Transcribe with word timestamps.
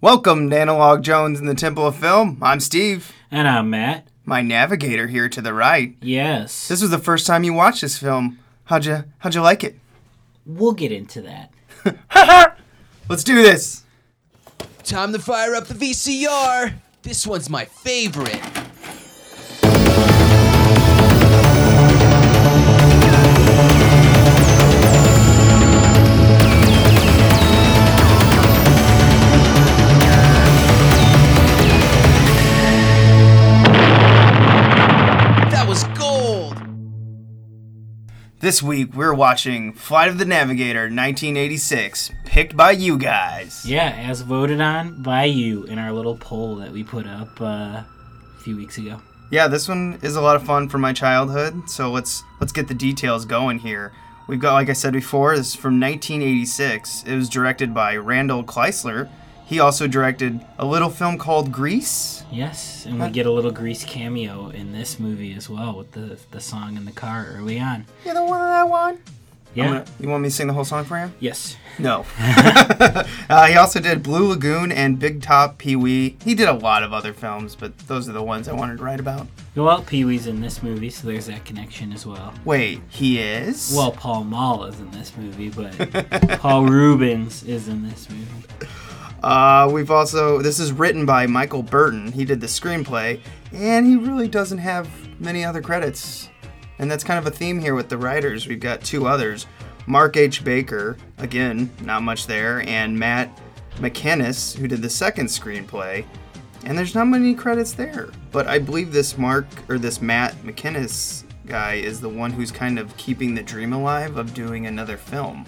Welcome 0.00 0.50
to 0.50 0.58
Analog 0.58 1.02
Jones 1.02 1.40
in 1.40 1.46
the 1.46 1.54
Temple 1.54 1.86
of 1.86 1.96
Film. 1.96 2.38
I'm 2.42 2.60
Steve. 2.60 3.12
And 3.30 3.48
I'm 3.48 3.70
Matt. 3.70 4.06
My 4.26 4.42
navigator 4.42 5.06
here 5.06 5.28
to 5.30 5.40
the 5.40 5.54
right. 5.54 5.96
Yes. 6.02 6.68
This 6.68 6.82
was 6.82 6.90
the 6.90 6.98
first 6.98 7.26
time 7.26 7.44
you 7.44 7.54
watched 7.54 7.80
this 7.80 7.96
film. 7.96 8.38
How'd 8.64 8.84
you 8.84 9.04
How'd 9.18 9.34
you 9.34 9.40
like 9.40 9.64
it? 9.64 9.78
We'll 10.44 10.72
get 10.72 10.92
into 10.92 11.22
that. 11.22 11.50
Let's 13.08 13.24
do 13.24 13.36
this. 13.36 13.84
Time 14.84 15.12
to 15.14 15.18
fire 15.18 15.54
up 15.54 15.66
the 15.66 15.74
VCR. 15.74 16.74
This 17.02 17.26
one's 17.26 17.48
my 17.48 17.64
favorite. 17.64 18.42
This 38.46 38.62
week 38.62 38.94
we're 38.94 39.12
watching 39.12 39.72
Flight 39.72 40.08
of 40.08 40.18
the 40.18 40.24
Navigator 40.24 40.82
1986, 40.82 42.12
picked 42.24 42.56
by 42.56 42.70
you 42.70 42.96
guys. 42.96 43.66
Yeah, 43.66 43.88
as 43.88 44.20
voted 44.20 44.60
on 44.60 45.02
by 45.02 45.24
you 45.24 45.64
in 45.64 45.80
our 45.80 45.90
little 45.90 46.16
poll 46.16 46.54
that 46.58 46.70
we 46.70 46.84
put 46.84 47.08
up 47.08 47.40
uh, 47.40 47.82
a 47.82 47.86
few 48.38 48.56
weeks 48.56 48.78
ago. 48.78 49.02
Yeah, 49.30 49.48
this 49.48 49.66
one 49.66 49.98
is 50.00 50.14
a 50.14 50.20
lot 50.20 50.36
of 50.36 50.44
fun 50.44 50.68
from 50.68 50.80
my 50.80 50.92
childhood. 50.92 51.68
So 51.68 51.90
let's 51.90 52.22
let's 52.38 52.52
get 52.52 52.68
the 52.68 52.74
details 52.74 53.24
going 53.24 53.58
here. 53.58 53.92
We've 54.28 54.38
got, 54.38 54.52
like 54.52 54.70
I 54.70 54.74
said 54.74 54.92
before, 54.92 55.36
this 55.36 55.48
is 55.48 55.56
from 55.56 55.80
1986. 55.80 57.02
It 57.02 57.16
was 57.16 57.28
directed 57.28 57.74
by 57.74 57.96
Randal 57.96 58.44
Kleiser. 58.44 59.10
He 59.46 59.60
also 59.60 59.86
directed 59.86 60.40
a 60.58 60.66
little 60.66 60.90
film 60.90 61.18
called 61.18 61.52
Grease. 61.52 62.24
Yes, 62.32 62.84
and 62.84 63.00
we 63.00 63.08
get 63.10 63.26
a 63.26 63.30
little 63.30 63.52
Grease 63.52 63.84
cameo 63.84 64.48
in 64.48 64.72
this 64.72 64.98
movie 64.98 65.32
as 65.34 65.48
well 65.48 65.78
with 65.78 65.92
the 65.92 66.18
the 66.32 66.40
song 66.40 66.76
in 66.76 66.84
the 66.84 66.92
car 66.92 67.28
early 67.32 67.60
on. 67.60 67.86
You're 68.04 68.14
the 68.14 68.24
one 68.24 68.40
that 68.40 68.52
I 68.52 68.64
want. 68.64 69.00
Yeah. 69.56 69.84
You 69.98 70.10
want 70.10 70.22
me 70.22 70.28
to 70.28 70.34
sing 70.34 70.48
the 70.48 70.52
whole 70.52 70.66
song 70.66 70.84
for 70.84 70.98
you? 70.98 71.10
Yes. 71.18 71.56
No. 71.78 72.04
uh, 72.18 73.46
he 73.46 73.56
also 73.56 73.80
did 73.80 74.02
Blue 74.02 74.28
Lagoon 74.28 74.70
and 74.70 74.98
Big 74.98 75.22
Top 75.22 75.56
Pee 75.56 75.76
Wee. 75.76 76.16
He 76.22 76.34
did 76.34 76.48
a 76.48 76.52
lot 76.52 76.82
of 76.82 76.92
other 76.92 77.14
films, 77.14 77.54
but 77.54 77.76
those 77.86 78.06
are 78.06 78.12
the 78.12 78.22
ones 78.22 78.48
I 78.48 78.52
wanted 78.52 78.76
to 78.78 78.84
write 78.84 79.00
about. 79.00 79.28
Well, 79.54 79.82
Pee 79.82 80.04
Wee's 80.04 80.26
in 80.26 80.42
this 80.42 80.62
movie, 80.62 80.90
so 80.90 81.06
there's 81.06 81.26
that 81.26 81.46
connection 81.46 81.92
as 81.92 82.04
well. 82.04 82.34
Wait, 82.44 82.80
he 82.90 83.18
is? 83.18 83.72
Well, 83.74 83.92
Paul 83.92 84.24
Mall 84.24 84.64
is 84.64 84.78
in 84.78 84.90
this 84.90 85.16
movie, 85.16 85.48
but 85.48 86.38
Paul 86.40 86.66
Reubens 86.66 87.42
is 87.44 87.68
in 87.68 87.88
this 87.88 88.10
movie. 88.10 88.68
Uh, 89.26 89.68
we've 89.72 89.90
also 89.90 90.40
this 90.40 90.60
is 90.60 90.70
written 90.70 91.04
by 91.04 91.26
Michael 91.26 91.64
Burton. 91.64 92.12
He 92.12 92.24
did 92.24 92.40
the 92.40 92.46
screenplay, 92.46 93.20
and 93.52 93.84
he 93.84 93.96
really 93.96 94.28
doesn't 94.28 94.58
have 94.58 94.88
many 95.18 95.44
other 95.44 95.60
credits. 95.60 96.30
And 96.78 96.88
that's 96.88 97.02
kind 97.02 97.18
of 97.18 97.26
a 97.26 97.36
theme 97.36 97.58
here 97.58 97.74
with 97.74 97.88
the 97.88 97.98
writers. 97.98 98.46
We've 98.46 98.60
got 98.60 98.82
two 98.82 99.08
others, 99.08 99.48
Mark 99.88 100.16
H. 100.16 100.44
Baker, 100.44 100.96
again, 101.18 101.68
not 101.82 102.04
much 102.04 102.28
there, 102.28 102.60
and 102.68 102.96
Matt 102.96 103.36
MacManus, 103.78 104.56
who 104.56 104.68
did 104.68 104.80
the 104.80 104.88
second 104.88 105.26
screenplay. 105.26 106.04
And 106.64 106.78
there's 106.78 106.94
not 106.94 107.06
many 107.06 107.34
credits 107.34 107.72
there. 107.72 108.10
But 108.30 108.46
I 108.46 108.60
believe 108.60 108.92
this 108.92 109.18
Mark 109.18 109.46
or 109.68 109.76
this 109.76 110.00
Matt 110.00 110.36
MacManus 110.44 111.24
guy 111.46 111.74
is 111.74 112.00
the 112.00 112.08
one 112.08 112.30
who's 112.30 112.52
kind 112.52 112.78
of 112.78 112.96
keeping 112.96 113.34
the 113.34 113.42
dream 113.42 113.72
alive 113.72 114.18
of 114.18 114.34
doing 114.34 114.68
another 114.68 114.96
film. 114.96 115.44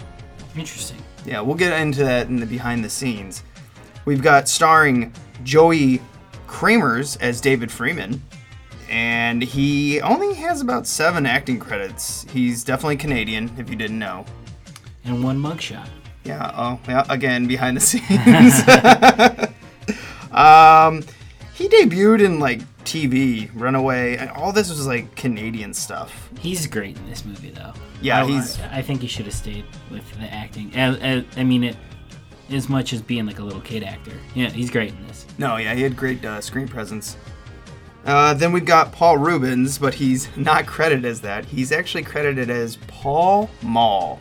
Interesting. 0.57 1.01
Yeah, 1.25 1.39
we'll 1.39 1.55
get 1.55 1.79
into 1.79 2.03
that 2.03 2.27
in 2.27 2.41
the 2.41 2.45
behind 2.45 2.83
the 2.83 2.89
scenes. 2.89 3.43
We've 4.09 4.23
got 4.23 4.49
starring 4.49 5.13
Joey 5.43 6.01
Kramers 6.47 7.15
as 7.21 7.39
David 7.39 7.71
Freeman, 7.71 8.23
and 8.89 9.43
he 9.43 10.01
only 10.01 10.33
has 10.33 10.61
about 10.61 10.87
seven 10.87 11.27
acting 11.27 11.59
credits. 11.59 12.25
He's 12.31 12.63
definitely 12.63 12.97
Canadian, 12.97 13.51
if 13.59 13.69
you 13.69 13.75
didn't 13.75 13.99
know. 13.99 14.25
And 15.05 15.23
one 15.23 15.37
mugshot. 15.37 15.87
Yeah, 16.23 16.51
oh, 16.57 16.79
yeah, 16.87 17.05
again, 17.07 17.45
behind 17.45 17.77
the 17.77 17.81
scenes. 17.85 18.09
um, 20.31 21.03
he 21.53 21.69
debuted 21.69 22.25
in 22.25 22.39
like 22.39 22.61
TV, 22.85 23.51
Runaway, 23.53 24.17
and 24.17 24.31
all 24.31 24.51
this 24.51 24.71
was 24.71 24.87
like 24.87 25.15
Canadian 25.15 25.71
stuff. 25.71 26.31
He's 26.39 26.65
great 26.65 26.97
in 26.97 27.07
this 27.07 27.25
movie, 27.25 27.51
though. 27.51 27.73
Yeah, 28.01 28.23
I, 28.23 28.27
he's- 28.27 28.59
I 28.71 28.81
think 28.81 29.01
he 29.01 29.07
should 29.07 29.25
have 29.25 29.35
stayed 29.35 29.65
with 29.91 30.11
the 30.13 30.33
acting. 30.33 30.75
As, 30.75 30.97
as, 30.97 31.25
I 31.37 31.43
mean, 31.43 31.63
it 31.63 31.77
as 32.51 32.69
much 32.69 32.93
as 32.93 33.01
being 33.01 33.25
like 33.25 33.39
a 33.39 33.43
little 33.43 33.61
kid 33.61 33.83
actor. 33.83 34.13
Yeah, 34.35 34.49
he's 34.49 34.69
great 34.69 34.89
in 34.91 35.07
this. 35.07 35.25
No, 35.37 35.57
yeah, 35.57 35.73
he 35.73 35.81
had 35.81 35.95
great 35.95 36.23
uh, 36.23 36.41
screen 36.41 36.67
presence. 36.67 37.17
Uh, 38.05 38.33
then 38.33 38.51
we've 38.51 38.65
got 38.65 38.91
Paul 38.91 39.17
Reubens, 39.17 39.77
but 39.77 39.93
he's 39.93 40.29
not 40.37 40.65
credited 40.65 41.05
as 41.05 41.21
that. 41.21 41.45
He's 41.45 41.71
actually 41.71 42.03
credited 42.03 42.49
as 42.49 42.77
Paul 42.87 43.49
Mall. 43.61 44.19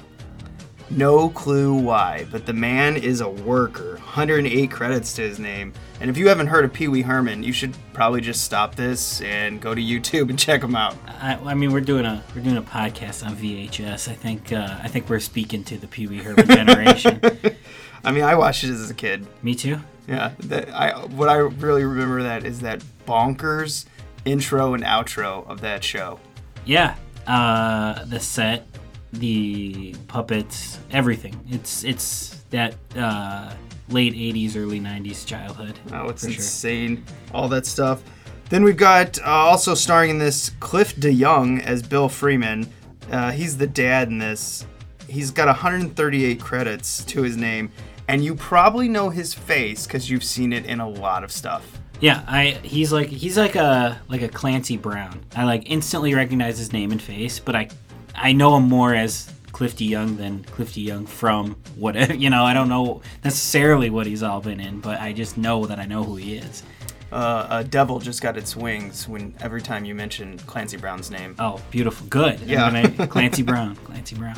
No 0.91 1.29
clue 1.29 1.75
why, 1.75 2.27
but 2.31 2.47
the 2.47 2.55
man 2.55 2.97
is 2.97 3.21
a 3.21 3.29
worker. 3.29 3.93
108 3.97 4.71
credits 4.71 5.13
to 5.15 5.23
his 5.23 5.39
name. 5.39 5.75
And 6.01 6.09
if 6.09 6.17
you 6.17 6.29
haven't 6.29 6.47
heard 6.47 6.65
of 6.65 6.73
Pee 6.73 6.89
Wee 6.89 7.03
Herman, 7.03 7.43
you 7.43 7.53
should 7.53 7.75
probably 7.93 8.23
just 8.23 8.43
stop 8.43 8.75
this 8.75 9.21
and 9.21 9.61
go 9.61 9.75
to 9.75 9.81
YouTube 9.83 10.31
and 10.31 10.39
check 10.39 10.63
him 10.63 10.75
out. 10.75 10.97
I, 11.07 11.35
I 11.35 11.55
mean, 11.55 11.73
we're 11.73 11.81
doing 11.83 12.07
a 12.07 12.23
we're 12.35 12.41
doing 12.41 12.57
a 12.57 12.63
podcast 12.63 13.27
on 13.27 13.37
VHS. 13.37 14.09
I 14.09 14.15
think 14.15 14.51
uh, 14.53 14.79
I 14.83 14.89
think 14.89 15.11
we're 15.11 15.21
speaking 15.21 15.63
to 15.65 15.77
the 15.77 15.89
Pee 15.89 16.07
Wee 16.07 16.19
Herman 16.19 16.47
generation. 16.47 17.21
I 18.05 18.13
mean, 18.13 18.25
I 18.25 18.35
watched 18.35 18.65
it 18.65 18.71
as 18.71 18.91
a 18.91 18.95
kid. 18.95 19.27
Me 19.43 19.55
too. 19.55 19.81
Yeah, 20.07 20.33
that 20.41 20.71
I 20.71 20.93
what 21.07 21.29
I 21.29 21.37
really 21.37 21.85
remember 21.85 22.23
that 22.23 22.45
is 22.45 22.61
that 22.61 22.83
bonkers 23.07 23.85
intro 24.25 24.75
and 24.75 24.83
outro 24.83 25.47
of 25.49 25.61
that 25.61 25.85
show. 25.85 26.19
Yeah, 26.65 26.97
uh, 27.27 28.05
the 28.05 28.21
set, 28.21 28.67
the 29.13 29.95
puppets, 30.07 30.79
everything. 30.91 31.39
It's 31.49 31.85
it's 31.85 32.43
that 32.51 32.75
uh, 32.97 33.53
late 33.89 34.15
'80s, 34.15 34.57
early 34.57 34.81
'90s 34.81 35.27
childhood. 35.27 35.79
Oh, 35.93 36.09
it's 36.09 36.25
for 36.25 36.31
sure. 36.31 36.37
insane. 36.37 37.05
All 37.33 37.49
that 37.49 37.67
stuff. 37.67 38.03
Then 38.49 38.65
we've 38.65 38.79
got 38.79 39.19
uh, 39.21 39.25
also 39.27 39.75
starring 39.75 40.11
in 40.11 40.19
this 40.19 40.51
Cliff 40.61 40.97
DeYoung 40.97 41.63
as 41.63 41.83
Bill 41.83 42.09
Freeman. 42.09 42.73
Uh, 43.11 43.31
he's 43.31 43.59
the 43.59 43.67
dad 43.67 44.09
in 44.09 44.19
this. 44.19 44.67
He's 45.07 45.31
got 45.31 45.47
138 45.47 46.41
credits 46.41 47.05
to 47.05 47.23
his 47.23 47.37
name, 47.37 47.71
and 48.09 48.25
you 48.25 48.35
probably 48.35 48.89
know 48.89 49.11
his 49.11 49.35
face 49.35 49.87
because 49.87 50.11
you've 50.11 50.25
seen 50.25 50.53
it 50.53 50.65
in 50.65 50.81
a 50.81 50.89
lot 50.89 51.23
of 51.23 51.31
stuff. 51.31 51.79
Yeah, 52.01 52.25
I 52.27 52.59
he's 52.63 52.93
like 52.93 53.09
he's 53.09 53.37
like 53.37 53.55
a 53.55 54.01
like 54.09 54.23
a 54.23 54.29
Clancy 54.29 54.77
Brown. 54.77 55.21
I 55.37 55.45
like 55.45 55.71
instantly 55.71 56.15
recognize 56.15 56.59
his 56.59 56.73
name 56.73 56.91
and 56.91 57.03
face, 57.03 57.39
but 57.39 57.55
I 57.55 57.69
I 58.15 58.33
know 58.33 58.57
him 58.57 58.69
more 58.69 58.95
as 58.95 59.33
Clifty 59.53 59.89
Young 59.89 60.17
than 60.17 60.45
Clifty 60.45 60.85
Young 60.85 61.07
from 61.07 61.57
whatever. 61.77 62.15
You 62.19 62.31
know, 62.31 62.45
I 62.45 62.55
don't 62.55 62.69
know 62.69 63.03
necessarily 63.25 63.91
what 63.91 64.07
he's 64.07 64.23
all 64.23 64.41
been 64.41 64.61
in, 64.61 64.81
but 64.81 65.01
I 65.01 65.13
just 65.13 65.37
know 65.37 65.67
that 65.67 65.79
I 65.79 65.87
know 65.87 66.05
who 66.05 66.17
he 66.17 66.37
is. 66.37 66.63
Uh, 67.11 67.47
a 67.51 67.65
devil 67.65 67.99
just 68.01 68.21
got 68.21 68.37
its 68.37 68.55
wings 68.55 69.09
when 69.09 69.35
every 69.41 69.63
time 69.63 69.85
you 69.87 69.95
mention 69.95 70.39
Clancy 70.41 70.77
Brown's 70.77 71.11
name. 71.11 71.35
Oh, 71.39 71.61
beautiful, 71.71 72.07
good. 72.09 72.39
Yeah. 72.41 72.71
gonna- 72.71 73.07
Clancy 73.09 73.43
Brown, 73.43 73.77
Clancy 73.77 74.15
Brown. 74.15 74.35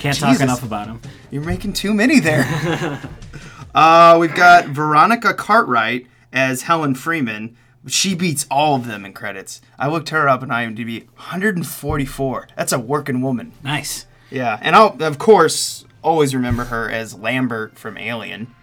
Can't 0.00 0.16
Jesus. 0.16 0.18
talk 0.18 0.40
enough 0.40 0.62
about 0.64 0.88
him. 0.88 1.00
You're 1.30 1.44
making 1.44 1.74
too 1.74 1.94
many 1.94 2.18
there. 2.18 2.44
uh, 3.74 4.16
we've 4.20 4.34
got 4.34 4.66
Veronica 4.66 5.32
Cartwright 5.32 6.06
as 6.32 6.62
Helen 6.62 6.94
Freeman. 6.96 7.56
She 7.86 8.14
beats 8.16 8.46
all 8.50 8.74
of 8.74 8.86
them 8.86 9.04
in 9.04 9.12
credits. 9.12 9.60
I 9.78 9.88
looked 9.88 10.08
her 10.08 10.28
up 10.28 10.42
on 10.42 10.48
IMDb. 10.48 11.06
144. 11.14 12.48
That's 12.56 12.72
a 12.72 12.78
working 12.78 13.20
woman. 13.22 13.52
Nice. 13.62 14.06
Yeah, 14.30 14.58
and 14.60 14.74
I'll 14.76 14.96
of 15.02 15.18
course 15.18 15.84
always 16.02 16.34
remember 16.34 16.64
her 16.64 16.90
as 16.90 17.14
Lambert 17.14 17.78
from 17.78 17.96
Alien. 17.96 18.54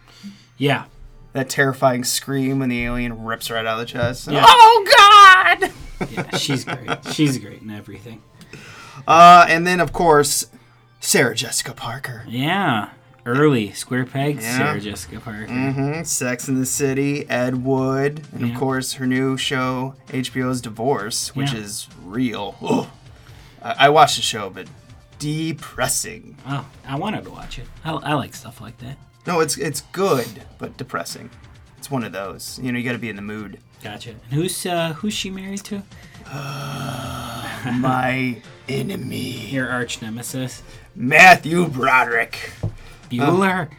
Yeah. 0.57 0.85
That 1.35 1.49
terrifying 1.49 2.03
scream 2.03 2.59
when 2.59 2.69
the 2.69 2.83
alien 2.85 3.23
rips 3.25 3.51
right 3.51 3.65
out 3.65 3.79
of 3.79 3.79
the 3.79 3.85
chest. 3.85 4.27
Yeah. 4.31 4.43
Oh 4.47 5.57
God! 5.59 5.71
Yeah, 6.11 6.37
she's 6.37 6.63
great. 6.65 6.89
She's 7.11 7.37
great 7.37 7.61
in 7.61 7.69
everything. 7.69 8.21
Uh, 9.07 9.45
and 9.47 9.67
then 9.67 9.79
of 9.79 9.91
course 9.93 10.47
Sarah 10.99 11.35
Jessica 11.35 11.73
Parker. 11.73 12.23
Yeah. 12.27 12.89
Early 13.25 13.71
square 13.73 14.05
pegs, 14.05 14.43
Yeah. 14.43 14.57
Sarah 14.57 14.79
Jessica 14.79 15.19
Parker. 15.19 15.47
hmm 15.47 16.03
Sex 16.03 16.47
in 16.47 16.59
the 16.59 16.65
City, 16.65 17.29
Ed 17.29 17.63
Wood, 17.65 18.21
and 18.31 18.47
Yeah. 18.47 18.53
of 18.53 18.59
course 18.59 18.93
her 18.93 19.05
new 19.07 19.35
show, 19.35 19.95
HBO's 20.09 20.61
Divorce, 20.61 21.35
which 21.35 21.51
Yeah. 21.53 21.59
is 21.59 21.87
real. 22.03 22.55
Ugh. 22.61 22.87
I-, 23.63 23.87
I 23.87 23.89
watched 23.89 24.15
the 24.17 24.21
show, 24.21 24.49
but 24.49 24.67
depressing. 25.19 26.37
Oh, 26.47 26.65
I 26.87 26.95
wanted 26.97 27.23
to 27.25 27.31
watch 27.31 27.59
it. 27.59 27.65
I, 27.83 27.91
I 27.91 28.13
like 28.13 28.33
stuff 28.35 28.61
like 28.61 28.77
that. 28.79 28.97
No, 29.27 29.39
it's 29.39 29.57
it's 29.57 29.81
good, 29.91 30.27
but 30.57 30.77
depressing. 30.77 31.29
It's 31.77 31.89
one 31.91 32.03
of 32.03 32.11
those. 32.11 32.59
You 32.61 32.71
know, 32.71 32.77
you 32.79 32.85
got 32.85 32.93
to 32.93 32.97
be 32.97 33.09
in 33.09 33.15
the 33.15 33.21
mood. 33.21 33.59
Gotcha. 33.83 34.11
And 34.11 34.21
who's 34.33 34.65
uh, 34.65 34.93
who's 34.93 35.13
she 35.13 35.29
married 35.29 35.63
to? 35.65 35.83
My 37.79 38.41
enemy, 38.67 39.31
Your 39.47 39.69
arch 39.69 40.01
nemesis, 40.01 40.63
Matthew 40.95 41.67
Broderick. 41.67 42.51
Bueller. 43.09 43.69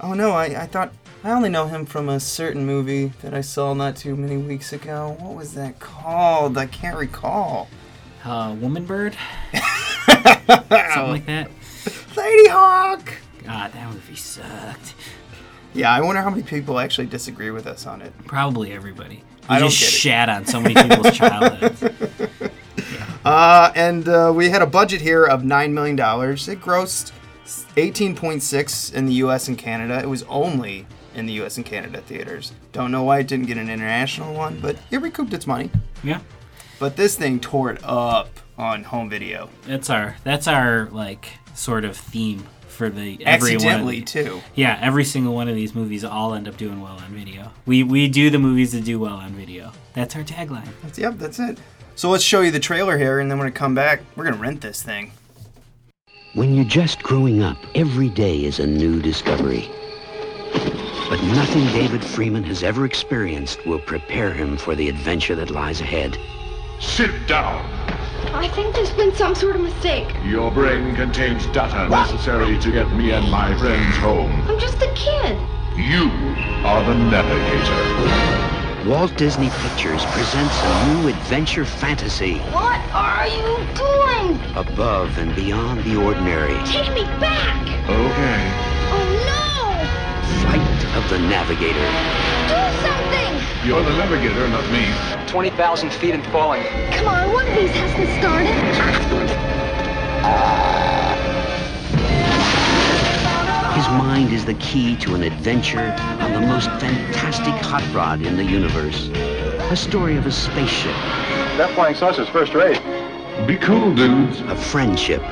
Oh 0.00 0.14
no, 0.14 0.32
I, 0.32 0.44
I 0.62 0.66
thought 0.66 0.92
I 1.24 1.30
only 1.30 1.48
know 1.48 1.66
him 1.66 1.86
from 1.86 2.08
a 2.08 2.18
certain 2.18 2.66
movie 2.66 3.12
that 3.22 3.32
I 3.34 3.40
saw 3.42 3.74
not 3.74 3.96
too 3.96 4.16
many 4.16 4.36
weeks 4.36 4.72
ago. 4.72 5.16
What 5.20 5.34
was 5.34 5.54
that 5.54 5.78
called? 5.78 6.58
I 6.58 6.66
can't 6.66 6.96
recall. 6.96 7.68
Uh, 8.24 8.56
Woman 8.58 8.84
Bird? 8.86 9.16
Something 9.52 11.10
like 11.10 11.26
that. 11.26 11.50
Ladyhawke. 12.14 13.14
God, 13.44 13.72
that 13.72 13.90
movie 13.90 14.16
sucked. 14.16 14.94
Yeah, 15.74 15.90
I 15.90 16.00
wonder 16.00 16.20
how 16.20 16.30
many 16.30 16.42
people 16.42 16.78
actually 16.78 17.06
disagree 17.06 17.50
with 17.50 17.66
us 17.66 17.86
on 17.86 18.02
it. 18.02 18.12
Probably 18.26 18.72
everybody. 18.72 19.22
We 19.48 19.56
I 19.56 19.58
just 19.58 19.76
shat 19.76 20.28
on 20.28 20.46
so 20.46 20.60
many 20.60 20.74
people's 20.74 21.12
childhoods. 21.16 21.82
Uh, 23.24 23.72
and 23.74 24.08
uh, 24.08 24.32
we 24.34 24.50
had 24.50 24.62
a 24.62 24.66
budget 24.66 25.00
here 25.00 25.24
of 25.24 25.44
nine 25.44 25.72
million 25.72 25.96
dollars. 25.96 26.48
It 26.48 26.60
grossed 26.60 27.12
eighteen 27.76 28.14
point 28.14 28.42
six 28.42 28.90
in 28.92 29.06
the 29.06 29.14
U.S. 29.14 29.48
and 29.48 29.56
Canada. 29.56 29.98
It 30.00 30.08
was 30.08 30.22
only 30.24 30.86
in 31.14 31.26
the 31.26 31.32
U.S. 31.34 31.56
and 31.56 31.64
Canada 31.66 32.00
theaters. 32.00 32.52
Don't 32.72 32.90
know 32.90 33.02
why 33.02 33.20
it 33.20 33.28
didn't 33.28 33.46
get 33.46 33.58
an 33.58 33.68
international 33.68 34.34
one, 34.34 34.58
but 34.60 34.76
it 34.90 35.00
recouped 35.00 35.32
its 35.32 35.46
money. 35.46 35.70
Yeah. 36.02 36.20
But 36.78 36.96
this 36.96 37.16
thing 37.16 37.38
tore 37.38 37.70
it 37.70 37.80
up 37.84 38.28
on 38.58 38.84
home 38.84 39.08
video. 39.08 39.48
That's 39.66 39.88
our 39.88 40.16
that's 40.24 40.48
our 40.48 40.88
like 40.90 41.28
sort 41.54 41.84
of 41.84 41.96
theme 41.96 42.46
for 42.72 42.88
the 42.88 43.24
every 43.24 43.50
one 43.52 43.56
Accidentally 43.56 44.00
the- 44.00 44.06
too. 44.06 44.40
Yeah, 44.54 44.78
every 44.80 45.04
single 45.04 45.34
one 45.34 45.48
of 45.48 45.54
these 45.54 45.74
movies 45.74 46.04
all 46.04 46.34
end 46.34 46.48
up 46.48 46.56
doing 46.56 46.80
well 46.80 46.94
on 46.98 47.12
video. 47.12 47.52
We 47.66 47.82
we 47.82 48.08
do 48.08 48.30
the 48.30 48.38
movies 48.38 48.72
that 48.72 48.84
do 48.84 48.98
well 48.98 49.14
on 49.16 49.30
video. 49.32 49.72
That's 49.94 50.16
our 50.16 50.24
tagline. 50.24 50.68
That's, 50.82 50.98
yep, 50.98 51.14
that's 51.18 51.38
it. 51.38 51.58
So 51.94 52.08
let's 52.10 52.24
show 52.24 52.40
you 52.40 52.50
the 52.50 52.58
trailer 52.60 52.96
here, 52.98 53.20
and 53.20 53.30
then 53.30 53.38
when 53.38 53.46
we 53.46 53.52
come 53.52 53.74
back, 53.74 54.00
we're 54.16 54.24
gonna 54.24 54.36
rent 54.38 54.62
this 54.62 54.82
thing. 54.82 55.12
When 56.34 56.54
you're 56.54 56.64
just 56.64 57.02
growing 57.02 57.42
up, 57.42 57.58
every 57.74 58.08
day 58.08 58.44
is 58.44 58.58
a 58.58 58.66
new 58.66 59.02
discovery. 59.02 59.68
But 61.10 61.22
nothing 61.24 61.66
David 61.66 62.02
Freeman 62.02 62.42
has 62.44 62.62
ever 62.62 62.86
experienced 62.86 63.66
will 63.66 63.78
prepare 63.80 64.32
him 64.32 64.56
for 64.56 64.74
the 64.74 64.88
adventure 64.88 65.34
that 65.34 65.50
lies 65.50 65.82
ahead. 65.82 66.16
Sit 66.80 67.26
down. 67.26 67.68
I 68.34 68.48
think 68.48 68.74
there's 68.74 68.90
been 68.92 69.14
some 69.14 69.34
sort 69.34 69.56
of 69.56 69.62
mistake. 69.62 70.16
Your 70.24 70.50
brain 70.50 70.94
contains 70.94 71.46
data 71.48 71.88
necessary 71.88 72.58
to 72.60 72.72
get 72.72 72.90
me 72.92 73.12
and 73.12 73.30
my 73.30 73.54
friends 73.58 73.96
home. 73.96 74.32
I'm 74.48 74.58
just 74.58 74.80
a 74.82 74.90
kid. 74.94 75.38
You 75.76 76.08
are 76.64 76.82
the 76.84 76.94
navigator. 76.94 78.88
Walt 78.88 79.16
Disney 79.16 79.50
Pictures 79.50 80.04
presents 80.06 80.58
a 80.62 80.94
new 80.94 81.08
adventure 81.08 81.64
fantasy 81.64 82.38
What 82.50 82.80
are 82.92 83.28
you 83.28 83.58
doing? 83.74 84.40
above 84.56 85.18
and 85.18 85.36
beyond 85.36 85.84
the 85.84 85.96
ordinary. 85.96 86.54
Take 86.66 86.92
me 86.94 87.04
back! 87.20 87.62
Okay. 87.88 88.72
Oh 88.94 89.12
Flight 89.28 89.41
of 90.94 91.08
the 91.08 91.18
Navigator. 91.18 91.88
Do 92.48 92.60
something! 92.82 93.12
You're 93.66 93.82
the 93.82 93.96
navigator, 93.96 94.48
not 94.48 94.68
me. 94.70 94.84
20,000 95.28 95.92
feet 95.92 96.14
and 96.14 96.26
falling. 96.26 96.62
Come 96.92 97.06
on, 97.06 97.32
one 97.32 97.46
of 97.46 97.54
these 97.54 97.70
has 97.70 97.94
to 97.94 98.18
start 98.18 98.42
it. 98.44 99.62
His 103.76 103.88
mind 103.88 104.32
is 104.32 104.44
the 104.44 104.54
key 104.54 104.96
to 104.96 105.14
an 105.14 105.22
adventure 105.22 105.94
on 106.20 106.32
the 106.32 106.40
most 106.40 106.68
fantastic 106.80 107.54
hot 107.54 107.82
rod 107.94 108.20
in 108.22 108.36
the 108.36 108.44
universe. 108.44 109.08
A 109.70 109.76
story 109.76 110.16
of 110.16 110.26
a 110.26 110.32
spaceship, 110.32 110.94
That 111.56 111.70
flying 111.74 111.94
saucer's 111.94 112.28
first 112.28 112.52
rate. 112.54 112.80
Be 113.46 113.56
cool, 113.56 113.94
dudes. 113.94 114.40
a 114.40 114.54
friendship, 114.56 115.22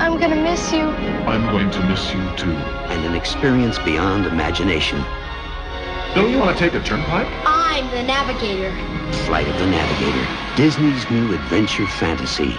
I'm 0.00 0.18
gonna 0.18 0.36
miss 0.36 0.72
you. 0.72 0.80
I'm 0.80 1.44
going 1.50 1.70
to 1.70 1.82
miss 1.86 2.12
you 2.14 2.20
too. 2.36 2.52
and 2.88 3.04
an 3.04 3.14
experience 3.14 3.78
beyond 3.80 4.24
imagination. 4.26 4.98
Don't 6.14 6.30
you 6.30 6.38
want 6.38 6.56
to 6.56 6.58
take 6.58 6.72
a 6.74 6.82
turnpike? 6.82 7.26
I'm 7.44 7.86
the 7.90 8.02
navigator. 8.02 8.72
Flight 9.26 9.46
of 9.46 9.58
the 9.58 9.66
Navigator. 9.66 10.26
Disney's 10.56 11.08
new 11.10 11.34
adventure 11.34 11.86
fantasy. 11.86 12.54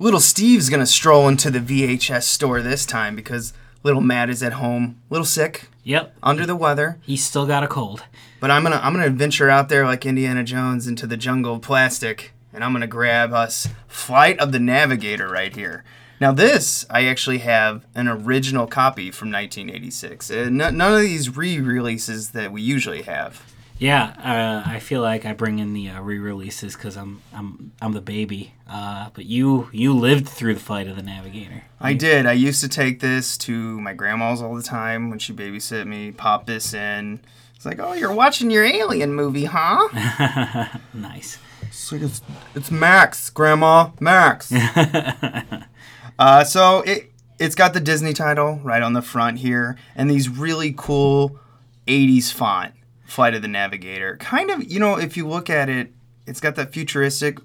Little 0.00 0.18
Steve's 0.20 0.68
gonna 0.70 0.86
stroll 0.86 1.28
into 1.28 1.50
the 1.50 1.60
VHS 1.60 2.24
store 2.24 2.60
this 2.62 2.84
time 2.86 3.14
because 3.14 3.52
little 3.84 4.00
Matt 4.00 4.28
is 4.30 4.42
at 4.42 4.54
home, 4.54 5.00
little 5.08 5.24
sick, 5.26 5.68
Yep. 5.84 6.14
under 6.22 6.44
the 6.46 6.56
weather. 6.56 6.98
He's 7.02 7.22
still 7.24 7.46
got 7.46 7.62
a 7.62 7.68
cold. 7.68 8.02
But 8.40 8.50
I'm 8.50 8.62
gonna 8.64 8.80
I'm 8.82 8.92
gonna 8.94 9.10
venture 9.10 9.50
out 9.50 9.68
there 9.68 9.84
like 9.86 10.04
Indiana 10.04 10.42
Jones 10.42 10.86
into 10.88 11.06
the 11.06 11.16
jungle 11.16 11.54
of 11.54 11.62
plastic, 11.62 12.32
and 12.52 12.64
I'm 12.64 12.72
gonna 12.72 12.86
grab 12.86 13.32
us 13.32 13.68
Flight 13.88 14.38
of 14.38 14.52
the 14.52 14.60
Navigator 14.60 15.28
right 15.28 15.54
here. 15.54 15.84
Now 16.20 16.32
this 16.32 16.84
I 16.90 17.06
actually 17.06 17.38
have 17.38 17.86
an 17.94 18.08
original 18.08 18.66
copy 18.66 19.10
from 19.10 19.30
1986. 19.30 20.30
Uh, 20.30 20.48
none 20.50 20.80
of 20.80 21.00
these 21.00 21.34
re-releases 21.36 22.30
that 22.30 22.52
we 22.52 22.62
usually 22.62 23.02
have. 23.02 23.42
Yeah, 23.78 24.12
uh, 24.22 24.68
I 24.68 24.78
feel 24.78 25.00
like 25.00 25.24
I 25.24 25.32
bring 25.32 25.58
in 25.58 25.72
the 25.72 25.88
uh, 25.88 26.02
re-releases 26.02 26.74
because 26.74 26.98
I'm 26.98 27.22
I'm 27.32 27.72
I'm 27.80 27.92
the 27.92 28.02
baby. 28.02 28.52
Uh, 28.68 29.08
but 29.14 29.24
you 29.24 29.70
you 29.72 29.94
lived 29.94 30.28
through 30.28 30.52
the 30.52 30.60
flight 30.60 30.86
of 30.86 30.96
the 30.96 31.02
Navigator. 31.02 31.62
I 31.80 31.94
did. 31.94 32.26
I 32.26 32.32
used 32.32 32.60
to 32.60 32.68
take 32.68 33.00
this 33.00 33.38
to 33.38 33.80
my 33.80 33.94
grandma's 33.94 34.42
all 34.42 34.54
the 34.54 34.62
time 34.62 35.08
when 35.08 35.18
she 35.18 35.32
babysit 35.32 35.86
me. 35.86 36.12
Pop 36.12 36.44
this 36.44 36.74
in. 36.74 37.20
It's 37.56 37.64
like, 37.64 37.78
oh, 37.78 37.94
you're 37.94 38.12
watching 38.12 38.50
your 38.50 38.64
Alien 38.64 39.14
movie, 39.14 39.46
huh? 39.46 40.68
Nice. 40.94 41.38
It's 41.70 41.92
like 41.92 42.02
it's, 42.02 42.20
it's 42.54 42.70
Max, 42.70 43.30
Grandma, 43.30 43.90
Max. 44.00 44.52
uh, 46.18 46.44
so 46.44 46.80
it 46.82 47.10
it's 47.38 47.54
got 47.54 47.72
the 47.72 47.80
Disney 47.80 48.12
title 48.12 48.60
right 48.62 48.82
on 48.82 48.92
the 48.92 49.02
front 49.02 49.38
here, 49.38 49.76
and 49.96 50.10
these 50.10 50.28
really 50.28 50.74
cool 50.76 51.38
'80s 51.86 52.32
font, 52.32 52.74
Flight 53.04 53.34
of 53.34 53.42
the 53.42 53.48
Navigator. 53.48 54.16
Kind 54.18 54.50
of, 54.50 54.70
you 54.70 54.78
know, 54.78 54.96
if 54.98 55.16
you 55.16 55.26
look 55.26 55.48
at 55.48 55.68
it, 55.68 55.92
it's 56.26 56.40
got 56.40 56.54
that 56.56 56.72
futuristic 56.72 57.38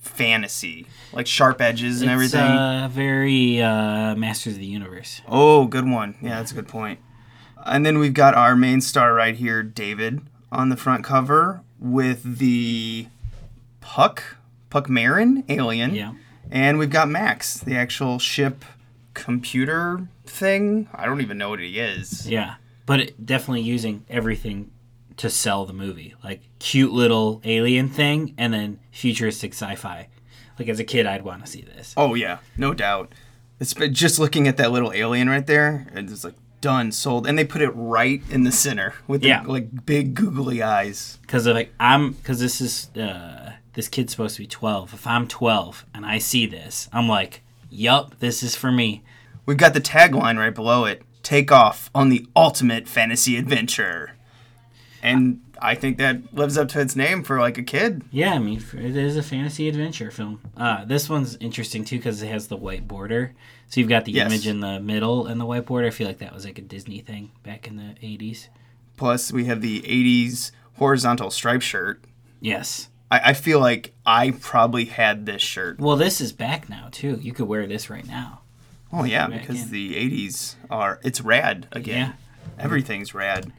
fantasy, 0.00 0.86
like 1.12 1.26
sharp 1.26 1.60
edges 1.60 2.00
and 2.02 2.10
It's 2.10 2.14
everything. 2.14 2.40
uh, 2.40 2.88
very 2.90 3.60
uh, 3.60 4.14
Masters 4.14 4.54
of 4.54 4.58
the 4.60 4.66
Universe. 4.66 5.20
Oh, 5.28 5.66
good 5.66 5.88
one. 5.88 6.16
Yeah, 6.22 6.38
that's 6.38 6.52
a 6.52 6.54
good 6.54 6.68
point. 6.68 6.98
And 7.64 7.86
then 7.86 7.98
we've 7.98 8.14
got 8.14 8.34
our 8.34 8.56
main 8.56 8.80
star 8.80 9.14
right 9.14 9.36
here, 9.36 9.62
David, 9.62 10.20
on 10.50 10.68
the 10.68 10.76
front 10.76 11.04
cover 11.04 11.60
with 11.78 12.38
the 12.38 13.06
Puck, 13.82 14.36
Puck 14.70 14.88
Marin 14.88 15.44
alien. 15.50 15.94
Yeah. 15.94 16.14
And 16.50 16.78
we've 16.78 16.88
got 16.90 17.08
Max, 17.08 17.58
the 17.58 17.76
actual 17.76 18.18
ship 18.18 18.64
computer 19.12 20.08
thing. 20.26 20.88
I 20.94 21.04
don't 21.06 21.20
even 21.20 21.38
know 21.38 21.50
what 21.50 21.60
he 21.60 21.78
is. 21.78 22.28
Yeah, 22.28 22.54
but 22.86 23.00
it, 23.00 23.26
definitely 23.26 23.62
using 23.62 24.04
everything 24.10 24.70
to 25.18 25.28
sell 25.30 25.64
the 25.66 25.72
movie, 25.72 26.14
like 26.24 26.40
cute 26.58 26.92
little 26.92 27.40
alien 27.44 27.88
thing, 27.88 28.34
and 28.38 28.52
then 28.52 28.78
futuristic 28.90 29.52
sci-fi. 29.52 30.08
Like 30.58 30.68
as 30.68 30.80
a 30.80 30.84
kid, 30.84 31.06
I'd 31.06 31.22
want 31.22 31.44
to 31.44 31.50
see 31.50 31.62
this. 31.62 31.94
Oh 31.96 32.14
yeah, 32.14 32.38
no 32.56 32.74
doubt. 32.74 33.12
It's 33.60 33.74
but 33.74 33.92
just 33.92 34.18
looking 34.18 34.48
at 34.48 34.56
that 34.56 34.72
little 34.72 34.92
alien 34.92 35.28
right 35.28 35.46
there, 35.46 35.86
it's 35.94 36.24
like 36.24 36.34
done, 36.60 36.92
sold, 36.92 37.26
and 37.26 37.38
they 37.38 37.44
put 37.44 37.62
it 37.62 37.70
right 37.70 38.22
in 38.30 38.44
the 38.44 38.52
center 38.52 38.94
with 39.06 39.22
the, 39.22 39.28
Yeah. 39.28 39.42
like 39.46 39.84
big 39.86 40.14
googly 40.14 40.62
eyes. 40.62 41.18
because 41.22 41.46
like 41.46 41.72
I'm 41.80 42.12
because 42.12 42.38
this 42.40 42.60
is 42.60 42.90
uh, 42.96 43.41
this 43.74 43.88
kid's 43.88 44.12
supposed 44.12 44.36
to 44.36 44.42
be 44.42 44.46
12. 44.46 44.94
If 44.94 45.06
I'm 45.06 45.26
12 45.28 45.86
and 45.94 46.04
I 46.06 46.18
see 46.18 46.46
this, 46.46 46.88
I'm 46.92 47.08
like, 47.08 47.42
yup, 47.70 48.18
this 48.20 48.42
is 48.42 48.54
for 48.56 48.70
me. 48.72 49.02
We've 49.46 49.56
got 49.56 49.74
the 49.74 49.80
tagline 49.80 50.38
right 50.38 50.54
below 50.54 50.84
it 50.84 51.02
Take 51.22 51.52
off 51.52 51.88
on 51.94 52.08
the 52.08 52.26
ultimate 52.34 52.88
fantasy 52.88 53.36
adventure. 53.36 54.16
And 55.02 55.40
I 55.60 55.76
think 55.76 55.98
that 55.98 56.34
lives 56.34 56.58
up 56.58 56.68
to 56.70 56.80
its 56.80 56.96
name 56.96 57.22
for 57.22 57.38
like 57.38 57.58
a 57.58 57.62
kid. 57.62 58.02
Yeah, 58.10 58.34
I 58.34 58.38
mean 58.40 58.60
it 58.74 58.96
is 58.96 59.16
a 59.16 59.22
fantasy 59.22 59.68
adventure 59.68 60.10
film. 60.10 60.40
Uh, 60.56 60.84
this 60.84 61.08
one's 61.08 61.36
interesting 61.36 61.84
too 61.84 61.98
because 61.98 62.20
it 62.22 62.28
has 62.28 62.48
the 62.48 62.56
white 62.56 62.88
border. 62.88 63.34
So 63.68 63.78
you've 63.80 63.88
got 63.88 64.04
the 64.04 64.12
Yes. 64.12 64.26
image 64.26 64.46
in 64.48 64.60
the 64.60 64.80
middle 64.80 65.26
and 65.26 65.40
the 65.40 65.46
white 65.46 65.66
border. 65.66 65.86
I 65.86 65.90
feel 65.90 66.08
like 66.08 66.18
that 66.18 66.34
was 66.34 66.44
like 66.44 66.58
a 66.58 66.62
Disney 66.62 66.98
thing 66.98 67.30
back 67.44 67.68
in 67.68 67.76
the 67.76 67.94
80s. 68.02 68.48
Plus, 68.96 69.32
we 69.32 69.44
have 69.44 69.60
the 69.60 69.80
80s 69.82 70.50
horizontal 70.74 71.30
stripe 71.30 71.62
shirt. 71.62 72.02
Yes. 72.40 72.88
I, 73.12 73.20
I 73.26 73.32
feel 73.34 73.60
like 73.60 73.92
I 74.06 74.30
probably 74.30 74.86
had 74.86 75.26
this 75.26 75.42
shirt. 75.42 75.78
Well, 75.78 75.96
this 75.96 76.18
is 76.18 76.32
back 76.32 76.70
now 76.70 76.88
too. 76.90 77.18
You 77.20 77.34
could 77.34 77.46
wear 77.46 77.66
this 77.66 77.90
right 77.90 78.06
now. 78.06 78.40
Oh, 78.90 79.04
yeah, 79.04 79.26
because 79.26 79.64
in. 79.64 79.70
the 79.70 79.94
80s 79.94 80.54
are, 80.70 80.98
it's 81.02 81.20
rad 81.20 81.66
again. 81.72 82.14
Yeah. 82.58 82.62
Everything's 82.64 83.14
rad. 83.14 83.52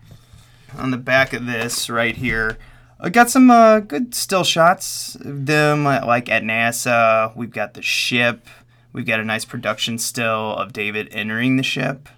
On 0.77 0.89
the 0.89 0.97
back 0.97 1.33
of 1.33 1.45
this 1.45 1.87
right 1.87 2.15
here, 2.15 2.57
I 2.99 3.09
got 3.09 3.29
some 3.29 3.51
uh, 3.51 3.79
good 3.79 4.15
still 4.15 4.43
shots 4.43 5.15
of 5.15 5.45
them, 5.45 5.85
uh, 5.85 6.03
like 6.05 6.29
at 6.29 6.41
NASA. 6.41 7.35
We've 7.35 7.51
got 7.51 7.75
the 7.75 7.81
ship. 7.83 8.47
We've 8.91 9.05
got 9.05 9.19
a 9.19 9.25
nice 9.25 9.45
production 9.45 9.99
still 9.99 10.55
of 10.55 10.73
David 10.73 11.09
entering 11.11 11.57
the 11.57 11.63
ship. 11.63 12.09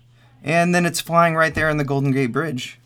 And 0.41 0.73
then 0.73 0.85
it's 0.85 1.01
flying 1.01 1.35
right 1.35 1.53
there 1.53 1.69
on 1.69 1.77
the 1.77 1.83
Golden 1.83 2.11
Gate 2.11 2.31
Bridge. 2.31 2.79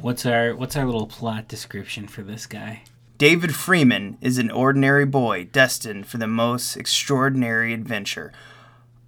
What's 0.00 0.24
our 0.24 0.54
what's 0.54 0.76
our 0.76 0.86
little 0.86 1.06
plot 1.06 1.48
description 1.48 2.06
for 2.06 2.22
this 2.22 2.46
guy? 2.46 2.82
David 3.18 3.52
Freeman 3.52 4.16
is 4.20 4.38
an 4.38 4.48
ordinary 4.48 5.04
boy 5.04 5.48
destined 5.50 6.06
for 6.06 6.18
the 6.18 6.28
most 6.28 6.76
extraordinary 6.76 7.74
adventure. 7.74 8.32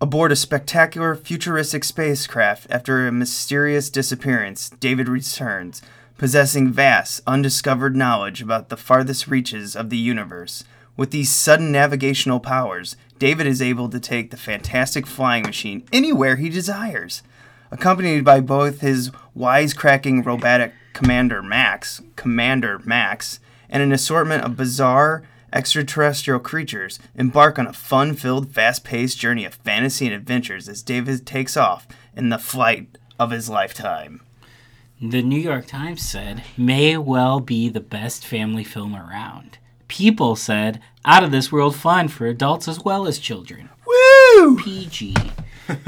Aboard 0.00 0.32
a 0.32 0.36
spectacular 0.36 1.14
futuristic 1.14 1.84
spacecraft 1.84 2.66
after 2.70 3.06
a 3.06 3.12
mysterious 3.12 3.88
disappearance, 3.88 4.70
David 4.80 5.08
returns, 5.08 5.80
possessing 6.18 6.72
vast, 6.72 7.20
undiscovered 7.24 7.94
knowledge 7.94 8.42
about 8.42 8.68
the 8.68 8.76
farthest 8.76 9.28
reaches 9.28 9.76
of 9.76 9.90
the 9.90 9.96
universe. 9.96 10.64
With 10.96 11.12
these 11.12 11.30
sudden 11.30 11.70
navigational 11.70 12.40
powers, 12.40 12.96
David 13.20 13.46
is 13.46 13.62
able 13.62 13.88
to 13.90 14.00
take 14.00 14.32
the 14.32 14.36
fantastic 14.36 15.06
flying 15.06 15.44
machine 15.44 15.84
anywhere 15.92 16.34
he 16.34 16.48
desires. 16.48 17.22
Accompanied 17.70 18.24
by 18.24 18.40
both 18.40 18.80
his 18.80 19.12
wisecracking 19.36 20.26
robotic 20.26 20.72
commander 20.94 21.44
Max, 21.44 22.02
Commander 22.16 22.80
Max, 22.84 23.38
and 23.70 23.82
an 23.82 23.92
assortment 23.92 24.44
of 24.44 24.56
bizarre 24.56 25.22
extraterrestrial 25.52 26.40
creatures, 26.40 26.98
embark 27.14 27.58
on 27.58 27.66
a 27.66 27.72
fun 27.72 28.14
filled, 28.14 28.52
fast 28.52 28.84
paced 28.84 29.18
journey 29.18 29.44
of 29.44 29.54
fantasy 29.54 30.06
and 30.06 30.14
adventures 30.14 30.68
as 30.68 30.82
David 30.82 31.26
takes 31.26 31.56
off 31.56 31.88
in 32.14 32.28
the 32.28 32.38
flight 32.38 32.98
of 33.18 33.30
his 33.30 33.48
lifetime. 33.48 34.22
The 35.00 35.22
New 35.22 35.40
York 35.40 35.66
Times 35.66 36.02
said, 36.02 36.42
may 36.56 36.96
well 36.96 37.40
be 37.40 37.68
the 37.68 37.80
best 37.80 38.26
family 38.26 38.64
film 38.64 38.94
around. 38.94 39.58
People 39.88 40.36
said, 40.36 40.80
out 41.04 41.24
of 41.24 41.30
this 41.30 41.50
world 41.50 41.74
fun 41.74 42.08
for 42.08 42.26
adults 42.26 42.68
as 42.68 42.84
well 42.84 43.06
as 43.06 43.18
children. 43.18 43.70
Woo! 43.86 44.58
PG. 44.58 45.16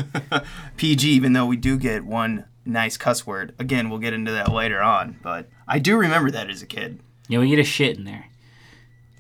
PG, 0.77 1.09
even 1.09 1.35
though 1.35 1.47
we 1.47 1.57
do 1.57 1.77
get 1.77 2.05
one 2.05 2.47
nice 2.65 2.97
cuss 2.97 3.27
word. 3.27 3.55
Again, 3.59 3.91
we'll 3.91 3.99
get 3.99 4.15
into 4.15 4.33
that 4.33 4.51
later 4.51 4.81
on, 4.81 5.19
but 5.23 5.49
I 5.69 5.79
do 5.79 5.97
remember 5.97 6.31
that 6.31 6.49
as 6.49 6.63
a 6.63 6.67
kid. 6.67 7.01
Yeah, 7.33 7.39
we 7.39 7.49
get 7.49 7.59
a 7.59 7.65
shit 7.65 7.97
in 7.97 8.05
there. 8.05 8.27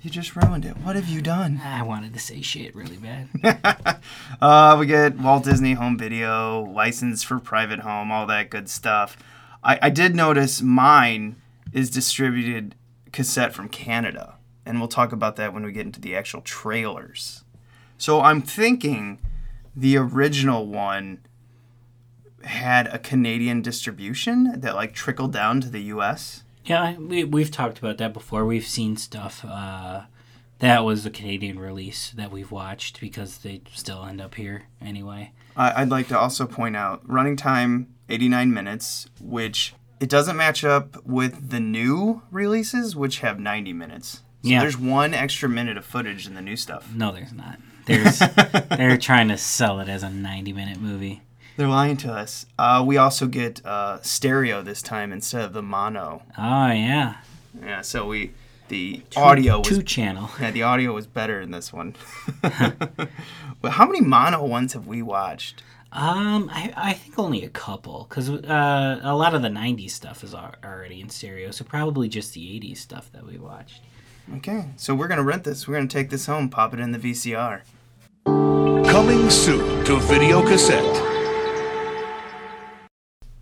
You 0.02 0.10
just 0.10 0.36
ruined 0.36 0.66
it. 0.66 0.76
What 0.76 0.96
have 0.96 1.08
you 1.08 1.22
done? 1.22 1.62
I 1.64 1.82
wanted 1.82 2.12
to 2.12 2.18
say 2.18 2.42
shit 2.42 2.76
really 2.76 2.98
bad. 2.98 3.30
Uh, 4.38 4.76
we 4.78 4.84
get 4.84 5.16
Walt 5.16 5.44
Disney 5.44 5.72
Home 5.74 5.96
Video, 5.96 6.60
license 6.62 7.22
for 7.22 7.38
private 7.38 7.78
home, 7.78 8.12
all 8.12 8.26
that 8.26 8.50
good 8.50 8.68
stuff. 8.68 9.16
I, 9.64 9.78
I 9.82 9.88
did 9.88 10.14
notice 10.14 10.60
mine 10.60 11.36
is 11.72 11.88
distributed 11.88 12.74
cassette 13.12 13.54
from 13.54 13.70
Canada, 13.70 14.34
and 14.66 14.78
we'll 14.78 14.88
talk 14.88 15.12
about 15.12 15.36
that 15.36 15.54
when 15.54 15.64
we 15.64 15.72
get 15.72 15.86
into 15.86 16.00
the 16.00 16.14
actual 16.14 16.42
trailers. 16.42 17.44
So 17.96 18.20
I'm 18.20 18.42
thinking 18.42 19.20
the 19.74 19.96
original 19.96 20.66
one 20.66 21.20
had 22.44 22.88
a 22.88 22.98
Canadian 22.98 23.62
distribution 23.62 24.60
that 24.60 24.74
like 24.74 24.92
trickled 24.92 25.32
down 25.32 25.62
to 25.62 25.70
the 25.70 25.82
U.S. 25.84 26.41
yeah, 26.64 26.96
we, 26.96 27.24
we've 27.24 27.50
talked 27.50 27.78
about 27.78 27.98
that 27.98 28.12
before. 28.12 28.44
We've 28.44 28.66
seen 28.66 28.96
stuff 28.96 29.44
uh, 29.44 30.02
that 30.60 30.84
was 30.84 31.04
a 31.06 31.10
Canadian 31.10 31.58
release 31.58 32.10
that 32.12 32.30
we've 32.30 32.50
watched 32.50 33.00
because 33.00 33.38
they 33.38 33.62
still 33.72 34.04
end 34.04 34.20
up 34.20 34.34
here 34.36 34.64
anyway. 34.80 35.32
I'd 35.56 35.90
like 35.90 36.08
to 36.08 36.18
also 36.18 36.46
point 36.46 36.76
out 36.76 37.02
running 37.06 37.36
time 37.36 37.88
89 38.08 38.52
minutes, 38.54 39.06
which 39.20 39.74
it 40.00 40.08
doesn't 40.08 40.36
match 40.36 40.64
up 40.64 41.04
with 41.04 41.50
the 41.50 41.60
new 41.60 42.22
releases, 42.30 42.96
which 42.96 43.20
have 43.20 43.38
90 43.38 43.72
minutes. 43.72 44.22
So 44.42 44.48
Yeah. 44.48 44.60
there's 44.60 44.78
one 44.78 45.14
extra 45.14 45.48
minute 45.48 45.76
of 45.76 45.84
footage 45.84 46.26
in 46.26 46.34
the 46.34 46.40
new 46.40 46.56
stuff. 46.56 46.92
No, 46.94 47.12
there's 47.12 47.32
not. 47.32 47.58
There's 47.86 48.18
they're 48.70 48.96
trying 48.96 49.28
to 49.28 49.36
sell 49.36 49.78
it 49.80 49.88
as 49.88 50.02
a 50.02 50.10
90 50.10 50.52
minute 50.52 50.80
movie. 50.80 51.22
They're 51.56 51.68
lying 51.68 51.96
to 51.98 52.12
us. 52.12 52.46
Uh, 52.58 52.82
we 52.86 52.96
also 52.96 53.26
get 53.26 53.64
uh, 53.64 54.00
stereo 54.02 54.62
this 54.62 54.82
time 54.82 55.12
instead 55.12 55.44
of 55.44 55.52
the 55.52 55.62
mono. 55.62 56.22
Oh 56.38 56.70
yeah, 56.70 57.16
Yeah, 57.60 57.82
so 57.82 58.06
we 58.06 58.32
the 58.68 59.02
audio 59.16 59.58
was 59.58 59.68
two 59.68 59.82
channel. 59.82 60.30
yeah 60.40 60.50
the 60.50 60.62
audio 60.62 60.92
was 60.92 61.06
better 61.06 61.40
in 61.40 61.50
this 61.50 61.72
one. 61.72 61.94
but 62.40 63.72
how 63.72 63.86
many 63.86 64.00
mono 64.00 64.44
ones 64.44 64.72
have 64.72 64.86
we 64.86 65.02
watched? 65.02 65.62
Um, 65.92 66.48
I, 66.50 66.72
I 66.74 66.92
think 66.94 67.18
only 67.18 67.44
a 67.44 67.50
couple 67.50 68.06
because 68.08 68.30
uh, 68.30 69.00
a 69.02 69.14
lot 69.14 69.34
of 69.34 69.42
the 69.42 69.48
90s 69.48 69.90
stuff 69.90 70.24
is 70.24 70.34
already 70.34 71.02
in 71.02 71.10
stereo, 71.10 71.50
so 71.50 71.64
probably 71.66 72.08
just 72.08 72.32
the 72.32 72.40
80s 72.40 72.78
stuff 72.78 73.12
that 73.12 73.26
we 73.26 73.36
watched. 73.36 73.82
Okay, 74.36 74.70
so 74.76 74.94
we're 74.94 75.08
gonna 75.08 75.22
rent 75.22 75.44
this. 75.44 75.68
We're 75.68 75.74
gonna 75.74 75.88
take 75.88 76.08
this 76.08 76.24
home, 76.24 76.48
pop 76.48 76.72
it 76.72 76.80
in 76.80 76.92
the 76.92 76.98
VCR. 76.98 77.60
Coming 78.24 79.28
soon 79.28 79.84
to 79.84 79.98
video 79.98 80.40
cassette. 80.42 81.11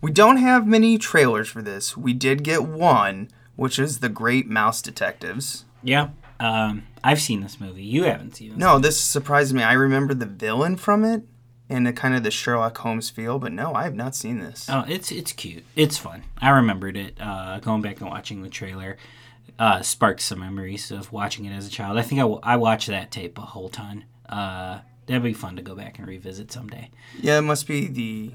We 0.00 0.10
don't 0.10 0.38
have 0.38 0.66
many 0.66 0.96
trailers 0.98 1.48
for 1.48 1.62
this. 1.62 1.96
We 1.96 2.12
did 2.12 2.42
get 2.42 2.64
one, 2.64 3.28
which 3.56 3.78
is 3.78 3.98
The 4.00 4.08
Great 4.08 4.48
Mouse 4.48 4.80
Detectives. 4.80 5.64
Yeah. 5.82 6.10
Um, 6.38 6.86
I've 7.04 7.20
seen 7.20 7.40
this 7.42 7.60
movie. 7.60 7.82
You 7.82 8.04
haven't 8.04 8.36
seen 8.36 8.52
it. 8.52 8.56
No, 8.56 8.78
this 8.78 8.98
surprised 8.98 9.54
me. 9.54 9.62
I 9.62 9.74
remember 9.74 10.14
the 10.14 10.26
villain 10.26 10.76
from 10.76 11.04
it 11.04 11.22
and 11.68 11.86
the 11.86 11.92
kind 11.92 12.14
of 12.14 12.22
the 12.22 12.30
Sherlock 12.30 12.78
Holmes 12.78 13.10
feel, 13.10 13.38
but 13.38 13.52
no, 13.52 13.74
I 13.74 13.84
have 13.84 13.94
not 13.94 14.14
seen 14.14 14.38
this. 14.40 14.66
Oh, 14.70 14.84
it's 14.88 15.12
it's 15.12 15.32
cute. 15.32 15.64
It's 15.76 15.98
fun. 15.98 16.24
I 16.38 16.48
remembered 16.50 16.96
it. 16.96 17.16
Uh, 17.20 17.60
going 17.60 17.82
back 17.82 18.00
and 18.00 18.08
watching 18.08 18.42
the 18.42 18.48
trailer 18.48 18.96
uh, 19.58 19.82
sparked 19.82 20.22
some 20.22 20.40
memories 20.40 20.90
of 20.90 21.12
watching 21.12 21.44
it 21.44 21.52
as 21.54 21.66
a 21.66 21.70
child. 21.70 21.98
I 21.98 22.02
think 22.02 22.18
I, 22.20 22.22
w- 22.22 22.40
I 22.42 22.56
watched 22.56 22.88
that 22.88 23.10
tape 23.10 23.36
a 23.38 23.42
whole 23.42 23.68
ton. 23.68 24.04
Uh, 24.28 24.80
that'd 25.06 25.22
be 25.22 25.34
fun 25.34 25.56
to 25.56 25.62
go 25.62 25.74
back 25.74 25.98
and 25.98 26.08
revisit 26.08 26.50
someday. 26.50 26.90
Yeah, 27.20 27.38
it 27.38 27.42
must 27.42 27.66
be 27.68 27.86
the 27.86 28.32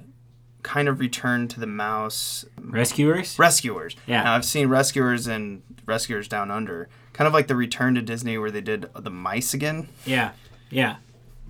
kind 0.65 0.87
of 0.89 0.99
return 0.99 1.47
to 1.49 1.59
the 1.59 1.67
mouse 1.67 2.43
Rescuers. 2.59 3.37
rescuers. 3.39 3.95
Yeah. 4.07 4.23
Now, 4.23 4.33
I've 4.35 4.43
seen 4.45 4.67
rescuers 4.67 5.27
and 5.27 5.61
rescuers 5.85 6.27
down 6.27 6.49
under, 6.51 6.89
kind 7.13 7.27
of 7.27 7.33
like 7.33 7.47
the 7.47 7.55
return 7.55 7.95
to 7.95 8.01
Disney 8.01 8.37
where 8.37 8.49
they 8.51 8.61
did 8.61 8.89
the 8.97 9.11
mice 9.11 9.53
again. 9.53 9.87
yeah. 10.05 10.31
Yeah. 10.71 10.95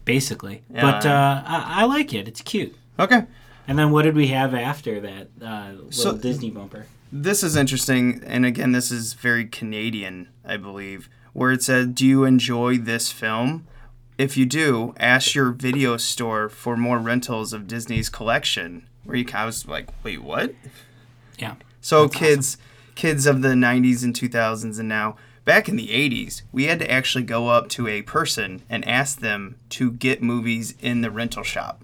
Basically. 0.03 0.62
Yeah. 0.69 0.81
But 0.81 1.05
uh, 1.05 1.43
I, 1.45 1.81
I 1.81 1.86
like 1.86 2.13
it. 2.13 2.27
It's 2.27 2.41
cute. 2.41 2.75
Okay. 3.00 3.24
And 3.67 3.79
then 3.79 3.89
what 3.91 4.03
did 4.03 4.15
we 4.15 4.27
have 4.27 4.53
after 4.53 5.00
that 5.00 5.27
uh, 5.41 5.69
little 5.74 5.91
So- 5.91 6.17
Disney 6.17 6.51
bumper? 6.51 6.86
This 7.12 7.43
is 7.43 7.55
interesting, 7.55 8.22
and 8.25 8.45
again, 8.45 8.74
this 8.74 8.91
is 8.91 9.13
very 9.13 9.45
Canadian, 9.45 10.27
I 10.43 10.57
believe, 10.57 11.07
where 11.31 11.51
it 11.53 11.63
said, 11.63 11.95
Do 11.95 12.05
you 12.05 12.25
enjoy 12.25 12.77
this 12.77 13.10
film? 13.12 13.65
If 14.17 14.36
you 14.36 14.45
do, 14.45 14.93
ask 15.00 15.34
your 15.34 15.51
video 15.51 15.95
store 15.98 16.50
for 16.50 16.75
more 16.75 17.00
rentals 17.00 17.53
of 17.53 17.67
Disney's 17.67 18.10
collection. 18.10 18.88
Where 19.05 19.15
you, 19.15 19.25
I 19.33 19.45
was 19.45 19.67
like, 19.67 19.88
Wait, 20.03 20.21
what? 20.21 20.53
Yeah. 21.39 21.55
So 21.81 22.09
kids, 22.09 22.57
kids 22.95 23.25
of 23.25 23.41
the 23.41 23.50
'90s 23.50 24.03
and 24.03 24.13
2000s, 24.15 24.79
and 24.79 24.89
now 24.89 25.15
back 25.45 25.69
in 25.69 25.75
the 25.75 25.89
'80s, 25.89 26.41
we 26.51 26.65
had 26.65 26.79
to 26.79 26.89
actually 26.91 27.24
go 27.24 27.50
up 27.50 27.69
to 27.69 27.88
a 27.88 28.01
person 28.01 28.63
and 28.69 28.88
ask 28.88 29.19
them 29.19 29.55
to 29.69 29.91
get 29.91 30.24
movies 30.24 30.74
in 30.81 31.01
the 31.01 31.12
rental 31.12 31.43
shop. 31.43 31.83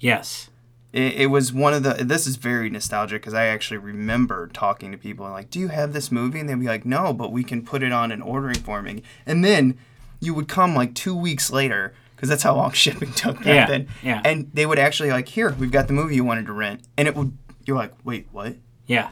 Yes. 0.00 0.48
It, 0.92 1.14
it 1.14 1.26
was 1.26 1.52
one 1.52 1.74
of 1.74 1.82
the. 1.82 1.94
This 2.04 2.26
is 2.26 2.36
very 2.36 2.70
nostalgic 2.70 3.20
because 3.22 3.34
I 3.34 3.46
actually 3.46 3.78
remember 3.78 4.48
talking 4.48 4.92
to 4.92 4.98
people 4.98 5.24
and 5.26 5.34
like, 5.34 5.50
"Do 5.50 5.58
you 5.60 5.68
have 5.68 5.92
this 5.92 6.10
movie?" 6.12 6.40
And 6.40 6.48
they'd 6.48 6.58
be 6.60 6.66
like, 6.66 6.84
"No, 6.86 7.12
but 7.12 7.32
we 7.32 7.44
can 7.44 7.62
put 7.64 7.82
it 7.82 7.92
on 7.92 8.10
an 8.12 8.22
ordering 8.22 8.60
form." 8.60 8.86
And- 8.86 9.02
And 9.26 9.44
then 9.44 9.78
you 10.20 10.32
would 10.34 10.48
come 10.48 10.74
like 10.74 10.94
two 10.94 11.14
weeks 11.16 11.50
later 11.50 11.92
because 12.22 12.28
that's 12.30 12.44
how 12.44 12.54
long 12.54 12.70
shipping 12.84 13.12
took 13.12 13.38
back 13.38 13.46
Yeah, 13.46 13.66
then. 13.66 13.88
yeah. 14.00 14.22
And 14.24 14.48
they 14.54 14.64
would 14.64 14.78
actually 14.78 15.10
like, 15.10 15.26
"Here, 15.28 15.50
we've 15.58 15.72
got 15.72 15.88
the 15.88 15.92
movie 15.92 16.14
you 16.14 16.22
wanted 16.24 16.46
to 16.46 16.52
rent," 16.52 16.82
and 16.96 17.08
it 17.08 17.16
would. 17.16 17.36
You're 17.66 17.76
like, 17.76 17.92
"Wait, 18.04 18.28
what?" 18.30 18.54
Yeah. 18.86 19.08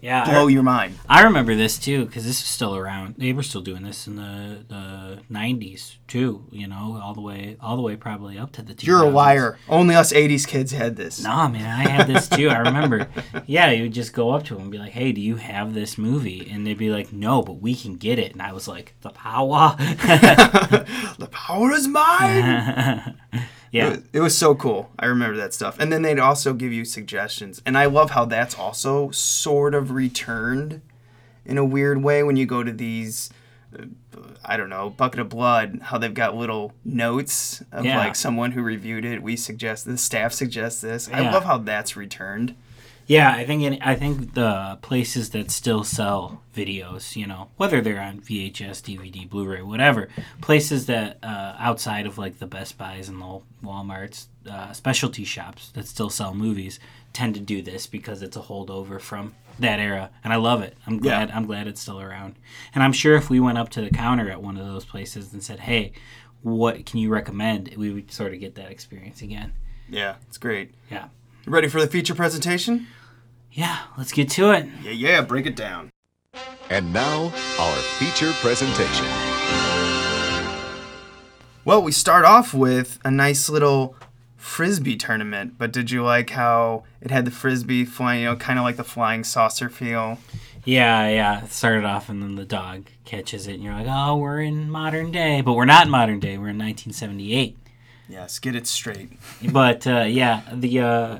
Yeah. 0.00 0.22
I- 0.24 0.30
Blow 0.30 0.46
your 0.46 0.62
mind. 0.62 0.98
I 1.08 1.22
remember 1.24 1.54
this 1.54 1.78
too 1.78 2.06
because 2.06 2.24
this 2.24 2.38
is 2.40 2.46
still 2.46 2.76
around. 2.76 3.16
They 3.18 3.32
were 3.32 3.42
still 3.42 3.60
doing 3.62 3.82
this 3.82 4.06
in 4.06 4.16
the 4.16 4.64
the 4.68 5.18
'90s 5.30 5.96
too. 6.06 6.46
You 6.52 6.68
know, 6.68 7.00
all 7.02 7.14
the 7.14 7.20
way, 7.20 7.56
all 7.60 7.76
the 7.76 7.82
way 7.82 7.96
probably 7.96 8.38
up 8.38 8.52
to 8.52 8.62
the. 8.62 8.74
2000s. 8.74 8.86
You're 8.86 9.02
a 9.02 9.08
liar. 9.10 9.58
Only 9.68 9.94
us 9.96 10.12
'80s 10.12 10.46
kids 10.46 10.72
had 10.72 10.96
this. 10.96 11.22
Nah, 11.22 11.48
man, 11.48 11.66
I 11.66 11.88
had 11.88 12.06
this 12.06 12.28
too. 12.28 12.48
I 12.50 12.58
remember. 12.58 13.08
Yeah, 13.46 13.70
you 13.70 13.84
would 13.84 13.94
just 13.94 14.12
go 14.12 14.30
up 14.30 14.44
to 14.44 14.54
them 14.54 14.64
and 14.64 14.70
be 14.72 14.78
like, 14.78 14.92
"Hey, 14.92 15.10
do 15.12 15.20
you 15.20 15.36
have 15.36 15.72
this 15.72 15.96
movie?" 15.96 16.48
And 16.50 16.66
they'd 16.66 16.76
be 16.76 16.90
like, 16.90 17.12
"No, 17.12 17.42
but 17.42 17.60
we 17.62 17.74
can 17.74 17.96
get 17.96 18.18
it." 18.18 18.32
And 18.32 18.42
I 18.42 18.52
was 18.52 18.68
like, 18.68 18.94
"The 19.00 19.10
power." 19.10 19.74
The 21.18 21.28
power 21.30 21.72
is 21.72 21.88
mine. 21.88 23.18
It 23.72 23.76
yeah, 23.76 23.88
was, 23.90 23.98
it 24.14 24.20
was 24.20 24.36
so 24.38 24.54
cool. 24.54 24.90
I 24.98 25.06
remember 25.06 25.36
that 25.36 25.52
stuff. 25.54 25.78
And 25.78 25.92
then 25.92 26.02
they'd 26.02 26.18
also 26.18 26.54
give 26.54 26.72
you 26.72 26.84
suggestions. 26.84 27.60
And 27.66 27.76
I 27.76 27.86
love 27.86 28.10
how 28.10 28.24
that's 28.24 28.54
also 28.58 29.10
sort 29.10 29.74
of 29.74 29.90
returned 29.90 30.80
in 31.44 31.58
a 31.58 31.64
weird 31.64 32.02
way 32.02 32.22
when 32.22 32.36
you 32.36 32.46
go 32.46 32.62
to 32.62 32.72
these, 32.72 33.30
uh, 33.78 33.84
I 34.44 34.56
don't 34.56 34.70
know, 34.70 34.90
Bucket 34.90 35.20
of 35.20 35.28
Blood, 35.28 35.80
how 35.82 35.98
they've 35.98 36.12
got 36.14 36.34
little 36.36 36.72
notes 36.84 37.62
of 37.72 37.84
Yeah. 37.84 37.98
like 37.98 38.16
someone 38.16 38.52
who 38.52 38.62
reviewed 38.62 39.04
it. 39.04 39.22
We 39.22 39.36
suggest 39.36 39.84
this, 39.86 40.02
staff 40.02 40.32
suggests 40.32 40.80
this. 40.80 41.08
I 41.12 41.30
love 41.30 41.44
how 41.44 41.58
that's 41.58 41.96
returned. 41.96 42.54
Yeah. 43.08 43.30
I 43.32 43.44
think 43.44 43.62
in, 43.62 43.82
I 43.82 43.96
think 43.96 44.34
the 44.34 44.78
places 44.82 45.30
that 45.30 45.50
still 45.50 45.82
sell 45.82 46.42
videos, 46.54 47.16
you 47.16 47.26
know, 47.26 47.48
whether 47.56 47.80
they're 47.80 48.00
on 48.00 48.20
VHS, 48.20 48.82
DVD, 48.82 49.28
Blu-ray, 49.28 49.62
whatever, 49.62 50.08
places 50.40 50.86
that 50.86 51.18
uh, 51.22 51.56
outside 51.58 52.06
of 52.06 52.18
like 52.18 52.38
the 52.38 52.46
Best 52.46 52.78
Buys 52.78 53.08
and 53.08 53.20
the 53.20 53.40
WalMarts, 53.64 54.26
uh, 54.48 54.72
specialty 54.72 55.24
shops 55.24 55.70
that 55.70 55.88
still 55.88 56.10
sell 56.10 56.34
movies 56.34 56.78
tend 57.12 57.34
to 57.34 57.40
do 57.40 57.62
this 57.62 57.86
because 57.86 58.22
it's 58.22 58.36
a 58.36 58.42
holdover 58.42 59.00
from 59.00 59.34
that 59.58 59.80
era, 59.80 60.10
and 60.22 60.32
I 60.32 60.36
love 60.36 60.62
it. 60.62 60.76
I'm 60.86 60.98
glad. 60.98 61.32
I'm 61.32 61.46
glad 61.46 61.66
it's 61.66 61.80
still 61.80 62.00
around, 62.00 62.36
and 62.74 62.84
I'm 62.84 62.92
sure 62.92 63.16
if 63.16 63.28
we 63.28 63.40
went 63.40 63.58
up 63.58 63.70
to 63.70 63.80
the 63.80 63.90
counter 63.90 64.30
at 64.30 64.40
one 64.40 64.56
of 64.56 64.64
those 64.64 64.84
places 64.84 65.32
and 65.32 65.42
said, 65.42 65.58
"Hey, 65.58 65.92
what 66.42 66.86
can 66.86 67.00
you 67.00 67.08
recommend? 67.08 67.74
We 67.76 67.92
would 67.92 68.12
sort 68.12 68.32
of 68.32 68.40
get 68.40 68.54
that 68.54 68.70
experience 68.70 69.22
again. 69.22 69.52
Yeah, 69.88 70.16
it's 70.26 70.38
great. 70.38 70.74
Yeah. 70.90 71.08
You 71.46 71.52
ready 71.52 71.68
for 71.68 71.80
the 71.80 71.86
feature 71.86 72.14
presentation? 72.14 72.86
Yeah, 73.52 73.78
let's 73.96 74.12
get 74.12 74.30
to 74.30 74.50
it. 74.52 74.66
Yeah, 74.82 74.90
yeah, 74.92 75.20
break 75.22 75.46
it 75.46 75.56
down. 75.56 75.90
And 76.70 76.92
now, 76.92 77.32
our 77.58 77.76
feature 77.98 78.32
presentation. 78.40 79.06
Well, 81.64 81.82
we 81.82 81.92
start 81.92 82.24
off 82.24 82.54
with 82.54 82.98
a 83.04 83.10
nice 83.10 83.48
little 83.48 83.96
frisbee 84.36 84.96
tournament, 84.96 85.54
but 85.58 85.72
did 85.72 85.90
you 85.90 86.02
like 86.04 86.30
how 86.30 86.84
it 87.00 87.10
had 87.10 87.24
the 87.24 87.30
frisbee 87.30 87.84
flying, 87.84 88.20
you 88.22 88.26
know, 88.26 88.36
kind 88.36 88.58
of 88.58 88.64
like 88.64 88.76
the 88.76 88.84
flying 88.84 89.24
saucer 89.24 89.68
feel? 89.68 90.18
Yeah, 90.64 91.08
yeah. 91.08 91.44
It 91.44 91.52
started 91.52 91.84
off 91.84 92.08
and 92.08 92.22
then 92.22 92.36
the 92.36 92.44
dog 92.44 92.86
catches 93.04 93.46
it 93.46 93.54
and 93.54 93.62
you're 93.62 93.72
like, 93.74 93.86
"Oh, 93.88 94.16
we're 94.16 94.40
in 94.40 94.70
modern 94.70 95.10
day." 95.10 95.40
But 95.40 95.54
we're 95.54 95.64
not 95.64 95.86
in 95.86 95.90
modern 95.90 96.20
day. 96.20 96.36
We're 96.36 96.50
in 96.50 96.58
1978. 96.58 97.56
Yes, 98.08 98.38
get 98.38 98.54
it 98.54 98.66
straight. 98.66 99.12
but 99.52 99.86
uh, 99.86 100.04
yeah, 100.08 100.42
the 100.52 100.80
uh, 100.80 101.18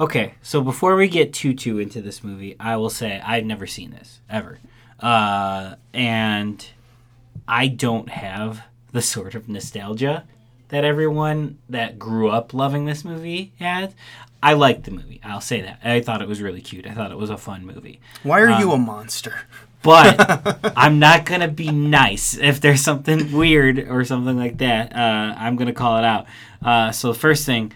okay. 0.00 0.34
So 0.42 0.60
before 0.62 0.96
we 0.96 1.08
get 1.08 1.32
too 1.32 1.54
too 1.54 1.78
into 1.78 2.00
this 2.02 2.24
movie, 2.24 2.56
I 2.58 2.76
will 2.76 2.90
say 2.90 3.20
I've 3.24 3.44
never 3.44 3.66
seen 3.66 3.90
this 3.90 4.20
ever, 4.28 4.58
uh, 4.98 5.74
and 5.94 6.66
I 7.46 7.68
don't 7.68 8.08
have 8.08 8.62
the 8.92 9.02
sort 9.14 9.34
of 9.34 9.48
nostalgia 9.48 10.24
that 10.68 10.84
everyone 10.84 11.58
that 11.68 11.98
grew 11.98 12.28
up 12.30 12.54
loving 12.54 12.84
this 12.86 13.04
movie 13.04 13.52
had. 13.58 13.94
I 14.42 14.54
liked 14.54 14.84
the 14.84 14.90
movie. 14.90 15.20
I'll 15.22 15.42
say 15.42 15.60
that. 15.60 15.80
I 15.84 16.00
thought 16.00 16.22
it 16.22 16.28
was 16.28 16.40
really 16.40 16.62
cute. 16.62 16.86
I 16.86 16.94
thought 16.94 17.10
it 17.10 17.18
was 17.18 17.28
a 17.28 17.36
fun 17.36 17.66
movie. 17.66 18.00
Why 18.22 18.40
are 18.40 18.48
Um, 18.50 18.60
you 18.60 18.72
a 18.72 18.78
monster? 18.78 19.34
But 19.82 20.74
I'm 20.76 20.98
not 20.98 21.24
gonna 21.24 21.48
be 21.48 21.70
nice 21.70 22.36
if 22.36 22.60
there's 22.60 22.82
something 22.82 23.32
weird 23.32 23.78
or 23.78 24.04
something 24.04 24.36
like 24.36 24.58
that. 24.58 24.94
Uh, 24.94 25.34
I'm 25.38 25.56
gonna 25.56 25.72
call 25.72 25.96
it 25.96 26.04
out. 26.04 26.26
Uh, 26.62 26.92
so 26.92 27.14
first 27.14 27.46
thing, 27.46 27.72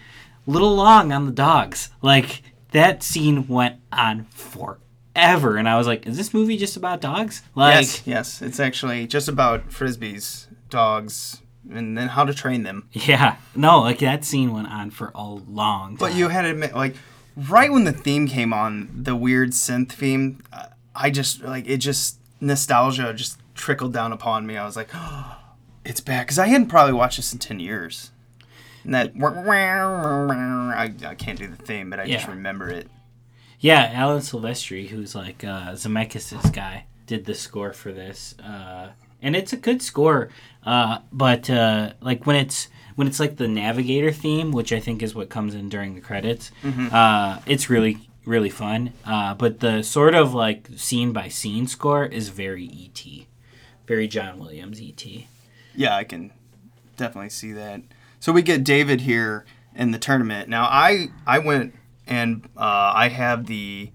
little 0.47 0.75
long 0.75 1.11
on 1.11 1.25
the 1.25 1.31
dogs. 1.31 1.89
Like 2.01 2.41
that 2.71 3.03
scene 3.03 3.47
went 3.47 3.77
on 3.91 4.25
forever, 4.25 5.57
and 5.57 5.67
I 5.67 5.77
was 5.77 5.87
like, 5.87 6.05
"Is 6.05 6.17
this 6.17 6.33
movie 6.33 6.57
just 6.57 6.77
about 6.77 7.01
dogs?" 7.01 7.41
Like, 7.55 7.75
yes, 7.75 8.01
yes. 8.05 8.41
It's 8.41 8.59
actually 8.59 9.07
just 9.07 9.27
about 9.27 9.69
frisbees, 9.69 10.47
dogs, 10.69 11.41
and 11.71 11.97
then 11.97 12.09
how 12.09 12.25
to 12.25 12.33
train 12.33 12.63
them. 12.63 12.87
yeah, 12.91 13.37
no, 13.55 13.79
like 13.79 13.99
that 13.99 14.25
scene 14.25 14.53
went 14.53 14.67
on 14.67 14.91
for 14.91 15.11
a 15.15 15.23
long 15.23 15.89
time. 15.91 15.95
But 15.97 16.15
you 16.15 16.27
had 16.29 16.43
to 16.43 16.51
admit, 16.51 16.75
like, 16.75 16.95
right 17.35 17.71
when 17.71 17.85
the 17.85 17.93
theme 17.93 18.27
came 18.27 18.53
on, 18.53 18.89
the 18.93 19.15
weird 19.15 19.51
synth 19.51 19.91
theme, 19.91 20.41
I 20.95 21.09
just 21.09 21.41
like 21.43 21.67
it. 21.67 21.77
Just 21.77 22.19
nostalgia 22.41 23.13
just 23.13 23.39
trickled 23.53 23.93
down 23.93 24.11
upon 24.11 24.45
me. 24.45 24.57
I 24.57 24.65
was 24.65 24.75
like, 24.75 24.89
oh, 24.93 25.37
it's 25.85 26.01
back 26.01 26.27
because 26.27 26.39
I 26.39 26.47
hadn't 26.47 26.67
probably 26.67 26.93
watched 26.93 27.17
this 27.17 27.33
in 27.33 27.39
ten 27.39 27.59
years. 27.59 28.11
And 28.85 28.93
that 28.93 29.13
I, 30.77 30.93
I 31.05 31.15
can't 31.15 31.39
do 31.39 31.47
the 31.47 31.55
theme, 31.55 31.89
but 31.89 31.99
I 31.99 32.07
just 32.07 32.27
remember 32.27 32.69
it. 32.69 32.87
Yeah, 33.59 33.89
Alan 33.93 34.21
Silvestri, 34.21 34.87
who's 34.87 35.15
like 35.15 35.43
uh, 35.43 35.71
Zemeckis' 35.71 36.53
guy, 36.53 36.85
did 37.07 37.25
the 37.25 37.33
score 37.33 37.73
for 37.73 37.91
this, 37.91 38.35
uh, 38.39 38.89
and 39.21 39.35
it's 39.35 39.53
a 39.53 39.57
good 39.57 39.81
score. 39.81 40.29
Uh, 40.63 40.99
but 41.11 41.49
uh, 41.49 41.93
like 41.99 42.25
when 42.27 42.35
it's 42.35 42.67
when 42.95 43.07
it's 43.07 43.19
like 43.19 43.37
the 43.37 43.47
Navigator 43.47 44.11
theme, 44.11 44.51
which 44.51 44.71
I 44.71 44.79
think 44.79 45.01
is 45.01 45.15
what 45.15 45.29
comes 45.29 45.55
in 45.55 45.67
during 45.69 45.95
the 45.95 46.01
credits, 46.01 46.51
uh, 46.91 47.39
it's 47.45 47.69
really 47.69 47.97
really 48.25 48.49
fun. 48.49 48.93
Uh, 49.05 49.33
but 49.33 49.59
the 49.61 49.81
sort 49.81 50.13
of 50.15 50.33
like 50.33 50.69
scene 50.75 51.11
by 51.11 51.27
scene 51.29 51.65
score 51.67 52.05
is 52.05 52.29
very 52.29 52.67
ET, 52.67 53.25
very 53.87 54.07
John 54.07 54.37
Williams 54.39 54.79
ET. 54.79 55.03
Yeah, 55.75 55.95
I 55.95 56.03
can 56.03 56.31
definitely 56.97 57.29
see 57.29 57.51
that. 57.53 57.81
So 58.25 58.31
we 58.31 58.41
get 58.41 58.63
David 58.63 59.01
here 59.01 59.45
in 59.75 59.91
the 59.91 59.99
tournament. 59.99 60.49
Now 60.49 60.63
I 60.63 61.09
I 61.27 61.37
went 61.37 61.75
and 62.07 62.43
uh, 62.57 62.91
I 62.95 63.09
have 63.09 63.45
the 63.45 63.91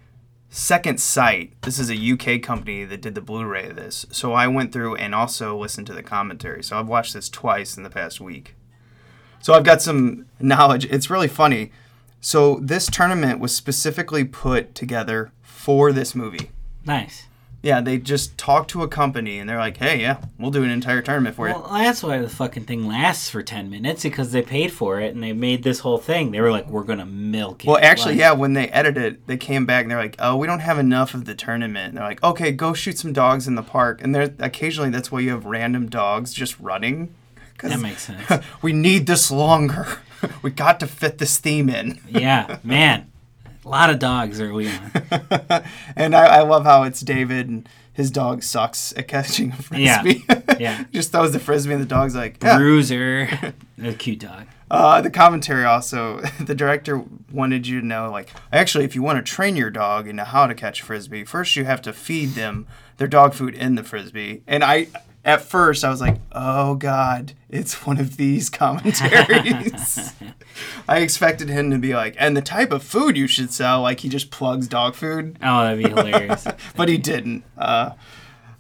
second 0.49 1.01
sight. 1.01 1.61
This 1.63 1.81
is 1.81 1.91
a 1.91 2.13
UK 2.13 2.41
company 2.41 2.85
that 2.85 3.01
did 3.01 3.17
the 3.17 3.21
Blu-ray 3.21 3.71
of 3.71 3.75
this. 3.75 4.07
So 4.13 4.33
I 4.33 4.47
went 4.47 4.73
through 4.73 4.95
and 4.95 5.17
also 5.17 5.59
listened 5.59 5.89
to 5.89 5.93
the 5.93 6.05
commentary. 6.05 6.63
So 6.63 6.79
I've 6.79 6.87
watched 6.87 7.13
this 7.13 7.29
twice 7.29 7.77
in 7.77 7.83
the 7.83 7.91
past 7.91 8.21
week. 8.21 8.55
So 9.41 9.53
I've 9.53 9.65
got 9.65 9.83
some 9.83 10.27
knowledge. 10.39 10.85
It's 10.85 11.11
really 11.11 11.27
funny. 11.27 11.73
So 12.21 12.61
this 12.63 12.87
tournament 12.87 13.41
was 13.41 13.53
specifically 13.53 14.23
put 14.23 14.77
together 14.77 15.33
for 15.43 15.91
this 15.91 16.15
movie. 16.15 16.53
Nice. 16.87 17.27
Yeah, 17.63 17.83
they 17.83 17.99
just 17.99 18.39
talk 18.39 18.69
to 18.69 18.83
a 18.83 18.89
company 18.89 19.39
and 19.39 19.47
they're 19.49 19.59
like, 19.59 19.77
"Hey, 19.77 20.01
yeah, 20.01 20.17
we'll 20.39 20.51
do 20.51 20.63
an 20.65 20.71
entire 20.71 21.03
tournament 21.03 21.37
for 21.37 21.47
you." 21.47 21.55
Well, 21.55 21.69
that's 21.71 22.03
why 22.03 22.17
the 22.19 22.29
fucking 22.29 22.65
thing 22.65 22.89
lasts 22.89 23.29
for 23.29 23.43
ten 23.43 23.69
minutes 23.69 24.03
because 24.03 24.33
they 24.33 24.41
paid 24.41 24.73
for 24.73 24.99
it 24.99 25.13
and 25.15 25.23
they 25.23 25.35
made 25.35 25.63
this 25.63 25.81
whole 25.81 25.99
thing. 25.99 26.31
They 26.31 26.41
were 26.41 26.51
like, 26.51 26.69
"We're 26.71 26.85
gonna 26.85 27.05
milk 27.05 27.65
it." 27.65 27.69
Well, 27.69 27.79
actually, 27.83 28.15
Like- 28.15 28.21
yeah, 28.21 28.33
when 28.33 28.55
they 28.55 28.69
edited 28.69 29.05
it, 29.05 29.27
they 29.27 29.37
came 29.37 29.67
back 29.67 29.83
and 29.83 29.91
they're 29.91 29.99
like, 29.99 30.17
"Oh, 30.19 30.37
we 30.37 30.47
don't 30.47 30.61
have 30.61 30.79
enough 30.79 31.13
of 31.13 31.27
the 31.27 31.35
tournament." 31.35 31.89
And 31.91 31.99
they're 31.99 32.05
like, 32.05 32.23
"Okay, 32.25 32.51
go 32.51 32.73
shoot 32.73 32.99
some 32.99 33.13
dogs 33.13 33.47
in 33.47 33.57
the 33.57 33.63
park." 33.63 34.01
And 34.03 34.15
there, 34.15 34.31
occasionally, 34.39 34.89
that's 34.89 35.13
why 35.13 35.21
you 35.21 35.31
have 35.31 35.45
random 35.45 35.91
dogs 35.91 36.33
just 36.33 36.59
running. 36.61 37.15
That 37.63 37.79
makes 37.81 38.05
sense. 38.05 38.43
we 38.63 38.73
need 38.73 39.07
this 39.07 39.31
longer. 39.31 39.87
we 40.43 40.51
got 40.51 40.81
to 40.81 40.87
fit 40.87 41.19
this 41.19 41.37
theme 41.37 41.69
in. 41.69 42.01
yeah, 42.09 42.57
man, 42.65 43.10
a 43.65 43.69
lot 43.69 43.91
of 43.91 43.99
dogs 43.99 44.41
early 44.41 44.69
on. 44.69 44.93
and 45.97 46.15
I, 46.15 46.39
I 46.39 46.41
love 46.43 46.65
how 46.65 46.83
it's 46.85 47.01
David 47.01 47.49
and 47.49 47.69
his 47.93 48.11
dog 48.11 48.43
sucks 48.43 48.93
at 48.97 49.09
catching 49.09 49.53
a 49.53 49.57
frisbee. 49.63 50.25
yeah. 50.27 50.43
yeah. 50.59 50.85
just 50.93 51.13
throws 51.13 51.33
the 51.33 51.41
frisbee 51.41 51.75
and 51.75 51.83
the 51.83 51.87
dog's 51.87 52.15
like, 52.15 52.43
yeah. 52.43 52.57
Bruiser, 52.57 53.53
a 53.83 53.93
cute 53.95 54.21
dog. 54.21 54.47
Uh, 54.71 55.01
the 55.01 55.11
commentary 55.11 55.65
also, 55.65 56.21
the 56.41 56.55
director 56.55 57.05
wanted 57.33 57.67
you 57.67 57.81
to 57.81 57.87
know, 57.87 58.11
like, 58.11 58.31
actually, 58.53 58.85
if 58.85 58.95
you 58.95 59.03
want 59.03 59.25
to 59.25 59.33
train 59.33 59.57
your 59.57 59.71
dog 59.71 60.07
into 60.07 60.25
how 60.25 60.47
to 60.47 60.55
catch 60.55 60.81
frisbee, 60.81 61.25
first 61.25 61.57
you 61.57 61.65
have 61.65 61.83
to 61.83 61.93
feed 61.93 62.31
them 62.31 62.67
their 62.99 63.09
dog 63.09 63.35
food 63.35 63.55
in 63.55 63.75
the 63.75 63.83
frisbee. 63.83 64.43
And 64.47 64.63
I, 64.63 64.87
at 65.25 65.43
first, 65.43 65.85
I 65.85 65.91
was 65.91 66.01
like, 66.01 66.17
oh 66.33 66.75
God, 66.77 67.33
it's 67.49 67.85
one 67.87 67.99
of 67.99 68.17
these 68.17 68.49
commentaries. 69.15 70.13
I 70.89 70.99
expected 71.01 71.49
him 71.49 71.71
to 71.71 71.79
be 71.79 71.95
like, 71.95 72.17
and 72.19 72.37
the 72.37 72.43
type 72.43 72.73
of 72.73 72.83
food 72.83 73.17
you 73.17 73.27
should 73.27 73.53
sell, 73.53 73.83
like 73.83 74.01
he 74.01 74.09
just 74.09 74.31
plugs 74.31 74.67
dog 74.69 74.95
food. 74.95 75.39
Oh, 75.43 75.63
that'd 75.63 75.83
be 75.83 75.89
hilarious. 75.91 76.47
but 76.77 76.89
he 76.89 76.99
didn't. 76.99 77.45
Uh, 77.57 77.91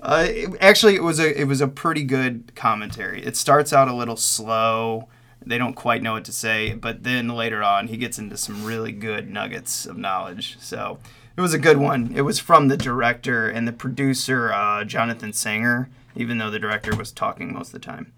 uh, 0.02 0.26
it- 0.28 0.50
actually, 0.60 0.94
it 0.96 1.02
was 1.02 1.18
a 1.18 1.38
it 1.40 1.44
was 1.44 1.60
a 1.60 1.68
pretty 1.68 2.04
good 2.04 2.52
commentary. 2.54 3.22
It 3.24 3.36
starts 3.36 3.72
out 3.72 3.88
a 3.88 3.94
little 3.94 4.16
slow. 4.16 5.08
They 5.44 5.56
don't 5.56 5.74
quite 5.74 6.02
know 6.02 6.12
what 6.12 6.24
to 6.26 6.32
say, 6.32 6.74
but 6.74 7.02
then 7.02 7.28
later 7.28 7.62
on, 7.62 7.88
he 7.88 7.96
gets 7.96 8.18
into 8.18 8.36
some 8.36 8.64
really 8.64 8.92
good 8.92 9.30
nuggets 9.30 9.86
of 9.86 9.96
knowledge. 9.96 10.58
So 10.60 10.98
it 11.36 11.40
was 11.40 11.54
a 11.54 11.58
good 11.58 11.78
one. 11.78 12.12
It 12.14 12.20
was 12.22 12.38
from 12.38 12.68
the 12.68 12.76
director 12.76 13.48
and 13.48 13.66
the 13.66 13.72
producer, 13.72 14.52
uh, 14.52 14.84
Jonathan 14.84 15.32
Sanger, 15.32 15.88
even 16.16 16.38
though 16.38 16.50
the 16.50 16.58
director 16.58 16.94
was 16.96 17.12
talking 17.12 17.52
most 17.52 17.68
of 17.68 17.72
the 17.80 17.86
time. 17.86 18.12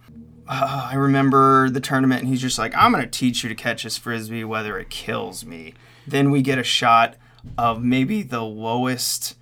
Uh, 0.49 0.89
I 0.93 0.95
remember 0.97 1.71
the 1.71 1.81
tournament, 1.81 2.23
and 2.23 2.29
he's 2.29 2.41
just 2.43 2.59
like, 2.59 2.75
I'm 2.77 2.91
going 2.93 3.05
to 3.05 3.11
teach 3.11 3.43
you 3.43 3.49
to 3.49 3.55
catch 3.55 3.85
this 3.85 3.97
frisbee 3.97 4.45
whether 4.45 4.79
it 4.79 4.91
kills 4.91 5.45
me. 5.45 5.75
Then 6.07 6.31
we 6.31 6.43
get 6.43 6.59
a 6.59 6.65
shot 6.65 7.15
of 7.57 7.83
maybe 7.83 8.23
the 8.23 8.43
lowest 8.43 9.37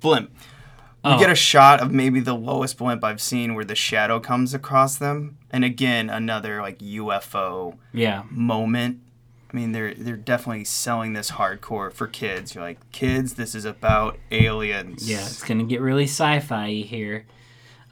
blimp. 0.00 0.30
We 1.04 1.10
Oh. 1.10 1.18
get 1.18 1.28
a 1.30 1.34
shot 1.34 1.80
of 1.80 1.92
maybe 1.92 2.20
the 2.20 2.34
lowest 2.34 2.78
blimp 2.78 3.04
I've 3.04 3.20
seen 3.20 3.54
where 3.54 3.64
the 3.64 3.74
shadow 3.74 4.20
comes 4.20 4.54
across 4.54 4.96
them. 4.96 5.36
And 5.50 5.62
again, 5.64 6.08
another 6.08 6.62
like 6.62 6.78
UFO 6.80 7.76
Yeah. 7.92 8.22
moment. 8.30 9.00
I 9.52 9.56
mean, 9.56 9.72
they're 9.72 9.94
they're 9.94 10.16
definitely 10.16 10.64
selling 10.64 11.12
this 11.12 11.32
hardcore 11.32 11.92
for 11.92 12.06
kids. 12.06 12.54
You're 12.54 12.64
like, 12.64 12.78
kids, 12.90 13.34
this 13.34 13.54
is 13.54 13.64
about 13.64 14.18
aliens. 14.32 15.08
Yeah, 15.08 15.18
it's 15.18 15.44
gonna 15.44 15.64
get 15.64 15.80
really 15.80 16.04
sci-fi 16.04 16.70
here. 16.86 17.26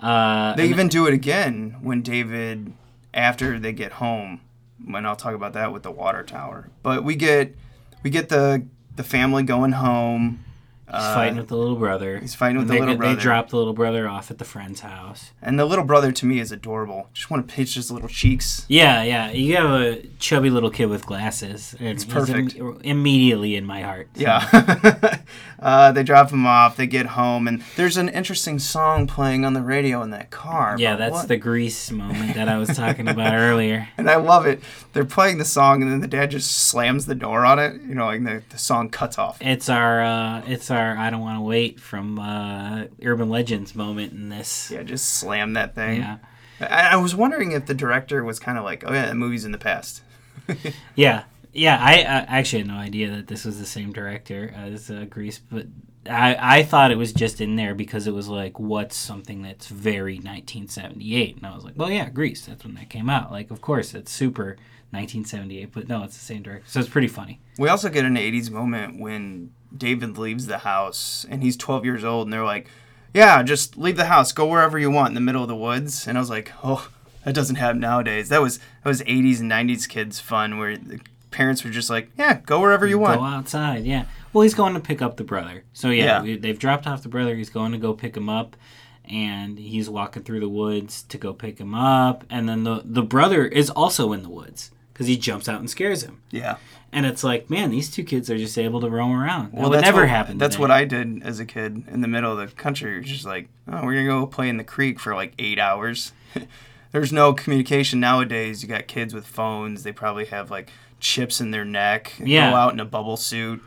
Uh, 0.02 0.54
They 0.56 0.64
and- 0.64 0.70
even 0.72 0.88
do 0.88 1.06
it 1.06 1.14
again 1.14 1.76
when 1.80 2.02
David, 2.02 2.72
after 3.14 3.58
they 3.58 3.72
get 3.72 3.92
home, 3.92 4.40
when 4.84 5.06
I'll 5.06 5.16
talk 5.16 5.34
about 5.34 5.52
that 5.52 5.72
with 5.72 5.84
the 5.84 5.90
water 5.92 6.22
tower. 6.24 6.68
But 6.82 7.04
we 7.04 7.14
get 7.14 7.54
we 8.02 8.10
get 8.10 8.28
the 8.28 8.66
the 8.96 9.04
family 9.04 9.42
going 9.44 9.72
home. 9.72 10.40
He's 10.92 11.14
fighting 11.14 11.37
with 11.38 11.48
the 11.48 11.57
little 11.57 11.76
brother. 11.76 12.18
he's 12.18 12.35
fighting 12.35 12.57
with 12.59 12.62
And 12.64 12.70
the 12.70 12.74
they- 12.74 12.81
little 12.81 12.96
brother. 12.96 13.14
They 13.16 13.20
drop 13.22 13.48
the 13.50 13.57
little 13.57 13.72
brother 13.72 14.09
off 14.09 14.31
at 14.31 14.38
the 14.38 14.44
friend's 14.44 14.81
house. 14.81 15.33
And 15.40 15.59
the 15.59 15.64
little 15.64 15.85
brother 15.85 16.12
to 16.12 16.26
me 16.26 16.38
is 16.40 16.52
adorable. 16.52 17.09
Just 17.14 17.31
want 17.31 17.46
to 17.48 17.55
pinch 17.55 17.74
his 17.74 17.90
little 17.90 18.09
cheeks. 18.09 18.64
Yeah, 18.68 19.02
yeah. 19.02 19.31
You 19.31 19.57
have 19.57 19.70
a 19.70 20.02
chubby 20.18 20.50
little 20.50 20.70
kid 20.70 20.87
with 20.87 21.07
glasses. 21.07 21.74
And 21.78 21.88
it's 21.88 22.05
perfect. 22.05 22.55
immediately 22.85 23.57
in 23.57 23.64
my 23.64 23.83
heart. 23.83 24.09
so. 24.14 24.20
Yeah. 24.22 25.18
uh, 25.61 25.92
they 25.92 26.02
drop 26.02 26.31
him 26.31 26.46
off. 26.46 26.76
They 26.76 26.87
get 26.87 27.07
home, 27.07 27.46
and 27.48 27.62
there's 27.76 27.96
an 27.96 28.09
interesting 28.09 28.59
song 28.59 29.07
playing 29.07 29.44
on 29.44 29.52
the 29.55 29.62
radio 29.62 30.02
in 30.02 30.11
that 30.11 30.31
car. 30.31 30.76
Yeah, 30.78 30.96
that's 30.96 31.12
what- 31.12 31.28
the 31.28 31.37
grease 31.37 31.90
moment 31.90 32.35
that 32.35 32.48
I 32.48 32.59
was 32.59 32.68
talking 32.76 33.09
about 33.09 33.35
earlier. 33.48 33.88
And 33.96 34.11
I 34.11 34.16
love 34.16 34.46
it. 34.46 34.61
They're 34.92 35.05
playing 35.05 35.38
the 35.38 35.44
song, 35.44 35.83
and 35.83 35.90
then 35.90 36.00
the 36.00 36.09
dad 36.09 36.31
just 36.31 36.50
slams 36.68 37.07
the 37.07 37.14
door 37.14 37.44
on 37.46 37.59
it. 37.59 37.81
You 37.83 37.94
know, 37.94 38.07
like 38.07 38.22
the, 38.24 38.42
the 38.50 38.59
song 38.59 38.88
cuts 38.90 39.18
off. 39.18 39.38
It's 39.40 39.68
our 39.68 40.02
uh, 40.02 40.42
it's 40.46 40.70
our 40.70 40.82
I 40.90 41.11
don't 41.11 41.21
want 41.21 41.38
to 41.38 41.42
wait 41.42 41.81
from 41.81 42.18
uh, 42.18 42.85
Urban 43.03 43.29
Legends 43.29 43.75
moment 43.75 44.12
in 44.12 44.29
this. 44.29 44.71
Yeah, 44.71 44.83
just 44.83 45.07
slam 45.07 45.55
that 45.55 45.75
thing. 45.75 46.01
Yeah. 46.01 46.18
I, 46.61 46.90
I 46.92 46.97
was 46.97 47.14
wondering 47.14 47.53
if 47.53 47.66
the 47.66 47.75
director 47.75 48.23
was 48.25 48.38
kind 48.38 48.59
of 48.59 48.64
like, 48.64 48.85
oh 48.87 48.92
yeah, 48.92 49.07
that 49.07 49.16
movie's 49.16 49.45
in 49.45 49.53
the 49.53 49.59
past. 49.59 50.03
Yeah, 50.97 51.25
yeah. 51.53 51.79
I, 51.81 52.01
I 52.01 52.38
actually 52.38 52.61
had 52.61 52.68
no 52.68 52.77
idea 52.77 53.11
that 53.11 53.29
this 53.29 53.45
was 53.45 53.59
the 53.59 53.66
same 53.66 53.92
director 53.92 54.53
as 54.55 54.90
uh, 54.90 55.07
Grease, 55.09 55.38
but 55.38 55.66
I 56.09 56.59
I 56.59 56.62
thought 56.62 56.90
it 56.90 56.99
was 56.99 57.12
just 57.12 57.40
in 57.40 57.57
there 57.57 57.75
because 57.75 58.07
it 58.07 58.12
was 58.12 58.29
like, 58.29 58.59
what's 58.59 58.97
something 58.97 59.42
that's 59.42 59.68
very 59.68 60.16
1978, 60.16 61.37
and 61.37 61.47
I 61.47 61.55
was 61.55 61.64
like, 61.64 61.75
well, 61.77 61.90
yeah, 61.90 62.11
Grease. 62.11 62.45
That's 62.47 62.64
when 62.64 62.75
that 62.75 62.90
came 62.90 63.09
out. 63.09 63.31
Like, 63.31 63.51
of 63.51 63.61
course, 63.61 63.95
it's 63.95 64.12
super 64.12 64.57
1978, 64.90 65.73
but 65.73 65.88
no, 65.88 66.03
it's 66.03 66.18
the 66.18 66.25
same 66.25 66.42
director, 66.42 66.66
so 66.68 66.81
it's 66.81 66.88
pretty 66.88 67.09
funny. 67.09 67.40
We 67.59 67.68
also 67.68 67.88
get 67.88 68.05
an 68.05 68.16
80s 68.16 68.51
moment 68.51 69.01
when 69.01 69.53
David 69.76 70.18
leaves 70.18 70.46
the 70.46 70.58
house 70.58 71.26
and 71.28 71.42
he's 71.42 71.56
12 71.56 71.85
years 71.85 72.04
old 72.04 72.26
and 72.26 72.32
they're 72.32 72.44
like, 72.44 72.68
yeah, 73.14 73.42
just 73.42 73.76
leave 73.76 73.96
the 73.96 74.06
house, 74.06 74.32
go 74.32 74.46
wherever 74.46 74.78
you 74.78 74.90
want 74.90 75.08
in 75.08 75.14
the 75.14 75.20
middle 75.20 75.42
of 75.42 75.48
the 75.48 75.56
woods. 75.56 76.06
And 76.06 76.16
I 76.16 76.20
was 76.20 76.30
like, 76.30 76.52
oh, 76.64 76.88
that 77.24 77.35
doesn't 77.35 77.56
happen 77.56 77.80
nowadays. 77.80 78.28
That 78.28 78.40
was 78.42 78.58
that 78.58 78.88
was 78.88 79.02
80s 79.02 79.40
and 79.40 79.50
90s 79.50 79.88
kids 79.88 80.18
fun 80.20 80.58
where 80.58 80.76
the 80.76 81.00
parents 81.30 81.64
were 81.64 81.70
just 81.70 81.90
like, 81.90 82.11
yeah, 82.16 82.40
go 82.46 82.61
wherever 82.61 82.87
you 82.87 82.98
want. 82.98 83.18
Go 83.20 83.24
outside, 83.24 83.85
yeah. 83.85 84.04
Well, 84.32 84.42
he's 84.42 84.54
going 84.54 84.74
to 84.74 84.80
pick 84.80 85.02
up 85.02 85.16
the 85.16 85.24
brother. 85.24 85.64
So 85.72 85.90
yeah, 85.90 86.22
Yeah. 86.22 86.37
They've 86.40 86.58
dropped 86.58 86.87
off 86.87 87.02
the 87.02 87.08
brother. 87.08 87.35
He's 87.37 87.50
going 87.50 87.72
to 87.72 87.78
go 87.78 87.92
pick 87.92 88.16
him 88.16 88.28
up, 88.28 88.56
and 89.04 89.58
he's 89.58 89.90
walking 89.90 90.22
through 90.22 90.40
the 90.40 90.48
woods 90.48 91.02
to 91.04 91.18
go 91.18 91.32
pick 91.32 91.58
him 91.58 91.74
up. 91.74 92.24
And 92.30 92.48
then 92.48 92.64
the 92.64 92.82
the 92.85 93.02
brother 93.02 93.46
is 93.46 93.68
also 93.70 94.12
in 94.12 94.22
the 94.22 94.30
woods 94.30 94.70
because 94.92 95.07
he 95.07 95.16
jumps 95.16 95.48
out 95.48 95.61
and 95.61 95.68
scares 95.70 96.02
him. 96.02 96.20
Yeah. 96.31 96.57
And 96.92 97.07
it's 97.07 97.24
like, 97.24 97.48
man, 97.48 97.70
these 97.70 97.90
two 97.90 98.05
kids 98.05 98.31
are 98.31 98.37
just 98.37 98.59
able 98.59 98.81
to 98.83 98.90
roam 98.90 99.12
around. 99.12 99.52
That 99.52 99.61
Well, 99.61 99.70
would 99.70 99.81
never 99.81 100.02
what, 100.02 100.11
happen. 100.11 100.37
That's 100.37 100.59
what 100.59 100.70
I 100.70 100.85
did 100.85 101.22
as 101.22 101.40
a 101.40 101.46
kid 101.46 101.85
in 101.88 102.02
the 102.02 102.09
middle 102.09 102.38
of 102.38 102.38
the 102.38 102.55
country. 102.55 103.02
Just 103.02 103.24
like, 103.24 103.48
oh, 103.66 103.85
we're 103.85 103.94
gonna 103.94 104.07
go 104.07 104.26
play 104.26 104.48
in 104.50 104.59
the 104.59 104.64
creek 104.64 105.00
for 105.00 105.14
like 105.14 105.33
eight 105.38 105.59
hours. 105.59 106.12
There's 106.92 107.12
no 107.12 107.33
communication 107.33 108.00
nowadays. 108.00 108.62
You 108.62 108.68
got 108.68 108.87
kids 108.87 109.14
with 109.14 109.26
phones. 109.26 109.83
They 109.83 109.92
probably 109.92 110.26
have 110.26 110.50
like 110.50 110.70
chips 111.00 111.40
in 111.40 111.50
their 111.50 111.64
neck. 111.64 112.12
Yeah. 112.22 112.50
Go 112.50 112.57
out 112.57 112.74
in 112.74 112.81
a 112.81 112.85
bubble 112.85 113.16
suit. 113.16 113.62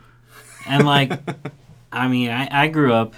And 0.64 0.86
like, 0.86 1.12
I 1.92 2.06
mean, 2.06 2.30
I, 2.30 2.48
I 2.64 2.68
grew 2.68 2.92
up, 2.92 3.14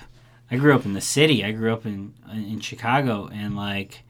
I 0.50 0.56
grew 0.56 0.74
up 0.74 0.86
in 0.86 0.94
the 0.94 1.02
city. 1.02 1.44
I 1.44 1.52
grew 1.52 1.70
up 1.72 1.84
in 1.84 2.14
in 2.32 2.60
Chicago, 2.60 3.28
and 3.30 3.54
like, 3.56 4.04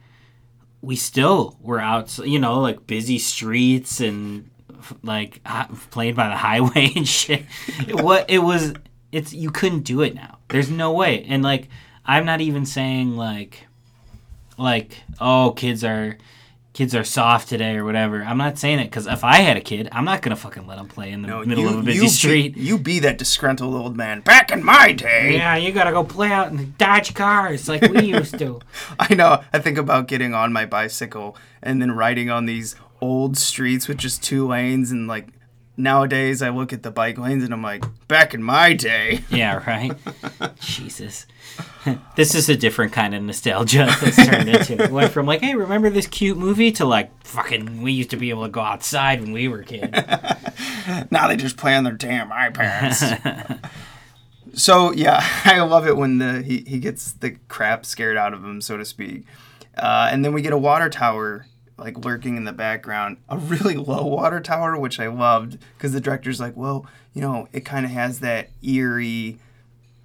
we 0.81 0.95
still 0.95 1.57
were 1.61 1.79
out, 1.79 2.17
you 2.19 2.39
know, 2.39 2.59
like 2.59 2.87
busy 2.87 3.19
streets 3.19 3.99
and 3.99 4.49
like 5.03 5.41
played 5.91 6.15
by 6.15 6.29
the 6.29 6.35
highway 6.37 6.91
and 6.95 7.07
shit. 7.07 7.45
What 7.89 8.29
it 8.29 8.39
was, 8.39 8.73
it's 9.11 9.33
you 9.33 9.51
couldn't 9.51 9.81
do 9.81 10.01
it 10.01 10.15
now. 10.15 10.37
There's 10.49 10.69
no 10.69 10.93
way. 10.93 11.25
And 11.27 11.43
like, 11.43 11.69
I'm 12.05 12.25
not 12.25 12.41
even 12.41 12.65
saying 12.65 13.17
like, 13.17 13.65
like, 14.57 14.97
oh, 15.19 15.53
kids 15.55 15.83
are. 15.83 16.17
Kids 16.79 16.95
are 16.95 17.03
soft 17.03 17.49
today, 17.49 17.75
or 17.75 17.83
whatever. 17.83 18.23
I'm 18.23 18.37
not 18.37 18.57
saying 18.57 18.79
it 18.79 18.85
because 18.85 19.05
if 19.05 19.21
I 19.25 19.41
had 19.41 19.57
a 19.57 19.59
kid, 19.59 19.89
I'm 19.91 20.05
not 20.05 20.21
gonna 20.21 20.37
fucking 20.37 20.65
let 20.65 20.79
him 20.79 20.87
play 20.87 21.11
in 21.11 21.23
the 21.23 21.27
No, 21.27 21.43
middle 21.43 21.65
you, 21.65 21.69
of 21.71 21.79
a 21.79 21.81
busy 21.83 21.97
you 21.97 22.01
be- 22.03 22.07
street. 22.07 22.55
you 22.55 22.77
be 22.77 22.99
that 22.99 23.17
disgruntled 23.17 23.75
old 23.75 23.97
man. 23.97 24.21
Back 24.21 24.49
in 24.49 24.63
my 24.63 24.93
day. 24.93 25.33
Yeah, 25.35 25.57
you 25.57 25.73
gotta 25.73 25.91
go 25.91 26.05
play 26.05 26.31
out 26.31 26.51
in 26.51 26.55
the 26.55 26.63
Dodge 26.63 27.13
cars 27.13 27.67
like 27.67 27.81
we 27.81 28.03
used 28.15 28.39
to. 28.39 28.61
I 28.97 29.13
know. 29.13 29.43
I 29.51 29.59
think 29.59 29.77
about 29.77 30.07
getting 30.07 30.33
on 30.33 30.53
my 30.53 30.65
bicycle 30.65 31.35
and 31.61 31.81
then 31.81 31.91
riding 31.91 32.29
on 32.29 32.45
these 32.45 32.77
old 33.01 33.37
streets 33.37 33.89
with 33.89 33.97
just 33.97 34.23
two 34.23 34.47
lanes 34.47 34.89
and 34.89 35.05
like 35.05 35.27
nowadays 35.79 36.41
I 36.41 36.49
look 36.49 36.73
at 36.73 36.83
the 36.83 36.91
bike 36.91 37.17
lanes 37.17 37.43
and 37.43 37.53
I'm 37.53 37.63
like, 37.63 37.83
back 38.07 38.33
in 38.33 38.43
my 38.43 38.73
day. 38.73 39.21
Yeah, 39.29 39.63
right. 39.65 39.93
Jesus, 40.59 41.25
this 42.15 42.35
is 42.35 42.49
a 42.49 42.57
different 42.57 42.91
kind 42.91 43.15
of 43.15 43.23
nostalgia 43.23 43.87
that's 44.01 44.17
turned 44.17 44.49
into. 44.49 44.83
It 44.83 44.91
went 44.91 45.11
from 45.11 45.25
like, 45.25 45.41
hey, 45.41 45.55
remember 45.55 45.89
this 45.89 46.07
cute 46.07 46.37
movie 46.37 46.71
to 46.73 46.85
like, 46.85 47.09
fucking, 47.23 47.81
we 47.81 47.91
used 47.93 48.09
to 48.09 48.17
be 48.17 48.31
able 48.31 48.43
to 48.43 48.49
go 48.49 48.59
outside 48.61 49.21
when 49.21 49.31
we 49.31 49.47
were 49.47 49.63
kids. 49.63 49.97
now 51.09 51.27
they 51.27 51.37
just 51.37 51.57
play 51.57 51.75
on 51.75 51.85
their 51.85 51.93
damn 51.93 52.29
iPads. 52.31 53.69
so 54.53 54.91
yeah, 54.91 55.23
I 55.45 55.61
love 55.61 55.87
it 55.87 55.95
when 55.95 56.17
the 56.17 56.41
he, 56.41 56.63
he 56.67 56.79
gets 56.79 57.13
the 57.13 57.31
crap 57.47 57.85
scared 57.85 58.17
out 58.17 58.33
of 58.33 58.43
him, 58.43 58.61
so 58.61 58.75
to 58.75 58.83
speak. 58.83 59.23
Uh, 59.77 60.09
and 60.11 60.25
then 60.25 60.33
we 60.33 60.41
get 60.41 60.51
a 60.51 60.57
water 60.57 60.89
tower 60.89 61.45
like 61.79 62.03
lurking 62.03 62.37
in 62.37 62.43
the 62.45 62.53
background, 62.53 63.17
a 63.27 63.37
really 63.37 63.75
low 63.77 64.05
water 64.05 64.39
tower, 64.39 64.77
which 64.77 64.99
I 64.99 65.07
loved 65.07 65.57
because 65.77 65.93
the 65.93 66.01
director's 66.01 66.39
like, 66.39 66.55
well, 66.55 66.85
you 67.13 67.21
know, 67.21 67.47
it 67.53 67.65
kind 67.65 67.85
of 67.85 67.91
has 67.91 68.19
that 68.19 68.49
eerie 68.61 69.39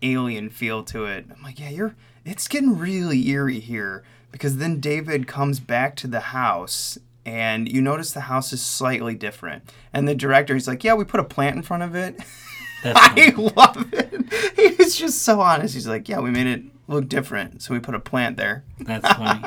alien 0.02 0.50
feel 0.50 0.82
to 0.84 1.04
it. 1.06 1.26
I'm 1.34 1.42
like, 1.42 1.58
yeah, 1.58 1.70
you're. 1.70 1.94
It's 2.24 2.48
getting 2.48 2.78
really 2.78 3.28
eerie 3.28 3.60
here 3.60 4.02
because 4.32 4.56
then 4.56 4.80
David 4.80 5.26
comes 5.26 5.60
back 5.60 5.94
to 5.96 6.06
the 6.06 6.20
house 6.20 6.98
and 7.26 7.70
you 7.70 7.80
notice 7.80 8.12
the 8.12 8.20
house 8.20 8.52
is 8.52 8.62
slightly 8.62 9.14
different. 9.14 9.62
And 9.92 10.08
the 10.08 10.14
director, 10.14 10.54
he's 10.54 10.68
like, 10.68 10.84
yeah, 10.84 10.94
we 10.94 11.04
put 11.04 11.20
a 11.20 11.24
plant 11.24 11.56
in 11.56 11.62
front 11.62 11.82
of 11.82 11.94
it. 11.94 12.18
I 12.84 13.32
love 13.56 13.92
it. 13.92 14.10
He 14.56 14.74
was 14.82 14.96
just 14.96 15.22
so 15.22 15.40
honest. 15.40 15.74
He's 15.74 15.86
like, 15.86 16.08
yeah, 16.08 16.20
we 16.20 16.30
made 16.30 16.46
it 16.46 16.62
look 16.88 17.08
different, 17.08 17.62
so 17.62 17.74
we 17.74 17.80
put 17.80 17.94
a 17.94 18.00
plant 18.00 18.36
there. 18.36 18.64
That's 18.80 19.06
funny. 19.06 19.42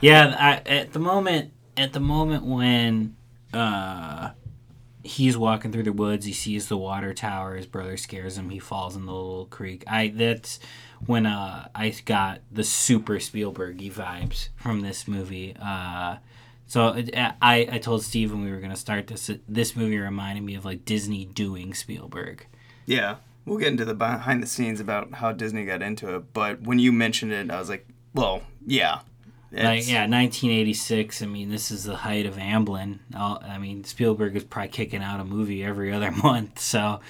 Yeah, 0.00 0.34
I, 0.38 0.68
at 0.68 0.92
the 0.92 0.98
moment, 0.98 1.52
at 1.76 1.92
the 1.92 2.00
moment 2.00 2.44
when 2.44 3.16
uh, 3.52 4.30
he's 5.02 5.36
walking 5.36 5.72
through 5.72 5.84
the 5.84 5.92
woods, 5.92 6.26
he 6.26 6.32
sees 6.32 6.68
the 6.68 6.76
water 6.76 7.14
tower. 7.14 7.56
His 7.56 7.66
brother 7.66 7.96
scares 7.96 8.36
him. 8.36 8.50
He 8.50 8.58
falls 8.58 8.96
in 8.96 9.06
the 9.06 9.12
little 9.12 9.46
creek. 9.46 9.84
I 9.86 10.08
that's 10.08 10.60
when 11.06 11.26
uh, 11.26 11.68
I 11.74 11.94
got 12.04 12.40
the 12.50 12.64
super 12.64 13.18
Spielberg 13.20 13.78
vibes 13.78 14.48
from 14.56 14.80
this 14.80 15.08
movie. 15.08 15.56
Uh, 15.60 16.16
so 16.66 16.88
it, 16.88 17.10
I 17.14 17.68
I 17.70 17.78
told 17.78 18.02
Steve 18.02 18.32
when 18.32 18.44
we 18.44 18.50
were 18.50 18.60
gonna 18.60 18.76
start 18.76 19.06
this. 19.06 19.30
This 19.48 19.74
movie 19.74 19.98
reminded 19.98 20.44
me 20.44 20.54
of 20.54 20.64
like 20.64 20.84
Disney 20.84 21.24
doing 21.24 21.74
Spielberg. 21.74 22.46
Yeah, 22.86 23.16
we'll 23.44 23.58
get 23.58 23.68
into 23.68 23.84
the 23.84 23.94
behind 23.94 24.42
the 24.42 24.46
scenes 24.46 24.80
about 24.80 25.14
how 25.14 25.32
Disney 25.32 25.64
got 25.64 25.82
into 25.82 26.14
it. 26.14 26.32
But 26.32 26.62
when 26.62 26.78
you 26.78 26.92
mentioned 26.92 27.32
it, 27.32 27.50
I 27.50 27.58
was 27.58 27.68
like, 27.68 27.86
well, 28.14 28.42
yeah. 28.66 29.00
Like 29.50 29.88
yeah, 29.88 30.06
1986. 30.06 31.22
I 31.22 31.26
mean, 31.26 31.48
this 31.50 31.70
is 31.70 31.84
the 31.84 31.96
height 31.96 32.26
of 32.26 32.34
Amblin. 32.36 32.98
All- 33.16 33.42
I 33.46 33.58
mean, 33.58 33.84
Spielberg 33.84 34.36
is 34.36 34.44
probably 34.44 34.68
kicking 34.68 35.02
out 35.02 35.20
a 35.20 35.24
movie 35.24 35.64
every 35.64 35.92
other 35.92 36.10
month. 36.22 36.58
So, 36.58 37.00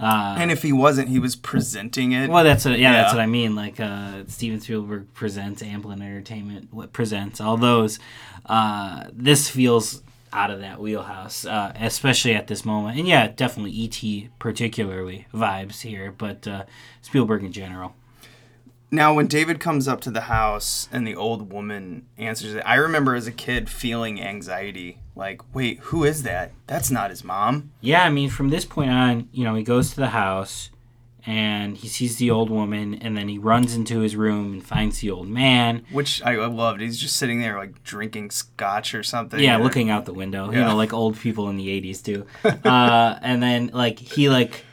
uh, 0.00 0.34
And 0.38 0.50
if 0.50 0.62
he 0.62 0.72
wasn't, 0.72 1.08
he 1.10 1.18
was 1.18 1.36
presenting 1.36 2.12
it. 2.12 2.30
well, 2.30 2.44
that's 2.44 2.64
what, 2.64 2.78
yeah, 2.78 2.92
that's 2.92 3.12
what 3.12 3.20
I 3.20 3.26
mean. 3.26 3.54
Like 3.54 3.78
uh, 3.78 4.24
Steven 4.26 4.60
Spielberg 4.60 5.12
presents 5.14 5.62
Amblin 5.62 6.00
Entertainment, 6.02 6.68
what 6.72 6.92
presents 6.94 7.40
all 7.40 7.56
those. 7.58 7.98
Uh, 8.46 9.04
this 9.12 9.48
feels 9.50 10.02
out 10.32 10.50
of 10.50 10.60
that 10.60 10.80
wheelhouse, 10.80 11.44
uh, 11.44 11.72
especially 11.78 12.34
at 12.34 12.46
this 12.46 12.64
moment. 12.64 12.98
And 12.98 13.06
yeah, 13.06 13.28
definitely 13.28 13.72
E.T. 13.72 14.30
particularly 14.38 15.26
vibes 15.34 15.82
here, 15.82 16.10
but 16.16 16.48
uh, 16.48 16.64
Spielberg 17.02 17.44
in 17.44 17.52
general. 17.52 17.94
Now, 18.94 19.14
when 19.14 19.26
David 19.26 19.58
comes 19.58 19.88
up 19.88 20.02
to 20.02 20.10
the 20.10 20.22
house 20.22 20.86
and 20.92 21.06
the 21.06 21.16
old 21.16 21.50
woman 21.50 22.06
answers 22.18 22.54
it, 22.54 22.62
I 22.66 22.74
remember 22.74 23.14
as 23.14 23.26
a 23.26 23.32
kid 23.32 23.70
feeling 23.70 24.20
anxiety. 24.20 24.98
Like, 25.16 25.40
wait, 25.54 25.78
who 25.80 26.04
is 26.04 26.24
that? 26.24 26.52
That's 26.66 26.90
not 26.90 27.08
his 27.08 27.24
mom. 27.24 27.72
Yeah, 27.80 28.04
I 28.04 28.10
mean, 28.10 28.28
from 28.28 28.50
this 28.50 28.66
point 28.66 28.90
on, 28.90 29.30
you 29.32 29.44
know, 29.44 29.54
he 29.54 29.62
goes 29.62 29.90
to 29.90 29.96
the 29.96 30.08
house 30.08 30.68
and 31.24 31.78
he 31.78 31.88
sees 31.88 32.16
the 32.16 32.30
old 32.30 32.50
woman, 32.50 32.94
and 32.94 33.16
then 33.16 33.28
he 33.28 33.38
runs 33.38 33.74
into 33.74 34.00
his 34.00 34.14
room 34.14 34.52
and 34.52 34.66
finds 34.66 34.98
the 34.98 35.10
old 35.10 35.28
man. 35.28 35.84
Which 35.90 36.20
I 36.22 36.34
I 36.34 36.46
loved. 36.46 36.80
He's 36.80 36.98
just 36.98 37.16
sitting 37.16 37.40
there, 37.40 37.56
like, 37.56 37.82
drinking 37.84 38.30
scotch 38.32 38.94
or 38.94 39.02
something. 39.02 39.40
Yeah, 39.40 39.58
or- 39.58 39.62
looking 39.62 39.88
out 39.88 40.04
the 40.04 40.12
window, 40.12 40.50
yeah. 40.50 40.58
you 40.58 40.64
know, 40.64 40.76
like 40.76 40.92
old 40.92 41.16
people 41.18 41.48
in 41.48 41.56
the 41.56 41.68
80s 41.68 42.02
do. 42.02 42.26
uh, 42.68 43.18
and 43.22 43.42
then, 43.42 43.70
like, 43.72 44.00
he, 44.00 44.28
like, 44.28 44.64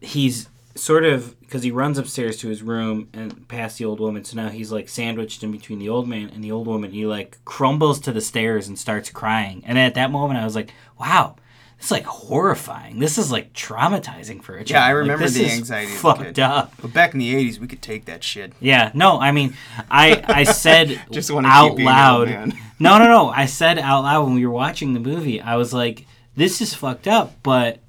he's 0.00 0.48
sort 0.76 1.04
of, 1.04 1.35
because 1.46 1.62
he 1.62 1.70
runs 1.70 1.96
upstairs 1.98 2.36
to 2.38 2.48
his 2.48 2.62
room 2.62 3.08
and 3.12 3.46
past 3.48 3.78
the 3.78 3.84
old 3.84 4.00
woman, 4.00 4.24
so 4.24 4.36
now 4.36 4.48
he's, 4.48 4.70
like, 4.72 4.88
sandwiched 4.88 5.42
in 5.42 5.52
between 5.52 5.78
the 5.78 5.88
old 5.88 6.08
man 6.08 6.28
and 6.34 6.42
the 6.44 6.52
old 6.52 6.66
woman. 6.66 6.90
He, 6.92 7.06
like, 7.06 7.38
crumbles 7.44 8.00
to 8.00 8.12
the 8.12 8.20
stairs 8.20 8.68
and 8.68 8.78
starts 8.78 9.10
crying. 9.10 9.62
And 9.66 9.78
at 9.78 9.94
that 9.94 10.10
moment, 10.10 10.40
I 10.40 10.44
was 10.44 10.54
like, 10.54 10.72
wow. 11.00 11.36
This 11.78 11.86
is 11.88 11.92
like 11.92 12.04
horrifying. 12.06 13.00
This 13.00 13.18
is 13.18 13.30
like 13.30 13.52
traumatizing 13.52 14.42
for 14.42 14.54
a 14.56 14.64
child. 14.64 14.70
Yeah, 14.70 14.84
I 14.86 14.88
Like, 14.94 14.94
remember 15.00 15.24
this 15.24 15.34
the 15.34 15.50
anxiety. 15.50 15.92
Fucked 15.92 16.22
kid. 16.22 16.40
up. 16.40 16.72
But 16.80 16.94
back 16.94 17.12
in 17.12 17.18
the 17.20 17.34
80s, 17.34 17.58
we 17.58 17.66
could 17.66 17.82
take 17.82 18.06
that 18.06 18.24
shit. 18.24 18.54
Yeah, 18.60 18.90
no, 18.94 19.20
I 19.20 19.30
mean, 19.30 19.54
I 19.90 20.24
I 20.26 20.44
said 20.64 20.98
Just 21.10 21.30
out 21.30 21.78
loud. 21.78 22.28
No, 22.80 22.96
no, 22.98 23.04
no. 23.04 23.28
I 23.28 23.44
said 23.44 23.78
out 23.78 24.04
loud 24.04 24.24
when 24.24 24.34
we 24.36 24.46
were 24.46 24.52
watching 24.54 24.94
the 24.94 25.00
movie. 25.00 25.38
I 25.38 25.56
was 25.56 25.74
like, 25.74 26.06
"This 26.34 26.62
is 26.62 26.72
fucked 26.72 27.06
up," 27.06 27.34
but 27.42 27.80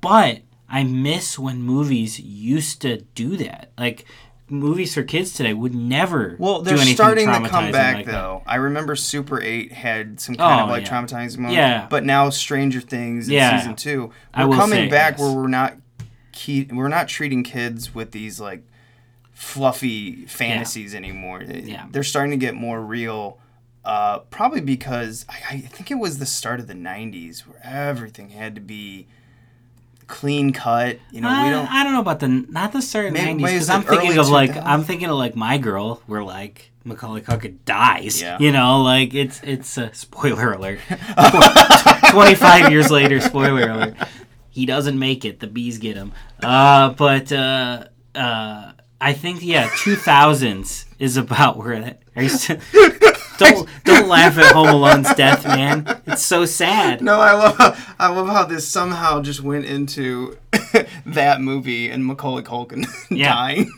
but 0.00 0.40
I 0.68 0.82
miss 0.84 1.38
when 1.38 1.62
movies 1.62 2.18
used 2.20 2.80
to 2.82 2.98
do 3.14 3.36
that. 3.38 3.70
Like 3.78 4.04
movies 4.48 4.94
for 4.94 5.02
kids 5.02 5.32
today 5.32 5.52
would 5.54 5.74
never. 5.74 6.36
Well, 6.38 6.62
they're 6.62 6.76
starting 6.78 7.26
to 7.26 7.48
come 7.48 7.72
back 7.72 7.96
like 7.96 8.06
that. 8.06 8.12
though. 8.12 8.42
I 8.46 8.56
remember 8.56 8.94
Super 8.96 9.40
Eight 9.40 9.72
had 9.72 10.20
some 10.20 10.34
kind 10.36 10.60
Oh, 10.60 10.64
of 10.64 10.70
like 10.70 10.84
yeah. 10.86 10.90
traumatizing 10.90 11.38
moment. 11.38 11.54
Yeah. 11.56 11.86
But 11.90 12.04
now 12.04 12.30
Stranger 12.30 12.80
Things 12.80 13.28
in 13.28 13.34
Yeah. 13.34 13.58
season 13.58 13.74
two, 13.76 14.10
we're 14.36 14.54
coming 14.56 14.84
say, 14.84 14.88
back 14.88 15.14
yes. 15.14 15.20
where 15.20 15.32
we're 15.32 15.48
not 15.48 15.76
key, 16.32 16.68
we're 16.70 16.88
not 16.88 17.08
treating 17.08 17.42
kids 17.42 17.94
with 17.94 18.10
these 18.12 18.38
like 18.40 18.62
fluffy 19.32 20.26
fantasies 20.26 20.94
anymore. 20.94 21.42
Yeah. 21.42 21.86
They're 21.90 22.02
starting 22.02 22.30
to 22.32 22.36
get 22.44 22.54
more 22.54 22.80
real 22.80 23.38
Uh, 23.84 24.18
probably 24.30 24.60
because 24.60 25.24
I, 25.28 25.38
I 25.48 25.56
think 25.60 25.92
it 25.92 25.94
was 25.94 26.18
the 26.18 26.26
start 26.26 26.58
of 26.58 26.66
the 26.66 26.74
'90s 26.74 27.46
where 27.46 27.60
everything 27.62 28.30
had 28.30 28.56
to 28.56 28.60
be 28.60 29.06
clean 30.06 30.52
cut. 30.52 30.98
You 31.10 31.20
know, 31.20 31.28
we 31.28 31.34
I, 31.34 31.50
don't. 31.50 31.70
I 31.72 31.84
don't 31.84 31.92
know 31.92 32.00
about 32.00 32.20
the 32.20 32.28
not 32.28 32.72
the 32.72 32.82
start 32.82 33.06
of 33.06 33.12
the 33.14 33.18
Maybe- 33.18 33.42
nineties 33.42 33.66
because 33.66 33.70
I'm 33.70 33.82
thinking 33.82 34.18
of 34.18 34.28
like 34.28 34.56
I'm 34.56 34.84
thinking 34.84 35.08
of 35.08 35.16
like 35.16 35.36
my 35.36 35.58
girl 35.58 36.02
where 36.06 36.22
like 36.22 36.70
Macaulay 36.84 37.20
Culkin 37.20 37.58
dies. 37.64 38.20
Yeah. 38.22 38.38
You 38.38 38.52
know, 38.52 38.82
like 38.82 39.14
it's 39.14 39.40
it's 39.42 39.76
a 39.76 39.92
spoiler 39.94 40.52
alert. 40.52 40.78
Twenty 42.10 42.34
five 42.34 42.70
years 42.70 42.90
later, 42.90 43.20
spoiler 43.20 43.68
alert. 43.68 43.94
He 44.50 44.64
doesn't 44.66 44.98
make 44.98 45.24
it. 45.24 45.40
The 45.40 45.46
bees 45.48 45.78
get 45.78 45.96
him. 45.96 46.12
Uh, 46.42 46.90
but 46.90 47.30
uh, 47.30 47.84
uh, 48.14 48.72
I 49.00 49.12
think 49.12 49.42
yeah, 49.42 49.68
two 49.76 49.96
thousands 49.96 50.86
is 50.98 51.16
about 51.16 51.56
where 51.58 51.80
that. 51.80 52.02
Are 52.14 52.22
you? 52.22 52.28
St- 52.30 52.60
don't 53.38 53.68
don't 53.84 54.08
laugh 54.08 54.36
at 54.38 54.52
Home 54.52 54.68
Alone's 54.68 55.12
death, 55.14 55.44
man. 55.46 56.00
It's 56.06 56.22
so 56.22 56.44
sad. 56.44 57.00
No, 57.02 57.20
I 57.20 57.32
love 57.32 57.56
how, 57.56 57.76
I 57.98 58.08
love 58.08 58.28
how 58.28 58.44
this 58.44 58.66
somehow 58.66 59.20
just 59.22 59.40
went 59.42 59.64
into 59.64 60.36
that 61.06 61.40
movie 61.40 61.90
and 61.90 62.04
Macaulay 62.04 62.42
Culkin 62.42 62.86
Yeah. 63.10 63.34
dying. 63.34 63.72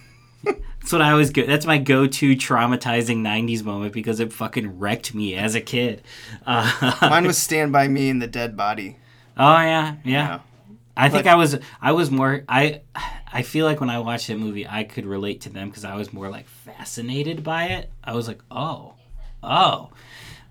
That's 0.45 0.93
what 0.93 1.03
I 1.03 1.11
always 1.11 1.31
go. 1.31 1.45
That's 1.45 1.67
my 1.67 1.77
go-to 1.79 2.35
traumatizing 2.35 3.19
'90s 3.19 3.63
moment 3.63 3.93
because 3.93 4.21
it 4.21 4.33
fucking 4.33 4.79
wrecked 4.79 5.15
me 5.15 5.35
as 5.35 5.55
a 5.55 5.61
kid. 5.61 6.03
Uh, 6.47 6.93
Mine 7.03 7.27
was 7.27 7.37
Stand 7.37 7.73
by 7.73 7.89
Me 7.89 8.09
and 8.09 8.23
the 8.23 8.27
Dead 8.27 8.57
Body. 8.57 8.97
oh 9.37 9.61
yeah, 9.61 9.97
yeah. 10.05 10.13
Yeah. 10.29 10.39
I 10.97 11.11
think 11.11 11.27
I 11.27 11.35
was. 11.37 11.59
I 11.81 11.93
was 11.93 12.11
more. 12.11 12.45
I. 12.49 12.81
I 13.31 13.43
feel 13.43 13.67
like 13.67 13.79
when 13.79 13.91
I 13.91 13.99
watched 13.99 14.29
that 14.29 14.39
movie, 14.39 14.67
I 14.67 14.85
could 14.85 15.05
relate 15.05 15.43
to 15.43 15.51
them 15.51 15.69
because 15.69 15.85
I 15.85 15.95
was 15.97 16.13
more 16.15 16.31
like 16.31 16.49
fascinated 16.49 17.45
by 17.45 17.67
it. 17.67 17.91
I 18.03 18.15
was 18.15 18.27
like, 18.27 18.41
oh, 18.51 18.95
oh. 19.43 19.91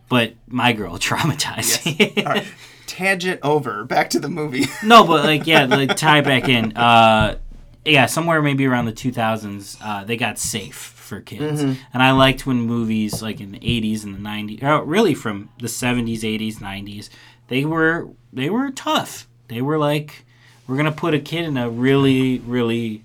But 0.10 0.36
my 0.48 0.72
girl 0.74 0.98
traumatized 0.98 1.86
me. 2.00 2.24
All 2.24 2.32
right, 2.32 2.46
tangent 2.86 3.42
over. 3.44 3.84
Back 3.84 4.10
to 4.12 4.20
the 4.20 4.30
movie. 4.30 4.66
no, 4.84 5.04
but 5.06 5.26
like 5.26 5.46
yeah, 5.48 5.66
like 5.66 5.96
tie 5.98 6.22
back 6.22 6.48
in. 6.48 6.76
Uh, 6.78 7.38
yeah, 7.84 8.06
somewhere 8.06 8.42
maybe 8.42 8.66
around 8.66 8.86
the 8.86 8.92
2000s, 8.94 9.78
uh, 9.82 10.04
they 10.04 10.18
got 10.18 10.38
safe 10.40 10.76
for 10.76 11.22
kids, 11.22 11.64
Mhm. 11.64 11.78
and 11.94 12.04
I 12.04 12.12
liked 12.12 12.46
when 12.46 12.60
movies 12.62 13.22
like 13.22 13.40
in 13.40 13.52
the 13.54 13.60
80s 13.60 14.04
and 14.04 14.14
the 14.14 14.20
90s, 14.20 14.62
or 14.64 14.84
really 14.84 15.14
from 15.14 15.50
the 15.60 15.68
70s, 15.70 16.20
80s, 16.24 16.56
90s, 16.60 17.10
they 17.48 17.64
were 17.66 18.10
they 18.34 18.50
were 18.50 18.72
tough. 18.72 19.26
They 19.48 19.62
were 19.62 19.78
like, 19.78 20.26
we're 20.68 20.76
gonna 20.78 20.92
put 20.92 21.14
a 21.14 21.20
kid 21.20 21.46
in 21.46 21.56
a 21.58 21.70
really 21.70 22.40
really 22.40 23.04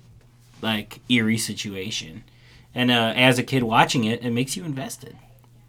like 0.61 1.01
eerie 1.09 1.39
situation, 1.39 2.23
and 2.75 2.91
uh, 2.93 3.13
as 3.17 3.39
a 3.39 3.43
kid 3.45 3.63
watching 3.65 4.03
it, 4.05 4.25
it 4.25 4.31
makes 4.31 4.57
you 4.57 4.65
invested. 4.65 5.17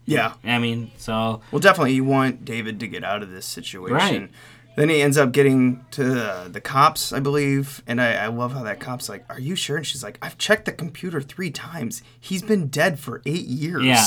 Yeah. 0.06 0.34
I 0.44 0.60
mean, 0.60 0.92
so 0.98 1.42
Well, 1.52 1.60
definitely, 1.60 1.94
you 1.94 2.04
want 2.04 2.46
David 2.46 2.80
to 2.82 2.88
get 2.88 3.04
out 3.04 3.24
of 3.24 3.32
this 3.32 3.46
situation. 3.46 3.96
Right. 3.96 4.30
Then 4.76 4.90
he 4.90 5.02
ends 5.04 5.18
up 5.20 5.32
getting 5.32 5.86
to 5.92 6.26
uh, 6.26 6.48
the 6.48 6.60
cops, 6.60 7.14
I 7.14 7.20
believe, 7.20 7.84
and 7.86 8.02
I, 8.02 8.14
I 8.14 8.28
love 8.28 8.54
how 8.54 8.64
that 8.64 8.80
cop's 8.80 9.08
like, 9.08 9.24
"Are 9.30 9.40
you 9.40 9.56
sure?" 9.56 9.78
And 9.78 9.86
she's 9.86 10.04
like, 10.04 10.18
"I've 10.20 10.38
checked 10.40 10.66
the 10.66 10.72
computer 10.72 11.22
three 11.22 11.52
times. 11.52 12.02
He's 12.20 12.42
been 12.42 12.68
dead 12.70 13.00
for 13.00 13.22
eight 13.26 13.46
years." 13.46 13.84
Yeah. 13.84 14.06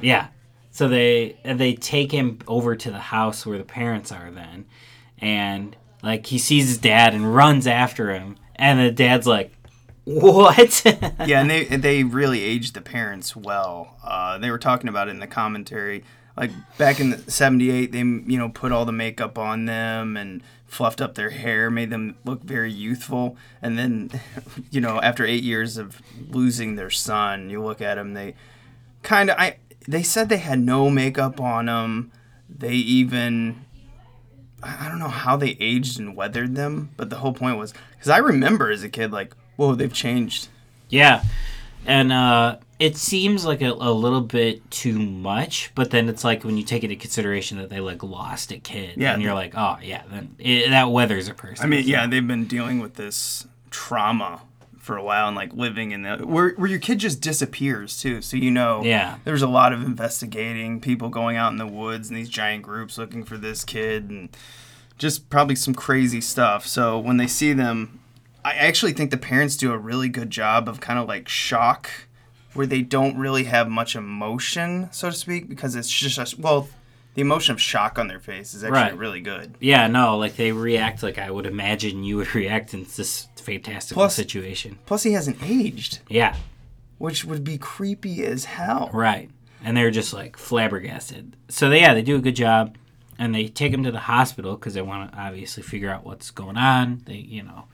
Yeah. 0.00 0.26
So 0.70 0.86
they 0.88 1.36
and 1.42 1.58
they 1.58 1.74
take 1.74 2.12
him 2.12 2.38
over 2.46 2.76
to 2.76 2.90
the 2.90 3.00
house 3.00 3.44
where 3.44 3.58
the 3.58 3.64
parents 3.64 4.12
are 4.12 4.30
then, 4.30 4.66
and 5.18 5.76
like 6.04 6.26
he 6.26 6.38
sees 6.38 6.68
his 6.68 6.78
dad 6.78 7.12
and 7.12 7.34
runs 7.34 7.66
after 7.66 8.14
him, 8.14 8.36
and 8.54 8.78
the 8.78 8.92
dad's 8.92 9.26
like, 9.26 9.52
"What?" 10.04 10.82
yeah, 11.26 11.40
and 11.40 11.50
they 11.50 11.64
they 11.64 12.04
really 12.04 12.42
aged 12.42 12.74
the 12.74 12.80
parents 12.80 13.36
well. 13.36 13.96
Uh, 14.02 14.38
they 14.38 14.50
were 14.50 14.58
talking 14.58 14.88
about 14.88 15.08
it 15.08 15.12
in 15.12 15.20
the 15.20 15.26
commentary. 15.26 16.04
Like 16.36 16.50
back 16.78 17.00
in 17.00 17.10
the 17.10 17.30
'78, 17.30 17.92
they 17.92 17.98
you 17.98 18.38
know 18.38 18.48
put 18.48 18.72
all 18.72 18.84
the 18.84 18.92
makeup 18.92 19.38
on 19.38 19.66
them 19.66 20.16
and 20.16 20.42
fluffed 20.66 21.00
up 21.00 21.14
their 21.14 21.30
hair, 21.30 21.70
made 21.70 21.90
them 21.90 22.16
look 22.24 22.42
very 22.42 22.72
youthful. 22.72 23.36
And 23.60 23.76
then, 23.78 24.10
you 24.70 24.80
know, 24.80 25.00
after 25.00 25.24
eight 25.24 25.42
years 25.42 25.76
of 25.76 26.00
losing 26.28 26.76
their 26.76 26.90
son, 26.90 27.50
you 27.50 27.62
look 27.62 27.80
at 27.80 27.96
them, 27.96 28.14
they 28.14 28.34
kind 29.02 29.30
of 29.30 29.36
I. 29.38 29.56
They 29.88 30.02
said 30.02 30.28
they 30.28 30.36
had 30.36 30.60
no 30.60 30.90
makeup 30.90 31.40
on 31.40 31.66
them. 31.66 32.12
They 32.48 32.74
even 32.74 33.64
I 34.62 34.88
don't 34.88 34.98
know 34.98 35.08
how 35.08 35.36
they 35.36 35.56
aged 35.58 35.98
and 35.98 36.14
weathered 36.14 36.54
them, 36.54 36.90
but 36.96 37.10
the 37.10 37.16
whole 37.16 37.32
point 37.32 37.56
was 37.56 37.72
because 37.92 38.10
I 38.10 38.18
remember 38.18 38.70
as 38.70 38.82
a 38.82 38.88
kid, 38.88 39.10
like, 39.10 39.34
whoa, 39.60 39.74
they've 39.74 39.92
changed. 39.92 40.48
yeah, 40.88 41.22
and 41.86 42.12
uh, 42.12 42.56
it 42.78 42.96
seems 42.96 43.44
like 43.44 43.60
a, 43.62 43.70
a 43.72 43.92
little 43.92 44.20
bit 44.22 44.68
too 44.70 44.98
much, 44.98 45.70
but 45.74 45.90
then 45.90 46.08
it's 46.08 46.24
like 46.24 46.44
when 46.44 46.56
you 46.56 46.64
take 46.64 46.82
into 46.82 46.96
consideration 46.96 47.58
that 47.58 47.68
they 47.68 47.80
like 47.80 48.02
lost 48.02 48.52
a 48.52 48.58
kid, 48.58 48.94
Yeah, 48.96 49.12
and 49.14 49.22
you're 49.22 49.34
like, 49.34 49.52
"Oh 49.56 49.76
yeah, 49.82 50.02
then 50.10 50.34
it, 50.38 50.70
that 50.70 50.90
weathers 50.90 51.28
a 51.28 51.34
person." 51.34 51.64
I 51.64 51.68
mean, 51.68 51.84
yeah, 51.86 52.06
they've 52.06 52.26
been 52.26 52.46
dealing 52.46 52.80
with 52.80 52.94
this 52.94 53.46
trauma 53.70 54.42
for 54.78 54.96
a 54.96 55.02
while 55.04 55.26
and 55.28 55.36
like 55.36 55.52
living 55.52 55.92
in 55.92 56.02
the 56.02 56.16
where 56.26 56.50
where 56.56 56.68
your 56.70 56.78
kid 56.78 56.98
just 56.98 57.20
disappears 57.20 58.00
too. 58.00 58.22
So 58.22 58.36
you 58.38 58.50
know, 58.50 58.82
Yeah. 58.82 59.18
there's 59.24 59.42
a 59.42 59.46
lot 59.48 59.72
of 59.74 59.82
investigating, 59.82 60.80
people 60.80 61.10
going 61.10 61.36
out 61.36 61.52
in 61.52 61.58
the 61.58 61.66
woods 61.66 62.08
in 62.08 62.16
these 62.16 62.30
giant 62.30 62.62
groups 62.62 62.96
looking 62.98 63.24
for 63.24 63.36
this 63.36 63.62
kid, 63.64 64.08
and 64.10 64.30
just 64.98 65.28
probably 65.30 65.54
some 65.54 65.74
crazy 65.74 66.20
stuff. 66.22 66.66
So 66.66 66.98
when 66.98 67.18
they 67.18 67.26
see 67.26 67.52
them, 67.52 67.99
I 68.44 68.52
actually 68.54 68.92
think 68.92 69.10
the 69.10 69.16
parents 69.18 69.56
do 69.56 69.72
a 69.72 69.78
really 69.78 70.08
good 70.08 70.30
job 70.30 70.68
of 70.68 70.80
kind 70.80 70.98
of 70.98 71.06
like 71.08 71.28
shock, 71.28 71.90
where 72.54 72.66
they 72.66 72.82
don't 72.82 73.16
really 73.16 73.44
have 73.44 73.68
much 73.68 73.94
emotion, 73.96 74.88
so 74.92 75.10
to 75.10 75.16
speak, 75.16 75.48
because 75.48 75.74
it's 75.76 75.88
just 75.90 76.38
well. 76.38 76.68
The 77.14 77.22
emotion 77.22 77.52
of 77.52 77.60
shock 77.60 77.98
on 77.98 78.06
their 78.06 78.20
face 78.20 78.54
is 78.54 78.62
actually 78.62 78.80
Right. 78.82 78.96
really 78.96 79.20
good. 79.20 79.56
Yeah, 79.58 79.88
no, 79.88 80.16
like 80.16 80.36
they 80.36 80.52
react 80.52 81.02
like 81.02 81.18
I 81.18 81.28
would 81.28 81.44
imagine 81.44 82.04
you 82.04 82.16
would 82.18 82.32
react 82.36 82.72
in 82.72 82.86
this 82.96 83.26
fantastical 83.34 84.00
Plus- 84.02 84.14
situation. 84.14 84.78
Plus, 84.86 85.02
he 85.02 85.12
hasn't 85.12 85.38
aged. 85.42 85.98
Yeah, 86.08 86.36
which 86.98 87.24
would 87.24 87.42
be 87.42 87.58
creepy 87.58 88.24
as 88.24 88.44
hell. 88.44 88.90
Right. 88.92 89.28
And 89.64 89.76
they're 89.76 89.90
just 89.90 90.12
like 90.14 90.36
flabbergasted. 90.36 91.34
So 91.48 91.68
they, 91.68 91.80
yeah, 91.80 91.94
they 91.94 92.02
do 92.02 92.14
a 92.16 92.20
good 92.20 92.36
job, 92.36 92.76
and 93.18 93.34
they 93.34 93.48
take 93.48 93.74
him 93.74 93.82
to 93.82 93.90
the 93.90 93.98
hospital 93.98 94.54
because 94.54 94.74
they 94.74 94.82
want 94.82 95.10
to 95.12 95.18
obviously 95.18 95.64
figure 95.64 95.90
out 95.90 96.06
what's 96.06 96.30
going 96.30 96.56
on. 96.56 97.02
They, 97.06 97.16
you 97.16 97.42
know, 97.42 97.64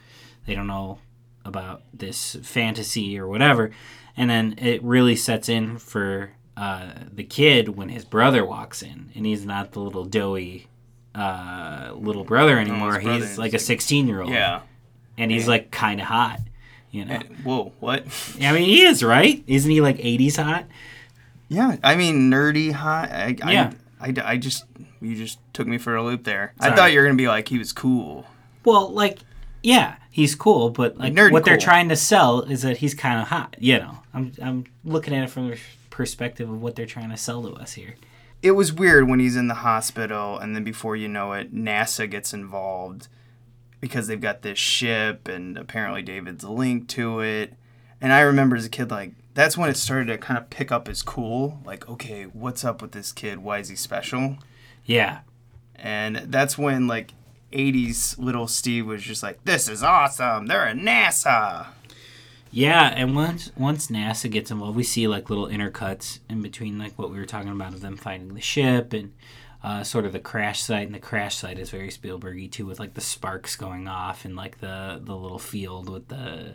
they 0.47 0.55
don't 0.55 0.67
know 0.67 0.99
about 1.45 1.83
this 1.93 2.37
fantasy 2.43 3.19
or 3.19 3.27
whatever, 3.27 3.71
and 4.17 4.29
then 4.31 4.55
it 4.59 4.83
really 4.83 5.17
sets 5.17 5.49
in 5.49 5.79
for 5.79 6.31
uh, 6.57 6.91
the 7.13 7.23
kid 7.25 7.71
when 7.77 7.89
his 7.91 8.05
brother 8.05 8.45
walks 8.45 8.83
in, 8.83 9.11
and 9.15 9.27
he's 9.27 9.45
not 9.45 9.73
the 9.73 9.81
little 9.81 10.05
doughy 10.05 10.67
uh, 11.15 11.93
little 11.95 12.25
brother 12.25 12.59
anymore. 12.59 13.01
brother 13.01 13.13
he's 13.13 13.39
like 13.39 13.55
a 13.55 13.59
sixteen-year-old. 13.59 14.31
Yeah. 14.31 14.61
and 15.19 15.31
he's 15.31 15.45
Yeah. 15.45 15.51
like 15.51 15.71
kind 15.71 16.01
of 16.01 16.07
hot. 16.07 16.41
You 16.91 17.05
know. 17.05 17.19
Whoa, 17.45 17.73
what? 17.81 18.05
I 18.41 18.53
mean, 18.53 18.65
he 18.65 18.83
is 18.85 19.03
right. 19.03 19.43
Isn't 19.47 19.71
he 19.71 19.81
like 19.81 19.97
'80s 19.99 20.43
hot? 20.43 20.65
Yeah, 21.49 21.77
I 21.85 21.95
mean 21.97 22.31
nerdy 22.31 22.73
hot. 22.73 23.11
I, 23.11 23.37
I, 23.43 23.53
Yeah. 23.53 23.73
I, 24.01 24.15
I 24.25 24.37
just 24.37 24.65
you 25.01 25.15
just 25.15 25.39
took 25.53 25.67
me 25.67 25.79
for 25.79 25.95
a 25.97 26.03
loop 26.03 26.25
there. 26.25 26.53
I 26.61 26.71
thought 26.75 26.93
you 26.93 26.99
were 27.01 27.07
gonna 27.07 27.17
be 27.17 27.29
like 27.29 27.49
he 27.49 27.59
was 27.59 27.73
cool. 27.73 28.27
Well, 28.65 28.91
like, 28.93 29.21
yeah, 29.67 29.97
he's 30.13 30.37
cool, 30.37 30.71
but 30.71 30.97
like 30.97 31.13
Nerdy 31.13 31.33
what 31.33 31.45
they're 31.45 31.57
trying 31.57 31.89
to 31.89 31.97
sell 31.97 32.43
is 32.43 32.63
that 32.63 32.77
he's 32.77 32.95
kind 32.95 33.21
of 33.21 33.27
hot. 33.27 33.57
You 33.59 33.81
know, 33.81 33.99
I'm 34.15 34.33
I'm 34.41 34.65
looking 34.85 35.13
at 35.13 35.25
it 35.25 35.31
from 35.31 35.51
the 35.51 35.59
perspective 35.91 36.49
of 36.49 36.63
what 36.63 36.77
they're 36.77 36.87
trying 36.87 37.11
to 37.11 37.17
sell 37.17 37.43
to 37.43 37.53
us 37.55 37.73
here. 37.73 37.97
It 38.43 38.53
was 38.53 38.73
weird 38.73 39.09
when 39.09 39.19
he's 39.19 39.35
in 39.35 39.49
the 39.49 39.55
hospital, 39.55 40.39
and 40.39 40.55
then 40.55 40.63
before 40.63 40.95
you 40.95 41.09
know 41.09 41.33
it, 41.33 41.53
NASA 41.53 42.09
gets 42.09 42.33
involved 42.33 43.09
because 43.81 44.07
they've 44.07 44.21
got 44.21 44.43
this 44.43 44.57
ship, 44.57 45.27
and 45.27 45.59
apparently 45.59 46.01
David's 46.01 46.45
linked 46.45 46.89
to 46.91 47.19
it. 47.19 47.55
And 48.01 48.13
I 48.13 48.21
remember 48.21 48.55
as 48.55 48.67
a 48.67 48.71
kid, 48.71 48.93
like 48.93 49.15
that's 49.35 49.59
when 49.59 49.69
it 49.69 49.77
started 49.77 50.07
to 50.07 50.19
kind 50.19 50.39
of 50.39 50.49
pick 50.49 50.71
up 50.71 50.89
as 50.89 51.03
cool. 51.03 51.61
Like, 51.65 51.89
okay, 51.89 52.23
what's 52.23 52.65
up 52.65 52.83
with 52.83 52.93
this 52.93 53.11
kid? 53.11 53.39
Why 53.39 53.59
is 53.59 53.69
he 53.69 53.75
special? 53.75 54.37
Yeah, 54.85 55.23
And 55.75 56.19
that's 56.27 56.57
when 56.57 56.87
like 56.87 57.15
80s 57.57 58.19
little 58.19 58.47
Steve 58.47 58.87
was 58.87 59.03
just 59.03 59.23
like, 59.23 59.45
"This 59.45 59.69
is 59.69 59.83
awesome. 59.83 60.47
They're 60.47 60.69
at 60.69 60.77
NASA." 60.77 61.69
yeah, 62.51 62.93
and 62.95 63.17
once 63.17 63.51
once 63.57 63.89
NASA 63.89 64.31
gets 64.31 64.51
involved, 64.51 64.77
we 64.77 64.83
see 64.83 65.09
like 65.09 65.29
little 65.31 65.47
intercuts 65.49 66.21
in 66.29 66.43
between, 66.43 66.79
like 66.79 66.99
what 66.99 67.11
we 67.11 67.19
were 67.19 67.27
talking 67.27 67.51
about 67.51 67.75
of 67.75 67.81
them 67.81 67.97
finding 67.97 68.35
the 68.35 68.41
ship 68.41 68.93
and. 68.93 69.13
Uh, 69.65 69.83
sort 69.83 70.05
of 70.05 70.13
the 70.13 70.21
crash 70.21 70.63
site, 70.63 70.87
and 70.87 70.95
the 70.95 71.01
crash 71.01 71.35
site 71.35 71.59
is 71.59 71.71
very 71.71 71.89
Spielbergy 71.89 72.49
too, 72.49 72.67
with 72.67 72.79
like 72.79 72.95
the 72.95 73.01
sparks 73.01 73.57
going 73.57 73.89
off 73.89 74.25
and 74.25 74.37
like 74.37 74.61
the 74.61 75.01
the 75.03 75.17
little 75.17 75.41
field 75.41 75.89
with 75.89 76.07
the 76.07 76.55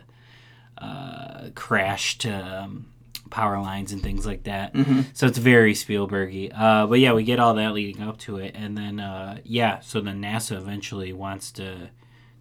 uh, 0.78 1.50
crashed 1.54 2.24
um, 2.24 2.86
power 3.32 3.58
lines 3.60 3.90
and 3.92 4.00
things 4.02 4.24
like 4.26 4.44
that. 4.44 4.74
Mhm. 4.74 5.06
So 5.14 5.26
it's 5.26 5.38
very 5.38 5.72
Spielbergy. 5.74 6.52
Uh, 6.54 6.86
but 6.86 7.00
yeah, 7.00 7.12
we 7.14 7.24
get 7.24 7.40
all 7.40 7.54
that 7.54 7.72
leading 7.72 8.02
up 8.02 8.18
to 8.18 8.36
it, 8.36 8.54
and 8.54 8.76
then 8.78 9.00
uh, 9.00 9.38
yeah, 9.42 9.80
so 9.80 10.00
then 10.00 10.20
NASA 10.20 10.56
eventually 10.56 11.12
wants 11.12 11.50
to 11.52 11.88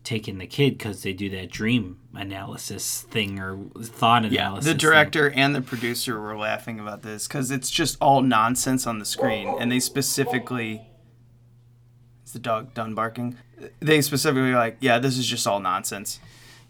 take 0.03 0.27
in 0.27 0.37
the 0.39 0.47
kid 0.47 0.77
because 0.77 1.03
they 1.03 1.13
do 1.13 1.29
that 1.29 1.49
dream 1.51 1.97
analysis 2.15 3.01
thing 3.09 3.39
or 3.39 3.57
thought 3.81 4.25
analysis. 4.25 4.33
Yeah, 4.65 4.73
the 4.73 4.77
thing. 4.79 4.89
director 4.89 5.29
and 5.31 5.55
the 5.55 5.61
producer 5.61 6.19
were 6.19 6.35
laughing 6.37 6.79
about 6.79 7.03
this 7.03 7.27
because 7.27 7.51
it's 7.51 7.69
just 7.71 7.97
all 8.01 8.21
nonsense 8.21 8.85
on 8.85 8.99
the 8.99 9.05
screen, 9.05 9.47
and 9.59 9.71
they 9.71 9.79
specifically. 9.79 10.81
Is 12.25 12.33
the 12.33 12.39
dog 12.39 12.73
done 12.73 12.95
barking? 12.95 13.37
They 13.79 14.01
specifically 14.01 14.53
like, 14.53 14.77
yeah, 14.79 14.99
this 14.99 15.17
is 15.17 15.27
just 15.27 15.45
all 15.47 15.59
nonsense. 15.59 16.19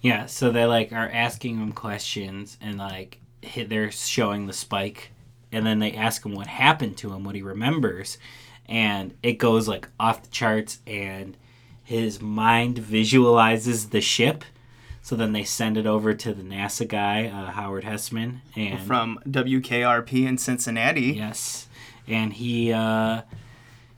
Yeah, 0.01 0.25
so 0.25 0.51
they 0.51 0.65
like 0.65 0.91
are 0.91 1.09
asking 1.09 1.57
him 1.57 1.71
questions 1.71 2.57
and 2.61 2.77
like 2.77 3.19
they're 3.67 3.91
showing 3.91 4.47
the 4.47 4.53
spike, 4.53 5.11
and 5.51 5.65
then 5.65 5.79
they 5.79 5.93
ask 5.93 6.25
him 6.25 6.33
what 6.33 6.47
happened 6.47 6.97
to 6.97 7.13
him, 7.13 7.23
what 7.23 7.35
he 7.35 7.41
remembers, 7.41 8.17
and 8.67 9.13
it 9.23 9.33
goes 9.33 9.67
like 9.67 9.87
off 9.99 10.23
the 10.23 10.29
charts, 10.29 10.79
and 10.87 11.35
his 11.83 12.21
mind 12.21 12.77
visualizes 12.77 13.89
the 13.89 14.01
ship. 14.01 14.43
So 15.03 15.15
then 15.15 15.33
they 15.33 15.43
send 15.43 15.77
it 15.77 15.87
over 15.87 16.13
to 16.13 16.33
the 16.33 16.43
NASA 16.43 16.87
guy, 16.87 17.25
uh, 17.25 17.51
Howard 17.51 17.83
Hesseman, 17.83 18.41
and 18.55 18.79
From 18.85 19.19
WKRP 19.27 20.27
in 20.27 20.37
Cincinnati. 20.37 21.13
yes, 21.13 21.67
and 22.07 22.31
he 22.33 22.71
uh, 22.71 23.23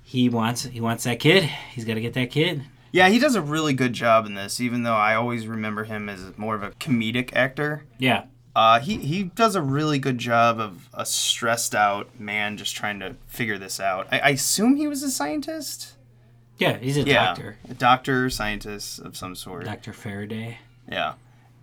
he 0.02 0.30
wants 0.30 0.64
he 0.64 0.80
wants 0.80 1.04
that 1.04 1.20
kid. 1.20 1.44
He's 1.74 1.84
got 1.86 1.96
to 1.96 2.02
get 2.02 2.14
that 2.14 2.32
kid. 2.32 2.64
Yeah, 2.94 3.10
he 3.10 3.18
does 3.20 3.36
a 3.36 3.42
really 3.42 3.74
good 3.74 3.94
job 3.94 4.26
in 4.28 4.36
this, 4.36 4.62
even 4.62 4.84
though 4.84 4.94
I 4.96 5.16
always 5.16 5.48
remember 5.48 5.84
him 5.84 6.08
as 6.10 6.38
more 6.38 6.54
of 6.56 6.62
a 6.64 6.70
comedic 6.72 7.34
actor. 7.36 7.84
Yeah, 7.98 8.26
Uh, 8.56 8.80
he, 8.80 8.98
he 8.98 9.24
does 9.24 9.56
a 9.56 9.62
really 9.62 9.98
good 9.98 10.20
job 10.20 10.60
of 10.60 10.88
a 10.94 11.06
stressed 11.06 11.74
out 11.74 12.20
man 12.20 12.56
just 12.56 12.76
trying 12.76 13.00
to 13.00 13.16
figure 13.28 13.58
this 13.58 13.80
out. 13.80 14.08
I, 14.12 14.20
I 14.20 14.30
assume 14.30 14.76
he 14.76 14.88
was 14.88 15.02
a 15.02 15.10
scientist? 15.10 15.94
yeah, 16.58 16.78
he's 16.78 16.98
a 16.98 17.02
yeah. 17.02 17.26
doctor, 17.26 17.58
A 17.70 17.74
doctor, 17.74 18.30
scientist 18.30 19.00
of 19.00 19.18
some 19.18 19.36
sort. 19.36 19.66
Doctor 19.66 19.92
Faraday. 19.92 20.60
Yeah. 20.90 21.14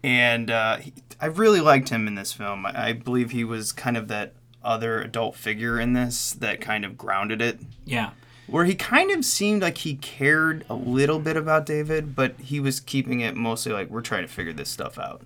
And 0.03 0.51
uh, 0.51 0.79
he, 0.79 0.93
I 1.21 1.27
really 1.27 1.61
liked 1.61 1.91
him 1.91 2.07
in 2.07 2.17
this 2.17 2.33
film. 2.33 2.67
I, 2.67 2.89
I 2.89 2.93
believe 2.93 3.31
he 3.31 3.45
was 3.45 3.73
kind 3.73 3.97
of 3.97 4.09
that 4.09 4.33
other 4.63 5.01
adult 5.01 5.37
figure 5.37 5.81
in 5.81 5.93
this 5.93 6.33
that 6.33 6.61
kind 6.61 6.85
of 6.85 6.99
grounded 6.99 7.41
it. 7.41 7.61
Yeah. 7.85 8.11
Where 8.47 8.65
he 8.65 8.75
kind 8.75 9.11
of 9.13 9.25
seemed 9.25 9.63
like 9.63 9.79
he 9.79 9.95
cared 9.95 10.65
a 10.69 10.75
little 10.75 11.21
bit 11.21 11.37
about 11.37 11.67
David, 11.67 12.17
but 12.17 12.35
he 12.41 12.59
was 12.59 12.81
keeping 12.81 13.21
it 13.21 13.37
mostly 13.37 13.73
like, 13.73 13.89
we're 13.89 14.01
trying 14.01 14.23
to 14.27 14.33
figure 14.33 14.53
this 14.53 14.69
stuff 14.69 14.99
out. 14.99 15.23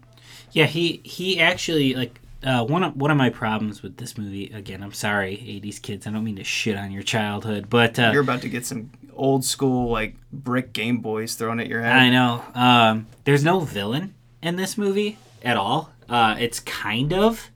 Yeah, 0.54 0.66
he 0.66 1.00
he 1.04 1.40
actually 1.40 1.94
like 1.94 2.20
uh, 2.44 2.64
one 2.64 2.84
of 2.84 2.96
one 2.96 3.10
of 3.10 3.16
my 3.16 3.28
problems 3.28 3.82
with 3.82 3.96
this 3.96 4.16
movie. 4.16 4.50
Again, 4.54 4.82
I'm 4.82 4.92
sorry, 4.92 5.36
'80s 5.36 5.82
kids. 5.82 6.06
I 6.06 6.10
don't 6.10 6.24
mean 6.24 6.36
to 6.36 6.44
shit 6.44 6.76
on 6.76 6.92
your 6.92 7.02
childhood, 7.02 7.68
but 7.68 7.98
uh, 7.98 8.10
You're 8.12 8.22
about 8.22 8.40
to 8.42 8.48
get 8.48 8.64
some 8.64 8.90
old 9.12 9.44
school, 9.44 9.90
like, 9.90 10.14
brick 10.32 10.72
Game 10.72 10.98
Boys 10.98 11.34
thrown 11.34 11.60
at 11.60 11.66
your 11.68 11.80
head. 11.82 11.92
I 11.92 12.10
know 12.10 12.44
um, 12.54 13.06
there's 13.24 13.44
no 13.44 13.60
villain 13.60 14.14
in 14.42 14.56
this 14.56 14.78
movie 14.78 15.18
at 15.44 15.56
all. 15.56 15.90
Uh, 16.08 16.36
it's 16.38 16.60
kind 16.60 17.12
of 17.12 17.50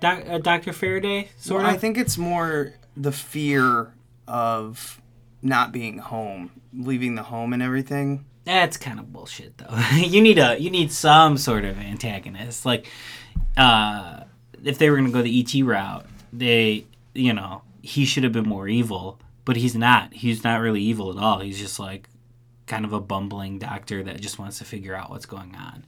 doc, 0.00 0.22
uh, 0.28 0.38
Doctor 0.38 0.72
Faraday, 0.72 1.28
sort 1.36 1.62
Well, 1.62 1.70
of. 1.70 1.76
I 1.76 1.78
think 1.78 1.98
it's 1.98 2.16
more 2.18 2.74
the 2.96 3.12
fear 3.12 3.92
of 4.28 5.00
not 5.42 5.72
being 5.72 5.98
home, 5.98 6.50
leaving 6.72 7.14
the 7.14 7.24
home 7.24 7.52
and 7.52 7.62
everything. 7.62 8.24
That's 8.44 8.76
kind 8.76 8.98
of 8.98 9.12
bullshit, 9.12 9.58
though. 9.58 9.76
you 9.96 10.20
need 10.20 10.38
a 10.38 10.58
you 10.58 10.70
need 10.70 10.90
some 10.92 11.36
sort 11.36 11.64
of 11.64 11.78
antagonist. 11.78 12.66
Like, 12.66 12.88
uh, 13.56 14.24
if 14.64 14.78
they 14.78 14.90
were 14.90 14.96
gonna 14.96 15.10
go 15.10 15.22
the 15.22 15.40
ET 15.40 15.64
route, 15.64 16.06
they, 16.32 16.86
you 17.14 17.32
know, 17.32 17.62
he 17.82 18.04
should 18.04 18.24
have 18.24 18.32
been 18.32 18.48
more 18.48 18.68
evil, 18.68 19.18
but 19.44 19.56
he's 19.56 19.74
not. 19.74 20.12
He's 20.12 20.42
not 20.42 20.60
really 20.60 20.80
evil 20.80 21.16
at 21.16 21.22
all. 21.22 21.40
He's 21.40 21.58
just 21.58 21.78
like 21.78 22.08
kind 22.66 22.84
of 22.84 22.92
a 22.92 23.00
bumbling 23.00 23.58
doctor 23.58 24.02
that 24.02 24.20
just 24.20 24.38
wants 24.38 24.58
to 24.58 24.64
figure 24.64 24.94
out 24.94 25.10
what's 25.10 25.26
going 25.26 25.54
on. 25.54 25.84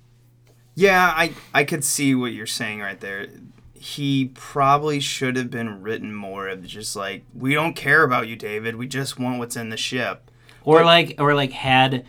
Yeah, 0.75 1.13
I 1.17 1.33
I 1.53 1.65
could 1.65 1.85
see 1.85 2.15
what 2.15 2.33
you're 2.33 2.47
saying 2.47 2.81
right 2.81 3.01
there. 3.01 3.29
He 3.73 4.31
probably 4.35 4.99
should 5.01 5.37
have 5.37 5.51
been 5.51 5.83
written 5.83 6.15
more 6.15 6.49
of 6.49 6.65
just 6.67 6.95
like 6.95 7.25
we 7.35 7.55
don't 7.55 7.75
care 7.75 8.03
about 8.03 8.29
you, 8.29 8.37
David. 8.37 8.77
We 8.77 8.87
just 8.87 9.19
want 9.19 9.39
what's 9.39 9.57
in 9.57 9.71
the 9.71 9.77
ship. 9.77 10.31
Or 10.65 10.83
like, 10.83 11.17
or 11.19 11.35
like 11.35 11.53
had 11.53 12.07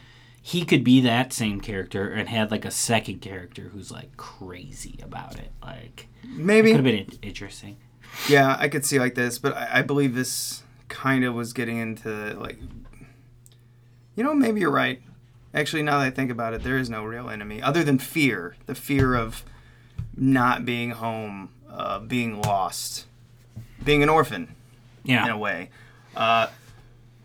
he 0.48 0.64
could 0.64 0.84
be 0.84 1.02
that 1.02 1.34
same 1.34 1.60
character 1.60 2.08
and 2.08 2.30
had 2.30 2.52
like 2.52 2.66
a 2.66 2.70
second 2.70 3.20
character 3.20 3.64
who's 3.74 3.90
like 3.90 4.16
crazy 4.16 5.00
about 5.02 5.40
it. 5.40 5.52
Like 5.60 6.08
Maybe. 6.24 6.70
could 6.70 6.86
have 6.86 7.08
been 7.08 7.18
interesting. 7.24 7.78
Yeah, 8.30 8.56
I 8.60 8.70
could 8.70 8.86
see 8.86 9.00
like 9.00 9.16
this, 9.16 9.40
but 9.40 9.58
I, 9.58 9.80
I 9.80 9.82
believe 9.82 10.14
this 10.14 10.62
kind 10.88 11.26
of 11.26 11.34
was 11.34 11.52
getting 11.52 11.78
into 11.80 12.36
like. 12.40 12.60
You 14.16 14.24
know, 14.24 14.36
maybe 14.36 14.60
you're 14.60 14.70
right. 14.70 15.02
Actually, 15.52 15.82
now 15.82 15.98
that 15.98 16.06
I 16.06 16.10
think 16.12 16.30
about 16.30 16.54
it, 16.54 16.62
there 16.62 16.78
is 16.78 16.92
no 16.92 17.04
real 17.04 17.28
enemy 17.28 17.60
other 17.60 17.84
than 17.84 17.98
fear. 17.98 18.56
The 18.68 18.76
fear 18.76 19.16
of 19.16 19.44
not 20.16 20.64
being 20.64 20.92
home, 20.92 21.50
uh, 21.68 21.98
being 22.02 22.40
lost, 22.40 23.08
being 23.84 24.04
an 24.04 24.10
orphan. 24.10 24.54
Yeah. 25.04 25.26
in 25.26 25.32
a 25.32 25.38
way. 25.40 25.72
Uh, 26.16 26.50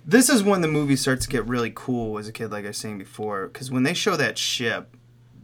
this 0.04 0.28
is 0.28 0.42
when 0.42 0.60
the 0.60 0.68
movie 0.68 0.96
starts 0.96 1.24
to 1.24 1.30
get 1.30 1.46
really 1.46 1.72
cool 1.74 2.18
as 2.18 2.28
a 2.28 2.32
kid, 2.32 2.50
like 2.50 2.64
I 2.64 2.68
was 2.68 2.78
saying 2.78 2.98
before, 2.98 3.48
because 3.48 3.70
when 3.70 3.82
they 3.82 3.94
show 3.94 4.16
that 4.16 4.38
ship, 4.38 4.96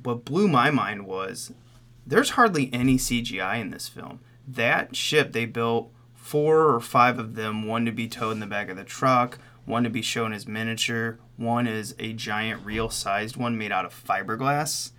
what 0.02 0.24
blew 0.24 0.48
my 0.48 0.70
mind 0.70 1.06
was 1.06 1.52
there's 2.06 2.30
hardly 2.30 2.70
any 2.72 2.96
CGI 2.96 3.60
in 3.60 3.70
this 3.70 3.88
film. 3.88 4.20
That 4.46 4.94
ship 4.94 5.32
they 5.32 5.44
built 5.44 5.90
four 6.14 6.72
or 6.74 6.80
five 6.80 7.18
of 7.18 7.34
them, 7.34 7.66
one 7.66 7.84
to 7.84 7.92
be 7.92 8.08
towed 8.08 8.32
in 8.32 8.40
the 8.40 8.46
back 8.46 8.68
of 8.68 8.76
the 8.76 8.84
truck, 8.84 9.38
one 9.64 9.84
to 9.84 9.90
be 9.90 10.02
shown 10.02 10.32
as 10.32 10.46
miniature, 10.46 11.18
one 11.36 11.66
is 11.66 11.94
a 11.98 12.12
giant 12.12 12.64
real 12.64 12.88
sized 12.88 13.36
one 13.36 13.58
made 13.58 13.72
out 13.72 13.84
of 13.84 14.04
fiberglass. 14.06 14.92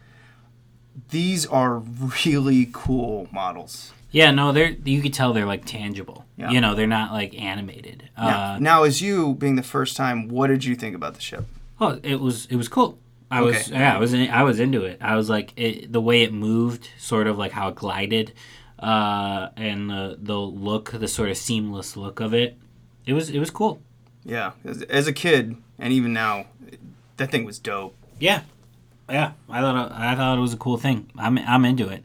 These 1.10 1.46
are 1.46 1.78
really 2.26 2.70
cool 2.72 3.28
models. 3.32 3.94
Yeah, 4.18 4.32
no, 4.32 4.52
they're 4.52 4.76
you 4.84 5.02
could 5.04 5.14
tell 5.14 5.34
they're 5.34 5.46
like 5.54 5.66
tangible. 5.66 6.26
Yeah. 6.38 6.50
You 6.54 6.60
know, 6.62 6.74
they're 6.76 6.88
not 7.00 7.12
like 7.20 7.32
animated. 7.40 8.10
Now, 8.18 8.28
Uh, 8.56 8.58
now, 8.60 8.84
as 8.84 9.02
you 9.02 9.36
being 9.36 9.56
the 9.56 9.70
first 9.76 9.96
time, 9.96 10.28
what 10.28 10.48
did 10.48 10.64
you 10.66 10.76
think 10.76 10.96
about 10.96 11.14
the 11.14 11.22
ship? 11.22 11.46
oh, 11.80 12.00
it 12.04 12.20
was 12.20 12.46
it 12.48 12.56
was 12.56 12.68
cool. 12.68 12.98
I 13.30 13.42
was 13.42 13.56
Okay. 13.56 13.74
yeah, 13.80 13.96
I 13.96 14.00
was 14.00 14.14
in, 14.14 14.30
I 14.40 14.44
was 14.44 14.60
into 14.60 14.82
it. 14.86 14.98
I 15.02 15.16
was 15.20 15.28
like 15.30 15.48
it, 15.56 15.92
the 15.92 16.02
way 16.02 16.18
it 16.24 16.32
moved, 16.34 16.90
sort 16.98 17.28
of 17.28 17.38
like 17.38 17.52
how 17.52 17.68
it 17.72 17.76
glided, 17.76 18.32
uh, 18.80 19.50
and 19.56 19.90
the 19.90 20.18
the 20.22 20.38
look, 20.40 20.92
the 20.92 21.08
sort 21.08 21.30
of 21.30 21.38
seamless 21.38 21.96
look 21.98 22.20
of 22.20 22.34
it. 22.34 22.58
It 23.06 23.14
was 23.14 23.30
it 23.30 23.40
was 23.40 23.52
cool. 23.52 23.80
Yeah, 24.26 24.52
as, 24.66 24.82
as 24.84 25.08
a 25.08 25.14
kid, 25.14 25.56
and 25.80 25.94
even 25.94 26.12
now, 26.14 26.46
that 27.18 27.30
thing 27.32 27.46
was 27.46 27.60
dope. 27.60 27.94
Yeah, 28.20 28.42
yeah. 29.10 29.32
I 29.50 29.62
thought 29.62 29.92
I 29.92 30.16
thought 30.16 30.38
it 30.38 30.42
was 30.42 30.54
a 30.54 30.58
cool 30.66 30.78
thing. 30.78 31.10
I'm 31.18 31.38
I'm 31.38 31.66
into 31.66 31.88
it. 31.90 32.04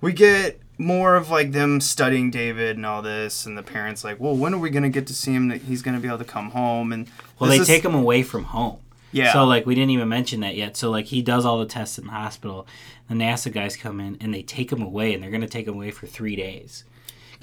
We 0.00 0.12
get 0.12 0.60
more 0.78 1.16
of 1.16 1.30
like 1.30 1.52
them 1.52 1.80
studying 1.80 2.30
David 2.30 2.76
and 2.76 2.84
all 2.86 3.02
this, 3.02 3.46
and 3.46 3.56
the 3.56 3.62
parents 3.62 4.02
like, 4.04 4.18
well, 4.20 4.36
when 4.36 4.52
are 4.54 4.58
we 4.58 4.70
gonna 4.70 4.88
get 4.88 5.06
to 5.08 5.14
see 5.14 5.32
him? 5.32 5.48
That 5.48 5.62
he's 5.62 5.82
gonna 5.82 6.00
be 6.00 6.08
able 6.08 6.18
to 6.18 6.24
come 6.24 6.50
home 6.50 6.92
and 6.92 7.08
Well, 7.38 7.50
they 7.50 7.58
is- 7.58 7.66
take 7.66 7.84
him 7.84 7.94
away 7.94 8.22
from 8.22 8.44
home. 8.44 8.78
Yeah. 9.12 9.32
So 9.32 9.44
like 9.44 9.64
we 9.66 9.74
didn't 9.76 9.90
even 9.90 10.08
mention 10.08 10.40
that 10.40 10.56
yet. 10.56 10.76
So 10.76 10.90
like 10.90 11.06
he 11.06 11.22
does 11.22 11.44
all 11.44 11.58
the 11.60 11.66
tests 11.66 11.98
in 11.98 12.06
the 12.06 12.12
hospital. 12.12 12.66
The 13.08 13.14
NASA 13.14 13.52
guys 13.52 13.76
come 13.76 14.00
in 14.00 14.16
and 14.20 14.34
they 14.34 14.42
take 14.42 14.72
him 14.72 14.82
away, 14.82 15.14
and 15.14 15.22
they're 15.22 15.30
gonna 15.30 15.46
take 15.46 15.68
him 15.68 15.74
away 15.74 15.90
for 15.92 16.06
three 16.06 16.34
days. 16.36 16.84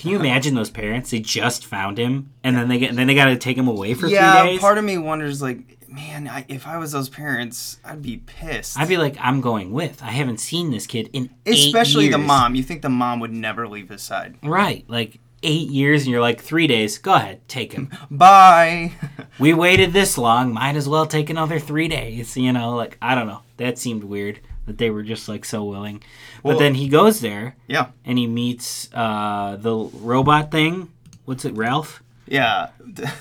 Can 0.02 0.10
you 0.10 0.20
imagine 0.20 0.56
those 0.56 0.72
parents? 0.72 1.12
They 1.12 1.20
just 1.20 1.64
found 1.64 2.00
him, 2.00 2.34
and 2.44 2.58
then 2.58 2.70
they 2.70 2.80
get 2.80 2.96
then 2.96 3.06
they 3.06 3.14
got 3.14 3.26
to 3.26 3.38
take 3.38 3.56
him 3.56 3.68
away 3.68 3.94
for 3.94 4.08
yeah. 4.08 4.42
three 4.42 4.50
days. 4.50 4.56
Yeah, 4.56 4.62
part 4.62 4.80
of 4.80 4.84
me 4.84 4.98
wonders 4.98 5.44
like, 5.44 5.78
man, 5.88 6.28
I, 6.28 6.44
if 6.48 6.66
I 6.66 6.80
was 6.80 6.92
those 6.92 7.08
parents, 7.08 7.78
I'd 7.86 8.02
be 8.02 8.18
pissed. 8.18 8.80
I'd 8.80 8.88
be 8.88 8.98
like, 8.98 9.16
I'm 9.20 9.42
going 9.42 9.72
with. 9.72 10.02
I 10.02 10.10
haven't 10.10 10.40
seen 10.40 10.72
this 10.72 10.88
kid 10.88 11.12
in 11.14 11.30
eight 11.46 11.68
especially 11.68 12.10
the 12.10 12.18
mom. 12.18 12.56
You 12.56 12.64
think 12.64 12.82
the 12.82 12.90
mom 12.90 13.20
would 13.20 13.32
never 13.32 13.68
leave 13.68 13.90
his 13.90 14.02
side? 14.02 14.40
right? 14.42 14.84
Like 14.88 15.20
eight 15.44 15.70
years, 15.70 16.02
and 16.02 16.12
you're 16.12 16.20
like 16.20 16.42
three 16.42 16.66
days. 16.66 16.98
Go 16.98 17.14
ahead, 17.14 17.48
take 17.48 17.74
him. 17.74 17.92
Bye. 18.10 18.94
we 19.40 19.54
waited 19.54 19.94
this 19.94 20.18
long. 20.18 20.52
Might 20.52 20.78
as 20.78 20.90
well 20.90 21.06
take 21.06 21.30
another 21.30 21.60
three 21.60 21.88
days. 21.88 22.36
You 22.36 22.54
know, 22.54 22.76
like 22.76 22.98
I 23.04 23.14
don't 23.14 23.28
know. 23.28 23.42
That 23.58 23.78
seemed 23.78 24.04
weird 24.04 24.40
that 24.72 24.78
they 24.78 24.90
were 24.90 25.04
just 25.04 25.28
like 25.28 25.44
so 25.46 25.64
willing. 25.64 26.02
Well- 26.44 26.56
but 26.56 26.60
then 26.60 26.76
he 26.76 26.88
goes 26.88 27.20
there. 27.22 27.56
Yeah. 27.68 27.88
And 28.06 28.18
he 28.18 28.26
meets 28.28 28.90
uh, 28.94 29.58
the 29.60 29.76
robot 29.76 30.50
thing. 30.52 30.90
What's 31.26 31.44
it, 31.46 31.54
Ralph? 31.56 32.02
Yeah. 32.26 32.70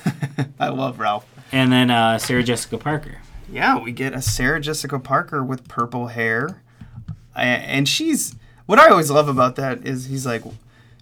I 0.61 0.69
love 0.69 1.01
Ralph. 1.01 1.27
And 1.53 1.72
then 1.72 1.91
uh, 1.91 2.18
Sarah 2.18 2.43
Jessica 2.45 2.79
Parker. 2.79 3.18
Yeah, 3.53 3.81
we 3.83 3.91
get 3.91 4.14
a 4.14 4.22
Sarah 4.22 4.61
Jessica 4.61 5.01
Parker 5.01 5.43
with 5.43 5.66
purple 5.66 6.07
hair. 6.07 6.62
And 7.35 7.89
she's 7.89 8.37
what 8.66 8.79
I 8.79 8.89
always 8.89 9.11
love 9.11 9.29
about 9.29 9.57
that 9.57 9.85
is 9.87 10.07
he's 10.07 10.24
like 10.27 10.43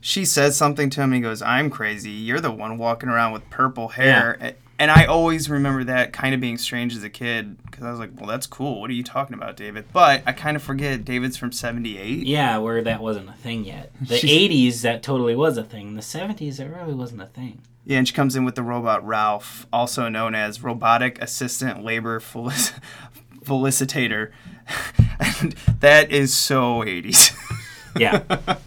she 0.01 0.25
says 0.25 0.57
something 0.57 0.89
to 0.91 1.01
him 1.03 1.11
and 1.13 1.17
he 1.17 1.21
goes, 1.21 1.43
"I'm 1.43 1.69
crazy. 1.69 2.11
You're 2.11 2.41
the 2.41 2.51
one 2.53 2.79
walking 2.79 3.09
around 3.11 3.33
with 3.33 3.49
purple 3.51 3.89
hair." 3.89 4.39
A- 4.41 4.55
And 4.81 4.91
I 4.93 5.07
always 5.07 5.51
remember 5.51 5.83
that 5.85 6.13
kind 6.13 6.35
of 6.35 6.41
being 6.41 6.57
strange 6.57 6.95
as 6.95 7.03
a 7.03 7.11
kid 7.11 7.61
because 7.65 7.85
I 7.85 7.91
was 7.91 7.99
like, 7.99 8.11
"Well, 8.17 8.29
that's 8.29 8.47
cool. 8.47 8.81
What 8.81 8.91
are 8.91 8.95
you 8.95 9.03
talking 9.03 9.35
about, 9.35 9.57
David?" 9.57 9.87
But 9.93 10.23
I 10.25 10.33
kind 10.33 10.57
of 10.57 10.63
forget 10.63 11.05
David's 11.05 11.37
from 11.37 11.51
78. 11.51 12.25
Yeah, 12.27 12.59
where 12.59 12.81
that 12.83 13.01
wasn't 13.03 13.29
a 13.29 13.33
thing 13.33 13.65
yet. 13.65 13.91
The 14.01 14.15
80s, 14.15 14.83
that 14.83 15.03
totally 15.03 15.35
was 15.35 15.57
a 15.59 15.65
thing. 15.65 15.95
The 15.95 16.01
70s, 16.01 16.61
it 16.61 16.69
really 16.69 16.95
wasn't 16.95 17.23
a 17.23 17.27
thing. 17.27 17.61
Yeah, 17.85 17.99
and 17.99 18.07
she 18.07 18.15
comes 18.15 18.37
in 18.37 18.45
with 18.45 18.55
the 18.55 18.63
robot 18.63 19.05
Ralph, 19.07 19.67
also 19.73 20.09
known 20.09 20.35
as 20.35 20.63
Robotic 20.63 21.21
Assistant 21.21 21.83
Labor 21.83 22.21
Fel- 22.21 22.53
felicitator. 23.43 24.31
and 25.41 25.55
that 25.81 26.11
is 26.13 26.33
so 26.35 26.83
80s. 26.83 27.35
yeah, 27.99 28.23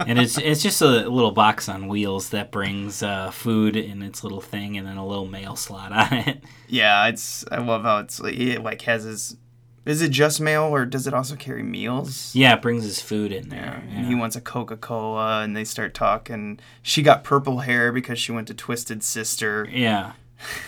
and 0.05 0.19
it's 0.19 0.37
it's 0.37 0.61
just 0.61 0.81
a 0.81 0.85
little 0.85 1.31
box 1.31 1.69
on 1.69 1.87
wheels 1.87 2.29
that 2.29 2.51
brings 2.51 3.03
uh, 3.03 3.31
food 3.31 3.75
in 3.75 4.01
its 4.01 4.23
little 4.23 4.41
thing, 4.41 4.77
and 4.77 4.87
then 4.87 4.97
a 4.97 5.05
little 5.05 5.25
mail 5.25 5.55
slot 5.55 5.91
on 5.91 6.13
it. 6.19 6.43
yeah, 6.67 7.07
it's 7.07 7.45
I 7.51 7.59
love 7.59 7.83
how 7.83 7.99
it's 7.99 8.19
like 8.19 8.35
it 8.35 8.63
like 8.63 8.81
has 8.83 9.03
his. 9.03 9.37
Is 9.83 10.03
it 10.03 10.11
just 10.11 10.39
mail 10.39 10.65
or 10.65 10.85
does 10.85 11.07
it 11.07 11.13
also 11.13 11.35
carry 11.35 11.63
meals? 11.63 12.35
Yeah, 12.35 12.53
it 12.53 12.61
brings 12.61 12.83
his 12.83 13.01
food 13.01 13.31
in 13.31 13.49
there. 13.49 13.83
And 13.89 14.05
he 14.05 14.13
wants 14.13 14.35
a 14.35 14.41
Coca 14.41 14.77
Cola, 14.77 15.41
and 15.41 15.57
they 15.57 15.63
start 15.63 15.95
talking. 15.95 16.59
She 16.83 17.01
got 17.01 17.23
purple 17.23 17.59
hair 17.59 17.91
because 17.91 18.19
she 18.19 18.31
went 18.31 18.47
to 18.49 18.53
Twisted 18.53 19.01
Sister. 19.01 19.67
Yeah. 19.71 20.13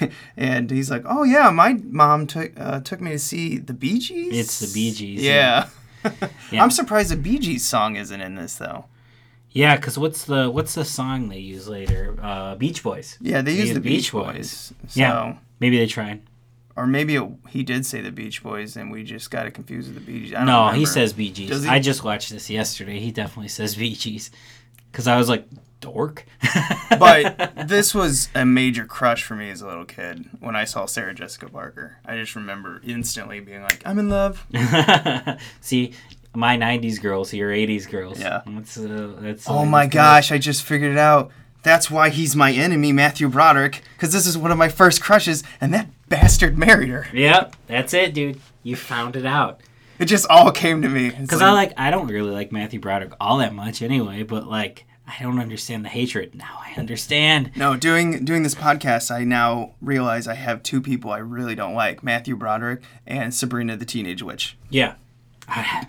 and 0.37 0.69
he's 0.71 0.89
like, 0.89 1.03
"Oh 1.05 1.23
yeah, 1.23 1.49
my 1.49 1.73
mom 1.83 2.27
took 2.27 2.53
uh, 2.59 2.79
took 2.81 3.01
me 3.01 3.11
to 3.11 3.19
see 3.19 3.57
the 3.57 3.73
Bee 3.73 3.99
Gees." 3.99 4.35
It's 4.35 4.59
the 4.59 4.73
Bee 4.73 4.91
Gees. 4.91 5.21
Yeah. 5.21 5.33
Yeah. 5.33 5.69
I'm 6.51 6.71
surprised 6.71 7.11
the 7.11 7.17
Bee 7.17 7.39
Gees 7.39 7.65
song 7.65 7.95
isn't 7.95 8.21
in 8.21 8.35
this 8.35 8.55
though. 8.55 8.85
Yeah, 9.51 9.75
because 9.75 9.97
what's 9.99 10.25
the 10.25 10.49
what's 10.49 10.73
the 10.73 10.83
song 10.83 11.29
they 11.29 11.37
use 11.37 11.67
later? 11.67 12.17
Uh, 12.21 12.55
Beach 12.55 12.81
Boys. 12.81 13.17
Yeah, 13.21 13.41
they 13.41 13.53
use 13.53 13.73
the 13.73 13.79
Beach 13.79 14.11
Boys. 14.11 14.73
So, 14.87 14.99
Yeah, 14.99 15.37
maybe 15.59 15.77
they 15.77 15.85
tried. 15.85 16.21
Or 16.75 16.87
maybe 16.87 17.15
it, 17.15 17.29
he 17.49 17.61
did 17.61 17.85
say 17.85 18.01
the 18.01 18.11
Beach 18.11 18.41
Boys, 18.41 18.75
and 18.75 18.91
we 18.91 19.03
just 19.03 19.29
got 19.29 19.45
it 19.45 19.51
confused 19.51 19.93
with 19.93 20.03
the 20.03 20.11
Bee 20.11 20.21
Gees. 20.25 20.33
I 20.33 20.37
don't 20.37 20.47
No, 20.47 20.69
he 20.69 20.87
says 20.87 21.13
Bee 21.13 21.31
Gees. 21.31 21.67
I 21.67 21.79
just 21.79 22.03
watched 22.03 22.31
this 22.31 22.49
yesterday. 22.49 22.99
He 22.99 23.11
definitely 23.11 23.49
says 23.49 23.75
Bee 23.75 23.93
Gees. 23.95 24.31
Because 24.91 25.07
I 25.07 25.17
was 25.17 25.29
like, 25.29 25.47
dork. 25.83 26.25
but 26.89 27.67
this 27.67 27.93
was 27.93 28.29
a 28.33 28.45
major 28.45 28.85
crush 28.85 29.23
for 29.23 29.35
me 29.35 29.49
as 29.49 29.61
a 29.61 29.67
little 29.67 29.85
kid 29.85 30.29
when 30.39 30.55
I 30.55 30.63
saw 30.63 30.85
Sarah 30.85 31.13
Jessica 31.13 31.49
Parker. 31.49 31.97
I 32.05 32.15
just 32.17 32.35
remember 32.35 32.81
instantly 32.85 33.39
being 33.39 33.61
like, 33.61 33.81
"I'm 33.85 33.99
in 33.99 34.09
love." 34.09 34.45
See, 35.61 35.93
my 36.35 36.57
90s 36.57 37.01
girls, 37.01 37.33
your 37.33 37.51
80s 37.51 37.89
girls. 37.89 38.19
Yeah. 38.19 38.41
That's, 38.45 38.77
uh, 38.77 39.13
that's 39.19 39.49
Oh 39.49 39.65
my 39.65 39.85
gosh, 39.85 40.31
I 40.31 40.37
just 40.37 40.63
figured 40.63 40.91
it 40.91 40.97
out. 40.97 41.31
That's 41.61 41.89
why 41.89 42.09
he's 42.09 42.35
my 42.35 42.51
enemy, 42.51 42.91
Matthew 42.91 43.29
Broderick, 43.29 43.83
because 43.95 44.11
this 44.11 44.27
is 44.27 44.37
one 44.37 44.51
of 44.51 44.57
my 44.57 44.67
first 44.67 45.01
crushes, 45.01 45.43
and 45.61 45.73
that 45.73 45.87
bastard 46.09 46.57
married 46.57 46.89
her. 46.89 47.07
Yep, 47.13 47.55
that's 47.67 47.93
it, 47.93 48.13
dude. 48.13 48.41
You 48.63 48.75
found 48.75 49.15
it 49.15 49.25
out. 49.25 49.61
It 49.97 50.05
just 50.05 50.27
all 50.29 50.51
came 50.51 50.81
to 50.81 50.89
me. 50.89 51.11
Because 51.11 51.41
I 51.41 51.51
like, 51.51 51.71
I 51.77 51.89
don't 51.91 52.07
really 52.07 52.31
like 52.31 52.51
Matthew 52.51 52.79
Broderick 52.79 53.13
all 53.19 53.37
that 53.37 53.53
much 53.53 53.81
anyway, 53.81 54.23
but 54.23 54.45
like, 54.45 54.85
I 55.07 55.21
don't 55.21 55.39
understand 55.39 55.83
the 55.83 55.89
hatred. 55.89 56.33
Now 56.35 56.59
I 56.65 56.79
understand. 56.79 57.51
No, 57.55 57.75
doing 57.75 58.23
doing 58.23 58.43
this 58.43 58.55
podcast, 58.55 59.11
I 59.11 59.23
now 59.25 59.73
realize 59.81 60.27
I 60.27 60.35
have 60.35 60.63
two 60.63 60.81
people 60.81 61.11
I 61.11 61.17
really 61.19 61.55
don't 61.55 61.73
like: 61.73 62.03
Matthew 62.03 62.35
Broderick 62.35 62.81
and 63.05 63.33
Sabrina 63.33 63.75
the 63.77 63.85
Teenage 63.85 64.23
Witch. 64.23 64.57
Yeah. 64.69 64.95
I, 65.47 65.87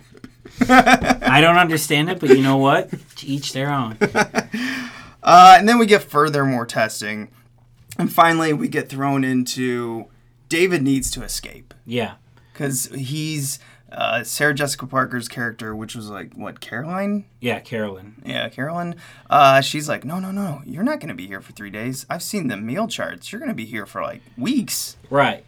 I 0.69 1.39
don't 1.41 1.57
understand 1.57 2.09
it, 2.09 2.19
but 2.19 2.29
you 2.29 2.41
know 2.41 2.57
what? 2.57 2.89
To 3.17 3.27
each 3.27 3.53
their 3.53 3.71
own. 3.71 3.97
Uh, 5.27 5.55
and 5.57 5.67
then 5.67 5.79
we 5.79 5.87
get 5.87 6.03
further 6.03 6.45
more 6.45 6.67
testing, 6.67 7.31
and 7.97 8.13
finally 8.13 8.53
we 8.53 8.67
get 8.67 8.87
thrown 8.87 9.23
into 9.23 10.05
David 10.49 10.83
needs 10.83 11.09
to 11.09 11.23
escape 11.23 11.73
Yeah. 11.83 12.13
because 12.53 12.85
he's 12.93 13.57
uh, 13.95 14.23
Sarah 14.23 14.53
Jessica 14.53 14.85
Parker's 14.85 15.27
character, 15.27 15.75
which 15.75 15.95
was 15.95 16.09
like 16.09 16.33
what 16.33 16.59
Caroline. 16.59 17.25
Yeah, 17.39 17.59
Carolyn. 17.59 18.21
Yeah, 18.25 18.49
Carolyn. 18.49 18.95
Uh, 19.29 19.61
she's 19.61 19.87
like, 19.87 20.03
no, 20.03 20.19
no, 20.19 20.31
no, 20.31 20.61
you're 20.65 20.83
not 20.83 20.99
going 20.99 21.09
to 21.09 21.15
be 21.15 21.27
here 21.27 21.41
for 21.41 21.53
three 21.53 21.69
days. 21.69 22.05
I've 22.09 22.23
seen 22.23 22.47
the 22.47 22.57
meal 22.57 22.87
charts. 22.87 23.31
You're 23.31 23.39
going 23.39 23.49
to 23.49 23.55
be 23.55 23.65
here 23.65 23.85
for 23.85 24.01
like 24.01 24.21
weeks. 24.37 24.97
Right. 25.09 25.45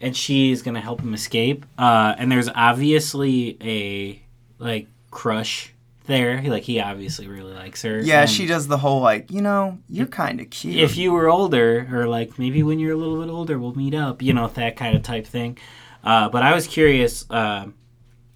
And 0.00 0.16
she's 0.16 0.62
gonna 0.62 0.80
help 0.80 1.02
him 1.02 1.12
escape. 1.12 1.66
Uh, 1.76 2.14
and 2.16 2.32
there's 2.32 2.48
obviously 2.48 3.58
a 3.60 4.22
like 4.58 4.86
crush 5.10 5.74
there. 6.06 6.40
Like 6.42 6.62
he 6.62 6.80
obviously 6.80 7.28
really 7.28 7.52
likes 7.52 7.82
her. 7.82 8.00
Yeah, 8.00 8.22
And 8.22 8.30
she 8.30 8.46
does 8.46 8.66
the 8.66 8.78
whole 8.78 9.00
like, 9.02 9.30
you 9.30 9.42
know, 9.42 9.78
you're 9.90 10.06
kind 10.06 10.40
of 10.40 10.48
cute. 10.48 10.76
If 10.76 10.96
you 10.96 11.12
were 11.12 11.28
older, 11.28 11.86
or 11.92 12.06
like 12.06 12.38
maybe 12.38 12.62
when 12.62 12.78
you're 12.78 12.92
a 12.94 12.96
little 12.96 13.20
bit 13.20 13.30
older, 13.30 13.58
we'll 13.58 13.74
meet 13.74 13.92
up. 13.94 14.22
You 14.22 14.32
know 14.32 14.48
that 14.48 14.76
kind 14.76 14.96
of 14.96 15.02
type 15.02 15.26
thing. 15.26 15.58
Uh, 16.02 16.30
but 16.30 16.42
I 16.42 16.54
was 16.54 16.66
curious 16.66 17.26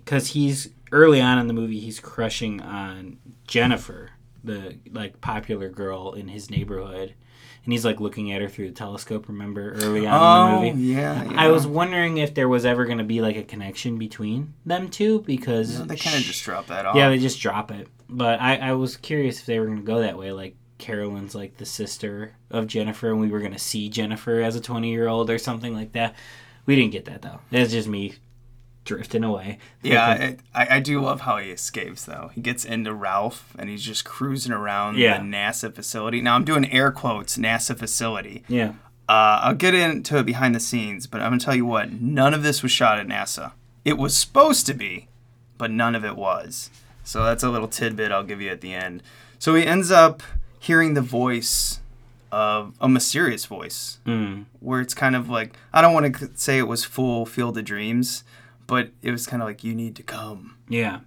because 0.04 0.28
he's 0.28 0.70
early 0.92 1.20
on 1.20 1.38
in 1.38 1.46
the 1.46 1.54
movie, 1.54 1.80
he's 1.80 2.00
crushing 2.00 2.60
on 2.60 3.18
Jennifer, 3.46 4.10
the 4.42 4.76
like 4.90 5.20
popular 5.20 5.68
girl 5.68 6.12
in 6.12 6.28
his 6.28 6.50
neighborhood. 6.50 7.14
And 7.64 7.72
he's 7.72 7.84
like 7.84 7.98
looking 7.98 8.30
at 8.30 8.42
her 8.42 8.48
through 8.48 8.68
the 8.68 8.74
telescope. 8.74 9.26
Remember 9.26 9.72
early 9.72 10.06
on 10.06 10.20
oh, 10.20 10.56
in 10.58 10.62
the 10.62 10.70
oh, 10.70 10.74
movie? 10.74 10.86
yeah, 10.92 11.32
I 11.34 11.48
was 11.48 11.66
wondering 11.66 12.18
if 12.18 12.34
there 12.34 12.48
was 12.48 12.66
ever 12.66 12.84
going 12.84 12.98
to 12.98 13.04
be 13.04 13.22
like 13.22 13.36
a 13.36 13.42
connection 13.42 13.96
between 13.96 14.52
them 14.66 14.90
two 14.90 15.20
because 15.20 15.78
They 15.86 15.96
kind 15.96 16.16
of 16.16 16.22
just 16.22 16.44
drop 16.44 16.66
that 16.66 16.84
off. 16.84 16.94
yeah, 16.94 17.08
they 17.08 17.18
just 17.18 17.40
drop 17.40 17.70
it. 17.70 17.88
But 18.10 18.38
I, 18.40 18.56
I 18.56 18.72
was 18.72 18.98
curious 18.98 19.40
if 19.40 19.46
they 19.46 19.58
were 19.58 19.66
going 19.66 19.78
to 19.78 19.82
go 19.82 20.00
that 20.00 20.18
way. 20.18 20.30
Like 20.30 20.56
Carolyn's 20.76 21.34
like 21.34 21.56
the 21.56 21.64
sister 21.64 22.36
of 22.50 22.66
Jennifer, 22.66 23.10
and 23.10 23.18
we 23.18 23.28
were 23.28 23.40
going 23.40 23.52
to 23.52 23.58
see 23.58 23.88
Jennifer 23.88 24.42
as 24.42 24.56
a 24.56 24.60
20 24.60 24.90
year 24.90 25.08
old 25.08 25.30
or 25.30 25.38
something 25.38 25.72
like 25.72 25.92
that. 25.92 26.14
We 26.66 26.76
didn't 26.76 26.92
get 26.92 27.06
that 27.06 27.22
though. 27.22 27.40
It's 27.50 27.72
just 27.72 27.88
me 27.88 28.14
drifting 28.84 29.24
away. 29.24 29.58
Yeah, 29.82 30.34
I, 30.54 30.76
I 30.76 30.80
do 30.80 31.00
love 31.00 31.22
how 31.22 31.38
he 31.38 31.50
escapes 31.50 32.04
though. 32.04 32.30
He 32.34 32.40
gets 32.40 32.64
into 32.64 32.92
Ralph 32.92 33.54
and 33.58 33.68
he's 33.70 33.82
just 33.82 34.04
cruising 34.04 34.52
around 34.52 34.96
Yeah. 34.98 35.18
the 35.18 35.24
NASA 35.24 35.74
facility. 35.74 36.20
Now 36.20 36.34
I'm 36.34 36.44
doing 36.44 36.70
air 36.70 36.90
quotes 36.92 37.36
NASA 37.38 37.76
facility. 37.78 38.44
Yeah. 38.48 38.74
Uh, 39.08 39.40
I'll 39.42 39.54
get 39.54 39.74
into 39.74 40.16
it 40.18 40.24
behind 40.26 40.54
the 40.54 40.60
scenes, 40.60 41.06
but 41.06 41.20
I'm 41.20 41.30
gonna 41.32 41.40
tell 41.40 41.54
you 41.54 41.66
what: 41.66 41.92
none 41.92 42.32
of 42.34 42.42
this 42.42 42.62
was 42.62 42.72
shot 42.72 42.98
at 42.98 43.06
NASA. 43.06 43.52
It 43.84 43.98
was 43.98 44.16
supposed 44.16 44.64
to 44.66 44.74
be, 44.74 45.08
but 45.58 45.70
none 45.70 45.94
of 45.94 46.04
it 46.04 46.16
was. 46.16 46.70
So 47.04 47.22
that's 47.22 47.42
a 47.42 47.50
little 47.50 47.68
tidbit 47.68 48.10
I'll 48.12 48.22
give 48.24 48.40
you 48.40 48.50
at 48.50 48.62
the 48.62 48.72
end. 48.72 49.02
So 49.38 49.54
he 49.54 49.66
ends 49.66 49.90
up 49.90 50.22
hearing 50.58 50.94
the 50.94 51.02
voice 51.02 51.80
of 52.32 52.74
a 52.80 52.88
mysterious 52.88 53.44
voice, 53.44 53.98
Mm. 54.06 54.46
where 54.60 54.80
it's 54.80 54.94
kind 54.94 55.14
of 55.14 55.28
like 55.28 55.54
I 55.72 55.82
don't 55.82 55.92
want 55.92 56.16
to 56.16 56.30
say 56.34 56.58
it 56.58 56.62
was 56.66 56.82
full 56.84 57.26
Field 57.26 57.58
of 57.58 57.64
Dreams, 57.66 58.24
but 58.66 58.90
it 59.02 59.10
was 59.10 59.26
kind 59.26 59.42
of 59.42 59.48
like 59.48 59.64
you 59.64 59.74
need 59.74 59.96
to 59.96 60.02
come. 60.02 60.56
Yeah. 60.68 61.00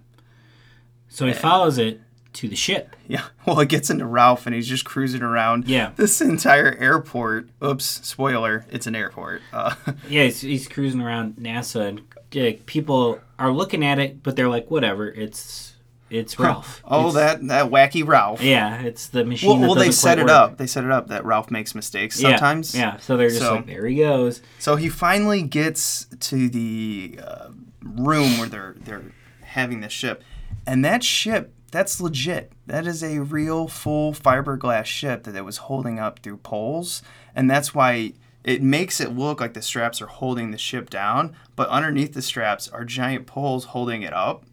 So 1.08 1.26
he 1.26 1.32
follows 1.32 1.78
it 1.78 2.00
to 2.34 2.48
the 2.48 2.56
ship. 2.56 2.94
Yeah. 3.06 3.24
Well, 3.46 3.60
it 3.60 3.70
gets 3.70 3.88
into 3.88 4.04
Ralph 4.04 4.44
and 4.44 4.54
he's 4.54 4.68
just 4.68 4.84
cruising 4.84 5.22
around. 5.22 5.68
Yeah. 5.68 5.92
This 5.96 6.20
entire 6.20 6.74
airport. 6.74 7.48
Oops, 7.64 7.82
spoiler. 8.06 8.66
It's 8.70 8.86
an 8.86 8.94
airport. 8.94 9.40
Uh, 9.54 9.74
Yeah, 10.08 10.24
he's, 10.24 10.42
he's 10.42 10.68
cruising 10.68 11.00
around 11.00 11.36
NASA, 11.36 11.88
and 11.88 12.02
like, 12.34 12.66
people 12.66 13.20
are 13.38 13.50
looking 13.50 13.82
at 13.82 13.98
it, 13.98 14.22
but 14.22 14.36
they're 14.36 14.50
like, 14.50 14.70
whatever. 14.70 15.08
It's 15.08 15.76
it's 16.10 16.38
Ralph. 16.38 16.82
oh, 16.84 17.08
It's- 17.08 17.14
that 17.14 17.46
that 17.48 17.70
wacky 17.70 18.06
Ralph. 18.06 18.42
Yeah, 18.42 18.80
it's 18.82 19.06
the 19.08 19.24
machine. 19.24 19.48
Well, 19.60 19.60
well 19.60 19.74
they 19.74 19.90
set 19.90 20.18
it 20.18 20.22
work. 20.22 20.30
up. 20.30 20.56
They 20.58 20.66
set 20.66 20.84
it 20.84 20.90
up 20.90 21.08
that 21.08 21.24
Ralph 21.24 21.50
makes 21.50 21.74
mistakes 21.74 22.20
Yeah, 22.20 22.30
sometimes. 22.30 22.74
Yeah, 22.74 22.96
so 22.98 23.16
they're 23.16 23.28
just 23.28 23.40
So- 23.40 23.56
like, 23.56 23.66
there 23.66 23.86
he 23.86 23.96
goes. 23.96 24.40
So 24.58 24.76
he 24.76 24.88
finally 24.88 25.42
gets 25.42 26.06
to 26.20 26.48
the 26.48 27.18
uh, 27.22 27.48
room 27.82 28.38
where 28.38 28.48
they're 28.48 28.74
they're 28.78 29.12
having 29.42 29.80
the 29.80 29.88
ship, 29.88 30.22
and 30.66 30.84
that 30.84 31.02
ship 31.02 31.52
that's 31.70 32.00
legit. 32.00 32.52
That 32.66 32.86
is 32.86 33.02
a 33.02 33.18
real 33.18 33.68
full 33.68 34.12
fiberglass 34.14 34.86
ship 34.86 35.24
that 35.24 35.36
it 35.36 35.44
was 35.44 35.58
holding 35.58 35.98
up 35.98 36.20
through 36.20 36.38
poles, 36.38 37.02
and 37.34 37.50
that's 37.50 37.74
why 37.74 38.12
it 38.44 38.62
makes 38.62 39.00
it 39.00 39.14
look 39.14 39.40
like 39.40 39.52
the 39.52 39.60
straps 39.60 40.00
are 40.00 40.06
holding 40.06 40.50
the 40.50 40.56
ship 40.58 40.88
down, 40.88 41.34
but 41.56 41.68
underneath 41.68 42.14
the 42.14 42.22
straps 42.22 42.68
are 42.68 42.84
giant 42.84 43.26
poles 43.26 43.66
holding 43.66 44.00
it 44.00 44.14
up, 44.14 44.44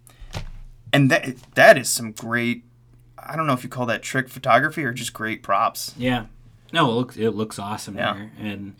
and 0.95 1.11
that 1.11 1.35
that 1.55 1.77
is 1.77 1.89
some 1.89 2.11
great. 2.11 2.63
I 3.17 3.35
don't 3.35 3.47
know 3.47 3.53
if 3.53 3.63
you 3.63 3.69
call 3.69 3.85
that 3.87 4.03
trick 4.03 4.29
photography 4.29 4.83
or 4.83 4.93
just 4.93 5.13
great 5.13 5.41
props. 5.43 5.93
Yeah. 5.97 6.25
No, 6.73 6.89
it 6.89 6.93
looks 6.93 7.17
it 7.17 7.31
looks 7.31 7.57
awesome 7.59 7.95
Yeah. 7.97 8.15
here, 8.15 8.31
and 8.39 8.75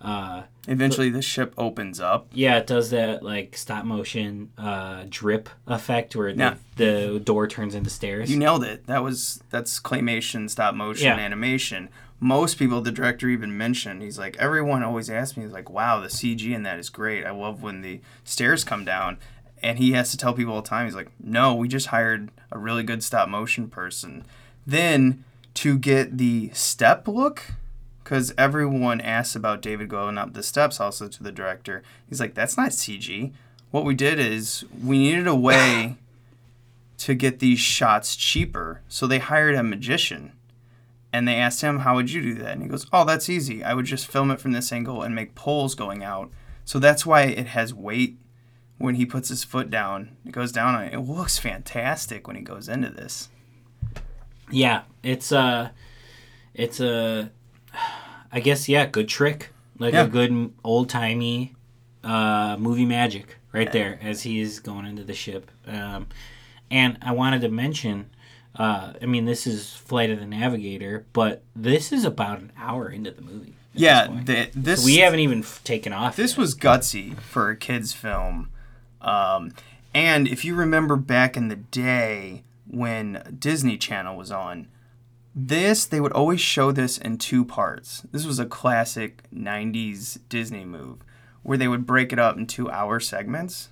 uh, 0.00 0.42
Eventually, 0.68 1.08
the 1.10 1.22
ship 1.22 1.54
opens 1.56 1.98
up. 2.00 2.26
yeah, 2.32 2.58
it 2.58 2.66
does 2.66 2.90
that 2.90 3.22
like 3.22 3.56
stop 3.56 3.84
motion 3.84 4.50
uh, 4.58 5.04
drip 5.08 5.48
effect 5.66 6.14
where 6.16 6.28
Yeah. 6.30 6.56
the, 6.76 7.12
the 7.14 7.20
door 7.20 7.46
turns 7.48 7.74
into 7.74 7.90
stairs. 7.90 8.30
You 8.30 8.36
nailed 8.38 8.64
it. 8.64 8.86
That 8.86 9.02
was 9.02 9.42
that's 9.50 9.80
claymation, 9.80 10.48
stop 10.50 10.74
motion, 10.74 11.06
Yeah. 11.06 11.16
animation. 11.16 11.88
Most 12.20 12.58
people, 12.58 12.80
the 12.80 12.92
director 12.92 13.28
even 13.28 13.56
mentioned, 13.58 14.00
he's 14.02 14.18
like, 14.18 14.36
everyone 14.38 14.82
always 14.82 15.10
asks 15.10 15.36
me, 15.36 15.42
he's 15.42 15.52
like, 15.52 15.68
wow, 15.68 16.00
the 16.00 16.08
CG 16.08 16.54
in 16.54 16.62
that 16.62 16.78
is 16.78 16.88
great. 16.88 17.26
I 17.26 17.30
love 17.32 17.62
when 17.62 17.82
the 17.82 18.00
stairs 18.24 18.64
come 18.64 18.84
down. 18.84 19.18
And 19.64 19.78
he 19.78 19.92
has 19.92 20.10
to 20.10 20.18
tell 20.18 20.34
people 20.34 20.52
all 20.52 20.60
the 20.60 20.68
time, 20.68 20.84
he's 20.84 20.94
like, 20.94 21.10
no, 21.18 21.54
we 21.54 21.68
just 21.68 21.86
hired 21.86 22.30
a 22.52 22.58
really 22.58 22.82
good 22.82 23.02
stop 23.02 23.30
motion 23.30 23.68
person. 23.68 24.26
Then 24.66 25.24
to 25.54 25.78
get 25.78 26.18
the 26.18 26.50
step 26.52 27.08
look, 27.08 27.52
because 28.02 28.34
everyone 28.36 29.00
asks 29.00 29.34
about 29.34 29.62
David 29.62 29.88
going 29.88 30.18
up 30.18 30.34
the 30.34 30.42
steps 30.42 30.80
also 30.80 31.08
to 31.08 31.22
the 31.22 31.32
director, 31.32 31.82
he's 32.06 32.20
like, 32.20 32.34
that's 32.34 32.58
not 32.58 32.72
CG. 32.72 33.32
What 33.70 33.86
we 33.86 33.94
did 33.94 34.20
is 34.20 34.66
we 34.84 34.98
needed 34.98 35.26
a 35.26 35.34
way 35.34 35.96
to 36.98 37.14
get 37.14 37.38
these 37.38 37.58
shots 37.58 38.16
cheaper. 38.16 38.82
So 38.86 39.06
they 39.06 39.18
hired 39.18 39.54
a 39.54 39.62
magician 39.62 40.32
and 41.10 41.26
they 41.26 41.36
asked 41.36 41.62
him, 41.62 41.78
How 41.78 41.94
would 41.94 42.10
you 42.10 42.20
do 42.20 42.34
that? 42.42 42.52
And 42.52 42.62
he 42.62 42.68
goes, 42.68 42.86
Oh, 42.92 43.06
that's 43.06 43.30
easy. 43.30 43.64
I 43.64 43.72
would 43.72 43.86
just 43.86 44.06
film 44.06 44.30
it 44.30 44.40
from 44.40 44.52
this 44.52 44.72
angle 44.72 45.02
and 45.02 45.14
make 45.14 45.34
poles 45.34 45.74
going 45.74 46.04
out. 46.04 46.30
So 46.66 46.78
that's 46.78 47.06
why 47.06 47.22
it 47.22 47.46
has 47.46 47.72
weight 47.72 48.18
when 48.78 48.96
he 48.96 49.06
puts 49.06 49.28
his 49.28 49.44
foot 49.44 49.70
down. 49.70 50.16
It 50.26 50.32
goes 50.32 50.52
down 50.52 50.74
on 50.74 50.84
it. 50.84 50.94
It 50.94 51.00
looks 51.00 51.38
fantastic 51.38 52.26
when 52.26 52.36
he 52.36 52.42
goes 52.42 52.68
into 52.68 52.90
this. 52.90 53.28
Yeah, 54.50 54.82
it's 55.02 55.32
uh 55.32 55.70
it's 56.54 56.80
a 56.80 57.30
I 58.32 58.40
guess 58.40 58.68
yeah, 58.68 58.86
good 58.86 59.08
trick. 59.08 59.50
Like 59.78 59.94
Yeah. 59.94 60.04
a 60.04 60.08
good 60.08 60.52
old 60.62 60.88
timey 60.88 61.54
uh 62.02 62.56
movie 62.58 62.84
magic 62.84 63.38
right 63.52 63.70
there 63.72 63.98
as 64.02 64.22
he's 64.22 64.60
going 64.60 64.86
into 64.86 65.04
the 65.04 65.14
ship. 65.14 65.50
Um 65.66 66.08
and 66.70 66.98
I 67.02 67.12
wanted 67.12 67.40
to 67.42 67.48
mention 67.48 68.10
uh 68.56 68.92
I 69.00 69.06
mean 69.06 69.24
this 69.24 69.46
is 69.46 69.72
Flight 69.72 70.10
of 70.10 70.18
the 70.20 70.26
Navigator, 70.26 71.06
but 71.12 71.42
this 71.56 71.92
is 71.92 72.04
about 72.04 72.38
an 72.40 72.52
hour 72.56 72.88
into 72.90 73.10
the 73.10 73.22
movie. 73.22 73.54
Yeah, 73.72 74.08
this 74.24 74.48
the, 74.54 74.60
this 74.60 74.80
So 74.80 74.86
we 74.86 74.96
haven't 74.98 75.20
even 75.20 75.40
f- 75.40 75.60
taken 75.64 75.92
off. 75.92 76.14
This 76.14 76.32
yet. 76.32 76.38
was 76.38 76.54
gutsy 76.54 77.18
for 77.18 77.50
a 77.50 77.56
kids' 77.56 77.92
film. 77.92 78.50
Um, 79.04 79.52
and 79.94 80.26
if 80.26 80.44
you 80.44 80.54
remember 80.54 80.96
back 80.96 81.36
in 81.36 81.48
the 81.48 81.56
day 81.56 82.42
when 82.66 83.36
Disney 83.38 83.78
Channel 83.78 84.16
was 84.16 84.32
on, 84.32 84.66
this 85.34 85.84
they 85.84 86.00
would 86.00 86.12
always 86.12 86.40
show 86.40 86.72
this 86.72 86.98
in 86.98 87.18
two 87.18 87.44
parts. 87.44 88.02
This 88.10 88.24
was 88.24 88.38
a 88.38 88.46
classic 88.46 89.22
90s 89.34 90.18
Disney 90.28 90.64
move 90.64 90.98
where 91.42 91.58
they 91.58 91.68
would 91.68 91.86
break 91.86 92.12
it 92.12 92.18
up 92.18 92.36
in 92.36 92.46
two 92.46 92.70
hour 92.70 92.98
segments. 93.00 93.68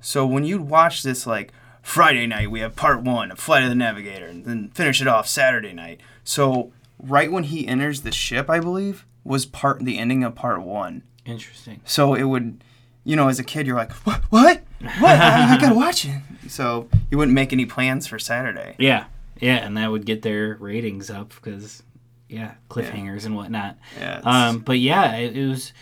So 0.00 0.26
when 0.26 0.44
you'd 0.44 0.62
watch 0.62 1.02
this 1.02 1.26
like 1.26 1.52
Friday 1.82 2.26
night 2.26 2.50
we 2.50 2.60
have 2.60 2.74
part 2.74 3.02
1 3.02 3.30
of 3.30 3.38
Flight 3.38 3.62
of 3.62 3.68
the 3.68 3.74
Navigator 3.74 4.26
and 4.26 4.44
then 4.44 4.70
finish 4.70 5.00
it 5.00 5.06
off 5.06 5.28
Saturday 5.28 5.72
night. 5.72 6.00
So 6.24 6.72
right 6.98 7.30
when 7.30 7.44
he 7.44 7.68
enters 7.68 8.00
the 8.02 8.12
ship, 8.12 8.48
I 8.48 8.58
believe, 8.60 9.06
was 9.24 9.46
part 9.46 9.84
the 9.84 9.98
ending 9.98 10.24
of 10.24 10.34
part 10.34 10.62
1. 10.62 11.02
interesting. 11.26 11.80
So 11.84 12.14
it 12.14 12.24
would, 12.24 12.64
you 13.04 13.14
know, 13.16 13.28
as 13.28 13.38
a 13.38 13.44
kid, 13.44 13.66
you're 13.66 13.76
like, 13.76 13.92
what? 14.06 14.22
What? 14.30 14.62
What? 14.98 15.18
I, 15.20 15.54
I 15.54 15.58
gotta 15.60 15.74
watch 15.84 16.04
it. 16.04 16.20
So 16.48 16.88
you 17.10 17.18
wouldn't 17.18 17.34
make 17.34 17.52
any 17.52 17.66
plans 17.66 18.06
for 18.06 18.18
Saturday. 18.18 18.76
Yeah. 18.78 19.04
Yeah, 19.40 19.56
and 19.56 19.76
that 19.76 19.90
would 19.90 20.06
get 20.06 20.22
their 20.22 20.56
ratings 20.60 21.10
up 21.10 21.34
because 21.34 21.82
yeah, 22.28 22.54
cliffhangers 22.70 23.26
and 23.26 23.34
whatnot. 23.36 23.76
Yeah, 23.98 24.20
Um, 24.24 24.60
but 24.60 24.78
yeah, 24.78 25.16
it, 25.16 25.36
it 25.36 25.46
was 25.48 25.72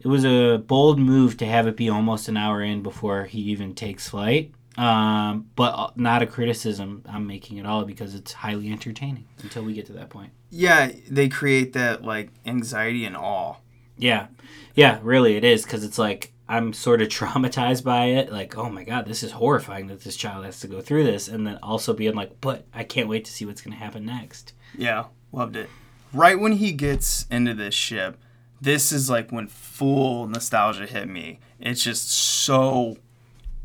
it 0.00 0.08
was 0.08 0.24
a 0.24 0.58
bold 0.58 0.98
move 0.98 1.36
to 1.38 1.46
have 1.46 1.66
it 1.66 1.76
be 1.76 1.88
almost 1.88 2.28
an 2.28 2.36
hour 2.36 2.62
in 2.62 2.82
before 2.82 3.24
he 3.24 3.40
even 3.40 3.74
takes 3.74 4.08
flight. 4.08 4.52
Um, 4.76 5.46
but 5.56 5.72
uh, 5.74 5.90
not 5.96 6.20
a 6.22 6.26
criticism 6.26 7.02
I'm 7.08 7.26
making 7.26 7.58
at 7.58 7.64
all 7.66 7.84
because 7.84 8.14
it's 8.14 8.32
highly 8.32 8.70
entertaining 8.70 9.26
until 9.42 9.62
we 9.62 9.72
get 9.72 9.86
to 9.86 9.92
that 9.94 10.10
point. 10.10 10.32
Yeah, 10.50 10.90
they 11.08 11.28
create 11.28 11.72
that 11.72 12.02
like 12.04 12.30
anxiety 12.44 13.04
and 13.06 13.16
awe. 13.16 13.54
Yeah, 13.96 14.26
yeah, 14.74 14.98
really, 15.02 15.36
it 15.36 15.44
is 15.44 15.62
because 15.64 15.82
it's 15.82 15.98
like 15.98 16.32
I'm 16.48 16.72
sort 16.72 17.02
of 17.02 17.08
traumatized 17.18 17.84
by 17.84 18.06
it. 18.06 18.32
Like, 18.32 18.56
oh 18.56 18.68
my 18.70 18.84
god, 18.84 19.06
this 19.06 19.22
is 19.22 19.32
horrifying 19.32 19.86
that 19.88 20.02
this 20.02 20.16
child 20.16 20.44
has 20.44 20.60
to 20.60 20.68
go 20.68 20.80
through 20.80 21.04
this, 21.04 21.28
and 21.28 21.46
then 21.46 21.58
also 21.62 21.92
being 21.92 22.14
like, 22.14 22.40
but 22.40 22.64
I 22.74 22.84
can't 22.84 23.08
wait 23.08 23.24
to 23.24 23.32
see 23.32 23.44
what's 23.46 23.60
gonna 23.62 23.76
happen 23.76 24.04
next. 24.06 24.52
Yeah, 24.76 25.04
loved 25.32 25.56
it. 25.56 25.68
Right 26.12 26.38
when 26.38 26.52
he 26.52 26.72
gets 26.72 27.26
into 27.30 27.52
this 27.54 27.74
ship, 27.74 28.16
this 28.60 28.92
is 28.92 29.10
like 29.10 29.30
when 29.30 29.48
full 29.48 30.26
nostalgia 30.28 30.86
hit 30.86 31.08
me. 31.08 31.40
It's 31.60 31.82
just 31.82 32.10
so 32.10 32.96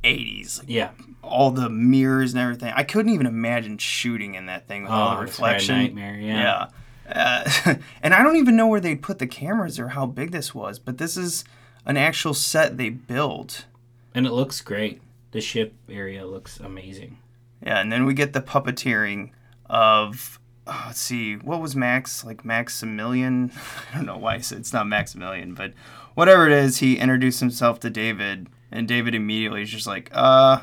80s. 0.04 0.60
Like, 0.60 0.70
Yeah, 0.70 0.90
all 1.24 1.52
the 1.52 1.70
mirrors 1.70 2.34
and 2.34 2.42
everything. 2.42 2.74
I 2.76 2.84
couldn't 2.84 3.14
even 3.14 3.28
imagine 3.28 3.78
shooting 3.78 4.36
in 4.36 4.48
that 4.48 4.68
thing 4.68 4.84
with 4.84 4.92
all 4.92 5.14
Oh, 5.14 5.18
the 5.18 5.24
it's 5.28 5.38
a 5.40 5.42
reflection. 5.44 5.78
nightmare, 5.78 6.16
yeah. 6.16 6.68
Yeah. 7.08 7.46
Uh, 7.66 7.76
and 8.02 8.14
I 8.14 8.24
don't 8.24 8.38
even 8.38 8.56
know 8.56 8.68
where 8.68 8.80
they'd 8.80 9.02
put 9.02 9.20
the 9.20 9.28
cameras 9.28 9.80
or 9.80 9.90
how 9.90 10.06
big 10.06 10.32
this 10.32 10.56
was, 10.56 10.80
but 10.80 10.98
this 10.98 11.18
is 11.18 11.44
an 11.86 11.98
actual 11.98 12.34
set 12.34 12.78
they 12.78 12.90
built. 12.90 13.66
and 14.14 14.26
it 14.26 14.32
looks 14.32 14.62
great. 14.62 15.02
The 15.32 15.42
ship 15.42 15.74
area 15.90 16.26
looks 16.26 16.60
amazing. 16.60 17.18
Yeah, 17.66 17.80
and 17.80 17.92
then 17.92 18.06
we 18.06 18.14
get 18.14 18.34
the 18.34 18.42
puppeteering 18.42 19.32
of 19.68 20.40
oh, 20.68 20.84
let's 20.88 21.00
see, 21.00 21.36
what 21.36 21.62
was 21.62 21.76
Max 21.76 22.24
like 22.24 22.44
Maximilian? 22.46 23.52
I 23.94 23.98
don't 23.98 24.06
know 24.06 24.18
why 24.18 24.36
I 24.36 24.40
said 24.40 24.60
it's 24.60 24.74
not 24.74 24.88
Maximilian, 24.88 25.54
but 25.54 25.74
whatever 26.14 26.48
it 26.48 26.54
is, 26.54 26.78
he 26.78 26.98
introduced 26.98 27.40
himself 27.40 27.80
to 27.82 27.90
David, 27.90 28.48
and 28.72 28.88
David 28.88 29.16
immediately 29.16 29.64
is 29.64 29.70
just 29.70 29.88
like, 29.88 30.10
uh, 30.14 30.62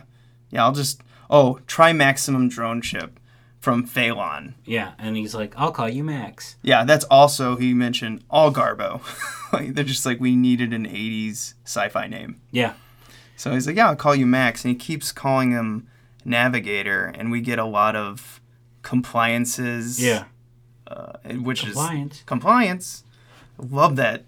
yeah, 0.51 0.65
I'll 0.65 0.73
just 0.73 1.03
oh 1.31 1.61
Trimaxion 1.67 2.49
drone 2.51 2.83
ship 2.83 3.19
from 3.61 3.87
Phaelon. 3.87 4.55
Yeah, 4.65 4.93
and 4.99 5.17
he's 5.17 5.35
like, 5.35 5.55
"I'll 5.57 5.73
call 5.73 5.89
you 5.89 6.05
Max." 6.05 6.57
Yeah, 6.63 6.85
that's 6.85 7.05
also 7.07 7.57
he 7.57 7.75
mentioned 7.75 8.23
all 8.31 8.53
Garbo. 8.53 9.01
like, 9.53 9.75
they're 9.75 9.85
just 9.85 10.07
like 10.07 10.21
we 10.21 10.37
needed 10.37 10.73
an 10.73 10.87
'80s 10.87 11.55
sci-fi 11.65 12.07
name. 12.07 12.41
Yeah, 12.53 12.75
So 13.37 13.53
he's 13.53 13.67
like, 13.67 13.77
yeah, 13.77 13.89
I'll 13.89 13.97
call 13.97 14.15
you 14.15 14.27
Max. 14.27 14.65
And 14.65 14.73
he 14.73 14.79
keeps 14.79 15.11
calling 15.13 15.51
him 15.53 15.89
Navigator. 16.25 17.07
And 17.07 17.31
we 17.31 17.41
get 17.41 17.59
a 17.59 17.65
lot 17.65 17.97
of 17.97 18.41
compliances. 18.83 20.03
yeah, 20.03 20.25
Uh, 20.87 21.13
which 21.43 21.63
Compliance. 21.63 22.17
is 22.19 22.23
compliance. 22.25 23.05
Love 23.59 23.97
that. 23.97 24.25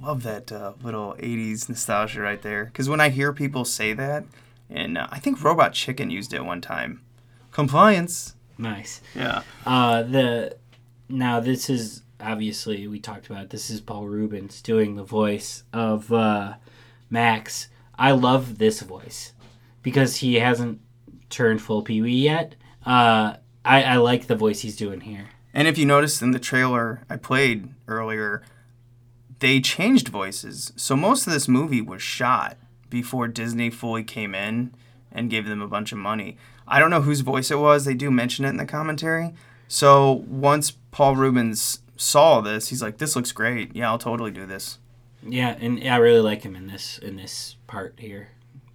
Love 0.00 0.22
that 0.22 0.52
uh, 0.52 0.72
little 0.82 1.14
80s 1.18 1.68
nostalgia 1.68 2.20
right 2.20 2.40
there. 2.42 2.66
Because 2.66 2.88
when 2.88 3.00
I 3.00 3.08
hear 3.08 3.32
people 3.32 3.64
say 3.64 3.92
that, 3.94 4.24
and 4.70 4.96
uh, 4.98 5.08
I 5.10 5.18
think 5.18 5.42
Robot 5.42 5.72
Chicken 5.72 6.10
used 6.10 6.32
it 6.34 6.44
one 6.44 6.60
time 6.60 7.00
compliance. 7.50 8.34
Nice. 8.58 9.00
Yeah. 9.14 9.42
Uh, 9.64 10.02
the 10.02 10.56
now 11.08 11.40
this 11.40 11.70
is 11.70 12.02
obviously 12.20 12.86
we 12.88 12.98
talked 12.98 13.26
about 13.30 13.44
it, 13.44 13.50
this 13.50 13.70
is 13.70 13.80
Paul 13.80 14.06
Reubens 14.08 14.60
doing 14.60 14.96
the 14.96 15.04
voice 15.04 15.62
of 15.72 16.12
uh, 16.12 16.54
Max. 17.08 17.68
I 17.96 18.10
love 18.12 18.58
this 18.58 18.80
voice 18.80 19.32
because 19.82 20.16
he 20.16 20.34
hasn't 20.36 20.80
turned 21.30 21.62
full 21.62 21.82
Pee 21.82 22.02
Wee 22.02 22.12
yet. 22.12 22.56
Uh, 22.84 23.36
I, 23.64 23.82
I 23.82 23.96
like 23.96 24.26
the 24.26 24.36
voice 24.36 24.60
he's 24.60 24.76
doing 24.76 25.00
here. 25.00 25.28
And 25.54 25.66
if 25.68 25.78
you 25.78 25.86
noticed 25.86 26.22
in 26.22 26.32
the 26.32 26.38
trailer 26.38 27.02
I 27.08 27.16
played 27.16 27.68
earlier, 27.86 28.42
they 29.40 29.60
changed 29.60 30.08
voices. 30.08 30.72
So 30.76 30.96
most 30.96 31.26
of 31.26 31.32
this 31.32 31.48
movie 31.48 31.82
was 31.82 32.02
shot 32.02 32.56
before 32.90 33.28
Disney 33.28 33.70
fully 33.70 34.04
came 34.04 34.34
in 34.34 34.74
and 35.12 35.30
gave 35.30 35.46
them 35.46 35.60
a 35.60 35.68
bunch 35.68 35.92
of 35.92 35.98
money. 35.98 36.36
I 36.68 36.78
don't 36.78 36.90
know 36.90 37.02
whose 37.02 37.20
voice 37.20 37.50
it 37.50 37.58
was. 37.58 37.84
They 37.84 37.94
do 37.94 38.10
mention 38.10 38.44
it 38.44 38.50
in 38.50 38.56
the 38.56 38.66
commentary. 38.66 39.34
So 39.66 40.24
once 40.28 40.70
Paul 40.90 41.16
Reubens 41.16 41.80
saw 41.96 42.40
this, 42.40 42.68
he's 42.68 42.82
like, 42.82 42.98
"This 42.98 43.16
looks 43.16 43.32
great. 43.32 43.74
Yeah, 43.74 43.88
I'll 43.90 43.98
totally 43.98 44.30
do 44.30 44.46
this." 44.46 44.78
Yeah, 45.26 45.56
and 45.60 45.82
I 45.88 45.96
really 45.96 46.20
like 46.20 46.42
him 46.42 46.54
in 46.56 46.66
this 46.68 46.98
in 46.98 47.16
this 47.16 47.56
part 47.66 47.94
here, 47.98 48.28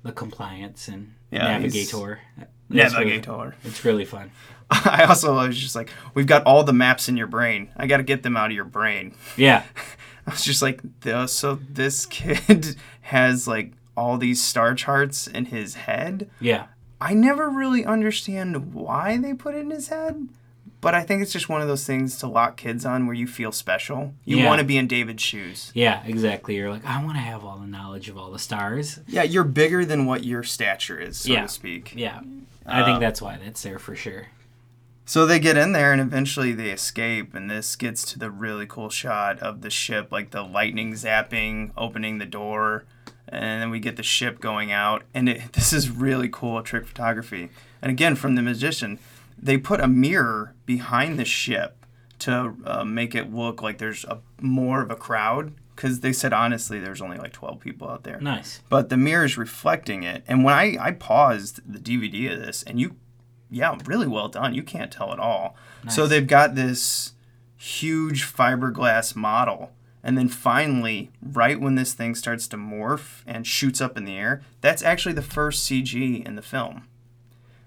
the 0.03 0.11
compliance 0.11 0.87
and 0.87 1.13
Yeah, 1.31 1.47
navigator. 1.47 2.19
That's 2.69 2.93
really- 2.93 3.05
Navigator. 3.17 3.55
it's 3.63 3.85
really 3.85 4.05
fun. 4.05 4.31
I 4.71 5.05
also 5.07 5.35
was 5.35 5.57
just 5.57 5.75
like, 5.75 5.89
"We've 6.13 6.27
got 6.27 6.43
all 6.45 6.63
the 6.63 6.73
maps 6.73 7.07
in 7.07 7.17
your 7.17 7.27
brain. 7.27 7.69
I 7.77 7.87
got 7.87 7.97
to 7.97 8.03
get 8.03 8.23
them 8.23 8.35
out 8.37 8.47
of 8.47 8.55
your 8.55 8.65
brain." 8.65 9.15
Yeah, 9.37 9.63
I 10.27 10.31
was 10.31 10.43
just 10.43 10.61
like, 10.61 10.81
"The- 11.01 11.27
so 11.27 11.59
this 11.69 12.05
kid 12.07 12.75
has 13.01 13.47
like 13.47 13.73
all 13.95 14.17
these 14.17 14.41
star 14.43 14.73
charts 14.73 15.27
in 15.27 15.45
his 15.45 15.75
head. 15.75 16.29
yeah, 16.39 16.65
I 17.03 17.13
never 17.13 17.49
really 17.49 17.83
understand 17.85 18.73
why 18.73 19.17
they 19.17 19.33
put 19.33 19.55
it 19.55 19.59
in 19.59 19.71
his 19.71 19.89
head, 19.89 20.29
but 20.79 20.95
I 20.95 21.01
think 21.03 21.21
it's 21.21 21.33
just 21.33 21.49
one 21.49 21.61
of 21.61 21.67
those 21.67 21.85
things 21.85 22.17
to 22.19 22.27
lock 22.27 22.55
kids 22.55 22.85
on 22.85 23.05
where 23.07 23.15
you 23.15 23.27
feel 23.27 23.51
special. 23.51 24.13
You 24.23 24.37
Yeah. 24.37 24.47
want 24.47 24.59
to 24.59 24.65
be 24.65 24.77
in 24.77 24.87
David's 24.87 25.21
shoes. 25.21 25.71
yeah, 25.73 26.01
exactly. 26.05 26.55
You're 26.55 26.69
like, 26.71 26.85
I 26.85 27.03
want 27.03 27.15
to 27.17 27.21
have 27.21 27.43
all 27.43 27.57
the 27.57 27.67
knowledge 27.67 28.07
of 28.07 28.17
all 28.17 28.31
the 28.31 28.39
stars. 28.39 28.99
Yeah, 29.07 29.23
you're 29.23 29.43
bigger 29.43 29.83
than 29.83 30.05
what 30.05 30.23
your 30.23 30.43
stature 30.43 30.97
is, 30.99 31.17
so 31.17 31.33
Yeah. 31.33 31.41
to 31.41 31.47
speak. 31.49 31.93
Yeah, 31.95 32.21
I 32.65 32.83
think 32.83 32.95
um, 32.95 33.01
that's 33.01 33.21
why 33.21 33.37
that's 33.43 33.61
there 33.63 33.79
for 33.79 33.95
sure. 33.95 34.27
So 35.05 35.25
they 35.25 35.39
get 35.39 35.57
in 35.57 35.73
there 35.73 35.91
and 35.91 35.99
eventually 35.99 36.53
they 36.53 36.69
escape, 36.71 37.33
and 37.35 37.51
this 37.51 37.75
gets 37.75 38.05
to 38.13 38.19
the 38.19 38.31
really 38.31 38.65
cool 38.65 38.89
shot 38.89 39.39
of 39.39 39.59
the 39.59 39.69
ship, 39.69 40.09
like 40.13 40.31
the 40.31 40.43
lightning 40.43 40.93
zapping, 40.93 41.71
opening 41.75 42.19
the 42.19 42.25
door, 42.25 42.85
and 43.27 43.61
then 43.61 43.69
we 43.69 43.79
get 43.79 43.95
the 43.95 44.03
ship 44.03 44.39
going 44.39 44.71
out. 44.71 45.03
And 45.13 45.29
it, 45.29 45.41
this 45.53 45.73
is 45.73 45.89
really 45.89 46.29
cool 46.31 46.61
trick 46.61 46.85
photography. 46.85 47.49
And 47.81 47.91
again, 47.91 48.15
from 48.15 48.35
the 48.35 48.41
magician, 48.41 48.99
they 49.37 49.57
put 49.57 49.79
a 49.79 49.87
mirror 49.87 50.53
behind 50.65 51.19
the 51.19 51.25
ship 51.25 51.85
to 52.19 52.55
uh, 52.65 52.83
make 52.85 53.13
it 53.15 53.33
look 53.33 53.61
like 53.61 53.77
there's 53.79 54.05
a 54.05 54.19
more 54.39 54.81
of 54.81 54.91
a 54.91 54.95
crowd. 54.95 55.53
Because 55.75 56.01
they 56.01 56.13
said 56.13 56.33
honestly, 56.33 56.79
there's 56.79 57.01
only 57.01 57.17
like 57.17 57.33
12 57.33 57.59
people 57.59 57.89
out 57.89 58.03
there 58.03 58.19
Nice. 58.21 58.61
but 58.69 58.89
the 58.89 58.95
mirror 58.97 59.25
is 59.25 59.39
reflecting 59.39 60.03
it. 60.03 60.23
And 60.27 60.43
when 60.43 60.53
I, 60.53 60.77
I 60.79 60.91
paused 60.91 61.61
the 61.65 61.79
DVD 61.79 62.31
of 62.31 62.39
this, 62.39 62.61
and 62.61 62.79
you, 62.79 62.95
yeah, 63.49 63.75
really 63.85 64.05
well 64.05 64.27
done. 64.27 64.53
You 64.53 64.61
can't 64.61 64.91
tell 64.91 65.11
at 65.11 65.17
all. 65.19 65.55
nice. 65.83 65.95
So 65.95 66.05
they've 66.05 66.27
got 66.27 66.53
this 66.53 67.13
huge 67.57 68.23
fiberglass 68.31 69.15
model. 69.15 69.71
And 70.03 70.17
then 70.17 70.27
finally, 70.27 71.11
right 71.21 71.59
when 71.59 71.75
this 71.75 71.93
thing 71.93 72.13
starts 72.15 72.47
to 72.49 72.57
morph 72.57 73.21
and 73.25 73.47
shoots 73.47 73.79
up 73.79 73.97
in 73.97 74.03
the 74.05 74.17
air, 74.17 74.41
that's 74.59 74.83
actually 74.83 75.13
the 75.13 75.21
first 75.21 75.69
CG 75.69 76.25
in 76.25 76.35
the 76.35 76.41
film. 76.41 76.87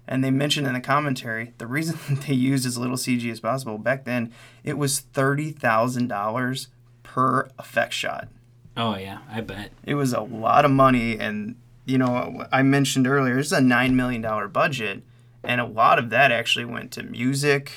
And 0.07 0.23
they 0.23 0.31
mentioned 0.31 0.67
in 0.67 0.73
the 0.73 0.79
commentary 0.79 1.53
the 1.57 1.67
reason 1.67 1.97
they 2.27 2.33
used 2.33 2.65
as 2.65 2.77
little 2.77 2.95
CG 2.95 3.29
as 3.31 3.39
possible 3.39 3.77
back 3.77 4.05
then, 4.05 4.31
it 4.63 4.77
was 4.77 5.01
$30,000 5.13 6.67
per 7.03 7.49
effect 7.57 7.93
shot 7.93 8.27
Oh 8.75 8.95
yeah, 8.95 9.19
I 9.31 9.41
bet. 9.41 9.71
it 9.83 9.95
was 9.95 10.13
a 10.13 10.21
lot 10.21 10.63
of 10.63 10.71
money 10.71 11.17
and 11.17 11.55
you 11.85 11.97
know, 11.97 12.45
I 12.51 12.61
mentioned 12.63 13.07
earlier, 13.07 13.39
it's 13.39 13.53
a 13.53 13.59
$9 13.59 13.93
million 13.93 14.49
budget, 14.49 15.03
and 15.41 15.61
a 15.61 15.65
lot 15.65 15.97
of 15.99 16.09
that 16.09 16.33
actually 16.33 16.65
went 16.65 16.91
to 16.91 17.03
music, 17.03 17.71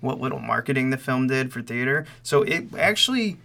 what 0.00 0.20
little 0.20 0.38
marketing 0.38 0.90
the 0.90 0.98
film 0.98 1.26
did 1.26 1.54
for 1.54 1.62
theater. 1.62 2.04
So 2.22 2.42
it 2.42 2.66
actually 2.78 3.38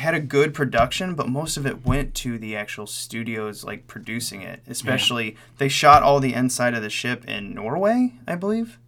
had 0.00 0.14
a 0.14 0.20
good 0.20 0.52
production, 0.52 1.14
but 1.14 1.28
most 1.28 1.56
of 1.56 1.66
it 1.66 1.86
went 1.86 2.14
to 2.16 2.38
the 2.38 2.56
actual 2.56 2.86
studios 2.86 3.64
like 3.64 3.86
producing 3.86 4.42
it. 4.42 4.60
Especially, 4.66 5.36
they 5.58 5.68
shot 5.68 6.02
all 6.02 6.20
the 6.20 6.34
inside 6.34 6.74
of 6.74 6.82
the 6.82 6.90
ship 6.90 7.24
in 7.26 7.54
Norway, 7.54 8.14
I 8.26 8.34
believe. 8.34 8.78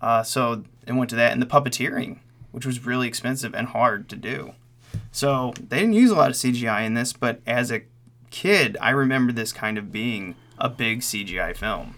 Uh, 0.00 0.22
so 0.22 0.64
it 0.86 0.92
went 0.92 1.10
to 1.10 1.16
that 1.16 1.32
and 1.32 1.40
the 1.40 1.46
puppeteering, 1.46 2.18
which 2.50 2.66
was 2.66 2.84
really 2.84 3.06
expensive 3.06 3.54
and 3.54 3.68
hard 3.68 4.08
to 4.08 4.16
do. 4.16 4.52
So 5.12 5.54
they 5.56 5.80
didn't 5.80 5.94
use 5.94 6.10
a 6.10 6.16
lot 6.16 6.30
of 6.30 6.36
CGI 6.36 6.84
in 6.84 6.94
this, 6.94 7.12
but 7.12 7.40
as 7.46 7.70
a 7.70 7.82
kid, 8.30 8.76
I 8.80 8.90
remember 8.90 9.32
this 9.32 9.52
kind 9.52 9.78
of 9.78 9.92
being 9.92 10.34
a 10.58 10.68
big 10.68 11.00
CGI 11.00 11.56
film. 11.56 11.94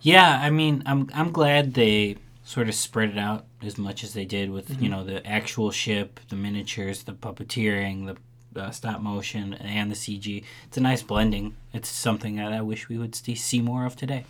Yeah, 0.00 0.40
I 0.42 0.50
mean, 0.50 0.82
I'm 0.86 1.10
I'm 1.14 1.32
glad 1.32 1.74
they 1.74 2.16
sort 2.46 2.68
of 2.68 2.76
spread 2.76 3.10
it 3.10 3.18
out 3.18 3.44
as 3.60 3.76
much 3.76 4.04
as 4.04 4.14
they 4.14 4.24
did 4.24 4.50
with 4.50 4.80
you 4.80 4.88
know 4.88 5.02
the 5.04 5.26
actual 5.26 5.70
ship, 5.72 6.20
the 6.28 6.36
miniatures, 6.36 7.02
the 7.02 7.12
puppeteering, 7.12 8.06
the 8.54 8.60
uh, 8.62 8.70
stop 8.70 9.00
motion, 9.00 9.52
and 9.54 9.90
the 9.90 9.96
CG. 9.96 10.44
It's 10.66 10.76
a 10.76 10.80
nice 10.80 11.02
blending. 11.02 11.56
It's 11.74 11.88
something 11.88 12.36
that 12.36 12.52
I 12.52 12.62
wish 12.62 12.88
we 12.88 12.96
would 12.96 13.14
see 13.14 13.34
see 13.34 13.60
more 13.60 13.84
of 13.84 13.96
today. 13.96 14.24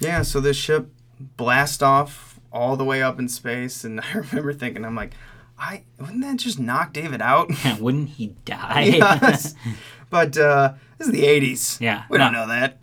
Yeah, 0.00 0.22
so 0.22 0.40
this 0.40 0.56
ship 0.56 0.88
blast 1.36 1.82
off 1.82 2.40
all 2.52 2.76
the 2.76 2.84
way 2.84 3.02
up 3.02 3.18
in 3.20 3.28
space, 3.28 3.84
and 3.84 4.00
I 4.14 4.14
remember 4.14 4.52
thinking, 4.52 4.84
I'm 4.84 4.96
like, 4.96 5.12
I 5.56 5.84
wouldn't 5.98 6.22
that 6.22 6.38
just 6.38 6.58
knock 6.58 6.92
David 6.92 7.22
out? 7.22 7.50
Wouldn't 7.80 8.08
he 8.10 8.34
die? 8.44 8.82
yes. 8.96 9.54
But 10.10 10.36
uh, 10.36 10.72
this 10.98 11.06
is 11.06 11.12
the 11.12 11.22
80s. 11.22 11.80
Yeah, 11.80 12.02
We 12.10 12.18
don't 12.18 12.32
know 12.32 12.48
that. 12.48 12.78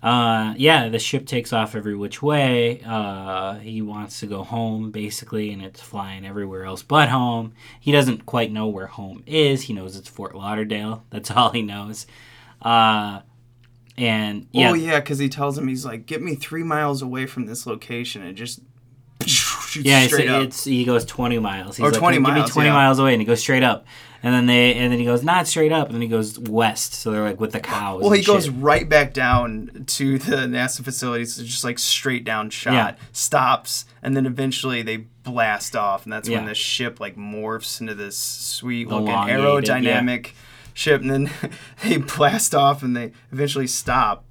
Uh, 0.00 0.54
yeah, 0.56 0.88
the 0.88 0.98
ship 0.98 1.26
takes 1.26 1.52
off 1.52 1.74
every 1.74 1.96
which 1.96 2.22
way. 2.22 2.80
Uh, 2.86 3.54
he 3.58 3.82
wants 3.82 4.20
to 4.20 4.26
go 4.26 4.44
home, 4.44 4.90
basically, 4.92 5.50
and 5.50 5.60
it's 5.60 5.80
flying 5.80 6.24
everywhere 6.24 6.64
else 6.64 6.82
but 6.82 7.08
home. 7.08 7.52
He 7.80 7.90
doesn't 7.90 8.24
quite 8.24 8.52
know 8.52 8.68
where 8.68 8.86
home 8.86 9.24
is. 9.26 9.62
He 9.62 9.72
knows 9.72 9.96
it's 9.96 10.08
Fort 10.08 10.36
Lauderdale. 10.36 11.04
That's 11.10 11.30
all 11.32 11.50
he 11.50 11.62
knows. 11.62 12.06
Uh, 12.62 13.20
and 13.96 14.46
yeah, 14.52 14.70
Oh, 14.70 14.74
yeah, 14.74 15.00
because 15.00 15.18
he 15.18 15.28
tells 15.28 15.58
him, 15.58 15.66
he's 15.66 15.84
like, 15.84 16.06
get 16.06 16.22
me 16.22 16.36
three 16.36 16.62
miles 16.62 17.02
away 17.02 17.26
from 17.26 17.46
this 17.46 17.66
location, 17.66 18.22
and 18.22 18.36
just 18.36 18.60
shoots 19.84 19.88
yeah, 19.88 20.02
it's, 20.02 20.14
up. 20.14 20.42
it's 20.42 20.64
he 20.64 20.84
goes 20.84 21.04
twenty 21.04 21.38
miles. 21.38 21.76
He's 21.76 21.84
Or 21.86 21.90
like, 21.90 21.98
20 21.98 22.16
"Give 22.16 22.34
me 22.34 22.46
twenty 22.48 22.68
yeah. 22.68 22.74
miles 22.74 22.98
away, 22.98 23.12
and 23.14 23.20
he 23.20 23.26
goes 23.26 23.40
straight 23.40 23.62
up. 23.62 23.86
And 24.20 24.34
then 24.34 24.46
they, 24.46 24.74
and 24.74 24.90
then 24.92 24.98
he 24.98 25.04
goes 25.04 25.22
not 25.22 25.46
straight 25.46 25.70
up, 25.70 25.86
and 25.86 25.94
then 25.94 26.02
he 26.02 26.08
goes 26.08 26.40
west. 26.40 26.92
So 26.94 27.12
they're 27.12 27.22
like 27.22 27.38
with 27.38 27.52
the 27.52 27.60
cows. 27.60 28.02
Well, 28.02 28.10
he 28.10 28.22
goes 28.24 28.46
shit. 28.46 28.54
right 28.56 28.88
back 28.88 29.14
down 29.14 29.84
to 29.86 30.18
the 30.18 30.36
NASA 30.38 30.82
facilities, 30.82 31.36
so 31.36 31.44
just 31.44 31.62
like 31.62 31.78
straight 31.78 32.24
down 32.24 32.50
shot, 32.50 32.72
Yeah. 32.72 32.94
stops, 33.12 33.84
and 34.02 34.16
then 34.16 34.26
eventually 34.26 34.82
they 34.82 34.96
blast 35.22 35.76
off, 35.76 36.02
and 36.02 36.12
that's 36.12 36.28
Yeah. 36.28 36.38
when 36.38 36.46
the 36.46 36.54
ship 36.56 36.98
like 36.98 37.14
morphs 37.16 37.80
into 37.80 37.94
this 37.94 38.18
sweet 38.18 38.88
The 38.88 38.96
looking 38.96 39.14
aerodynamic 39.14 40.32
ship, 40.74 41.00
and 41.02 41.10
then 41.10 41.30
they 41.84 41.98
blast 41.98 42.56
off, 42.56 42.82
and 42.82 42.96
they 42.96 43.12
eventually 43.32 43.68
stop 43.68 44.24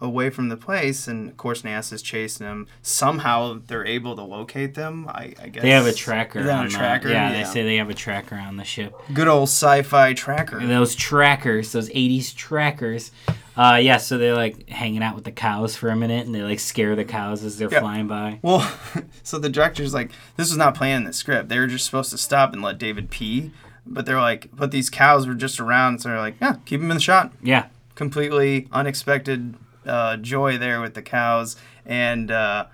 away 0.00 0.28
from 0.30 0.48
the 0.48 0.56
place, 0.56 1.06
and 1.08 1.30
of 1.30 1.36
course 1.36 1.62
NASA's 1.62 2.02
chasing 2.02 2.46
them. 2.46 2.66
Somehow 2.82 3.60
they're 3.66 3.86
able 3.86 4.16
to 4.16 4.22
locate 4.22 4.74
them. 4.74 5.08
I, 5.08 5.34
I 5.40 5.48
guess 5.48 5.62
They 5.62 5.70
have 5.70 5.86
a 5.86 5.92
tracker. 5.92 6.42
They 6.42 6.50
have 6.50 6.60
on 6.60 6.66
a 6.66 6.68
the- 6.68 6.74
tracker. 6.74 7.08
yeah, 7.08 7.32
they 7.32 7.44
say 7.44 7.62
they 7.62 7.76
have 7.76 7.90
a 7.90 7.94
tracker 7.94 8.34
on 8.36 8.56
the 8.56 8.64
ship. 8.64 8.94
good 9.12 9.28
old 9.28 9.48
sci-fi 9.48 10.12
tracker. 10.14 10.58
those 10.66 10.94
trackers, 10.94 11.72
those 11.72 11.88
'80s 11.90 12.34
trackers. 12.34 13.10
Uh, 13.56 13.78
yeah, 13.80 13.98
so 13.98 14.18
they're 14.18 14.34
like 14.34 14.68
hanging 14.68 15.00
out 15.02 15.14
with 15.14 15.22
the 15.24 15.30
cows 15.30 15.76
for 15.76 15.88
a 15.88 15.94
minute, 15.96 16.26
and 16.26 16.34
they 16.34 16.42
like 16.42 16.58
scare 16.58 16.96
the 16.96 17.04
cows 17.04 17.44
as 17.44 17.56
they're 17.56 17.70
Yeah. 17.70 17.80
flying 17.80 18.08
by. 18.08 18.40
Well, 18.42 18.68
so 19.22 19.38
the 19.38 19.48
director's 19.48 19.94
like, 19.94 20.10
this 20.36 20.48
was 20.50 20.56
not 20.58 20.74
planned 20.74 21.02
in 21.02 21.06
the 21.06 21.12
script. 21.12 21.48
They 21.48 21.58
were 21.60 21.68
just 21.68 21.84
supposed 21.86 22.10
to 22.10 22.18
stop 22.18 22.52
and 22.52 22.62
let 22.62 22.78
David 22.78 23.10
pee, 23.10 23.52
but 23.86 24.06
they're 24.06 24.20
like, 24.20 24.48
but 24.52 24.72
these 24.72 24.90
cows 24.90 25.26
were 25.28 25.34
just 25.34 25.60
around, 25.60 26.00
so 26.00 26.08
they're 26.08 26.18
like, 26.18 26.34
yeah, 26.42 26.56
keep 26.64 26.80
them 26.80 26.90
in 26.90 26.96
the 26.96 27.00
shot. 27.02 27.32
Yeah, 27.42 27.66
Completely 27.94 28.66
unexpected 28.72 29.54
uh, 29.86 30.16
joy 30.16 30.58
there 30.58 30.80
with 30.80 30.94
the 30.94 31.02
cows 31.02 31.56
and 31.84 32.30
uh, 32.30 32.66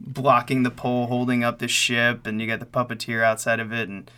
blocking 0.00 0.62
the 0.62 0.70
pole, 0.70 1.06
holding 1.06 1.44
up 1.44 1.58
the 1.58 1.68
ship, 1.68 2.26
and 2.26 2.40
you 2.40 2.46
got 2.46 2.60
the 2.60 2.66
puppeteer 2.66 3.22
outside 3.22 3.60
of 3.60 3.72
it, 3.72 3.88
and 3.88 4.10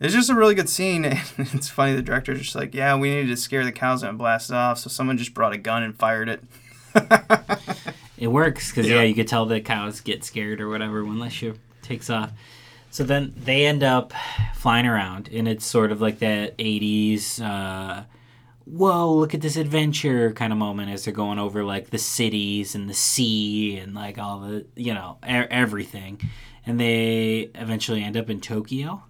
it's 0.00 0.14
just 0.14 0.30
a 0.30 0.34
really 0.34 0.54
good 0.54 0.68
scene. 0.68 1.04
And 1.36 1.54
it's 1.54 1.68
funny, 1.68 1.94
the 1.94 2.02
director's 2.02 2.40
just 2.40 2.54
like, 2.54 2.74
yeah, 2.74 2.96
we 2.96 3.10
needed 3.10 3.28
to 3.28 3.36
scare 3.36 3.64
the 3.64 3.72
cows 3.72 4.02
and 4.02 4.18
blast 4.18 4.50
it 4.50 4.56
off, 4.56 4.78
so 4.78 4.88
someone 4.88 5.18
just 5.18 5.34
brought 5.34 5.52
a 5.52 5.58
gun 5.58 5.82
and 5.82 5.96
fired 5.96 6.28
it. 6.28 6.42
it 8.18 8.28
works 8.28 8.70
because 8.70 8.88
yeah. 8.88 8.96
Yeah. 8.96 9.02
you 9.02 9.14
could 9.14 9.28
tell 9.28 9.46
the 9.46 9.60
cows 9.60 10.00
get 10.00 10.24
scared 10.24 10.60
or 10.60 10.68
whatever 10.68 11.04
when 11.04 11.18
the 11.18 11.30
ship 11.30 11.58
takes 11.82 12.10
off. 12.10 12.32
So 12.90 13.04
then 13.04 13.32
they 13.36 13.64
end 13.64 13.82
up 13.82 14.12
flying 14.54 14.86
around, 14.86 15.30
and 15.32 15.48
it's 15.48 15.64
sort 15.64 15.92
of 15.92 16.02
like 16.02 16.18
that 16.18 16.58
'80s. 16.58 17.40
Uh, 17.40 18.04
Whoa! 18.72 19.12
Look 19.12 19.34
at 19.34 19.42
this 19.42 19.56
adventure 19.56 20.32
kind 20.32 20.50
of 20.52 20.58
moment 20.58 20.90
as 20.90 21.04
they're 21.04 21.12
going 21.12 21.38
over 21.38 21.62
like 21.62 21.90
the 21.90 21.98
cities 21.98 22.74
and 22.74 22.88
the 22.88 22.94
sea 22.94 23.76
and 23.76 23.94
like 23.94 24.18
all 24.18 24.40
the 24.40 24.64
you 24.74 24.94
know 24.94 25.18
e- 25.24 25.28
everything, 25.50 26.20
and 26.64 26.80
they 26.80 27.50
eventually 27.54 28.02
end 28.02 28.16
up 28.16 28.30
in 28.30 28.40
Tokyo. 28.40 29.02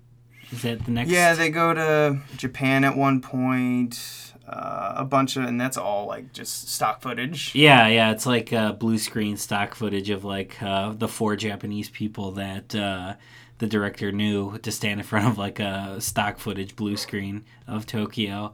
Is 0.51 0.63
that 0.63 0.85
the 0.85 0.91
next? 0.91 1.11
Yeah, 1.11 1.35
they 1.35 1.49
go 1.49 1.73
to 1.75 2.19
Japan 2.37 2.85
at 2.85 2.97
one 2.97 3.21
point. 3.21 4.33
Uh, 4.49 4.95
a 4.97 5.05
bunch 5.05 5.37
of, 5.37 5.45
and 5.45 5.59
that's 5.61 5.77
all 5.77 6.07
like 6.07 6.33
just 6.33 6.69
stock 6.69 7.01
footage. 7.01 7.55
Yeah, 7.55 7.87
yeah, 7.87 8.11
it's 8.11 8.27
like 8.27 8.53
uh, 8.53 8.73
blue 8.73 8.99
screen 8.99 9.37
stock 9.37 9.75
footage 9.77 10.11
of 10.11 10.25
like 10.25 10.61
uh, 10.61 10.93
the 10.93 11.09
four 11.09 11.37
Japanese 11.37 11.89
people 11.89 12.33
that 12.33 12.75
uh, 12.75 13.15
the 13.59 13.67
director 13.69 14.11
knew 14.11 14.59
to 14.59 14.73
stand 14.73 14.99
in 14.99 15.07
front 15.07 15.29
of 15.29 15.39
like 15.39 15.61
a 15.61 16.01
stock 16.01 16.39
footage 16.39 16.75
blue 16.75 16.97
screen 16.97 17.45
of 17.69 17.87
Tokyo, 17.87 18.53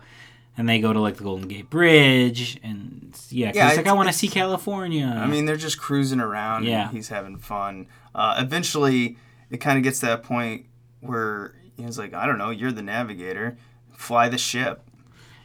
and 0.58 0.68
they 0.68 0.80
go 0.80 0.92
to 0.92 1.00
like 1.00 1.16
the 1.16 1.24
Golden 1.24 1.48
Gate 1.48 1.70
Bridge, 1.70 2.58
and 2.62 3.16
yeah, 3.30 3.52
Yeah, 3.54 3.68
he's 3.68 3.76
like, 3.78 3.86
I 3.86 3.92
want 3.92 4.08
to 4.08 4.12
see 4.12 4.28
California. 4.28 5.06
I 5.06 5.26
mean, 5.26 5.46
they're 5.46 5.56
just 5.56 5.78
cruising 5.78 6.20
around. 6.20 6.64
Yeah. 6.66 6.88
and 6.88 6.96
he's 6.96 7.08
having 7.08 7.38
fun. 7.38 7.86
Uh, 8.14 8.36
eventually, 8.38 9.16
it 9.50 9.58
kind 9.58 9.78
of 9.78 9.84
gets 9.84 10.00
to 10.00 10.06
that 10.06 10.24
point 10.24 10.66
where 11.00 11.54
he's 11.76 11.98
like, 11.98 12.12
I 12.12 12.26
don't 12.26 12.38
know, 12.38 12.50
you're 12.50 12.72
the 12.72 12.82
navigator, 12.82 13.56
fly 13.94 14.28
the 14.28 14.36
ship. 14.38 14.82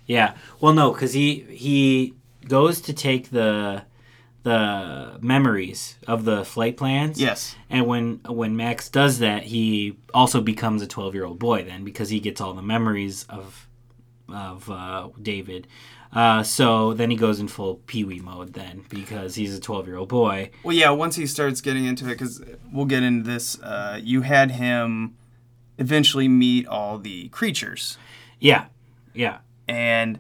Yeah. 0.05 0.33
Well, 0.59 0.73
no, 0.73 0.91
because 0.91 1.13
he 1.13 1.45
he 1.49 2.15
goes 2.47 2.81
to 2.81 2.93
take 2.93 3.29
the 3.29 3.83
the 4.41 5.17
memories 5.21 5.97
of 6.07 6.25
the 6.25 6.43
flight 6.43 6.75
plans. 6.75 7.21
Yes. 7.21 7.55
And 7.69 7.85
when 7.87 8.19
when 8.27 8.57
Max 8.57 8.89
does 8.89 9.19
that, 9.19 9.43
he 9.43 9.95
also 10.13 10.41
becomes 10.41 10.81
a 10.81 10.87
twelve 10.87 11.13
year 11.13 11.23
old 11.25 11.39
boy 11.39 11.63
then 11.63 11.83
because 11.85 12.09
he 12.09 12.19
gets 12.19 12.41
all 12.41 12.53
the 12.53 12.61
memories 12.61 13.25
of 13.29 13.67
of 14.29 14.69
uh, 14.69 15.09
David. 15.21 15.67
Uh, 16.11 16.43
so 16.43 16.93
then 16.93 17.09
he 17.09 17.17
goes 17.17 17.39
in 17.39 17.47
full 17.47 17.75
Pee 17.87 18.03
Wee 18.03 18.19
mode 18.19 18.53
then 18.53 18.85
because 18.89 19.33
he's 19.35 19.57
a 19.57 19.59
twelve 19.59 19.87
year 19.87 19.97
old 19.97 20.09
boy. 20.09 20.51
Well, 20.63 20.75
yeah, 20.75 20.91
once 20.91 21.15
he 21.15 21.25
starts 21.25 21.59
getting 21.61 21.85
into 21.85 22.05
it, 22.05 22.09
because 22.09 22.41
we'll 22.71 22.85
get 22.85 23.01
into 23.03 23.27
this, 23.29 23.59
uh, 23.61 23.99
you 24.01 24.21
had 24.21 24.51
him 24.51 25.15
eventually 25.79 26.27
meet 26.27 26.67
all 26.67 26.99
the 26.99 27.29
creatures. 27.29 27.97
Yeah. 28.39 28.65
Yeah. 29.13 29.39
and 29.67 30.19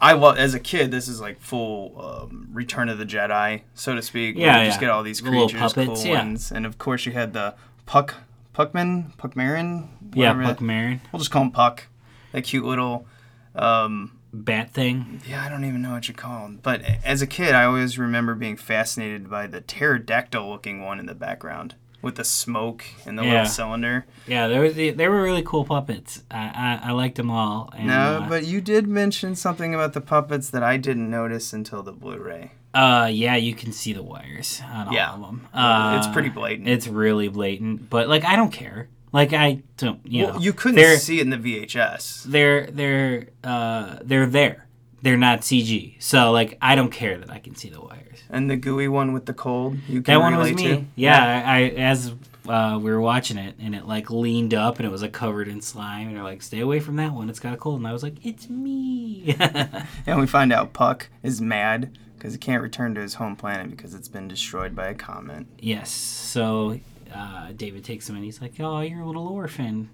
I 0.00 0.12
love 0.12 0.38
as 0.38 0.54
a 0.54 0.60
kid. 0.60 0.90
This 0.92 1.08
is 1.08 1.20
like 1.20 1.40
full 1.40 2.00
um, 2.00 2.48
Return 2.52 2.88
of 2.88 2.98
the 2.98 3.04
Jedi, 3.04 3.62
so 3.74 3.94
to 3.94 4.00
speak. 4.02 4.36
Yeah, 4.36 4.60
you 4.60 4.66
just 4.68 4.80
get 4.80 4.88
all 4.90 5.02
these 5.02 5.20
The 5.20 5.28
creatures, 5.30 5.60
puppets, 5.60 6.02
cool 6.02 6.06
yeah. 6.12 6.18
ones, 6.24 6.50
and 6.52 6.64
of 6.64 6.78
course 6.78 7.04
you 7.06 7.12
had 7.12 7.32
the 7.32 7.54
Puck, 7.86 8.14
Puckman, 8.54 9.14
Puckmaren. 9.16 9.88
Yeah, 10.14 10.32
whatever 10.32 10.42
Puck 10.44 10.58
that- 10.60 11.00
We'll 11.12 11.18
just 11.18 11.30
call 11.30 11.42
him 11.42 11.50
Puck. 11.50 11.88
That 12.32 12.42
cute 12.44 12.64
little. 12.64 13.06
Um, 13.54 14.18
Bat 14.32 14.70
thing. 14.72 15.20
yeah, 15.28 15.44
I 15.44 15.48
don't 15.48 15.64
even 15.64 15.80
know 15.82 15.92
what 15.92 16.08
you 16.08 16.14
call 16.14 16.44
him. 16.46 16.58
But 16.62 16.82
as 17.04 17.22
a 17.22 17.26
kid, 17.26 17.54
I 17.54 17.64
always 17.64 17.98
remember 17.98 18.34
being 18.34 18.56
fascinated 18.56 19.30
by 19.30 19.46
the 19.46 19.60
pterodactyl-looking 19.60 20.82
one 20.82 20.98
in 20.98 21.06
the 21.06 21.14
background 21.14 21.74
with 22.02 22.16
the 22.16 22.24
smoke 22.24 22.84
and 23.06 23.18
the 23.18 23.22
Yeah. 23.24 23.30
little 23.30 23.46
cylinder. 23.46 24.06
Yeah, 24.26 24.48
they 24.48 24.58
were 24.58 24.68
they 24.70 25.08
were 25.08 25.22
really 25.22 25.42
cool 25.42 25.64
puppets. 25.64 26.22
I 26.30 26.80
I, 26.82 26.88
I 26.88 26.92
liked 26.92 27.16
them 27.16 27.30
all. 27.30 27.70
And, 27.76 27.86
no, 27.86 27.94
uh, 28.24 28.28
but 28.28 28.44
you 28.44 28.60
did 28.60 28.86
mention 28.88 29.34
something 29.36 29.74
about 29.74 29.92
the 29.94 30.00
puppets 30.00 30.50
that 30.50 30.62
I 30.62 30.76
didn't 30.76 31.08
notice 31.10 31.52
until 31.52 31.82
the 31.82 31.92
Blu-ray. 31.92 32.52
Uh, 32.74 33.08
yeah, 33.10 33.36
you 33.36 33.54
can 33.54 33.70
see 33.72 33.92
the 33.92 34.02
wires 34.02 34.60
on 34.68 34.92
Yeah. 34.92 35.10
all 35.12 35.14
of 35.16 35.20
them. 35.22 35.46
Uh, 35.54 35.94
it's 35.96 36.08
pretty 36.08 36.28
blatant. 36.28 36.68
It's 36.68 36.88
really 36.88 37.28
blatant, 37.28 37.88
but 37.88 38.08
like 38.08 38.24
I 38.24 38.34
don't 38.36 38.50
care. 38.52 38.88
Like 39.14 39.32
I 39.32 39.62
don't, 39.76 40.00
you 40.04 40.24
well, 40.24 40.34
know, 40.34 40.40
you 40.40 40.52
couldn't 40.52 40.98
see 40.98 41.20
it 41.20 41.22
in 41.22 41.30
the 41.30 41.36
VHS. 41.36 42.24
They're 42.24 42.66
they're 42.66 43.28
uh 43.44 43.98
they're 44.02 44.26
there. 44.26 44.66
They're 45.02 45.16
not 45.16 45.42
CG. 45.42 45.94
So 46.00 46.32
like 46.32 46.58
I 46.60 46.74
don't 46.74 46.90
care 46.90 47.16
that 47.18 47.30
I 47.30 47.38
can 47.38 47.54
see 47.54 47.68
the 47.70 47.80
wires. 47.80 48.24
And 48.28 48.50
the 48.50 48.56
gooey 48.56 48.88
one 48.88 49.12
with 49.12 49.26
the 49.26 49.32
cold, 49.32 49.76
you 49.86 50.02
can 50.02 50.14
That 50.14 50.20
one 50.20 50.36
was 50.36 50.52
me. 50.52 50.62
to. 50.64 50.84
Yeah, 50.96 51.22
I, 51.46 51.58
I 51.58 51.60
as 51.92 52.12
uh, 52.48 52.78
we 52.82 52.90
were 52.90 53.00
watching 53.00 53.38
it, 53.38 53.54
and 53.60 53.74
it 53.74 53.86
like 53.86 54.10
leaned 54.10 54.52
up, 54.52 54.78
and 54.78 54.86
it 54.86 54.90
was 54.90 55.02
like 55.02 55.12
covered 55.12 55.46
in 55.46 55.60
slime, 55.62 56.08
and 56.08 56.16
they're 56.16 56.24
like, 56.24 56.42
"Stay 56.42 56.58
away 56.60 56.80
from 56.80 56.96
that 56.96 57.12
one. 57.12 57.30
It's 57.30 57.38
got 57.40 57.54
a 57.54 57.56
cold." 57.56 57.78
And 57.78 57.86
I 57.86 57.92
was 57.92 58.02
like, 58.02 58.16
"It's 58.26 58.48
me." 58.50 59.36
And 60.06 60.18
we 60.20 60.26
find 60.26 60.52
out 60.52 60.72
Puck 60.72 61.08
is 61.22 61.40
mad 61.40 61.96
because 62.18 62.32
he 62.32 62.38
can't 62.38 62.62
return 62.62 62.94
to 62.96 63.00
his 63.00 63.14
home 63.14 63.36
planet 63.36 63.70
because 63.70 63.94
it's 63.94 64.08
been 64.08 64.26
destroyed 64.26 64.74
by 64.74 64.88
a 64.88 64.94
comet. 64.94 65.46
yes. 65.60 65.90
So 65.90 66.80
uh, 67.14 67.52
David 67.56 67.84
takes 67.84 68.08
him, 68.08 68.16
and 68.16 68.24
he's 68.24 68.40
like, 68.40 68.54
"Oh, 68.60 68.80
you're 68.80 69.00
a 69.00 69.06
little 69.06 69.26
orphan." 69.28 69.90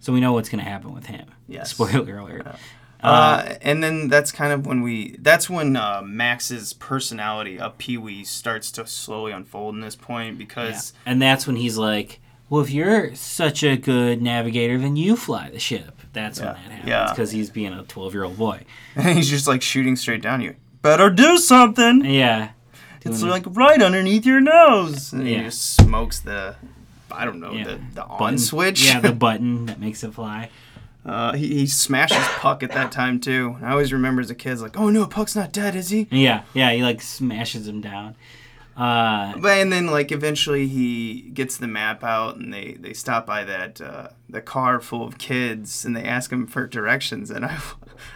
So 0.00 0.12
we 0.12 0.20
know 0.20 0.32
what's 0.32 0.48
gonna 0.48 0.62
happen 0.64 0.92
with 0.94 1.06
him. 1.06 1.26
Yes. 1.48 1.70
Spoiler 1.70 2.18
alert. 2.18 2.46
Uh, 3.02 3.56
and 3.60 3.82
then 3.84 4.08
that's 4.08 4.32
kind 4.32 4.50
of 4.52 4.64
when 4.66 4.80
we 4.82 5.16
that's 5.18 5.50
when 5.50 5.76
uh, 5.76 6.00
Max's 6.04 6.72
personality 6.72 7.58
of 7.58 7.76
Pee 7.76 7.98
Wee 7.98 8.24
starts 8.24 8.70
to 8.72 8.86
slowly 8.86 9.30
unfold 9.32 9.74
in 9.74 9.80
this 9.82 9.96
point 9.96 10.34
Yeah. 10.34 10.38
because 10.38 10.92
And 11.04 11.20
that's 11.20 11.46
when 11.46 11.56
he's 11.56 11.76
like, 11.76 12.20
"Well, 12.48 12.62
if 12.62 12.70
you're 12.70 13.14
such 13.14 13.62
a 13.62 13.76
good 13.76 14.22
navigator, 14.22 14.78
then 14.78 14.96
you 14.96 15.16
fly 15.16 15.50
the 15.50 15.58
ship." 15.58 16.00
That's 16.14 16.38
when 16.38 16.48
that 16.48 16.56
happens 16.58 16.88
Yeah. 16.88 17.08
because 17.10 17.30
he's 17.32 17.50
being 17.50 17.72
a 17.74 17.82
12 17.82 18.14
year 18.14 18.24
old 18.24 18.38
boy. 18.38 18.62
he's 19.02 19.28
just 19.28 19.46
like 19.46 19.60
shooting 19.60 19.96
straight 19.96 20.22
down 20.22 20.40
you. 20.40 20.54
Better 20.80 21.10
do 21.10 21.36
something. 21.38 22.04
Yeah. 22.04 22.50
It's 23.04 23.22
like 23.22 23.44
right 23.46 23.80
underneath 23.82 24.24
your 24.26 24.40
nose. 24.40 25.12
And 25.12 25.26
he 25.26 25.36
just 25.36 25.76
smokes 25.76 26.20
the 26.20 26.56
I 27.12 27.24
don't 27.24 27.38
know 27.40 27.52
Yeah. 27.52 27.64
the 27.64 27.80
the 27.94 28.04
on 28.04 28.18
Button. 28.18 28.38
switch. 28.38 28.84
Yeah, 28.86 29.00
the 29.00 29.12
button 29.26 29.66
that 29.66 29.78
makes 29.80 30.02
it 30.02 30.14
fly. 30.14 30.50
Uh, 31.06 31.34
he, 31.34 31.48
he 31.58 31.66
smashes 31.66 32.16
Puck 32.38 32.62
at 32.62 32.72
that 32.72 32.90
time 32.90 33.20
too. 33.20 33.56
I 33.62 33.72
always 33.72 33.92
remember 33.92 34.22
as 34.22 34.30
a 34.30 34.34
kid, 34.34 34.58
like, 34.60 34.78
oh 34.78 34.88
no, 34.88 35.06
Puck's 35.06 35.36
not 35.36 35.52
dead, 35.52 35.76
is 35.76 35.90
he? 35.90 36.08
Yeah, 36.10 36.42
yeah, 36.54 36.72
he 36.72 36.82
like 36.82 37.02
smashes 37.02 37.68
him 37.68 37.82
down. 37.82 38.14
Uh, 38.76 39.34
But 39.38 39.58
and 39.58 39.72
then 39.72 39.86
like 39.86 40.10
eventually 40.10 40.66
he 40.66 41.30
gets 41.32 41.56
the 41.58 41.68
map 41.68 42.02
out 42.02 42.36
and 42.36 42.52
they 42.52 42.76
they 42.80 42.92
stop 42.92 43.24
by 43.26 43.44
that 43.44 43.80
uh, 43.80 44.08
the 44.28 44.40
car 44.40 44.80
full 44.80 45.06
of 45.06 45.16
kids 45.18 45.84
and 45.84 45.96
they 45.96 46.02
ask 46.04 46.32
him 46.32 46.46
for 46.46 46.66
directions 46.66 47.30
and 47.30 47.44
I 47.44 47.58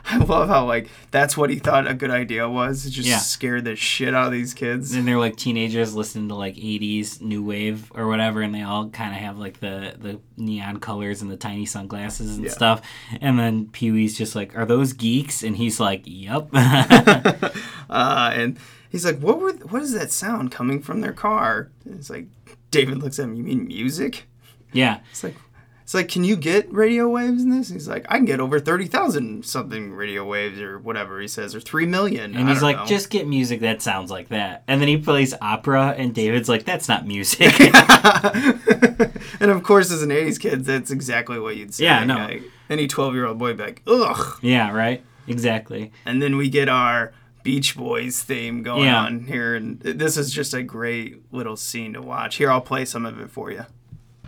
I 0.04 0.16
love 0.18 0.48
how 0.48 0.66
like 0.66 0.88
that's 1.12 1.36
what 1.36 1.50
he 1.50 1.60
thought 1.60 1.86
a 1.86 1.94
good 1.94 2.10
idea 2.10 2.48
was 2.48 2.90
just 2.90 3.08
Yeah. 3.08 3.18
scared 3.18 3.64
the 3.66 3.76
shit 3.76 4.14
out 4.14 4.26
of 4.26 4.32
these 4.32 4.52
kids. 4.52 4.94
and 4.94 5.06
they're 5.06 5.16
like 5.18 5.36
teenagers 5.36 5.94
listening 5.94 6.28
to 6.30 6.34
like 6.34 6.56
80s 6.56 7.20
new 7.22 7.44
wave 7.44 7.92
or 7.94 8.08
whatever 8.08 8.42
and 8.42 8.52
they 8.52 8.62
all 8.62 8.88
kind 8.88 9.12
of 9.14 9.20
have 9.20 9.38
like 9.38 9.60
the 9.60 9.94
the 9.96 10.18
neon 10.36 10.78
colors 10.80 11.22
and 11.22 11.30
the 11.30 11.36
tiny 11.36 11.66
sunglasses 11.66 12.36
and 12.36 12.44
Yeah. 12.46 12.50
stuff 12.50 12.82
and 13.20 13.38
then 13.38 13.66
pee-wee's 13.70 14.18
just 14.18 14.34
like 14.34 14.56
are 14.58 14.66
those 14.66 14.92
geeks 14.92 15.44
and 15.44 15.56
he's 15.56 15.78
like 15.78 16.02
yep 16.04 16.48
Uh, 17.90 18.30
and 18.34 18.58
he's 18.90 19.04
like, 19.04 19.18
what 19.18 19.38
were 19.40 19.52
what 19.52 19.82
is 19.82 19.92
that 19.92 20.10
sound 20.10 20.50
coming 20.52 20.80
from 20.82 21.00
their 21.00 21.12
car? 21.12 21.70
And 21.84 21.94
it's 21.98 22.10
like 22.10 22.26
David 22.70 22.98
looks 23.02 23.18
at 23.18 23.24
him. 23.24 23.34
You 23.34 23.42
mean 23.44 23.66
music? 23.66 24.26
yeah 24.72 25.00
It's 25.10 25.24
like, 25.24 25.34
it's 25.82 25.94
like, 25.94 26.08
can 26.08 26.22
you 26.22 26.36
get 26.36 26.70
radio 26.70 27.08
waves 27.08 27.42
in 27.42 27.48
this? 27.48 27.70
He's 27.70 27.88
like, 27.88 28.04
I 28.10 28.16
can 28.16 28.26
get 28.26 28.40
over 28.40 28.60
thirty 28.60 28.84
thousand 28.86 29.46
something 29.46 29.92
radio 29.94 30.22
waves 30.26 30.60
or 30.60 30.78
whatever 30.78 31.18
he 31.20 31.26
says, 31.28 31.54
or 31.54 31.60
three 31.60 31.86
million. 31.86 32.36
and 32.36 32.46
I 32.48 32.52
he's 32.52 32.62
like 32.62 32.76
know. 32.76 32.84
just 32.84 33.08
get 33.08 33.26
music 33.26 33.60
that 33.60 33.80
sounds 33.80 34.10
like 34.10 34.28
that 34.28 34.64
and 34.68 34.80
then 34.82 34.88
he 34.88 34.98
plays 34.98 35.32
opera 35.40 35.94
and 35.96 36.14
david's 36.14 36.48
like 36.50 36.64
that's 36.66 36.88
not 36.88 37.06
music 37.06 37.54
and 39.40 39.50
of 39.50 39.62
course, 39.62 39.90
as 39.90 40.02
an 40.02 40.10
'80s 40.10 40.38
kid, 40.40 40.64
that's 40.64 40.90
exactly 40.90 41.38
what 41.38 41.56
you'd 41.56 41.72
say. 41.74 41.84
Yeah, 41.84 42.04
no. 42.04 42.16
Like, 42.18 42.42
any 42.70 42.86
twelve-year-old 42.86 43.38
boy 43.38 43.46
would 43.48 43.56
be 43.56 43.62
like, 43.64 43.82
ugh. 43.86 44.38
yeah 44.42 44.70
right 44.70 45.02
exactly 45.26 45.92
And 46.06 46.20
then 46.22 46.36
we 46.36 46.48
get 46.50 46.68
our 46.68 47.12
Beach 47.48 47.74
Boys 47.78 48.22
theme 48.22 48.62
going 48.62 48.84
Yeah. 48.84 49.04
on 49.04 49.20
here, 49.20 49.54
and 49.54 49.80
this 49.80 50.18
is 50.18 50.30
just 50.30 50.52
a 50.52 50.62
great 50.62 51.32
little 51.32 51.56
scene 51.56 51.94
to 51.94 52.02
watch. 52.02 52.36
Here, 52.36 52.50
I'll 52.50 52.60
play 52.60 52.84
some 52.84 53.06
of 53.06 53.18
it 53.18 53.30
for 53.30 53.50
you. 53.50 53.64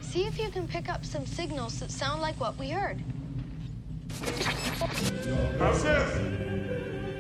See 0.01 0.25
if 0.25 0.39
you 0.39 0.49
can 0.49 0.67
pick 0.67 0.89
up 0.89 1.05
some 1.05 1.27
signals 1.27 1.81
that 1.81 1.91
sound 1.91 2.23
like 2.23 2.41
what 2.41 2.57
we 2.59 2.71
heard. 2.71 3.03
How's 5.59 5.83
this? 5.83 6.19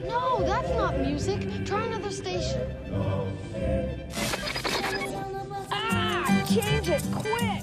No, 0.08 0.42
that's 0.46 0.70
not 0.70 0.98
music. 1.00 1.66
Try 1.66 1.84
another 1.84 2.10
station. 2.10 2.62
Ah! 5.70 6.44
Change 6.48 6.88
it 6.88 7.02
quick! 7.12 7.62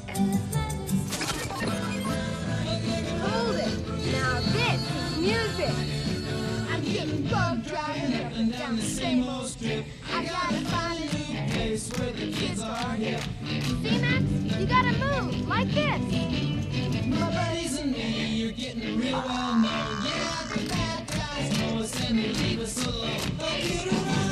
Hold 3.19 3.55
it! 3.55 4.11
Now 4.11 4.39
this 4.53 4.81
is 4.91 5.17
music! 5.17 5.96
Bug 6.88 7.65
driving 7.65 8.13
up 8.21 8.31
and 8.38 8.53
down 8.53 8.77
the 8.77 8.81
same 8.81 9.27
old 9.27 9.47
street. 9.47 9.83
I 10.13 10.23
gotta 10.23 10.65
find 10.67 10.97
a 10.97 11.03
new 11.03 11.51
place 11.51 11.91
where 11.97 12.13
the 12.13 12.31
kids 12.31 12.61
are 12.61 12.93
hip. 12.93 13.21
See, 13.83 13.99
Max? 13.99 14.23
You 14.57 14.65
gotta 14.65 14.93
move 14.93 15.47
like 15.49 15.67
this. 15.67 15.99
My 17.07 17.29
buddies 17.29 17.79
and 17.81 17.91
me 17.91 18.47
are 18.47 18.53
getting 18.53 18.99
real 18.99 19.21
well 19.21 19.55
known. 19.55 19.65
Yeah, 19.65 20.47
the 20.55 20.69
bad 20.69 21.07
guys 21.07 21.61
us 21.81 22.09
and 22.09 22.19
leave 22.19 22.61
us 22.61 22.85
alone. 22.85 23.09
I 23.41 23.59
get 23.59 23.88
around, 23.88 24.26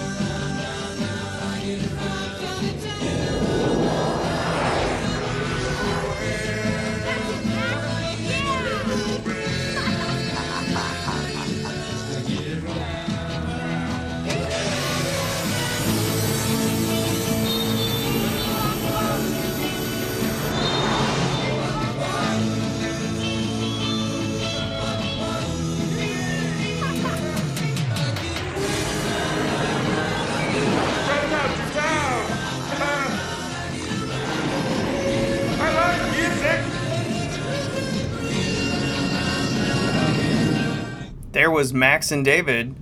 There 41.46 41.52
was 41.52 41.76
Max 41.76 42.12
and 42.12 42.26
David 42.26 42.76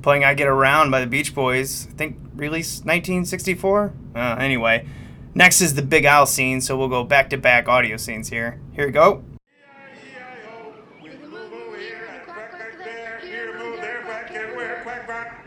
playing 0.00 0.22
"I 0.22 0.34
Get 0.34 0.46
Around" 0.46 0.92
by 0.92 1.00
the 1.00 1.06
Beach 1.08 1.34
Boys. 1.34 1.88
I 1.88 1.94
think 1.94 2.16
released 2.36 2.84
1964. 2.84 3.92
Uh, 4.14 4.36
anyway, 4.38 4.86
next 5.34 5.60
is 5.60 5.74
the 5.74 5.82
Big 5.82 6.04
Al 6.04 6.24
scene, 6.24 6.60
so 6.60 6.78
we'll 6.78 6.86
go 6.86 7.02
back 7.02 7.28
to 7.30 7.36
back 7.36 7.66
audio 7.66 7.96
scenes 7.96 8.28
here. 8.28 8.60
Here 8.70 8.86
we 8.86 8.92
go. 8.92 9.24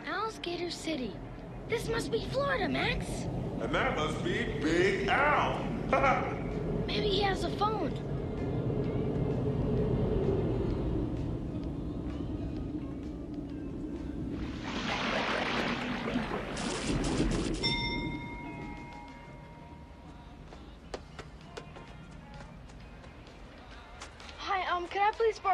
Alligator 0.05 0.69
City. 0.69 1.15
This 1.69 1.87
must 1.87 2.11
be 2.11 2.25
Florida, 2.33 2.67
Max. 2.67 3.05
And 3.61 3.73
that 3.73 3.95
must 3.95 4.21
be 4.25 4.43
Big 4.61 5.07
Al. 5.07 5.65
Maybe 6.85 7.07
he 7.07 7.21
has 7.21 7.45
a 7.45 7.49
phone. 7.51 7.93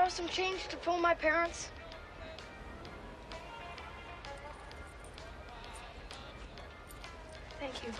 Borrow 0.03 0.09
some 0.09 0.27
change 0.27 0.67
to 0.67 0.75
phone 0.75 1.01
my 1.01 1.13
parents? 1.13 1.69
Thank 7.57 7.75
you. 7.85 7.93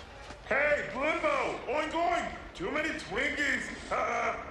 hey, 0.50 0.90
Blimbo! 0.94 1.56
Oink 1.70 1.92
oink! 1.92 2.28
Too 2.56 2.72
many 2.72 2.90
Twinkies! 2.90 3.64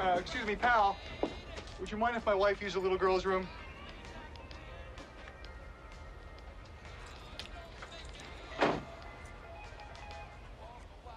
Uh, 0.00 0.16
excuse 0.18 0.46
me, 0.46 0.56
pal. 0.56 0.96
Would 1.80 1.90
you 1.90 1.96
mind 1.96 2.14
if 2.14 2.26
my 2.26 2.34
wife 2.34 2.60
used 2.60 2.76
the 2.76 2.80
little 2.80 2.98
girl's 2.98 3.24
room? 3.24 3.48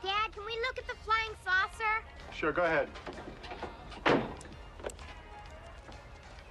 Dad, 0.02 0.32
can 0.32 0.46
we 0.46 0.54
look 0.62 0.78
at 0.78 0.88
the 0.88 0.96
flying 1.04 1.32
saucer? 1.44 2.04
Sure, 2.34 2.54
go 2.54 2.64
ahead. 2.64 2.88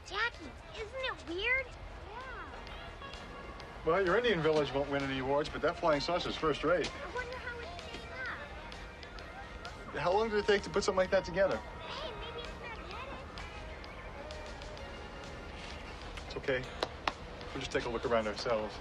Jackie, 0.06 0.52
isn't 0.76 0.90
it 0.90 1.14
weird? 1.26 1.66
Yeah. 1.66 2.18
Well, 3.86 4.04
your 4.04 4.18
Indian 4.18 4.42
village 4.42 4.74
won't 4.74 4.90
win 4.90 5.02
any 5.02 5.20
awards, 5.20 5.48
but 5.48 5.62
that 5.62 5.78
flying 5.78 6.02
saucer's 6.02 6.36
first 6.36 6.64
rate. 6.64 6.90
I 7.02 7.14
wonder 7.14 7.38
how 7.38 7.58
it 7.60 7.68
came 7.90 8.10
up. 9.94 10.02
How 10.02 10.12
long 10.12 10.28
did 10.28 10.38
it 10.40 10.46
take 10.46 10.60
to 10.64 10.70
put 10.70 10.84
something 10.84 10.98
like 10.98 11.10
that 11.10 11.24
together? 11.24 11.58
Okay. 16.42 16.62
We'll 17.52 17.60
just 17.60 17.70
take 17.72 17.84
a 17.84 17.88
look 17.88 18.04
around 18.06 18.26
ourselves. 18.26 18.74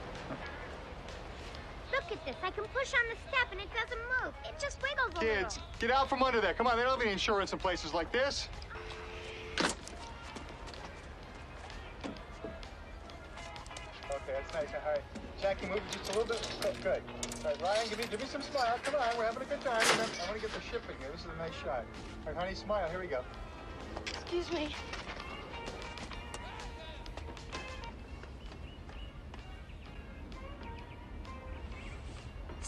Look 1.92 2.04
at 2.12 2.26
this. 2.26 2.36
I 2.42 2.52
can 2.52 2.64
push 2.66 2.94
on 2.94 3.02
the 3.10 3.18
step 3.28 3.52
and 3.52 3.60
it 3.60 3.68
doesn't 3.74 4.00
move. 4.24 4.34
It 4.46 4.58
just 4.60 4.82
wiggles 4.82 5.12
a 5.16 5.20
Kids, 5.20 5.58
little. 5.58 5.70
get 5.80 5.92
out 5.92 6.08
from 6.10 6.24
under 6.24 6.40
there. 6.40 6.54
Come 6.54 6.68
on, 6.68 6.78
they 6.78 6.84
don't 6.84 6.94
have 6.94 7.02
any 7.02 7.12
insurance 7.12 7.52
in 7.52 7.60
places 7.60 7.94
like 7.94 8.12
this. 8.12 8.48
Okay, 14.10 14.34
that's 14.34 14.54
nice. 14.54 14.68
All 14.86 14.92
right. 14.92 15.02
Jackie, 15.42 15.68
move 15.68 15.82
just 15.92 16.14
a 16.14 16.20
little 16.20 16.28
bit. 16.28 16.48
Good, 16.62 16.76
good. 16.84 17.02
All 17.44 17.52
right, 17.52 17.62
Ryan, 17.62 17.90
give 17.90 17.98
me, 17.98 18.06
give 18.10 18.20
me 18.22 18.28
some 18.28 18.42
smile. 18.42 18.78
Come 18.84 18.96
on, 18.96 19.18
we're 19.18 19.26
having 19.26 19.42
a 19.42 19.46
good 19.46 19.62
time. 19.62 19.82
I 19.82 19.98
want 20.28 20.36
to 20.36 20.40
get 20.40 20.52
the 20.54 20.62
shipping 20.62 20.96
here. 21.00 21.10
This 21.12 21.22
is 21.22 21.28
a 21.34 21.38
nice 21.38 21.54
shot. 21.64 21.84
All 22.26 22.34
right, 22.34 22.36
honey, 22.36 22.56
smile. 22.56 22.90
Here 22.90 23.00
we 23.00 23.08
go. 23.08 23.22
Excuse 24.06 24.52
me. 24.52 24.76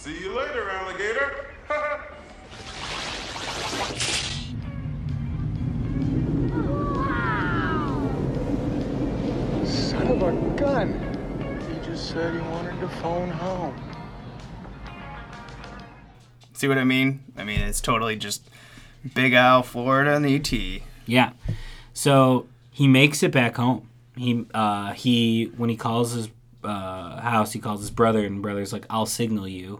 See 0.03 0.19
you 0.19 0.35
later, 0.35 0.69
alligator. 0.69 1.45
Son 9.65 10.07
of 10.07 10.21
a 10.21 10.33
gun. 10.57 10.99
He 11.69 11.75
just 11.85 12.09
said 12.09 12.33
he 12.33 12.41
wanted 12.49 12.77
to 12.81 12.89
phone 12.89 13.29
home. 13.29 13.73
See 16.51 16.67
what 16.67 16.77
I 16.77 16.83
mean? 16.83 17.23
I 17.37 17.45
mean, 17.45 17.61
it's 17.61 17.79
totally 17.79 18.17
just 18.17 18.49
Big 19.15 19.31
Al, 19.31 19.63
Florida, 19.63 20.17
and 20.17 20.25
the 20.25 20.35
ET. 20.35 20.51
Yeah. 21.05 21.31
So 21.93 22.47
he 22.71 22.89
makes 22.89 23.23
it 23.23 23.31
back 23.31 23.55
home. 23.55 23.87
He 24.17 24.45
uh, 24.53 24.91
he 24.91 25.45
when 25.55 25.69
he 25.69 25.77
calls 25.77 26.11
his 26.11 26.27
uh, 26.61 27.21
house, 27.21 27.53
he 27.53 27.59
calls 27.59 27.79
his 27.79 27.91
brother, 27.91 28.25
and 28.25 28.41
brother's 28.41 28.73
like, 28.73 28.85
"I'll 28.89 29.05
signal 29.05 29.47
you." 29.47 29.79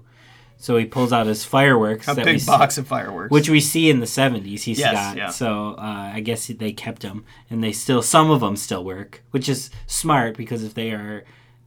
So 0.58 0.78
he 0.78 0.86
pulls 0.86 1.12
out 1.12 1.26
his 1.28 1.44
fireworks. 1.44 2.08
A 2.08 2.14
that 2.16 2.24
big 2.26 2.36
we 2.36 2.40
see- 2.40 2.46
box 2.48 2.78
of 2.78 2.88
fireworks. 2.88 3.32
which 3.32 3.50
we 3.50 3.60
see 3.60 3.90
in 3.90 4.00
the 4.00 4.08
seventies. 4.08 4.64
He's 4.64 4.80
Yes, 4.80 4.94
got. 4.94 5.18
yeah. 5.18 5.30
So 5.30 5.76
uh, 5.78 6.12
I 6.14 6.22
guess 6.22 6.48
they 6.48 6.72
kept 6.72 7.02
them, 7.02 7.26
and 7.50 7.64
they 7.64 7.72
still 7.74 8.02
some 8.02 8.32
of 8.32 8.40
them 8.40 8.56
still 8.56 8.84
work, 8.84 9.24
which 9.32 9.50
is 9.50 9.70
smart 9.88 10.38
because 10.38 10.64
if 10.64 10.74
they 10.74 10.92
are 10.92 11.24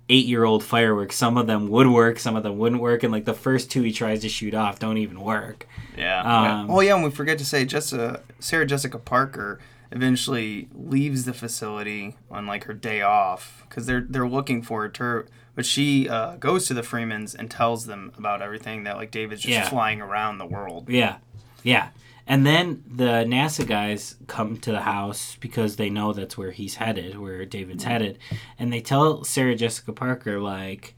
eight-year-old 0.09 0.62
fireworks, 0.62 1.16
some 1.16 1.37
of 1.37 1.47
them 1.49 1.68
would 1.68 1.89
work, 1.89 2.18
some 2.20 2.37
of 2.37 2.43
them 2.45 2.57
wouldn't 2.59 2.80
work, 2.80 3.03
and 3.03 3.12
like 3.12 3.24
the 3.24 3.34
first 3.34 3.70
two 3.70 3.82
he 3.82 3.93
tries 3.93 4.20
to 4.22 4.28
shoot 4.28 4.55
off 4.55 4.78
don't 4.78 4.99
even 4.99 5.20
work. 5.20 5.66
Yeah. 5.99 6.20
Um, 6.61 6.70
oh 6.70 6.80
yeah, 6.80 6.95
and 6.95 7.05
we 7.05 7.11
forget 7.11 7.39
to 7.39 7.45
say, 7.45 7.64
Jessica, 7.64 8.22
Sarah 8.39 8.64
Jessica 8.66 8.99
Parker 8.99 9.59
eventually 9.93 10.68
leaves 10.74 11.24
the 11.24 11.32
facility 11.32 12.16
on 12.30 12.47
like 12.47 12.64
her 12.64 12.74
day 12.74 13.03
off 13.03 13.64
because 13.68 13.87
they're 13.87 14.01
they're 14.09 14.28
looking 14.28 14.62
for 14.62 14.82
her. 14.82 14.89
To, 14.89 15.26
but 15.57 15.66
she 15.66 16.09
uh, 16.09 16.36
goes 16.36 16.66
to 16.68 16.74
the 16.74 16.84
Freemans 16.84 17.34
and 17.34 17.50
tells 17.50 17.86
them 17.86 18.12
about 18.16 18.40
everything 18.42 18.84
that 18.84 18.96
like 18.96 19.11
David's 19.11 19.42
just 19.42 19.52
Yeah. 19.52 19.68
flying 19.68 20.00
around 20.00 20.38
the 20.38 20.46
world. 20.46 20.88
Yeah, 20.88 21.16
yeah. 21.64 21.88
And 22.28 22.44
then 22.46 22.82
the 22.88 23.24
NASA 23.24 23.66
guys 23.66 24.16
come 24.28 24.59
to 24.59 24.70
the 24.72 24.80
house 24.82 25.36
because 25.40 25.76
they 25.76 25.90
know 25.90 26.12
that's 26.12 26.36
where 26.38 26.50
he's 26.52 26.74
headed, 26.76 27.18
where 27.18 27.44
David's 27.44 27.84
headed, 27.84 28.18
and 28.59 28.72
they 28.72 28.80
tell 28.80 29.24
Sarah 29.24 29.54
Jessica 29.57 29.92
Parker 29.92 30.40
like, 30.40 30.94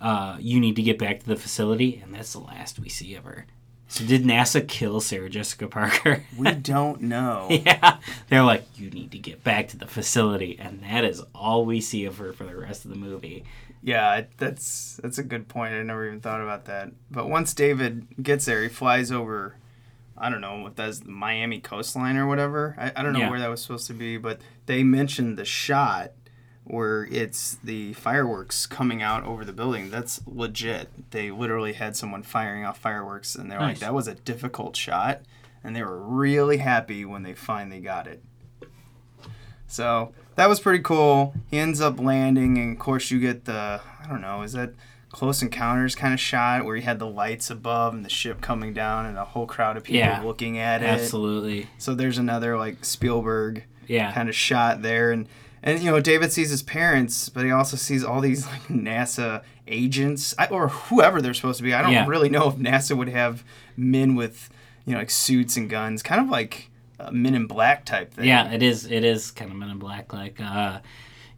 uh, 0.00 0.36
"You 0.38 0.60
need 0.60 0.76
to 0.76 0.82
get 0.82 0.98
back 0.98 1.20
to 1.20 1.26
the 1.26 1.36
facility," 1.36 2.00
and 2.02 2.14
that's 2.14 2.32
the 2.32 2.40
last 2.40 2.78
we 2.78 2.88
see 2.88 3.14
of 3.14 3.24
her. 3.24 3.46
So 3.88 4.04
did 4.04 4.22
NASA 4.22 4.66
kill 4.68 5.00
Sarah 5.00 5.28
Jessica 5.30 5.66
Parker? 5.66 6.24
We 6.38 6.52
don't 6.52 7.00
know. 7.02 7.48
yeah, 7.50 7.96
they're 8.28 8.42
like, 8.44 8.64
"You 8.78 8.90
need 8.90 9.10
to 9.12 9.18
get 9.18 9.42
back 9.42 9.68
to 9.68 9.76
the 9.76 9.86
facility," 9.86 10.58
and 10.60 10.82
that 10.82 11.04
is 11.04 11.22
all 11.34 11.64
we 11.64 11.80
see 11.80 12.04
of 12.04 12.18
her 12.18 12.32
for 12.32 12.44
the 12.44 12.54
rest 12.56 12.84
of 12.84 12.90
the 12.90 12.96
movie. 12.98 13.44
Yeah, 13.82 14.22
that's 14.36 14.98
that's 15.02 15.18
a 15.18 15.22
good 15.22 15.48
point. 15.48 15.72
I 15.74 15.82
never 15.82 16.06
even 16.06 16.20
thought 16.20 16.40
about 16.42 16.66
that. 16.66 16.90
But 17.10 17.28
once 17.30 17.54
David 17.54 18.06
gets 18.22 18.44
there, 18.44 18.62
he 18.62 18.68
flies 18.68 19.10
over. 19.10 19.56
I 20.18 20.28
don't 20.28 20.42
know 20.42 20.66
if 20.66 20.74
that's 20.74 21.00
the 21.00 21.10
Miami 21.10 21.60
coastline 21.60 22.16
or 22.18 22.26
whatever. 22.26 22.74
I, 22.78 22.92
I 22.94 23.02
don't 23.02 23.14
know 23.14 23.20
Yeah. 23.20 23.30
where 23.30 23.40
that 23.40 23.48
was 23.48 23.62
supposed 23.62 23.86
to 23.86 23.94
be, 23.94 24.18
but 24.18 24.40
they 24.66 24.82
mentioned 24.82 25.38
the 25.38 25.46
shot 25.46 26.12
where 26.64 27.06
it's 27.10 27.56
the 27.64 27.94
fireworks 27.94 28.66
coming 28.66 29.00
out 29.02 29.24
over 29.24 29.46
the 29.46 29.52
building. 29.52 29.90
That's 29.90 30.20
legit. 30.26 31.10
They 31.10 31.30
literally 31.30 31.72
had 31.72 31.96
someone 31.96 32.22
firing 32.22 32.66
off 32.66 32.78
fireworks, 32.78 33.34
and 33.34 33.50
they're 33.50 33.58
like, 33.58 33.78
that 33.78 33.94
was 33.94 34.06
a 34.06 34.14
difficult 34.14 34.76
shot, 34.76 35.22
and 35.64 35.74
they 35.74 35.82
were 35.82 35.98
really 35.98 36.58
happy 36.58 37.04
when 37.06 37.22
they 37.22 37.32
finally 37.34 37.80
got 37.80 38.06
it. 38.06 38.22
So 39.70 40.12
that 40.34 40.48
was 40.48 40.60
pretty 40.60 40.82
cool. 40.82 41.34
He 41.50 41.58
ends 41.58 41.80
up 41.80 41.98
landing, 42.00 42.58
and 42.58 42.72
of 42.72 42.78
course, 42.78 43.10
you 43.10 43.20
get 43.20 43.44
the 43.44 43.80
I 44.04 44.06
don't 44.08 44.20
know, 44.20 44.42
is 44.42 44.52
that 44.54 44.72
Close 45.12 45.42
Encounters 45.42 45.94
kind 45.94 46.14
of 46.14 46.20
shot 46.20 46.64
where 46.64 46.76
you 46.76 46.82
had 46.82 46.98
the 46.98 47.06
lights 47.06 47.50
above 47.50 47.94
and 47.94 48.04
the 48.04 48.08
ship 48.10 48.40
coming 48.40 48.72
down, 48.72 49.06
and 49.06 49.16
a 49.18 49.24
whole 49.24 49.46
crowd 49.46 49.76
of 49.76 49.84
people 49.84 49.98
Yeah, 50.00 50.22
looking 50.22 50.58
at 50.58 50.82
it. 50.82 50.86
Absolutely. 50.86 51.66
So 51.78 51.94
there's 51.94 52.18
another 52.18 52.56
like 52.58 52.84
Spielberg 52.84 53.64
Yeah. 53.88 54.12
kind 54.12 54.28
of 54.28 54.34
shot 54.34 54.82
there, 54.82 55.10
and 55.12 55.28
and 55.62 55.80
you 55.82 55.90
know 55.90 56.00
David 56.00 56.32
sees 56.32 56.50
his 56.50 56.62
parents, 56.62 57.28
but 57.28 57.44
he 57.44 57.50
also 57.50 57.76
sees 57.76 58.02
all 58.04 58.20
these 58.20 58.46
like 58.46 58.62
NASA 58.68 59.42
agents 59.68 60.34
I, 60.38 60.46
or 60.46 60.68
whoever 60.68 61.20
they're 61.22 61.34
supposed 61.34 61.58
to 61.58 61.62
be. 61.64 61.74
I 61.74 61.82
don't 61.82 61.92
Yeah. 61.92 62.06
really 62.06 62.28
know 62.28 62.48
if 62.48 62.54
NASA 62.56 62.96
would 62.96 63.08
have 63.10 63.44
men 63.76 64.14
with 64.16 64.48
you 64.84 64.92
know 64.94 64.98
like 64.98 65.10
suits 65.10 65.56
and 65.56 65.68
guns, 65.70 66.02
kind 66.02 66.20
of 66.20 66.28
like 66.28 66.69
a 67.08 67.12
Men 67.12 67.34
in 67.34 67.46
Black 67.46 67.84
type 67.84 68.14
thing. 68.14 68.26
Yeah, 68.26 68.50
it 68.52 68.62
is. 68.62 68.86
It 68.86 69.04
is 69.04 69.30
kind 69.30 69.50
of 69.50 69.56
Men 69.56 69.70
in 69.70 69.78
Black. 69.78 70.12
Like, 70.12 70.40
uh, 70.40 70.80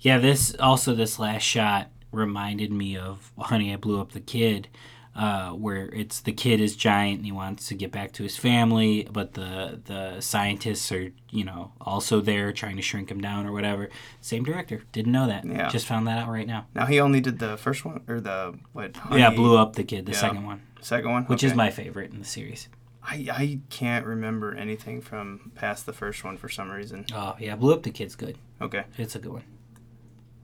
yeah. 0.01 0.19
This 0.19 0.55
also 0.59 0.95
this 0.95 1.19
last 1.19 1.43
shot 1.43 1.89
reminded 2.11 2.73
me 2.73 2.97
of 2.97 3.33
Honey, 3.39 3.73
I 3.73 3.77
Blew 3.77 4.01
Up 4.01 4.13
the 4.13 4.21
Kid, 4.21 4.69
uh, 5.17 5.51
where 5.51 5.87
it's 5.95 6.21
the 6.21 6.33
kid 6.33 6.61
is 6.61 6.75
giant 6.77 7.17
and 7.19 7.25
he 7.27 7.33
wants 7.33 7.69
to 7.69 7.75
get 7.75 7.91
back 7.93 8.13
to 8.13 8.23
his 8.23 8.37
family, 8.37 9.09
but 9.11 9.35
the 9.35 9.81
the 9.85 10.21
scientists 10.21 10.91
are 10.93 11.13
you 11.31 11.45
know 11.45 11.73
also 11.81 12.21
there 12.21 12.53
trying 12.53 12.77
to 12.77 12.83
shrink 12.83 13.11
him 13.11 13.21
down 13.21 13.47
or 13.47 13.53
whatever. 13.53 13.89
Same 14.21 14.43
director. 14.45 14.83
Didn't 14.93 15.13
know 15.13 15.27
that. 15.27 15.45
Yeah. 15.45 15.69
Just 15.69 15.87
found 15.87 16.07
that 16.07 16.19
out 16.19 16.29
right 16.29 16.47
now. 16.47 16.67
Now 16.75 16.87
he 16.87 17.01
only 17.01 17.21
did 17.21 17.39
the 17.39 17.57
first 17.57 17.85
one 17.85 18.03
or 18.09 18.21
the 18.21 18.59
what? 18.73 18.97
yeah, 19.13 19.31
Blew 19.31 19.57
Up 19.57 19.75
the 19.77 19.85
Kid, 19.85 20.07
the 20.07 20.13
Yeah. 20.13 20.19
second 20.19 20.45
one, 20.45 20.63
Second 20.81 21.11
one, 21.11 21.25
which 21.25 21.45
is 21.45 21.55
my 21.55 21.71
favorite 21.71 22.11
in 22.13 22.19
the 22.19 22.25
series. 22.25 22.69
I, 23.05 23.26
I 23.32 23.61
can't 23.68 24.07
remember 24.07 24.55
anything 24.55 25.00
from 25.00 25.53
past 25.55 25.86
the 25.86 25.92
first 25.92 26.22
one 26.24 26.36
for 26.36 26.48
some 26.48 26.70
reason. 26.70 27.07
Oh 27.12 27.36
yeah, 27.38 27.57
Blew 27.57 27.72
Up 27.72 27.82
the 27.82 27.90
Kid's 27.90 28.14
good. 28.14 28.38
Okay. 28.61 28.84
It's 28.96 29.16
a 29.16 29.18
good 29.18 29.32
one. 29.32 29.44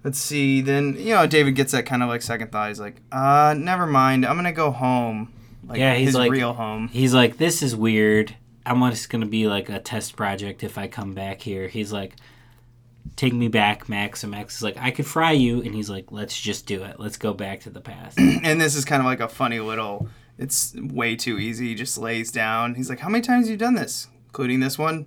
Let's 0.05 0.19
see. 0.19 0.61
Then 0.61 0.97
you 0.99 1.15
know 1.15 1.27
David 1.27 1.55
gets 1.55 1.73
that 1.73 1.87
kind 1.87 2.03
of 2.03 2.09
like 2.09 2.23
second 2.23 2.51
thought. 2.51 2.69
He's 2.69 2.81
like, 2.81 3.01
uh, 3.13 3.55
never 3.57 3.87
mind. 3.87 4.27
I'm 4.27 4.37
gonna 4.37 4.53
go 4.53 4.71
home. 4.71 5.33
Like 5.67 5.79
yeah, 5.79 5.95
he's 5.95 6.09
his 6.09 6.15
like 6.17 6.31
real 6.31 6.53
home. 6.53 6.89
He's 6.89 7.15
like, 7.15 7.37
this 7.37 7.63
is 7.63 7.77
weird. 7.77 8.35
I'm 8.67 8.81
just 8.91 9.11
gonna 9.11 9.27
be 9.27 9.47
like 9.47 9.69
a 9.69 9.79
test 9.79 10.17
project 10.17 10.65
if 10.65 10.79
I 10.79 10.89
come 10.89 11.15
back 11.15 11.41
here. 11.41 11.69
He's 11.69 11.93
like, 11.93 12.17
take 13.17 13.33
me 13.33 13.49
back, 13.49 13.89
Max. 13.89 14.23
And 14.23 14.31
Max 14.31 14.57
is 14.57 14.63
like, 14.63 14.77
I 14.79 14.91
could 14.91 15.07
fry 15.07 15.33
you, 15.33 15.63
and 15.63 15.75
he's 15.75 15.91
like, 15.91 16.11
let's 16.11 16.39
just 16.39 16.67
do 16.67 16.83
it. 16.85 16.99
Let's 16.99 17.17
go 17.17 17.35
back 17.35 17.61
to 17.61 17.71
the 17.71 17.81
past. 17.81 18.19
and 18.19 18.61
this 18.61 18.75
is 18.75 18.85
kind 18.85 19.01
of 19.01 19.07
like 19.07 19.21
a 19.21 19.29
funny 19.29 19.61
little. 19.61 20.09
It's 20.39 20.75
way 20.75 21.17
too 21.17 21.39
easy. 21.39 21.69
He 21.69 21.75
just 21.75 21.99
lays 21.99 22.31
down. 22.31 22.75
He's 22.77 22.89
like, 22.89 23.01
how 23.01 23.09
many 23.09 23.23
times 23.23 23.47
have 23.47 23.51
you 23.51 23.57
done 23.57 23.75
this, 23.75 24.07
including 24.27 24.61
this 24.61 24.79
one? 24.79 25.07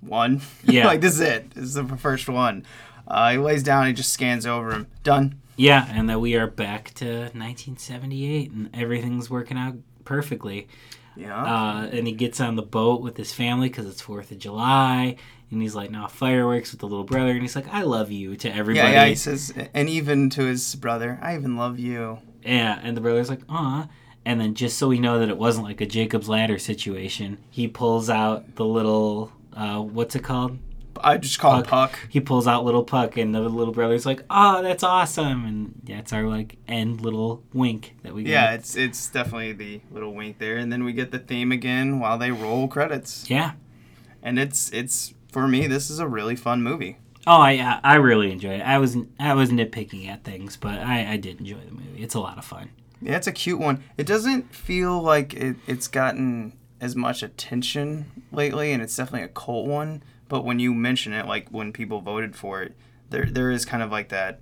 One. 0.00 0.40
Yeah. 0.64 0.86
like 0.86 1.00
this 1.00 1.14
is 1.14 1.20
it. 1.20 1.50
This 1.52 1.64
is 1.64 1.74
the 1.74 1.84
first 1.96 2.28
one. 2.28 2.64
Uh, 3.06 3.32
he 3.32 3.38
lays 3.38 3.62
down. 3.62 3.86
He 3.86 3.92
just 3.92 4.12
scans 4.12 4.46
over 4.46 4.72
him. 4.72 4.86
Done. 5.02 5.40
yeah, 5.56 5.86
and 5.90 6.08
that 6.10 6.20
we 6.20 6.34
are 6.36 6.46
back 6.48 6.92
to 6.94 7.04
1978, 7.34 8.50
and 8.50 8.70
everything's 8.74 9.30
working 9.30 9.56
out 9.58 9.74
perfectly. 10.04 10.68
Yeah. 11.16 11.40
Uh, 11.42 11.88
and 11.92 12.06
he 12.06 12.12
gets 12.12 12.40
on 12.40 12.56
the 12.56 12.62
boat 12.62 13.00
with 13.02 13.16
his 13.16 13.32
family 13.32 13.68
because 13.68 13.86
it's 13.86 14.00
Fourth 14.00 14.30
of 14.32 14.38
July, 14.38 15.16
and 15.50 15.62
he's 15.62 15.74
like, 15.74 15.90
"Now 15.90 16.06
fireworks 16.08 16.72
with 16.72 16.80
the 16.80 16.88
little 16.88 17.04
brother," 17.04 17.30
and 17.30 17.42
he's 17.42 17.54
like, 17.54 17.68
"I 17.72 17.82
love 17.82 18.10
you" 18.10 18.36
to 18.36 18.52
everybody. 18.52 18.88
Yeah, 18.92 19.02
yeah. 19.04 19.06
He 19.06 19.14
says, 19.14 19.52
and 19.74 19.88
even 19.88 20.28
to 20.30 20.44
his 20.44 20.74
brother, 20.74 21.18
I 21.22 21.36
even 21.36 21.56
love 21.56 21.78
you. 21.78 22.18
Yeah, 22.44 22.80
and 22.82 22.96
the 22.96 23.00
brother's 23.00 23.28
like, 23.30 23.42
"Aw." 23.48 23.86
And 24.26 24.40
then 24.40 24.54
just 24.54 24.78
so 24.78 24.88
we 24.88 24.98
know 24.98 25.18
that 25.18 25.28
it 25.28 25.36
wasn't 25.36 25.66
like 25.66 25.80
a 25.80 25.86
Jacob's 25.86 26.28
ladder 26.28 26.58
situation, 26.58 27.38
he 27.50 27.68
pulls 27.68 28.08
out 28.08 28.56
the 28.56 28.64
little 28.64 29.32
uh, 29.56 29.80
what's 29.80 30.16
it 30.16 30.24
called? 30.24 30.58
I 31.00 31.18
just 31.18 31.38
call 31.38 31.58
it 31.58 31.66
Puck. 31.66 31.98
He 32.08 32.20
pulls 32.20 32.46
out 32.46 32.64
little 32.64 32.84
Puck, 32.84 33.16
and 33.16 33.34
the 33.34 33.40
little 33.40 33.74
brother's 33.74 34.06
like, 34.06 34.22
"Oh, 34.30 34.62
that's 34.62 34.82
awesome!" 34.82 35.44
And 35.44 35.80
that's 35.84 36.12
our 36.12 36.22
like 36.24 36.56
end 36.68 37.00
little 37.00 37.42
wink 37.52 37.96
that 38.02 38.14
we 38.14 38.22
get. 38.22 38.30
Yeah, 38.30 38.52
it's 38.52 38.76
it's 38.76 39.08
definitely 39.10 39.52
the 39.52 39.80
little 39.90 40.14
wink 40.14 40.38
there, 40.38 40.56
and 40.56 40.72
then 40.72 40.84
we 40.84 40.92
get 40.92 41.10
the 41.10 41.18
theme 41.18 41.52
again 41.52 42.00
while 42.00 42.16
they 42.16 42.30
roll 42.30 42.68
credits. 42.68 43.28
Yeah. 43.28 43.52
And 44.22 44.38
it's 44.38 44.72
it's 44.72 45.14
for 45.30 45.46
me, 45.46 45.66
this 45.66 45.90
is 45.90 45.98
a 45.98 46.08
really 46.08 46.36
fun 46.36 46.62
movie. 46.62 46.98
Oh, 47.26 47.40
I 47.40 47.80
I 47.82 47.96
really 47.96 48.30
enjoyed 48.30 48.60
it. 48.60 48.66
I 48.66 48.78
was 48.78 48.96
I 49.18 49.34
was 49.34 49.50
nitpicking 49.50 50.08
at 50.08 50.24
things, 50.24 50.56
but 50.56 50.78
I 50.78 51.12
I 51.12 51.16
did 51.16 51.40
enjoy 51.40 51.58
the 51.58 51.72
movie. 51.72 52.02
It's 52.02 52.14
a 52.14 52.20
lot 52.20 52.38
of 52.38 52.44
fun. 52.44 52.70
Yeah, 53.04 53.16
it's 53.16 53.26
a 53.26 53.32
cute 53.32 53.60
one. 53.60 53.82
It 53.98 54.06
doesn't 54.06 54.54
feel 54.54 55.00
like 55.00 55.34
it, 55.34 55.56
it's 55.66 55.88
gotten 55.88 56.52
as 56.80 56.96
much 56.96 57.22
attention 57.22 58.10
lately, 58.32 58.72
and 58.72 58.82
it's 58.82 58.96
definitely 58.96 59.24
a 59.24 59.28
cult 59.28 59.66
one. 59.66 60.02
But 60.28 60.44
when 60.44 60.58
you 60.58 60.74
mention 60.74 61.12
it, 61.12 61.26
like 61.26 61.48
when 61.50 61.72
people 61.72 62.00
voted 62.00 62.34
for 62.34 62.62
it, 62.62 62.74
there 63.10 63.26
there 63.26 63.50
is 63.50 63.64
kind 63.64 63.82
of 63.82 63.90
like 63.90 64.08
that. 64.08 64.40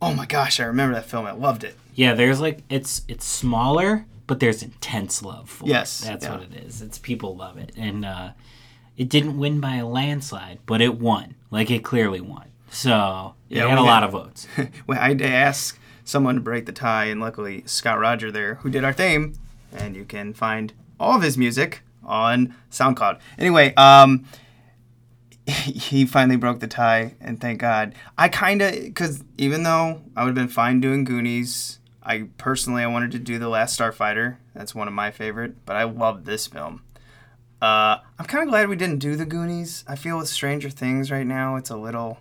Oh 0.00 0.14
my 0.14 0.26
gosh, 0.26 0.58
I 0.60 0.64
remember 0.64 0.94
that 0.94 1.04
film. 1.06 1.26
I 1.26 1.32
loved 1.32 1.64
it. 1.64 1.76
Yeah, 1.94 2.14
there's 2.14 2.40
like 2.40 2.60
it's 2.70 3.02
it's 3.08 3.24
smaller, 3.26 4.06
but 4.26 4.40
there's 4.40 4.62
intense 4.62 5.22
love 5.22 5.50
for 5.50 5.66
Yes, 5.66 6.02
it. 6.02 6.06
That's 6.06 6.24
yeah. 6.24 6.32
what 6.36 6.42
it 6.44 6.54
is. 6.64 6.80
It's 6.82 6.98
people 6.98 7.36
love 7.36 7.56
it. 7.58 7.72
And 7.76 8.04
uh 8.04 8.30
it 8.96 9.08
didn't 9.08 9.38
win 9.38 9.60
by 9.60 9.76
a 9.76 9.86
landslide, 9.86 10.58
but 10.66 10.80
it 10.80 10.98
won. 10.98 11.34
Like 11.50 11.70
it 11.70 11.84
clearly 11.84 12.20
won. 12.20 12.46
So 12.70 13.34
it 13.50 13.56
Yeah, 13.58 13.68
had 13.68 13.78
a 13.78 13.82
we 13.82 13.86
lot 13.88 14.02
of 14.02 14.10
votes. 14.12 14.46
Well, 14.86 14.98
I 15.00 15.12
asked 15.22 15.78
someone 16.08 16.36
to 16.36 16.40
break 16.40 16.64
the 16.66 16.72
tie, 16.72 17.04
and 17.04 17.20
luckily 17.20 17.62
Scott 17.66 17.98
Roger 17.98 18.32
there, 18.32 18.56
who 18.56 18.70
did 18.70 18.82
our 18.82 18.92
theme, 18.92 19.34
and 19.72 19.94
you 19.94 20.04
can 20.04 20.32
find 20.32 20.72
all 20.98 21.16
of 21.16 21.22
his 21.22 21.36
music 21.36 21.82
on 22.02 22.54
SoundCloud. 22.70 23.18
Anyway, 23.38 23.74
um, 23.74 24.24
he 25.46 26.06
finally 26.06 26.36
broke 26.36 26.60
the 26.60 26.66
tie, 26.66 27.14
and 27.20 27.40
thank 27.40 27.60
God. 27.60 27.94
I 28.16 28.28
kind 28.28 28.62
of, 28.62 28.72
because 28.72 29.22
even 29.36 29.64
though 29.64 30.00
I 30.16 30.24
would 30.24 30.28
have 30.28 30.34
been 30.34 30.48
fine 30.48 30.80
doing 30.80 31.04
Goonies, 31.04 31.78
I 32.02 32.28
personally 32.38 32.82
I 32.82 32.86
wanted 32.86 33.12
to 33.12 33.18
do 33.18 33.38
The 33.38 33.48
Last 33.48 33.78
Starfighter. 33.78 34.36
That's 34.54 34.74
one 34.74 34.88
of 34.88 34.94
my 34.94 35.10
favorite, 35.10 35.66
but 35.66 35.76
I 35.76 35.84
love 35.84 36.24
this 36.24 36.46
film. 36.46 36.82
Uh, 37.60 37.98
I'm 38.18 38.24
kind 38.24 38.44
of 38.44 38.48
glad 38.48 38.68
we 38.68 38.76
didn't 38.76 39.00
do 39.00 39.14
the 39.14 39.26
Goonies. 39.26 39.84
I 39.86 39.96
feel 39.96 40.16
with 40.16 40.28
Stranger 40.28 40.70
Things 40.70 41.10
right 41.10 41.26
now, 41.26 41.56
it's 41.56 41.70
a 41.70 41.76
little, 41.76 42.18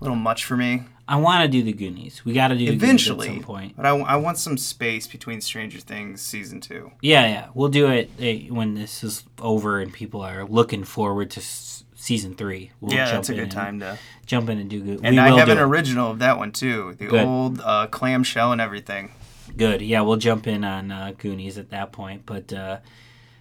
little 0.00 0.16
much 0.16 0.44
for 0.44 0.56
me. 0.56 0.84
I 1.08 1.16
want 1.16 1.42
to 1.42 1.48
do 1.48 1.62
the 1.62 1.72
Goonies. 1.72 2.24
We 2.24 2.32
got 2.32 2.48
to 2.48 2.56
do 2.56 2.66
the 2.66 2.72
Eventually, 2.72 3.26
Goonies 3.26 3.42
at 3.42 3.46
some 3.46 3.54
point. 3.54 3.76
but 3.76 3.86
I, 3.86 3.90
I 3.90 4.16
want 4.16 4.38
some 4.38 4.56
space 4.56 5.06
between 5.06 5.40
Stranger 5.40 5.80
Things 5.80 6.20
season 6.22 6.60
two. 6.60 6.92
Yeah, 7.00 7.26
yeah. 7.26 7.48
We'll 7.54 7.68
do 7.70 7.88
it 7.88 8.10
eh, 8.20 8.46
when 8.48 8.74
this 8.74 9.02
is 9.02 9.24
over 9.40 9.80
and 9.80 9.92
people 9.92 10.22
are 10.22 10.44
looking 10.44 10.84
forward 10.84 11.30
to 11.32 11.40
s- 11.40 11.84
season 11.96 12.34
three. 12.34 12.70
We'll 12.80 12.92
Yeah, 12.94 13.06
jump 13.06 13.16
that's 13.16 13.28
a 13.30 13.32
in 13.32 13.38
good 13.40 13.50
time 13.50 13.80
to- 13.80 13.98
jump 14.26 14.48
in 14.48 14.58
and 14.58 14.70
do 14.70 14.80
good. 14.80 15.00
And 15.02 15.16
we 15.16 15.20
I 15.20 15.36
have 15.38 15.48
an 15.48 15.58
it. 15.58 15.62
original 15.62 16.10
of 16.10 16.20
that 16.20 16.38
one 16.38 16.52
too, 16.52 16.94
the 16.98 17.06
Good. 17.06 17.24
old 17.26 17.60
uh, 17.60 17.88
clamshell 17.88 18.52
and 18.52 18.60
everything. 18.60 19.10
Good. 19.56 19.82
Yeah, 19.82 20.00
we'll 20.02 20.16
jump 20.16 20.46
in 20.46 20.64
on 20.64 20.90
uh, 20.92 21.12
Goonies 21.18 21.58
at 21.58 21.70
that 21.70 21.90
point. 21.92 22.22
But 22.24 22.52
uh, 22.52 22.78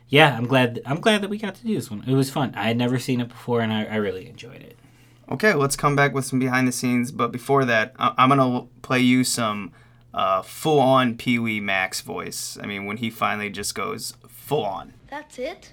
yeah, 0.09 0.35
I'm 0.35 0.45
glad. 0.47 0.81
I'm 0.85 0.99
glad 0.99 1.21
that 1.21 1.29
we 1.29 1.37
got 1.37 1.55
to 1.55 1.63
do 1.65 1.73
this 1.75 1.89
one. 1.89 2.03
It 2.05 2.15
was 2.15 2.29
fun. 2.29 2.53
I 2.55 2.63
had 2.67 2.75
never 2.77 2.99
seen 2.99 3.21
it 3.21 3.29
before, 3.29 3.61
and 3.61 3.71
I, 3.71 3.85
I 3.85 3.95
really 3.95 4.27
enjoyed 4.27 4.61
it. 4.61 4.77
Okay, 5.31 5.53
let's 5.53 5.75
come 5.77 5.95
back 5.95 6.13
with 6.13 6.25
some 6.25 6.39
behind 6.39 6.67
the 6.67 6.71
scenes. 6.73 7.11
But 7.11 7.31
before 7.31 7.63
that, 7.65 7.93
I- 7.97 8.13
I'm 8.17 8.29
gonna 8.29 8.43
l- 8.53 8.69
play 8.81 8.99
you 8.99 9.23
some 9.23 9.71
uh, 10.13 10.41
full 10.41 10.79
on 10.79 11.15
Pee 11.15 11.39
Wee 11.39 11.61
Max 11.61 12.01
voice. 12.01 12.57
I 12.61 12.65
mean, 12.67 12.85
when 12.85 12.97
he 12.97 13.09
finally 13.09 13.49
just 13.49 13.73
goes 13.73 14.13
full 14.27 14.65
on. 14.65 14.93
That's 15.09 15.39
it? 15.39 15.71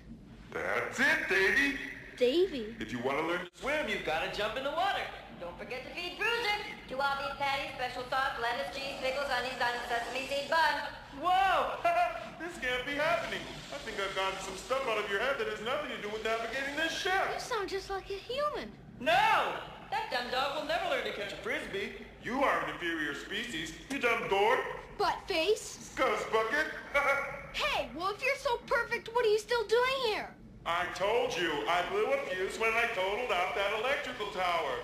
That's 0.52 1.00
it, 1.00 1.28
Davy. 1.28 1.76
Davy. 2.16 2.76
If 2.78 2.92
you 2.92 3.00
want 3.00 3.18
to 3.18 3.26
learn 3.26 3.40
to 3.40 3.50
swim, 3.60 3.88
you've 3.88 4.06
got 4.06 4.22
to 4.22 4.36
jump 4.38 4.56
in 4.56 4.62
the 4.62 4.70
water. 4.70 5.02
Don't 5.40 5.58
forget 5.58 5.82
to 5.86 5.90
feed 5.94 6.18
Bruiser. 6.18 6.58
Two 6.88 6.98
all 7.00 7.16
beef 7.18 7.36
patties, 7.38 7.74
special 7.74 8.02
sauce, 8.08 8.38
lettuce, 8.40 8.74
cheese, 8.74 8.98
pickles, 9.02 9.26
onions, 9.26 9.58
on 9.60 9.74
a 9.74 9.82
sesame 9.90 10.26
seed 10.30 10.48
bun. 10.50 10.86
Whoa! 11.20 11.78
this 12.40 12.54
can't 12.62 12.86
be 12.86 12.94
happening. 12.94 13.40
I 13.74 13.78
think 13.82 13.98
I've 13.98 14.14
gotten 14.14 14.38
some 14.40 14.56
stuff 14.56 14.86
out 14.88 14.98
of 15.02 15.10
your 15.10 15.18
head 15.20 15.34
that 15.38 15.48
has 15.48 15.60
nothing 15.66 15.90
to 15.94 15.98
do 16.02 16.08
with 16.14 16.22
navigating 16.22 16.76
this 16.76 16.94
ship. 16.94 17.12
You 17.34 17.40
sound 17.40 17.68
just 17.68 17.90
like 17.90 18.08
a 18.10 18.14
human. 18.18 18.70
No! 19.00 19.54
That 19.90 20.10
dumb 20.10 20.30
dog 20.30 20.56
will 20.56 20.68
never 20.68 20.90
learn 20.90 21.04
to 21.04 21.12
catch 21.12 21.32
a 21.32 21.36
Frisbee, 21.36 21.92
you 22.22 22.42
are 22.42 22.64
an 22.64 22.70
inferior 22.70 23.14
species. 23.14 23.72
You 23.90 23.98
dumb 23.98 24.28
dork. 24.28 24.60
Butt 24.98 25.16
face. 25.26 25.92
Ghost 25.96 26.30
bucket. 26.32 26.66
Hey, 27.54 27.88
well, 27.96 28.10
if 28.14 28.22
you're 28.22 28.36
so 28.36 28.58
perfect, 28.66 29.08
what 29.14 29.24
are 29.24 29.28
you 29.28 29.38
still 29.38 29.64
doing 29.66 30.12
here? 30.12 30.28
I 30.66 30.84
told 30.94 31.36
you, 31.36 31.50
I 31.66 31.82
blew 31.90 32.04
a 32.12 32.18
fuse 32.26 32.58
when 32.60 32.70
I 32.72 32.86
totaled 32.94 33.32
out 33.32 33.56
that 33.56 33.80
electrical 33.80 34.26
tower. 34.28 34.74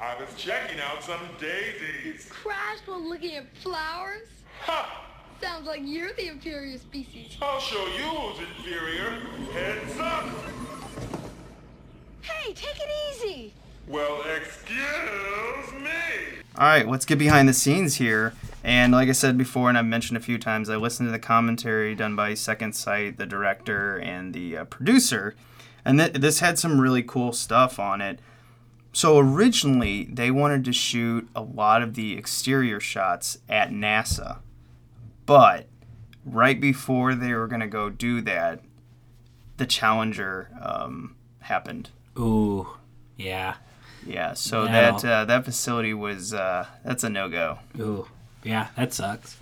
I 0.00 0.14
was 0.18 0.32
checking 0.36 0.80
out 0.80 1.02
some 1.02 1.20
daisies. 1.40 2.28
Crashed 2.30 2.86
while 2.86 3.06
looking 3.06 3.34
at 3.34 3.54
flowers? 3.56 4.28
Ha! 4.62 5.04
Sounds 5.42 5.66
like 5.66 5.80
you're 5.84 6.12
the 6.12 6.28
inferior 6.28 6.78
species. 6.78 7.36
I'll 7.42 7.60
show 7.60 7.84
you 7.88 8.04
who's 8.04 8.38
inferior. 8.38 9.10
Heads 9.52 9.98
up! 9.98 10.24
Hey, 12.22 12.54
take 12.54 12.76
it 12.76 12.90
easy. 13.10 13.52
Well, 13.88 14.22
excuse 14.22 15.72
me. 15.74 15.90
All 16.56 16.66
right, 16.66 16.86
let's 16.88 17.04
get 17.04 17.18
behind 17.18 17.48
the 17.48 17.52
scenes 17.52 17.96
here. 17.96 18.34
And 18.64 18.92
like 18.92 19.08
I 19.08 19.12
said 19.12 19.36
before, 19.36 19.68
and 19.68 19.76
I've 19.76 19.86
mentioned 19.86 20.16
a 20.16 20.20
few 20.20 20.38
times, 20.38 20.70
I 20.70 20.76
listened 20.76 21.08
to 21.08 21.12
the 21.12 21.18
commentary 21.18 21.94
done 21.94 22.14
by 22.14 22.34
Second 22.34 22.74
Sight, 22.74 23.16
the 23.16 23.26
director 23.26 23.96
and 23.98 24.32
the 24.32 24.58
uh, 24.58 24.64
producer, 24.66 25.34
and 25.84 25.98
th- 25.98 26.12
this 26.12 26.38
had 26.38 26.58
some 26.58 26.80
really 26.80 27.02
cool 27.02 27.32
stuff 27.32 27.80
on 27.80 28.00
it. 28.00 28.20
So 28.92 29.18
originally, 29.18 30.04
they 30.04 30.30
wanted 30.30 30.64
to 30.66 30.72
shoot 30.72 31.28
a 31.34 31.42
lot 31.42 31.82
of 31.82 31.94
the 31.94 32.16
exterior 32.16 32.78
shots 32.78 33.38
at 33.48 33.70
NASA, 33.70 34.38
but 35.26 35.66
right 36.24 36.60
before 36.60 37.14
they 37.14 37.32
were 37.32 37.48
going 37.48 37.62
to 37.62 37.66
go 37.66 37.90
do 37.90 38.20
that, 38.20 38.60
the 39.56 39.66
Challenger 39.66 40.50
um, 40.60 41.16
happened. 41.40 41.90
Ooh, 42.18 42.68
yeah. 43.16 43.54
Yeah, 44.06 44.34
so 44.34 44.66
That'll- 44.66 44.98
that 45.00 45.08
uh, 45.08 45.24
that 45.26 45.44
facility 45.44 45.94
was 45.94 46.34
uh, 46.34 46.66
that's 46.84 47.04
a 47.04 47.08
no 47.10 47.28
go. 47.28 47.58
Ooh, 47.78 48.08
yeah, 48.42 48.68
that 48.76 48.92
sucks. 48.92 49.36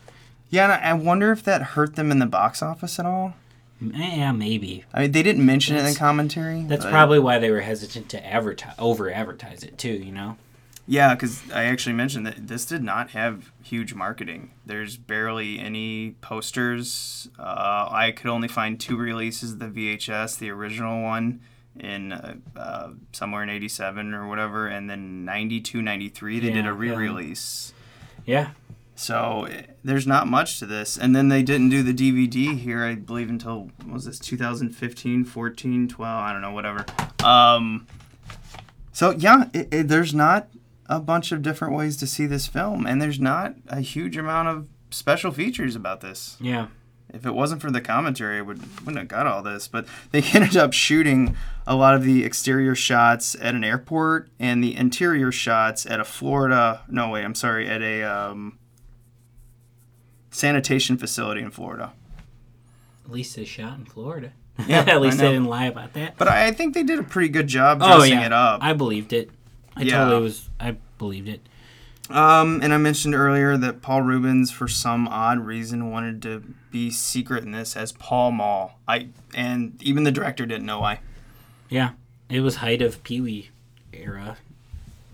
Yeah, 0.50 0.64
and 0.64 0.72
I 0.72 0.90
I 0.90 0.92
wonder 0.94 1.32
if 1.32 1.42
that 1.44 1.62
hurt 1.62 1.96
them 1.96 2.10
in 2.10 2.18
the 2.18 2.26
box 2.26 2.62
office 2.62 2.98
at 2.98 3.06
all. 3.06 3.34
Yeah, 3.80 4.32
maybe. 4.32 4.84
I 4.92 5.00
mean, 5.02 5.12
they 5.12 5.22
didn't 5.22 5.46
mention 5.46 5.74
it 5.76 5.80
in 5.80 5.86
the 5.86 5.98
commentary. 5.98 6.62
That's 6.64 6.84
but- 6.84 6.90
probably 6.90 7.18
why 7.18 7.38
they 7.38 7.50
were 7.50 7.62
hesitant 7.62 8.10
to 8.10 8.26
advertise, 8.26 8.74
over 8.78 9.10
advertise 9.10 9.62
it 9.62 9.78
too. 9.78 9.92
You 9.92 10.12
know. 10.12 10.36
yeah, 10.86 11.14
because 11.14 11.40
I 11.52 11.64
actually 11.64 11.94
mentioned 11.94 12.26
that 12.26 12.48
this 12.48 12.66
did 12.66 12.82
not 12.82 13.10
have 13.10 13.50
huge 13.62 13.94
marketing. 13.94 14.50
There's 14.66 14.98
barely 14.98 15.58
any 15.58 16.16
posters. 16.20 17.28
Uh, 17.38 17.88
I 17.90 18.12
could 18.14 18.26
only 18.28 18.48
find 18.48 18.78
two 18.78 18.96
releases: 18.98 19.56
the 19.56 19.68
VHS, 19.68 20.38
the 20.38 20.50
original 20.50 21.02
one, 21.02 21.40
in 21.80 22.12
uh, 22.12 22.34
uh, 22.56 22.88
somewhere 23.12 23.42
in 23.42 23.50
'87 23.50 24.14
or 24.14 24.28
whatever, 24.28 24.66
and 24.66 24.88
then 24.88 25.24
'92, 25.24 25.82
'93 25.82 26.40
they 26.40 26.50
did 26.50 26.66
a 26.66 26.72
re-release. 26.72 27.72
Yeah. 28.24 28.50
So 29.00 29.44
eh, 29.44 29.62
there's 29.82 30.06
not 30.06 30.26
much 30.26 30.58
to 30.58 30.66
this. 30.66 30.98
And 30.98 31.16
then 31.16 31.28
they 31.28 31.42
didn't 31.42 31.70
do 31.70 31.82
the 31.82 31.94
DVD 31.94 32.58
here, 32.58 32.84
I 32.84 32.96
believe, 32.96 33.30
until, 33.30 33.70
what 33.84 33.94
was 33.94 34.04
this, 34.04 34.18
2015, 34.18 35.24
14, 35.24 35.88
12, 35.88 36.22
I 36.22 36.32
don't 36.32 36.42
know, 36.42 36.52
whatever. 36.52 36.84
Um, 37.24 37.86
so 38.92 39.12
yeah, 39.12 39.48
it, 39.54 39.72
it, 39.72 39.88
there's 39.88 40.12
not 40.14 40.48
a 40.86 41.00
bunch 41.00 41.32
of 41.32 41.40
different 41.40 41.74
ways 41.74 41.96
to 41.96 42.06
see 42.06 42.26
this 42.26 42.46
film, 42.46 42.86
and 42.86 43.00
there's 43.00 43.20
not 43.20 43.54
a 43.68 43.80
huge 43.80 44.18
amount 44.18 44.48
of 44.48 44.68
special 44.90 45.30
features 45.30 45.74
about 45.74 46.02
this. 46.02 46.36
Yeah. 46.38 46.66
If 47.12 47.26
it 47.26 47.34
wasn't 47.34 47.60
for 47.60 47.70
the 47.70 47.80
commentary, 47.80 48.38
I 48.38 48.42
would, 48.42 48.60
wouldn't 48.80 48.98
have 48.98 49.08
got 49.08 49.26
all 49.26 49.42
this. 49.42 49.68
But 49.68 49.86
they 50.12 50.22
ended 50.34 50.56
up 50.56 50.72
shooting 50.72 51.36
a 51.66 51.74
lot 51.74 51.94
of 51.94 52.04
the 52.04 52.24
exterior 52.24 52.74
shots 52.74 53.34
at 53.40 53.54
an 53.54 53.64
airport 53.64 54.28
and 54.38 54.62
the 54.62 54.76
interior 54.76 55.30
shots 55.32 55.86
at 55.86 56.00
a 56.00 56.04
Florida. 56.04 56.82
No, 56.88 57.10
wait, 57.10 57.24
I'm 57.24 57.34
sorry, 57.34 57.68
at 57.68 57.82
a 57.82 58.02
um, 58.02 58.58
sanitation 60.30 60.96
facility 60.96 61.40
in 61.40 61.50
Florida. 61.50 61.92
At 63.04 63.10
least 63.10 63.36
they 63.36 63.44
shot 63.44 63.78
in 63.78 63.84
Florida. 63.84 64.32
Yeah, 64.66 64.80
At 64.86 65.00
least 65.00 65.18
they 65.18 65.28
didn't 65.28 65.46
lie 65.46 65.66
about 65.66 65.94
that. 65.94 66.16
But 66.16 66.28
I, 66.28 66.48
I 66.48 66.52
think 66.52 66.74
they 66.74 66.82
did 66.82 66.98
a 66.98 67.02
pretty 67.02 67.28
good 67.28 67.46
job 67.46 67.78
oh 67.82 67.98
dressing 67.98 68.18
yeah, 68.18 68.26
it 68.26 68.32
up. 68.32 68.62
I 68.62 68.72
believed 68.72 69.12
it. 69.12 69.30
I 69.74 69.82
Yeah. 69.82 70.04
totally 70.04 70.22
was. 70.22 70.48
I 70.58 70.76
believed 70.98 71.28
it. 71.28 71.40
Um, 72.10 72.60
and 72.62 72.72
I 72.74 72.76
mentioned 72.78 73.14
earlier 73.14 73.56
that 73.56 73.82
Paul 73.82 74.02
Reubens, 74.02 74.50
for 74.50 74.66
some 74.68 75.06
odd 75.08 75.38
reason, 75.40 75.90
wanted 75.90 76.22
to 76.22 76.42
be 76.70 76.90
secret 76.90 77.44
in 77.44 77.52
this 77.52 77.76
as 77.76 77.92
Paul 77.92 78.32
Mall. 78.32 78.78
I 78.88 79.08
and 79.34 79.80
even 79.82 80.04
the 80.04 80.12
director 80.12 80.46
didn't 80.46 80.66
know 80.66 80.80
why. 80.80 81.00
Yeah, 81.68 81.90
it 82.28 82.40
was 82.40 82.56
height 82.56 82.82
of 82.82 83.02
Pee 83.04 83.20
Wee 83.20 83.50
era. 83.92 84.38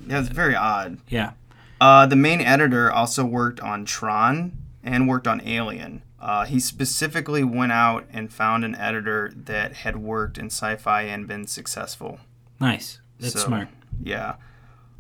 Yeah, 0.07 0.21
it's 0.21 0.29
very 0.29 0.55
odd. 0.55 0.99
Yeah. 1.09 1.33
Uh, 1.81 2.07
the 2.07 2.17
main 2.17 2.41
editor 2.41 2.91
also 2.91 3.25
worked 3.25 3.61
on 3.61 3.85
Tron 3.85 4.53
and 4.83 5.09
worked 5.09 5.27
on 5.27 5.43
Alien. 5.47 6.03
Uh, 6.21 6.45
he 6.47 6.59
specifically 6.59 7.45
went 7.45 7.73
out 7.73 8.07
and 8.11 8.33
found 8.33 8.65
an 8.65 8.75
editor 8.77 9.31
that 9.37 9.75
had 9.75 9.97
worked 9.97 10.39
in 10.39 10.47
sci-fi 10.47 11.03
and 11.03 11.27
been 11.29 11.47
successful. 11.47 12.19
Nice. 12.59 13.01
That's 13.21 13.35
So, 13.35 13.41
smart. 13.41 13.69
Yeah. 14.03 14.37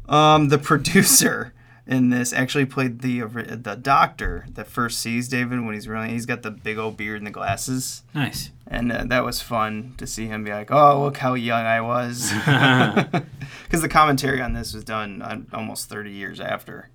Um, 0.08 0.48
the 0.48 0.58
producer 0.70 1.54
in 1.86 2.10
this 2.10 2.32
actually 2.32 2.66
played 2.66 3.00
the 3.00 3.20
the 3.20 3.78
doctor 3.80 4.46
that 4.50 4.66
first 4.66 4.98
sees 5.00 5.28
David 5.28 5.64
when 5.64 5.74
he's 5.74 5.86
really 5.86 6.08
he's 6.08 6.26
got 6.26 6.42
the 6.42 6.50
big 6.50 6.78
old 6.78 6.96
beard 6.96 7.18
and 7.18 7.26
the 7.26 7.30
glasses. 7.30 8.02
Nice. 8.14 8.50
And 8.66 8.90
uh, 8.90 9.04
that 9.04 9.24
was 9.24 9.40
fun 9.40 9.94
to 9.98 10.06
see 10.06 10.26
him 10.26 10.42
be 10.42 10.50
like, 10.50 10.72
"Oh, 10.72 11.04
look 11.04 11.18
how 11.18 11.34
young 11.34 11.64
I 11.64 11.80
was," 11.80 12.32
because 13.64 13.82
the 13.82 13.88
commentary 13.88 14.40
on 14.40 14.52
this 14.52 14.74
was 14.74 14.82
done 14.82 15.22
uh, 15.22 15.40
almost 15.52 15.88
30 15.88 16.10
years 16.10 16.40
after. 16.40 16.90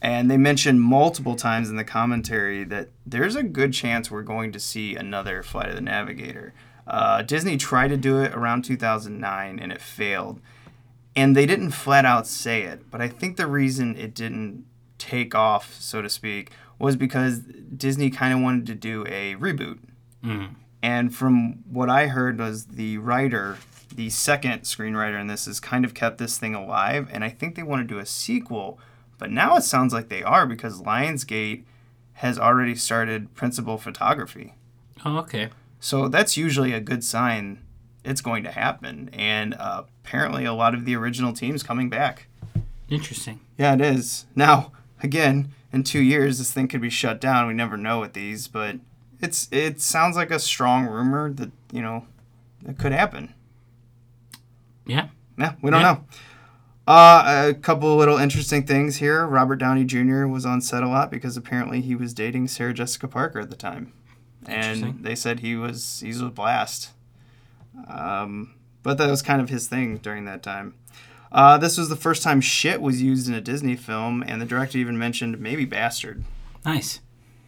And 0.00 0.30
they 0.30 0.36
mentioned 0.36 0.80
multiple 0.80 1.34
times 1.34 1.70
in 1.70 1.76
the 1.76 1.84
commentary 1.84 2.62
that 2.64 2.88
there's 3.04 3.34
a 3.34 3.42
good 3.42 3.72
chance 3.72 4.10
we're 4.10 4.22
going 4.22 4.52
to 4.52 4.60
see 4.60 4.94
another 4.94 5.42
Flight 5.42 5.70
of 5.70 5.74
the 5.74 5.80
Navigator. 5.80 6.52
Uh, 6.86 7.22
Disney 7.22 7.56
tried 7.56 7.88
to 7.88 7.96
do 7.96 8.20
it 8.20 8.32
around 8.32 8.64
2009 8.64 9.58
and 9.58 9.72
it 9.72 9.80
failed. 9.80 10.40
And 11.18 11.36
they 11.36 11.46
didn't 11.46 11.72
flat 11.72 12.04
out 12.04 12.28
say 12.28 12.62
it, 12.62 12.92
but 12.92 13.00
I 13.00 13.08
think 13.08 13.36
the 13.36 13.48
reason 13.48 13.96
it 13.96 14.14
didn't 14.14 14.64
take 14.98 15.34
off, 15.34 15.74
so 15.80 16.00
to 16.00 16.08
speak, 16.08 16.52
was 16.78 16.94
because 16.94 17.40
Disney 17.40 18.08
kind 18.08 18.32
of 18.32 18.38
wanted 18.38 18.66
to 18.66 18.76
do 18.76 19.04
a 19.08 19.34
reboot. 19.34 19.80
Mm. 20.24 20.54
And 20.80 21.12
from 21.12 21.64
what 21.68 21.90
I 21.90 22.06
heard 22.06 22.38
was 22.38 22.66
the 22.66 22.98
writer, 22.98 23.58
the 23.92 24.10
second 24.10 24.62
screenwriter 24.62 25.20
in 25.20 25.26
this, 25.26 25.46
has 25.46 25.58
kind 25.58 25.84
of 25.84 25.92
kept 25.92 26.18
this 26.18 26.38
thing 26.38 26.54
alive. 26.54 27.08
And 27.10 27.24
I 27.24 27.30
think 27.30 27.56
they 27.56 27.64
want 27.64 27.82
to 27.82 27.92
do 27.92 27.98
a 27.98 28.06
sequel. 28.06 28.78
But 29.18 29.32
now 29.32 29.56
it 29.56 29.64
sounds 29.64 29.92
like 29.92 30.10
they 30.10 30.22
are 30.22 30.46
because 30.46 30.82
Lionsgate 30.82 31.64
has 32.12 32.38
already 32.38 32.76
started 32.76 33.34
principal 33.34 33.76
photography. 33.76 34.54
Oh, 35.04 35.18
okay. 35.18 35.48
So 35.80 36.06
that's 36.06 36.36
usually 36.36 36.72
a 36.72 36.80
good 36.80 37.02
sign 37.02 37.58
it's 38.08 38.20
going 38.20 38.42
to 38.44 38.50
happen. 38.50 39.10
And 39.12 39.54
uh, 39.54 39.84
apparently 40.04 40.44
a 40.44 40.52
lot 40.54 40.74
of 40.74 40.84
the 40.84 40.96
original 40.96 41.32
team's 41.32 41.62
coming 41.62 41.88
back. 41.88 42.26
Interesting. 42.88 43.40
Yeah, 43.58 43.74
it 43.74 43.80
is. 43.80 44.26
Now, 44.34 44.72
again, 45.02 45.52
in 45.72 45.82
two 45.84 46.00
years, 46.00 46.38
this 46.38 46.50
thing 46.52 46.68
could 46.68 46.80
be 46.80 46.90
shut 46.90 47.20
down. 47.20 47.46
We 47.46 47.54
never 47.54 47.76
know 47.76 48.00
with 48.00 48.14
these, 48.14 48.48
but 48.48 48.76
it's 49.20 49.48
it 49.52 49.80
sounds 49.80 50.16
like 50.16 50.30
a 50.30 50.38
strong 50.38 50.86
rumor 50.86 51.30
that 51.34 51.50
you 51.72 51.82
know 51.82 52.06
it 52.66 52.78
could 52.78 52.92
happen. 52.92 53.34
Yeah. 54.86 55.08
Yeah, 55.38 55.54
we 55.62 55.70
don't 55.70 55.80
Yeah. 55.82 55.92
know. 55.92 56.04
Uh, 56.86 57.48
a 57.50 57.54
couple 57.54 57.94
little 57.96 58.16
interesting 58.16 58.64
things 58.64 58.96
here. 58.96 59.26
Robert 59.26 59.56
Downey 59.56 59.84
Jr. 59.84 60.26
was 60.26 60.46
on 60.46 60.62
set 60.62 60.82
a 60.82 60.88
lot 60.88 61.10
because 61.10 61.36
apparently 61.36 61.82
he 61.82 61.94
was 61.94 62.14
dating 62.14 62.48
Sarah 62.48 62.72
Jessica 62.72 63.06
Parker 63.06 63.40
at 63.40 63.50
the 63.50 63.56
time, 63.56 63.92
and 64.46 65.04
they 65.04 65.14
said 65.14 65.40
he 65.40 65.54
was 65.54 66.00
he's 66.00 66.22
was 66.22 66.28
a 66.28 66.32
blast. 66.32 66.92
Um, 67.86 68.54
but 68.82 68.98
that 68.98 69.08
was 69.08 69.22
kind 69.22 69.40
of 69.40 69.48
his 69.48 69.68
thing 69.68 69.98
during 69.98 70.24
that 70.24 70.42
time. 70.42 70.74
Uh, 71.30 71.58
this 71.58 71.76
was 71.76 71.88
the 71.88 71.96
first 71.96 72.22
time 72.22 72.40
shit 72.40 72.80
was 72.80 73.02
used 73.02 73.28
in 73.28 73.34
a 73.34 73.40
Disney 73.40 73.76
film, 73.76 74.24
and 74.26 74.40
the 74.40 74.46
director 74.46 74.78
even 74.78 74.98
mentioned 74.98 75.38
maybe 75.38 75.64
bastard. 75.64 76.24
Nice. 76.64 77.00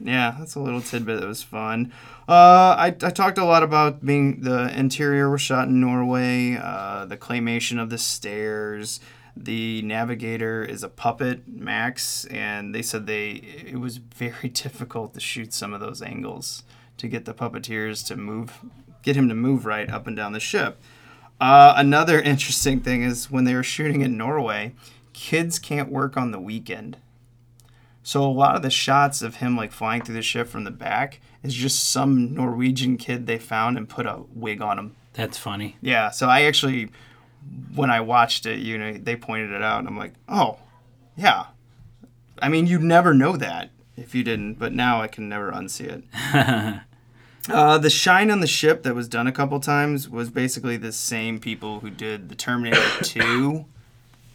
Yeah, 0.03 0.37
that's 0.39 0.55
a 0.55 0.61
little 0.61 0.81
tidbit 0.81 1.21
that 1.21 1.29
was 1.29 1.43
fun. 1.43 1.93
Uh, 2.29 2.75
I, 2.79 2.87
I 2.87 3.11
talked 3.11 3.39
a 3.39 3.45
lot 3.45 3.62
about 3.62 4.05
being 4.05 4.41
the 4.43 4.77
interior 4.77 5.31
was 5.31 5.43
shot 5.43 5.68
in 5.68 5.81
Norway, 5.81 6.57
uh, 6.57 7.05
the 7.05 7.16
claymation 7.16 7.81
of 7.81 7.91
the 7.91 7.99
stairs. 7.99 9.01
The 9.37 9.83
navigator 9.83 10.64
is 10.64 10.83
a 10.83 10.89
puppet, 10.89 11.47
Max, 11.47 12.25
and 12.27 12.75
they 12.75 12.83
said 12.83 13.07
they 13.07 13.31
it 13.31 13.79
was 13.79 13.99
very 13.99 14.49
difficult 14.53 15.14
to 15.14 15.21
shoot 15.21 15.53
some 15.53 15.73
of 15.73 15.81
those 15.81 16.03
angles 16.03 16.64
to 16.97 17.09
get 17.09 17.25
the 17.25 17.35
puppeteers 17.35 18.07
to 18.07 18.16
move, 18.16 18.61
get 19.03 19.16
him 19.16 19.28
to 19.28 19.34
move 19.34 19.66
right 19.66 19.88
up 19.90 20.07
and 20.07 20.16
down 20.16 20.32
the 20.32 20.40
ship. 20.40 20.80
Uh, 21.40 21.74
another 21.76 22.20
interesting 22.22 22.80
thing 22.80 23.03
is 23.03 23.30
when 23.30 23.44
they 23.44 23.55
were 23.55 23.62
shooting 23.62 24.01
in 24.01 24.16
Norway, 24.16 24.74
kids 25.12 25.59
can't 25.59 25.90
work 25.90 26.16
on 26.16 26.30
the 26.30 26.40
weekend. 26.40 26.96
So 28.03 28.22
a 28.22 28.30
lot 28.30 28.57
of 28.57 28.62
the 28.62 28.70
shots 28.70 29.22
of 29.22 29.36
him 29.36 29.57
like 29.57 29.72
flying 29.72 30.03
through 30.03 30.14
the 30.14 30.22
ship 30.22 30.48
from 30.48 30.64
the 30.64 30.70
back 30.70 31.20
is 31.42 31.55
just 31.55 31.90
some 31.90 32.34
Norwegian 32.34 32.96
kid 32.96 33.26
they 33.26 33.38
found 33.38 33.76
and 33.76 33.88
put 33.88 34.07
a 34.07 34.22
wig 34.34 34.61
on 34.62 34.78
him. 34.78 34.96
That's 35.12 35.38
funny. 35.38 35.76
Yeah, 35.80 36.11
so 36.11 36.28
I 36.28 36.42
actually 36.42 36.90
when 37.74 37.90
I 37.90 38.01
watched 38.01 38.46
it, 38.46 38.59
you 38.59 38.78
know, 38.78 38.92
they 38.94 39.16
pointed 39.16 39.51
it 39.51 39.62
out 39.62 39.78
and 39.78 39.88
I'm 39.88 39.96
like, 39.96 40.14
"Oh, 40.28 40.59
yeah." 41.16 41.46
I 42.40 42.48
mean, 42.48 42.66
you'd 42.66 42.82
never 42.82 43.12
know 43.14 43.36
that 43.36 43.70
if 43.96 44.14
you 44.14 44.24
didn't, 44.24 44.55
but 44.55 44.72
now 44.72 45.01
I 45.01 45.09
can 45.09 45.28
never 45.28 45.53
unsee 45.53 46.03
it. 46.14 46.82
Uh, 47.49 47.78
the 47.78 47.91
shine 47.91 48.30
on 48.30 48.41
the 48.41 48.47
ship 48.47 48.82
that 48.82 48.95
was 48.95 49.09
done 49.09 49.26
a 49.26 49.32
couple 49.32 49.59
times 49.61 50.09
was 50.09 50.30
basically 50.30 50.76
the 50.76 50.93
same 50.93 51.38
people 51.41 51.80
who 51.80 51.91
did 51.91 52.28
the 52.28 52.34
Terminator 52.34 52.82
2 53.03 53.64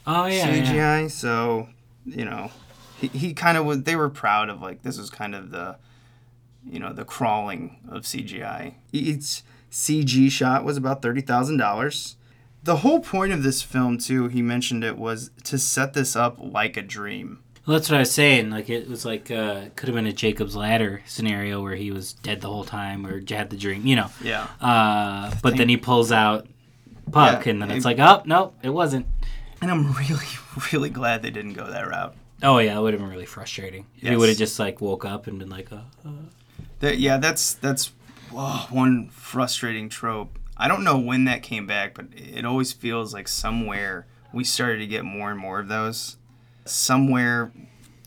Oh 0.07 0.25
yeah. 0.25 0.47
CGI. 0.47 0.73
yeah. 0.73 1.07
So, 1.07 1.69
you 2.05 2.25
know, 2.25 2.51
he, 2.99 3.07
he 3.07 3.33
kind 3.33 3.57
of 3.57 3.65
was, 3.65 3.83
they 3.83 3.95
were 3.95 4.09
proud 4.09 4.49
of 4.49 4.61
like, 4.61 4.83
this 4.83 4.97
was 4.97 5.09
kind 5.09 5.33
of 5.35 5.51
the, 5.51 5.77
you 6.67 6.79
know, 6.79 6.93
the 6.93 7.05
crawling 7.05 7.77
of 7.89 8.03
CGI. 8.03 8.75
Each 8.91 9.41
CG 9.71 10.29
shot 10.31 10.63
was 10.63 10.77
about 10.77 11.01
$30,000. 11.01 12.15
The 12.63 12.77
whole 12.77 12.99
point 12.99 13.31
of 13.33 13.43
this 13.43 13.61
film, 13.61 13.97
too, 13.97 14.27
he 14.27 14.41
mentioned 14.41 14.83
it 14.83 14.97
was 14.97 15.29
to 15.43 15.57
set 15.57 15.93
this 15.93 16.15
up 16.15 16.37
like 16.39 16.77
a 16.77 16.81
dream. 16.81 17.39
Well, 17.65 17.77
that's 17.77 17.89
what 17.89 17.97
I 17.97 17.99
was 17.99 18.11
saying. 18.11 18.51
Like 18.51 18.69
it 18.69 18.87
was 18.87 19.05
like 19.05 19.31
uh, 19.31 19.65
could 19.75 19.89
have 19.89 19.95
been 19.95 20.05
a 20.05 20.13
Jacob's 20.13 20.55
Ladder 20.55 21.01
scenario 21.05 21.61
where 21.61 21.75
he 21.75 21.91
was 21.91 22.13
dead 22.13 22.41
the 22.41 22.47
whole 22.47 22.63
time 22.63 23.05
or 23.07 23.21
had 23.27 23.49
the 23.49 23.57
dream, 23.57 23.87
you 23.87 23.95
know. 23.95 24.09
Yeah. 24.23 24.47
Uh, 24.61 25.33
but 25.41 25.57
then 25.57 25.69
he 25.69 25.77
pulls 25.77 26.11
out 26.11 26.47
Puck, 27.11 27.45
Yeah, 27.45 27.51
and 27.51 27.61
then 27.61 27.71
it's 27.71 27.85
like, 27.85 27.99
oh 27.99 28.23
no, 28.25 28.53
it 28.63 28.69
wasn't. 28.69 29.05
And 29.61 29.71
I'm 29.71 29.93
really, 29.93 30.25
really 30.73 30.89
glad 30.89 31.21
they 31.21 31.29
didn't 31.29 31.53
go 31.53 31.69
that 31.69 31.87
route. 31.87 32.15
Oh 32.43 32.57
yeah, 32.57 32.77
it 32.77 32.81
would 32.81 32.93
have 32.93 33.01
been 33.01 33.09
really 33.09 33.25
frustrating. 33.25 33.85
If 33.97 34.09
he 34.09 34.15
would 34.15 34.29
have 34.29 34.37
just 34.37 34.59
like 34.59 34.81
woke 34.81 35.05
up 35.05 35.27
and 35.27 35.39
been 35.39 35.49
like, 35.49 35.71
uh, 35.71 35.81
uh. 36.05 36.09
That 36.79 36.97
yeah, 36.97 37.17
that's 37.17 37.53
that's 37.53 37.91
oh, 38.33 38.67
one 38.69 39.09
frustrating 39.09 39.89
trope. 39.89 40.39
I 40.57 40.67
don't 40.67 40.83
know 40.83 40.97
when 40.97 41.25
that 41.25 41.43
came 41.43 41.67
back, 41.67 41.93
but 41.93 42.07
it 42.15 42.45
always 42.45 42.71
feels 42.71 43.13
like 43.13 43.27
somewhere 43.27 44.07
we 44.33 44.43
started 44.43 44.79
to 44.79 44.87
get 44.87 45.05
more 45.05 45.31
and 45.31 45.39
more 45.39 45.59
of 45.59 45.67
those. 45.67 46.17
Somewhere 46.65 47.51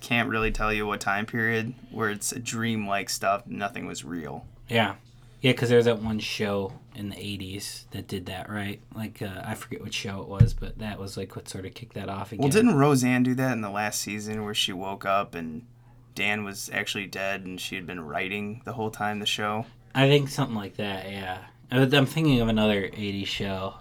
can't 0.01 0.29
really 0.29 0.51
tell 0.53 0.73
you 0.73 0.87
what 0.87 1.01
time 1.01 1.27
period 1.27 1.75
where 1.91 2.11
it's 2.11 2.33
a 2.33 2.39
dream-like 2.39 3.11
stuff. 3.11 3.47
Nothing 3.47 3.87
was 3.87 4.05
real. 4.05 4.47
yeah, 4.69 4.95
yeah, 5.41 5.53
because 5.53 5.69
there 5.69 5.77
was 5.79 5.87
that 5.87 6.01
one 6.03 6.19
show 6.19 6.73
in 6.95 7.09
the 7.11 7.17
'80s 7.17 7.85
that 7.93 8.09
did 8.09 8.27
that, 8.27 8.49
right? 8.51 8.81
Like 8.95 9.23
uh, 9.23 9.43
I 9.45 9.55
forget 9.55 9.81
what 9.81 9.95
show 9.95 10.21
it 10.23 10.29
was, 10.29 10.55
but 10.55 10.79
that 10.79 10.99
was 10.99 11.17
like 11.17 11.37
what 11.37 11.49
sort 11.49 11.65
of 11.67 11.75
kicked 11.75 11.95
that 11.95 12.09
off 12.09 12.33
again. 12.33 12.43
Well, 12.43 12.51
didn't 12.51 12.75
Roseanne 12.77 13.23
do 13.23 13.35
that 13.37 13.53
in 13.53 13.61
the 13.61 13.71
last 13.71 14.01
season 14.01 14.45
where 14.45 14.55
she 14.55 14.73
woke 14.73 15.05
up 15.07 15.35
and 15.37 15.65
Dan 16.17 16.43
was 16.43 16.69
actually 16.73 17.07
dead 17.07 17.45
and 17.47 17.61
she 17.61 17.77
had 17.77 17.87
been 17.87 18.01
writing 18.01 18.63
the 18.65 18.73
whole 18.73 18.91
time 18.91 19.21
the 19.21 19.27
show? 19.27 19.67
I 19.95 20.09
think 20.09 20.29
something 20.29 20.57
like 20.57 20.77
that. 20.77 21.09
Yeah, 21.11 21.39
was- 21.71 21.95
I'm 21.95 22.07
thinking 22.07 22.41
of 22.41 22.49
another 22.49 22.89
'80s 22.89 23.27
show, 23.29 23.75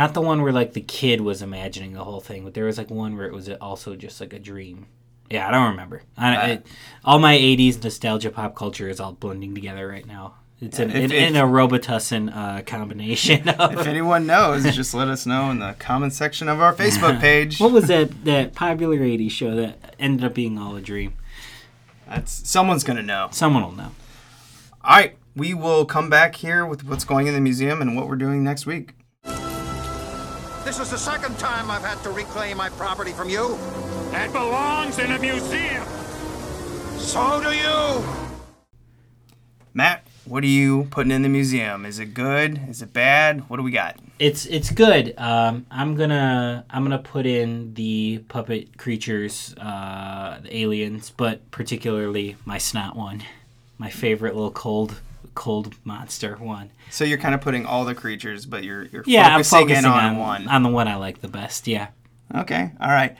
not 0.00 0.14
the 0.14 0.20
one 0.22 0.40
where 0.42 0.52
like 0.52 0.72
the 0.72 0.80
kid 0.80 1.20
was 1.20 1.42
imagining 1.42 1.92
the 1.92 2.04
whole 2.04 2.20
thing, 2.20 2.42
but 2.44 2.54
there 2.54 2.64
was 2.64 2.78
like 2.78 2.90
one 2.90 3.16
where 3.16 3.26
it 3.26 3.32
was 3.34 3.48
also 3.60 3.94
just 3.96 4.20
like 4.20 4.32
a 4.32 4.38
dream. 4.38 4.86
Yeah, 5.28 5.46
I 5.46 5.50
don't 5.52 5.70
remember. 5.70 6.02
I, 6.16 6.36
I- 6.36 6.46
it, 6.52 6.66
all 7.04 7.18
my 7.18 7.36
'80s 7.36 7.82
nostalgia 7.84 8.30
pop 8.30 8.54
culture 8.56 8.88
is 8.88 8.98
all 8.98 9.12
blending 9.12 9.54
together 9.54 9.86
right 9.86 10.06
now. 10.06 10.34
It's 10.62 10.78
an, 10.78 10.90
if- 10.90 11.12
in 11.12 11.36
if- 11.36 11.42
a 11.42 11.46
Robitussin 11.46 12.34
uh, 12.34 12.62
combination. 12.62 13.48
Of, 13.60 13.78
If 13.80 13.86
anyone 13.86 14.26
knows, 14.26 14.64
just 14.74 14.92
let 14.94 15.08
us 15.08 15.24
know 15.26 15.50
in 15.50 15.58
the 15.58 15.74
comment 15.78 16.12
section 16.14 16.48
of 16.48 16.60
our 16.60 16.74
Facebook 16.74 17.20
page. 17.28 17.60
what 17.60 17.72
was 17.72 17.86
that 17.88 18.24
that 18.24 18.54
popular 18.54 18.98
'80s 18.98 19.30
show 19.30 19.54
that 19.56 19.94
ended 19.98 20.24
up 20.24 20.34
being 20.34 20.58
all 20.58 20.76
a 20.76 20.80
dream? 20.80 21.14
That's 22.08 22.32
someone's 22.48 22.84
gonna 22.84 23.02
know. 23.02 23.28
Someone 23.32 23.62
will 23.62 23.72
know. 23.72 23.92
All 24.82 24.96
right, 24.96 25.16
we 25.36 25.52
will 25.54 25.84
come 25.84 26.08
back 26.10 26.34
here 26.36 26.64
with 26.66 26.84
what's 26.84 27.04
going 27.04 27.26
in 27.26 27.34
the 27.34 27.40
museum 27.40 27.80
and 27.82 27.94
what 27.96 28.08
we're 28.08 28.16
doing 28.16 28.42
next 28.42 28.64
week. 28.66 28.94
This 30.64 30.78
is 30.78 30.90
the 30.90 30.98
second 30.98 31.38
time 31.38 31.70
I've 31.70 31.82
had 31.82 32.02
to 32.02 32.10
reclaim 32.10 32.58
my 32.58 32.68
property 32.68 33.12
from 33.12 33.30
you. 33.30 33.58
That 34.10 34.30
belongs 34.30 34.98
in 34.98 35.10
a 35.10 35.18
museum. 35.18 35.86
So 36.98 37.42
do 37.42 37.50
you. 37.50 38.04
Matt, 39.72 40.06
what 40.26 40.44
are 40.44 40.48
you 40.48 40.86
putting 40.90 41.12
in 41.12 41.22
the 41.22 41.30
museum? 41.30 41.86
Is 41.86 41.98
it 41.98 42.12
good? 42.12 42.60
Is 42.68 42.82
it 42.82 42.92
bad? 42.92 43.48
What 43.48 43.56
do 43.56 43.62
we 43.62 43.70
got? 43.70 43.96
It's 44.18 44.44
it's 44.46 44.70
good. 44.70 45.14
Um, 45.16 45.64
I'm 45.70 45.96
gonna 45.96 46.66
I'm 46.68 46.82
gonna 46.82 46.98
put 46.98 47.24
in 47.24 47.72
the 47.72 48.18
puppet 48.28 48.76
creatures, 48.76 49.54
uh, 49.58 50.40
the 50.42 50.54
aliens, 50.54 51.10
but 51.16 51.50
particularly 51.50 52.36
my 52.44 52.58
snot 52.58 52.96
one, 52.96 53.22
my 53.78 53.88
favorite 53.88 54.34
little 54.34 54.50
cold 54.50 55.00
cold 55.34 55.74
monster 55.84 56.36
one. 56.36 56.70
So 56.90 57.04
you're 57.04 57.18
kind 57.18 57.34
of 57.34 57.40
putting 57.40 57.66
all 57.66 57.84
the 57.84 57.94
creatures, 57.94 58.46
but 58.46 58.64
you're 58.64 58.84
you're 58.86 59.04
Yeah, 59.06 59.26
I'm 59.28 59.44
focusing, 59.44 59.58
focusing 59.68 59.84
in 59.84 59.90
on, 59.90 60.04
on 60.04 60.16
one. 60.18 60.48
on 60.48 60.62
the 60.62 60.68
one 60.68 60.88
I 60.88 60.96
like 60.96 61.20
the 61.20 61.28
best. 61.28 61.66
Yeah. 61.68 61.88
Okay, 62.34 62.70
all 62.80 62.90
right. 62.90 63.16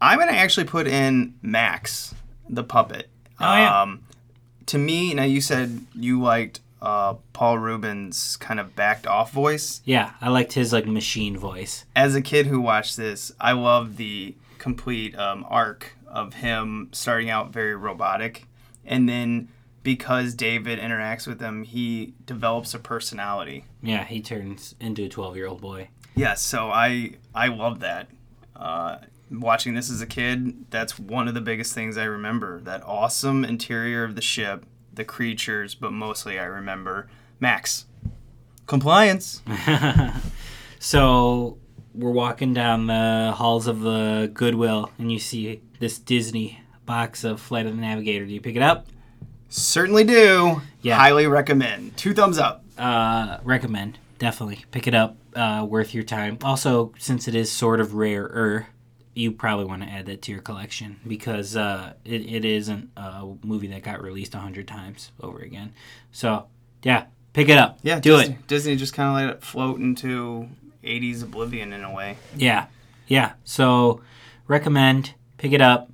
I'm 0.00 0.18
gonna 0.18 0.32
actually 0.32 0.66
put 0.66 0.86
in 0.86 1.34
Max, 1.42 2.14
the 2.48 2.64
puppet. 2.64 3.08
Oh, 3.40 3.54
yeah. 3.54 3.82
Um, 3.82 4.02
to 4.66 4.78
me, 4.78 5.14
now 5.14 5.22
you 5.24 5.40
said 5.40 5.80
you 5.94 6.20
liked 6.20 6.60
uh, 6.82 7.14
Paul 7.32 7.58
Reubens' 7.58 8.36
kind 8.36 8.60
of 8.60 8.76
backed 8.76 9.06
off 9.06 9.32
voice. 9.32 9.80
Yeah, 9.84 10.12
I 10.20 10.28
liked 10.28 10.52
his 10.52 10.72
like 10.72 10.86
machine 10.86 11.36
voice. 11.36 11.84
As 11.96 12.14
a 12.14 12.22
kid 12.22 12.46
who 12.46 12.60
watched 12.60 12.96
this, 12.96 13.32
I 13.40 13.52
loved 13.52 13.96
the 13.96 14.34
complete 14.58 15.16
um, 15.18 15.44
arc 15.48 15.94
of 16.06 16.34
him 16.34 16.88
starting 16.92 17.30
out 17.30 17.52
very 17.52 17.74
robotic, 17.76 18.46
and 18.84 19.08
then 19.08 19.48
because 19.88 20.34
David 20.34 20.78
interacts 20.78 21.26
with 21.26 21.40
him, 21.40 21.62
he 21.62 22.12
develops 22.26 22.74
a 22.74 22.78
personality. 22.78 23.64
Yeah, 23.82 24.04
he 24.04 24.20
turns 24.20 24.74
into 24.78 25.04
a 25.04 25.08
12 25.08 25.34
year 25.34 25.46
old 25.46 25.62
boy. 25.62 25.88
Yes, 26.14 26.42
so 26.42 26.70
I 26.70 27.12
I 27.34 27.48
love 27.48 27.80
that. 27.80 28.08
Uh, 28.54 28.98
watching 29.30 29.72
this 29.72 29.90
as 29.90 30.02
a 30.02 30.06
kid, 30.06 30.70
that's 30.70 30.98
one 30.98 31.26
of 31.26 31.32
the 31.32 31.40
biggest 31.40 31.72
things 31.72 31.96
I 31.96 32.04
remember. 32.04 32.60
That 32.60 32.82
awesome 32.84 33.46
interior 33.46 34.04
of 34.04 34.14
the 34.14 34.20
ship, 34.20 34.66
the 34.92 35.04
creatures, 35.04 35.74
but 35.74 35.90
mostly 35.90 36.38
I 36.38 36.44
remember 36.44 37.08
Max. 37.40 37.86
Compliance. 38.66 39.40
So 40.80 41.58
we're 41.92 42.12
walking 42.12 42.54
down 42.54 42.86
the 42.86 43.32
halls 43.34 43.66
of 43.66 43.80
the 43.80 44.30
Goodwill, 44.32 44.92
and 44.96 45.10
you 45.10 45.18
see 45.18 45.60
this 45.80 45.98
Disney 45.98 46.60
box 46.86 47.24
of 47.24 47.40
Flight 47.40 47.66
of 47.66 47.74
the 47.74 47.80
Navigator. 47.80 48.26
Do 48.26 48.32
you 48.32 48.40
pick 48.40 48.54
it 48.54 48.62
up? 48.62 48.86
Certainly 49.48 50.04
do. 50.04 50.62
Yeah. 50.82 50.96
Highly 50.96 51.26
recommend. 51.26 51.96
Two 51.96 52.14
thumbs 52.14 52.38
up. 52.38 52.64
Uh, 52.76 53.38
recommend. 53.44 53.98
Definitely 54.18 54.64
pick 54.70 54.86
it 54.86 54.94
up. 54.94 55.16
Uh, 55.34 55.66
worth 55.68 55.94
your 55.94 56.04
time. 56.04 56.38
Also, 56.42 56.92
since 56.98 57.28
it 57.28 57.34
is 57.34 57.50
sort 57.50 57.80
of 57.80 57.94
rarer, 57.94 58.66
you 59.14 59.32
probably 59.32 59.64
want 59.64 59.82
to 59.82 59.88
add 59.88 60.06
that 60.06 60.22
to 60.22 60.32
your 60.32 60.40
collection 60.40 60.98
because 61.06 61.56
uh, 61.56 61.92
it, 62.04 62.22
it 62.22 62.44
isn't 62.44 62.90
a 62.96 63.26
movie 63.42 63.68
that 63.68 63.82
got 63.82 64.02
released 64.02 64.34
a 64.34 64.38
hundred 64.38 64.66
times 64.68 65.12
over 65.20 65.38
again. 65.38 65.72
So 66.12 66.46
yeah, 66.82 67.06
pick 67.32 67.48
it 67.48 67.58
up. 67.58 67.78
Yeah, 67.82 68.00
do 68.00 68.16
Disney, 68.16 68.34
it. 68.34 68.46
Disney 68.46 68.76
just 68.76 68.94
kind 68.94 69.08
of 69.08 69.28
let 69.28 69.36
it 69.36 69.42
float 69.42 69.78
into 69.80 70.48
80s 70.84 71.22
oblivion 71.22 71.72
in 71.72 71.84
a 71.84 71.92
way. 71.92 72.16
Yeah, 72.36 72.66
yeah. 73.06 73.32
So 73.44 74.00
recommend 74.46 75.14
pick 75.36 75.52
it 75.52 75.60
up. 75.60 75.90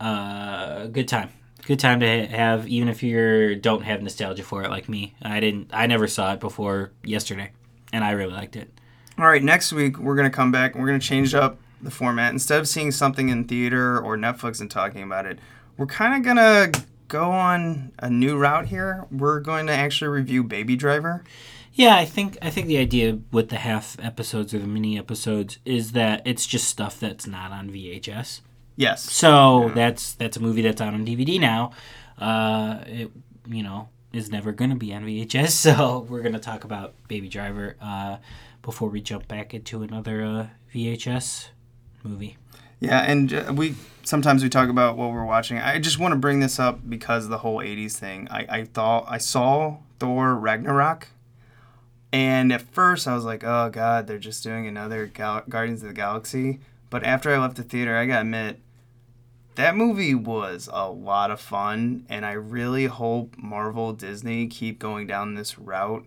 Uh, 0.00 0.86
good 0.86 1.08
time. 1.08 1.30
Good 1.66 1.78
time 1.78 2.00
to 2.00 2.26
have, 2.26 2.68
even 2.68 2.88
if 2.88 3.02
you 3.02 3.54
don't 3.56 3.84
have 3.84 4.02
nostalgia 4.02 4.42
for 4.42 4.62
it 4.62 4.70
like 4.70 4.86
me. 4.86 5.14
I 5.22 5.40
didn't. 5.40 5.70
I 5.72 5.86
never 5.86 6.06
saw 6.06 6.34
it 6.34 6.40
before 6.40 6.92
yesterday, 7.02 7.52
and 7.90 8.04
I 8.04 8.10
really 8.10 8.34
liked 8.34 8.54
it. 8.54 8.70
All 9.16 9.26
right, 9.26 9.42
next 9.42 9.72
week 9.72 9.98
we're 9.98 10.14
going 10.14 10.30
to 10.30 10.36
come 10.36 10.52
back 10.52 10.74
and 10.74 10.82
we're 10.82 10.88
going 10.88 11.00
to 11.00 11.06
change 11.06 11.34
up 11.34 11.58
the 11.80 11.90
format. 11.90 12.32
Instead 12.32 12.60
of 12.60 12.68
seeing 12.68 12.90
something 12.90 13.30
in 13.30 13.44
theater 13.44 13.98
or 13.98 14.18
Netflix 14.18 14.60
and 14.60 14.70
talking 14.70 15.02
about 15.02 15.24
it, 15.24 15.38
we're 15.78 15.86
kind 15.86 16.14
of 16.14 16.22
going 16.22 16.36
to 16.36 16.84
go 17.08 17.30
on 17.30 17.92
a 17.98 18.10
new 18.10 18.36
route 18.36 18.66
here. 18.66 19.06
We're 19.10 19.40
going 19.40 19.66
to 19.68 19.72
actually 19.72 20.08
review 20.08 20.42
Baby 20.44 20.76
Driver. 20.76 21.24
Yeah, 21.72 21.96
I 21.96 22.04
think 22.04 22.36
I 22.42 22.50
think 22.50 22.66
the 22.66 22.78
idea 22.78 23.20
with 23.32 23.48
the 23.48 23.56
half 23.56 23.96
episodes 24.02 24.52
or 24.52 24.58
the 24.58 24.66
mini 24.66 24.98
episodes 24.98 25.58
is 25.64 25.92
that 25.92 26.20
it's 26.26 26.46
just 26.46 26.68
stuff 26.68 27.00
that's 27.00 27.26
not 27.26 27.52
on 27.52 27.70
VHS. 27.70 28.42
Yes. 28.76 29.10
So 29.10 29.70
that's 29.74 30.14
that's 30.14 30.36
a 30.36 30.40
movie 30.40 30.62
that's 30.62 30.80
out 30.80 30.94
on 30.94 31.06
DVD 31.06 31.40
now. 31.40 31.72
Uh, 32.18 32.80
it 32.86 33.10
you 33.46 33.62
know 33.62 33.88
is 34.12 34.30
never 34.30 34.52
going 34.52 34.70
to 34.70 34.76
be 34.76 34.94
on 34.94 35.04
VHS. 35.04 35.50
So 35.74 36.06
we're 36.08 36.22
going 36.22 36.34
to 36.34 36.38
talk 36.38 36.64
about 36.64 36.94
Baby 37.08 37.28
Driver 37.28 37.76
uh, 37.80 38.18
before 38.62 38.88
we 38.88 39.00
jump 39.00 39.28
back 39.28 39.54
into 39.54 39.82
another 39.82 40.24
uh, 40.24 40.46
VHS 40.74 41.48
movie. 42.02 42.36
Yeah, 42.80 43.00
and 43.00 43.56
we 43.56 43.74
sometimes 44.02 44.42
we 44.42 44.48
talk 44.48 44.68
about 44.68 44.96
what 44.96 45.10
we're 45.12 45.24
watching. 45.24 45.58
I 45.58 45.78
just 45.78 45.98
want 45.98 46.12
to 46.12 46.18
bring 46.18 46.40
this 46.40 46.58
up 46.58 46.88
because 46.88 47.28
the 47.28 47.38
whole 47.38 47.58
'80s 47.58 47.92
thing. 47.92 48.28
I, 48.30 48.46
I 48.48 48.64
thought 48.64 49.06
I 49.08 49.18
saw 49.18 49.78
Thor 49.98 50.34
Ragnarok, 50.34 51.08
and 52.12 52.52
at 52.52 52.60
first 52.60 53.08
I 53.08 53.14
was 53.14 53.24
like, 53.24 53.42
"Oh 53.42 53.70
God, 53.70 54.06
they're 54.06 54.18
just 54.18 54.42
doing 54.42 54.66
another 54.66 55.06
Gal- 55.06 55.44
Guardians 55.48 55.82
of 55.82 55.88
the 55.88 55.94
Galaxy." 55.94 56.60
But 56.94 57.02
after 57.02 57.34
I 57.34 57.38
left 57.38 57.56
the 57.56 57.64
theater, 57.64 57.96
I 57.96 58.06
gotta 58.06 58.20
admit, 58.20 58.60
that 59.56 59.74
movie 59.74 60.14
was 60.14 60.68
a 60.72 60.88
lot 60.88 61.32
of 61.32 61.40
fun, 61.40 62.06
and 62.08 62.24
I 62.24 62.34
really 62.34 62.86
hope 62.86 63.34
Marvel 63.36 63.92
Disney 63.92 64.46
keep 64.46 64.78
going 64.78 65.08
down 65.08 65.34
this 65.34 65.58
route 65.58 66.06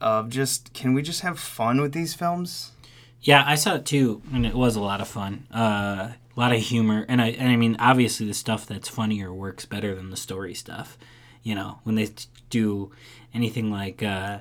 of 0.00 0.30
just 0.30 0.72
can 0.72 0.94
we 0.94 1.02
just 1.02 1.20
have 1.20 1.38
fun 1.38 1.78
with 1.78 1.92
these 1.92 2.14
films? 2.14 2.72
Yeah, 3.20 3.44
I 3.46 3.54
saw 3.54 3.74
it 3.74 3.84
too, 3.84 4.22
and 4.32 4.46
it 4.46 4.54
was 4.54 4.76
a 4.76 4.80
lot 4.80 5.02
of 5.02 5.08
fun. 5.08 5.46
Uh, 5.54 6.12
a 6.34 6.40
lot 6.40 6.52
of 6.52 6.62
humor, 6.62 7.04
and 7.06 7.20
I 7.20 7.26
and 7.32 7.50
I 7.50 7.56
mean, 7.56 7.76
obviously, 7.78 8.26
the 8.26 8.32
stuff 8.32 8.64
that's 8.64 8.88
funnier 8.88 9.30
works 9.30 9.66
better 9.66 9.94
than 9.94 10.08
the 10.08 10.16
story 10.16 10.54
stuff. 10.54 10.96
You 11.42 11.54
know, 11.54 11.80
when 11.82 11.96
they 11.96 12.08
do 12.48 12.92
anything 13.34 13.70
like, 13.70 14.02
uh, 14.02 14.38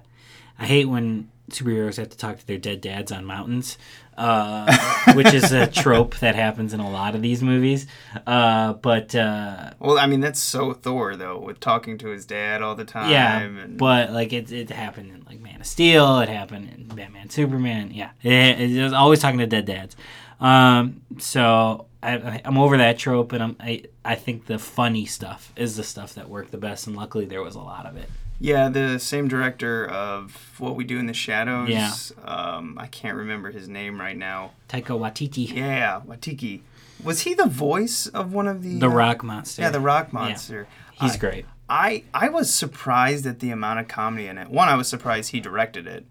I 0.58 0.66
hate 0.66 0.86
when 0.86 1.30
superheroes 1.50 1.98
have 1.98 2.10
to 2.10 2.18
talk 2.18 2.40
to 2.40 2.48
their 2.48 2.58
dead 2.58 2.80
dads 2.80 3.12
on 3.12 3.26
mountains, 3.26 3.78
uh, 4.18 4.72
which 5.16 5.34
is 5.34 5.52
a 5.52 5.68
trope 5.68 6.18
that 6.18 6.36
happens 6.36 6.74
in 6.74 6.80
a 6.80 6.90
lot 6.90 7.16
of 7.16 7.22
these 7.22 7.42
movies. 7.42 7.88
Uh, 8.28 8.74
but 8.74 9.16
uh, 9.16 9.72
Well, 9.80 9.98
I 9.98 10.06
mean 10.08 10.20
that's 10.20 10.40
so 10.40 10.74
Thor 10.74 11.16
though, 11.16 11.40
with 11.40 11.60
talking 11.60 11.98
to 12.00 12.08
his 12.10 12.26
dad 12.26 12.62
all 12.62 12.76
the 12.76 12.86
time. 12.86 13.10
yeah, 13.12 13.40
and 13.40 13.78
but 13.78 14.12
like 14.12 14.34
it, 14.34 14.52
it 14.52 14.70
happened 14.70 15.12
in 15.12 15.24
like 15.28 15.40
Man 15.40 15.62
of 15.62 15.66
Steel, 15.68 16.20
it 16.20 16.30
happened 16.30 16.70
in 16.76 16.96
Batman, 16.96 17.30
Superman. 17.30 17.92
Yeah, 17.92 18.12
it, 18.22 18.60
it 18.60 18.84
was 18.84 18.94
always 18.94 19.20
talking 19.20 19.40
to 19.40 19.48
dead 19.48 19.66
dads. 19.66 19.96
Um, 20.40 21.02
so 21.20 21.86
I, 22.04 22.42
I'm 22.44 22.58
over 22.58 22.78
that 22.78 22.98
trope, 22.98 23.32
and 23.32 23.44
I'm, 23.44 23.56
I 23.60 23.84
I 24.04 24.16
think 24.16 24.48
the 24.48 24.58
funny 24.60 25.06
stuff 25.06 25.54
is 25.56 25.78
the 25.78 25.84
stuff 25.84 26.16
that 26.16 26.30
worked 26.30 26.52
the 26.52 26.58
best, 26.58 26.88
and 26.88 26.96
luckily 26.96 27.26
there 27.26 27.44
was 27.44 27.56
a 27.56 27.60
lot 27.60 27.86
of 27.86 27.96
it. 27.98 28.10
Yeah, 28.42 28.70
the 28.70 28.98
same 29.00 29.28
director 29.28 29.86
of 29.88 30.56
What 30.58 30.76
We 30.76 30.84
Do 30.84 30.98
in 31.00 31.06
the 31.06 31.14
Shadows. 31.14 31.70
Yeah. 31.70 31.94
Um, 32.26 32.78
I 32.80 32.88
can't 32.88 33.16
remember 33.16 33.52
his 33.52 33.68
name 33.70 34.00
right 34.02 34.18
now. 34.18 34.52
Taika 34.68 34.98
Waititi. 35.00 35.54
Yeah, 35.56 36.02
Watiki. 36.06 36.62
Was 37.04 37.22
he 37.22 37.34
the 37.36 37.46
voice 37.48 38.08
of 38.08 38.34
one 38.34 38.48
of 38.48 38.64
the 38.64 38.80
The 38.80 38.88
uh, 38.88 38.94
Rock 38.94 39.24
Monster. 39.24 39.62
Yeah, 39.62 39.70
the 39.70 39.80
Rock 39.80 40.08
Yeah. 40.08 40.20
Monster. 40.20 40.68
He's 41.00 41.16
I- 41.16 41.18
great. 41.18 41.46
I 41.70 42.04
I 42.14 42.28
was 42.28 42.54
surprised 42.54 43.26
at 43.26 43.40
the 43.40 43.50
amount 43.52 43.80
of 43.80 43.88
comedy 43.88 44.28
in 44.28 44.38
it. 44.38 44.50
One, 44.50 44.68
I 44.68 44.76
was 44.76 44.90
surprised 44.90 45.32
he 45.32 45.40
directed 45.40 45.88
it. 45.88 46.06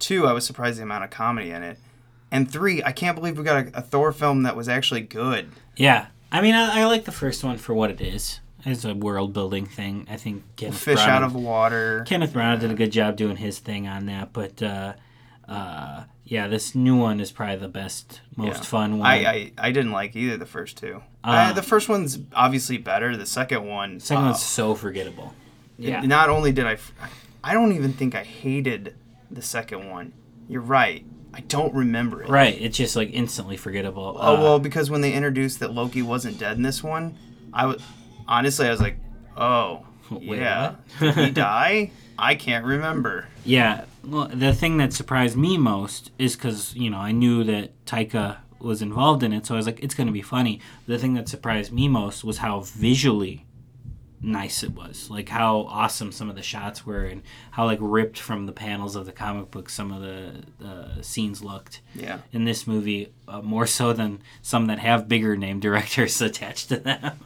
Two, 0.00 0.26
I 0.26 0.32
was 0.32 0.44
surprised 0.44 0.78
the 0.80 0.82
amount 0.82 1.04
of 1.04 1.10
comedy 1.10 1.50
in 1.50 1.62
it. 1.62 1.78
And 2.32 2.50
three, 2.50 2.82
I 2.82 2.90
can't 2.90 3.14
believe 3.14 3.38
we 3.38 3.44
got 3.44 3.66
a, 3.68 3.78
a 3.78 3.80
Thor 3.80 4.10
film 4.10 4.42
that 4.42 4.56
was 4.56 4.68
actually 4.68 5.02
good. 5.02 5.52
Yeah, 5.76 6.06
I 6.32 6.40
mean, 6.40 6.56
I, 6.56 6.80
I 6.80 6.86
like 6.86 7.04
the 7.04 7.12
first 7.12 7.44
one 7.44 7.58
for 7.58 7.74
what 7.74 7.90
it 7.92 8.00
is. 8.00 8.40
It's 8.66 8.84
a 8.84 8.94
world 8.94 9.32
building 9.32 9.66
thing. 9.66 10.06
I 10.10 10.16
think 10.16 10.42
Kenneth 10.56 10.78
Fish 10.78 10.98
Branagh- 11.00 11.08
out 11.08 11.22
of 11.22 11.34
water. 11.34 12.04
Kenneth 12.06 12.32
Branagh 12.32 12.60
did 12.60 12.70
a 12.70 12.74
good 12.74 12.92
job 12.92 13.16
doing 13.16 13.36
his 13.36 13.58
thing 13.58 13.86
on 13.86 14.06
that, 14.06 14.32
but 14.32 14.62
uh, 14.62 14.94
uh, 15.48 16.04
yeah, 16.24 16.48
this 16.48 16.74
new 16.74 16.96
one 16.96 17.20
is 17.20 17.30
probably 17.30 17.56
the 17.56 17.68
best, 17.68 18.20
most 18.36 18.56
Yeah. 18.56 18.62
fun 18.62 18.98
one. 18.98 19.06
I, 19.06 19.24
I, 19.26 19.52
I 19.58 19.70
didn't 19.72 19.92
like 19.92 20.16
either 20.16 20.36
the 20.38 20.46
first 20.46 20.78
two. 20.78 21.02
Uh, 21.22 21.28
Uh, 21.50 21.52
the 21.52 21.62
first 21.62 21.88
one's 21.88 22.18
obviously 22.34 22.78
better. 22.78 23.16
The 23.16 23.26
second 23.26 23.66
one, 23.66 24.00
Second 24.00 24.22
uh, 24.24 24.26
one's 24.28 24.42
so 24.42 24.74
forgettable. 24.74 25.34
Yeah. 25.78 26.00
Not 26.00 26.30
only 26.30 26.52
did 26.52 26.64
I, 26.66 26.78
I 27.42 27.52
don't 27.52 27.72
even 27.72 27.92
think 27.92 28.14
I 28.14 28.22
hated 28.24 28.94
the 29.30 29.42
second 29.42 29.90
one. 29.90 30.12
You're 30.48 30.62
right. 30.62 31.04
I 31.34 31.40
don't 31.40 31.74
remember 31.74 32.22
it. 32.22 32.28
Right, 32.28 32.56
it's 32.60 32.76
just 32.78 32.94
like 32.96 33.10
instantly 33.12 33.56
forgettable. 33.56 34.16
Oh 34.18 34.36
Uh, 34.36 34.40
well, 34.40 34.58
because 34.60 34.88
when 34.88 35.00
they 35.00 35.12
introduced 35.12 35.58
that 35.60 35.72
Loki 35.74 36.00
wasn't 36.00 36.38
dead 36.38 36.56
in 36.56 36.62
this 36.62 36.82
one, 36.82 37.18
I 37.52 37.66
was 37.66 37.82
honestly 38.28 38.66
I 38.66 38.70
was 38.70 38.80
like, 38.80 38.98
oh 39.36 39.86
Wait, 40.10 40.38
yeah, 40.40 40.74
did 41.00 41.14
he 41.14 41.30
die? 41.48 41.90
I 42.18 42.34
can't 42.34 42.64
remember. 42.64 43.26
Yeah, 43.44 43.84
well, 44.04 44.28
the 44.28 44.52
thing 44.54 44.76
that 44.78 44.92
surprised 44.92 45.36
me 45.36 45.56
most 45.58 46.10
is 46.18 46.36
because 46.36 46.74
you 46.74 46.90
know 46.90 46.98
I 46.98 47.12
knew 47.12 47.42
that 47.44 47.84
Taika 47.86 48.38
was 48.60 48.82
involved 48.82 49.22
in 49.22 49.32
it, 49.32 49.46
so 49.46 49.54
I 49.54 49.56
was 49.56 49.66
like, 49.66 49.82
it's 49.82 49.94
going 49.94 50.06
to 50.06 50.12
be 50.12 50.22
funny. 50.22 50.60
The 50.86 50.98
thing 50.98 51.14
that 51.14 51.28
surprised 51.28 51.72
me 51.72 51.88
most 51.88 52.22
was 52.24 52.38
how 52.38 52.60
visually 52.60 53.46
nice 54.20 54.62
it 54.62 54.72
was, 54.74 55.10
like 55.10 55.28
how 55.28 55.60
awesome 55.68 56.10
some 56.12 56.30
of 56.30 56.36
the 56.36 56.42
shots 56.42 56.86
were, 56.86 57.04
and 57.04 57.22
how 57.52 57.64
like 57.66 57.78
ripped 57.80 58.18
from 58.18 58.46
the 58.46 58.52
panels 58.52 58.96
of 58.96 59.04
the 59.06 59.12
comic 59.12 59.50
book 59.50 59.68
some 59.68 59.92
of 59.92 60.00
the 60.00 60.44
uh, 60.66 61.02
scenes 61.02 61.42
looked. 61.42 61.80
Yeah. 61.94 62.18
in 62.32 62.44
this 62.44 62.66
movie, 62.66 63.12
uh, 63.28 63.42
more 63.42 63.66
so 63.66 63.92
than 63.92 64.22
some 64.42 64.66
that 64.66 64.78
have 64.78 65.08
bigger 65.08 65.36
name 65.36 65.60
directors 65.60 66.20
attached 66.22 66.68
to 66.70 66.76
them. 66.78 67.18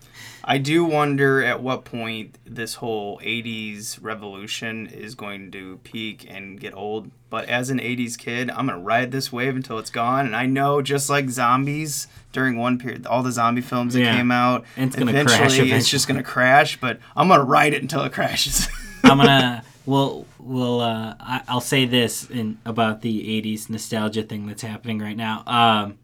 I 0.45 0.59
do 0.59 0.85
wonder 0.85 1.43
at 1.43 1.63
what 1.63 1.85
point 1.85 2.39
this 2.47 2.75
whole 2.77 3.19
80s 3.21 3.99
revolution 4.01 4.87
is 4.87 5.15
going 5.15 5.51
to 5.53 5.79
peak 5.85 6.27
and 6.29 6.59
get 6.59 6.75
old. 6.75 7.11
But 7.31 7.47
as 7.49 7.69
an 7.71 7.79
80s 7.79 8.17
kid, 8.17 8.51
I'm 8.51 8.67
going 8.67 8.79
to 8.79 8.85
ride 8.85 9.13
this 9.13 9.31
wave 9.33 9.55
until 9.57 9.79
it's 9.79 9.91
gone. 9.91 10.25
And 10.27 10.35
I 10.35 10.47
know 10.47 10.81
just 10.81 11.11
like 11.11 11.29
zombies 11.29 12.09
during 12.33 12.57
one 12.57 12.79
period, 12.79 13.07
all 13.07 13.23
the 13.23 13.33
zombie 13.33 13.61
films 13.61 13.95
that 13.95 14.01
Yeah. 14.01 14.17
came 14.17 14.31
out, 14.31 14.65
It's 14.77 14.97
gonna 14.97 15.11
eventually, 15.11 15.39
crash 15.39 15.59
it's 15.59 15.89
just 15.91 16.09
going 16.09 16.17
to 16.19 16.25
crash. 16.25 16.79
But 16.81 17.01
I'm 17.15 17.29
going 17.29 17.41
to 17.41 17.45
ride 17.45 17.75
it 17.75 17.83
until 17.83 18.03
it 18.05 18.13
crashes. 18.13 18.69
I'm 19.05 19.19
gonna. 19.19 19.63
Well, 19.87 20.27
well. 20.39 20.81
Uh, 20.81 21.15
I, 21.21 21.43
I'll 21.49 21.61
say 21.61 21.85
this 21.87 22.29
in 22.29 22.59
about 22.67 23.01
the 23.03 23.21
'80s 23.43 23.71
nostalgia 23.71 24.23
thing 24.23 24.47
that's 24.47 24.63
happening 24.63 24.99
right 24.99 25.17
now. 25.17 25.45
Um, 25.47 25.99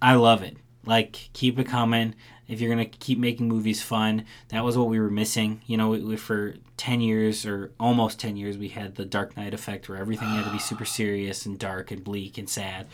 I 0.00 0.14
love 0.14 0.42
it. 0.42 0.56
Like, 0.84 1.28
keep 1.34 1.58
it 1.58 1.64
coming. 1.68 2.14
If 2.48 2.60
you're 2.60 2.70
gonna 2.70 2.86
keep 2.86 3.18
making 3.18 3.48
movies 3.48 3.82
fun, 3.82 4.24
that 4.48 4.64
was 4.64 4.76
what 4.76 4.88
we 4.88 4.98
were 4.98 5.10
missing. 5.10 5.60
You 5.66 5.76
know, 5.76 5.90
we, 5.90 6.00
we, 6.00 6.16
for 6.16 6.54
ten 6.76 7.00
years 7.00 7.46
or 7.46 7.70
almost 7.78 8.18
ten 8.18 8.36
years, 8.36 8.56
we 8.56 8.68
had 8.68 8.96
the 8.96 9.04
Dark 9.04 9.36
Knight 9.36 9.54
effect, 9.54 9.88
where 9.88 9.98
everything 9.98 10.28
had 10.28 10.44
to 10.44 10.50
be 10.50 10.58
super 10.58 10.84
serious 10.98 11.46
and 11.46 11.58
dark 11.58 11.90
and 11.90 12.02
bleak 12.02 12.38
and 12.38 12.48
sad. 12.48 12.86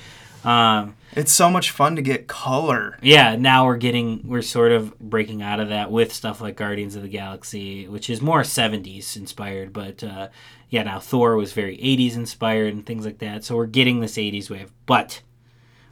Um, 0.44 0.96
it's 1.12 1.32
so 1.32 1.48
much 1.48 1.70
fun 1.70 1.96
to 1.96 2.02
get 2.02 2.26
color. 2.26 2.98
yeah, 3.00 3.34
now 3.34 3.64
we're 3.64 3.78
getting 3.78 4.28
we're 4.28 4.42
sort 4.42 4.72
of 4.72 4.98
breaking 4.98 5.40
out 5.40 5.58
of 5.58 5.70
that 5.70 5.90
with 5.90 6.12
stuff 6.12 6.40
like 6.40 6.56
Guardians 6.56 6.96
of 6.96 7.02
the 7.02 7.08
Galaxy, 7.08 7.88
which 7.88 8.10
is 8.10 8.20
more 8.20 8.42
70s 8.42 9.16
inspired, 9.16 9.72
but 9.72 10.04
uh, 10.04 10.28
yeah, 10.68 10.82
now 10.82 10.98
Thor 10.98 11.36
was 11.36 11.52
very 11.52 11.78
80s 11.78 12.16
inspired 12.16 12.74
and 12.74 12.84
things 12.84 13.06
like 13.06 13.18
that. 13.18 13.44
So 13.44 13.56
we're 13.56 13.66
getting 13.66 14.00
this 14.00 14.16
80s 14.16 14.50
wave. 14.50 14.70
But 14.86 15.22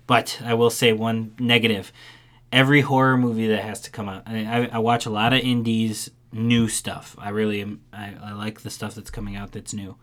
But 0.07 0.41
I 0.45 0.53
will 0.53 0.71
say 0.71 0.93
one 0.93 1.35
negative: 1.39 1.93
every 2.53 2.83
horror 2.83 3.17
movie 3.17 3.49
that 3.49 3.63
has 3.63 3.81
to 3.83 3.91
come 3.91 4.09
out. 4.09 4.23
I, 4.27 4.45
I, 4.45 4.71
I 4.75 4.79
watch 4.79 5.07
a 5.07 5.11
lot 5.11 5.33
of 5.33 5.41
indies, 5.41 6.11
new 6.33 6.69
stuff. 6.69 7.17
I 7.19 7.31
really 7.31 7.61
am. 7.61 7.81
I, 7.93 8.15
I 8.23 8.33
like 8.33 8.61
the 8.61 8.71
stuff 8.71 8.95
that's 8.95 9.11
coming 9.11 9.37
out 9.37 9.53
that's 9.53 9.75
new. 9.75 9.97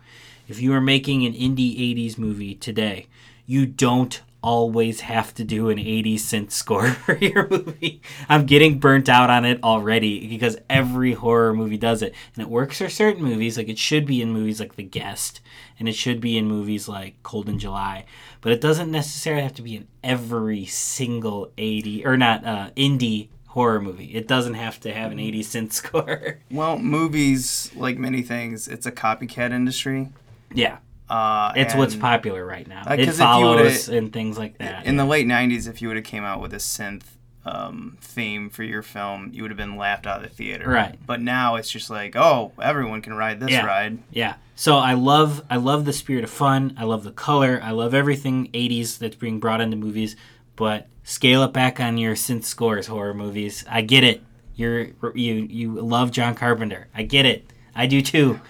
If 0.48 0.62
you 0.62 0.74
are 0.74 0.82
making 0.82 1.26
an 1.26 1.34
indie 1.34 1.78
'80s 1.96 2.18
movie 2.18 2.56
today, 2.56 3.08
you 3.46 3.66
don't 3.66 4.22
always 4.42 5.02
have 5.02 5.34
to 5.36 5.44
do 5.44 5.70
an 5.70 5.78
80s 5.78 6.16
synth 6.16 6.52
score 6.52 6.88
for 7.06 7.16
your 7.18 7.48
movie. 7.50 8.02
I'm 8.28 8.46
getting 8.46 8.80
burnt 8.80 9.10
out 9.10 9.30
on 9.30 9.46
it 9.46 9.64
already 9.64 10.28
because 10.28 10.58
every 10.70 11.14
horror 11.14 11.54
movie 11.54 11.78
does 11.78 12.02
it. 12.02 12.14
And 12.36 12.42
it 12.44 12.50
works 12.50 12.78
for 12.78 12.90
certain 12.90 13.24
movies, 13.24 13.58
like 13.58 13.70
it 13.70 13.78
should 13.78 14.06
be 14.06 14.22
in 14.22 14.32
movies 14.32 14.60
like 14.60 14.76
The 14.76 14.84
Guest, 14.84 15.42
and 15.78 15.90
it 15.90 15.94
should 15.96 16.22
be 16.22 16.38
in 16.38 16.48
movies 16.48 16.88
like 16.88 17.22
Cold 17.24 17.50
in 17.50 17.60
July. 17.60 18.06
But 18.42 18.52
it 18.54 18.62
doesn't 18.62 18.92
necessarily 18.92 19.44
have 19.44 19.56
to 19.56 19.62
be 19.62 19.76
in 19.76 19.88
every 20.04 20.66
single 20.66 21.52
80 21.58 22.06
or 22.06 22.16
not 22.18 22.46
uh, 22.46 22.70
indie 22.78 23.28
horror 23.48 23.82
movie. 23.82 24.16
It 24.16 24.28
doesn't 24.28 24.54
have 24.54 24.80
to 24.82 24.94
have 24.94 25.12
an 25.12 25.20
80 25.20 25.44
synth 25.44 25.72
score. 25.74 26.40
Well, 26.52 26.78
movies, 26.78 27.72
like 27.76 27.98
many 27.98 28.22
things, 28.22 28.68
it's 28.68 28.86
a 28.86 28.92
copycat 28.92 29.52
industry. 29.52 30.10
yeah. 30.54 30.78
Uh, 31.10 31.54
It's 31.56 31.74
what's 31.74 31.96
popular 31.96 32.46
right 32.46 32.68
now. 32.68 32.84
Uh, 32.88 32.96
it 33.00 33.12
follows 33.14 33.90
and 33.90 34.14
things 34.14 34.38
like 34.38 34.58
that. 34.60 34.86
In 34.86 34.98
the 34.98 35.06
late 35.06 35.26
'90s, 35.26 35.68
if 35.68 35.82
you 35.82 35.88
would 35.88 35.98
have 35.98 36.06
came 36.06 36.24
out 36.24 36.42
with 36.42 36.54
a 36.54 36.58
synth 36.58 37.04
um, 37.46 37.98
theme 38.02 38.50
for 38.50 38.64
your 38.64 38.82
film, 38.82 39.32
you 39.34 39.42
would 39.42 39.52
have 39.52 39.58
been 39.58 39.78
laughed 39.78 40.06
out 40.06 40.24
of 40.24 40.30
the 40.30 40.36
theater. 40.36 40.70
Right. 40.70 40.98
But 41.06 41.22
now 41.22 41.56
it's 41.56 41.70
just 41.70 41.90
like, 41.90 42.16
oh, 42.16 42.52
everyone 42.62 43.02
can 43.02 43.14
ride 43.14 43.40
this 43.40 43.52
yeah. 43.52 43.66
ride. 43.66 44.00
Yeah. 44.12 44.36
So 44.56 44.78
I 44.78 44.94
love 44.94 45.44
I 45.50 45.56
love 45.56 45.86
the 45.86 45.94
spirit 45.94 46.24
of 46.24 46.30
fun. 46.30 46.76
I 46.78 46.84
love 46.84 47.04
the 47.04 47.12
color. 47.12 47.60
I 47.64 47.72
love 47.72 47.94
everything 47.94 48.50
80s 48.52 48.98
that's 48.98 49.16
being 49.16 49.40
brought 49.40 49.62
into 49.62 49.78
movies. 49.78 50.16
But 50.56 50.88
scale 51.04 51.44
it 51.44 51.54
back 51.54 51.80
on 51.80 51.98
your 51.98 52.16
synth 52.16 52.44
scores 52.44 52.88
horror 52.88 53.14
movies. 53.14 53.64
I 53.70 53.82
get 53.82 54.04
it. 54.04 54.22
You're 54.56 54.90
you 55.16 55.34
you 55.50 55.74
love 55.80 56.12
John 56.12 56.36
Carpenter. 56.36 56.90
I 56.94 57.04
get 57.04 57.26
it. 57.26 57.46
I 57.74 57.86
do 57.86 58.02
too. 58.02 58.42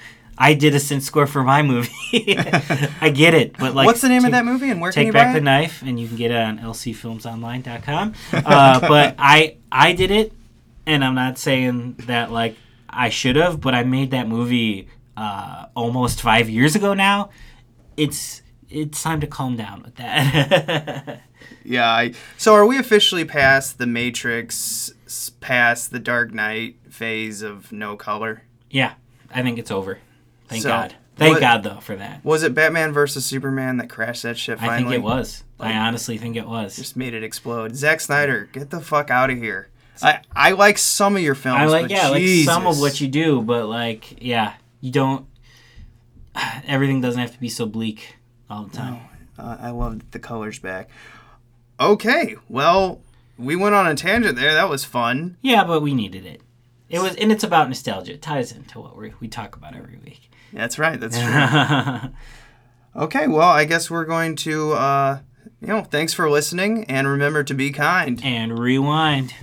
I 0.41 0.53
did 0.53 0.74
a 0.74 0.78
synth 0.78 1.02
score 1.02 1.28
for 1.28 1.44
my 1.44 1.61
movie. 1.61 1.91
I 3.02 3.11
get 3.14 3.34
it. 3.34 3.57
But 3.57 3.76
like 3.76 3.86
What's 3.86 3.99
the 3.99 4.07
name 4.07 4.24
of 4.24 4.32
that 4.32 4.45
movie 4.45 4.70
and 4.70 4.80
where 4.80 4.91
can 4.91 5.02
Take 5.02 5.07
you 5.07 5.14
back 5.14 5.34
the 5.34 5.41
knife, 5.41 5.82
and 5.82 5.99
you 5.99 6.07
can 6.07 6.16
get 6.16 6.32
it 6.32 6.38
on 6.38 6.60
lcfilmsonline.com. 6.60 8.14
Uh, 8.34 8.80
but 8.88 9.16
I 9.20 9.57
I 9.70 9.91
did 9.91 10.11
it, 10.11 10.32
and 10.86 11.03
I'm 11.03 11.16
not 11.16 11.38
saying 11.38 11.95
that 12.07 12.32
like 12.32 12.56
I 12.90 13.10
should 13.10 13.36
have, 13.36 13.60
but 13.60 13.76
I 13.76 13.84
made 13.84 14.11
that 14.11 14.30
movie 14.30 14.88
uh, 15.18 15.66
almost 15.76 16.22
five 16.22 16.49
years 16.49 16.74
ago 16.76 16.94
now. 16.94 17.32
It's 17.98 18.41
it's 18.70 19.03
time 19.03 19.20
to 19.20 19.28
calm 19.28 19.57
down 19.57 19.84
with 19.84 19.95
that. 19.95 21.22
Yeah. 21.64 21.90
I, 21.90 22.14
so 22.38 22.53
are 22.56 22.66
we 22.66 22.78
officially 22.78 23.26
past 23.26 23.78
the 23.78 23.86
Matrix, 23.86 24.91
past 25.40 25.91
the 25.91 25.99
Dark 25.99 26.34
Knight 26.34 26.78
phase 26.90 27.41
of 27.41 27.72
no 27.72 27.95
color? 27.95 28.44
yeah, 28.72 28.94
I 29.34 29.44
think 29.44 29.60
it's 29.60 29.70
over. 29.72 29.99
Thank 30.49 30.63
So, 30.63 30.69
God. 30.69 30.95
Thank 31.15 31.35
what- 31.35 31.41
God 31.41 31.63
though 31.63 31.80
for 31.80 31.95
that. 31.95 32.23
Was 32.23 32.43
it 32.43 32.53
Batman 32.53 32.91
versus 32.91 33.26
Superman 33.26 33.77
that 33.77 33.89
crashed 33.89 34.23
that 34.23 34.38
shit 34.38 34.59
finally? 34.59 34.76
I 34.76 34.77
think 34.77 34.93
it 34.93 35.03
was. 35.03 35.43
Like- 35.57 35.76
I 35.76 35.77
honestly 35.77 36.17
think 36.17 36.35
it 36.35 36.47
was. 36.47 36.76
Just 36.76 36.97
made 36.97 37.13
it 37.13 37.23
explode. 37.23 37.76
Zack 37.76 38.01
Snyder, 38.01 38.49
get 38.51 38.69
the 38.69 38.81
fuck 38.81 39.09
out 39.09 39.30
of 39.30 39.38
here. 39.38 39.69
I, 40.01 40.21
I 40.34 40.51
like 40.51 40.77
some 40.77 41.15
of 41.17 41.21
your 41.21 41.35
films. 41.35 41.59
I 41.59 41.65
like 41.65 41.84
but 41.84 41.91
yeah, 41.91 42.07
like 42.07 42.23
some 42.45 42.65
of 42.67 42.80
what 42.80 43.01
you 43.01 43.07
do, 43.09 43.41
but 43.41 43.67
like 43.67 44.23
yeah, 44.23 44.53
you 44.81 44.91
don't. 44.91 45.26
Everything 46.65 47.01
doesn't 47.01 47.19
have 47.19 47.34
to 47.34 47.39
be 47.39 47.49
so 47.49 47.65
bleak 47.65 48.15
all 48.49 48.63
the 48.63 48.76
time. 48.76 49.01
Uh, 49.38 49.57
I 49.59 49.69
love 49.71 50.11
the 50.11 50.19
colors 50.19 50.59
back. 50.59 50.89
Okay, 51.80 52.35
well, 52.47 53.01
we 53.38 53.55
went 53.55 53.76
on 53.76 53.88
a 53.88 53.95
tangent 53.95 54.35
there. 54.38 54.53
That 54.53 54.69
was 54.69 54.84
fun. 54.85 55.38
Yeah, 55.41 55.63
but 55.63 55.81
we 55.81 55.93
needed 55.93 56.26
it. 56.26 56.41
It 56.89 56.99
was, 56.99 57.15
and 57.15 57.31
it's 57.31 57.43
about 57.43 57.67
nostalgia. 57.67 58.13
It 58.13 58.21
ties 58.21 58.51
into 58.51 58.80
what 58.80 58.97
we 58.97 59.13
we 59.19 59.27
talk 59.27 59.55
about 59.55 59.76
every 59.76 59.97
week. 59.97 60.28
That's 60.53 60.80
right. 60.80 60.99
That's 60.99 61.19
true. 61.19 62.11
okay, 63.03 63.27
well, 63.27 63.49
I 63.49 63.65
guess 63.65 63.89
we're 63.89 64.05
going 64.05 64.35
to, 64.38 64.73
uh, 64.73 65.19
you 65.61 65.67
know, 65.67 65.84
thanks 65.84 66.13
for 66.13 66.30
listening, 66.30 66.85
and 66.85 67.07
remember 67.07 67.43
to 67.43 67.53
be 67.53 67.71
kind. 67.71 68.19
And 68.23 68.57
rewind. 68.57 69.34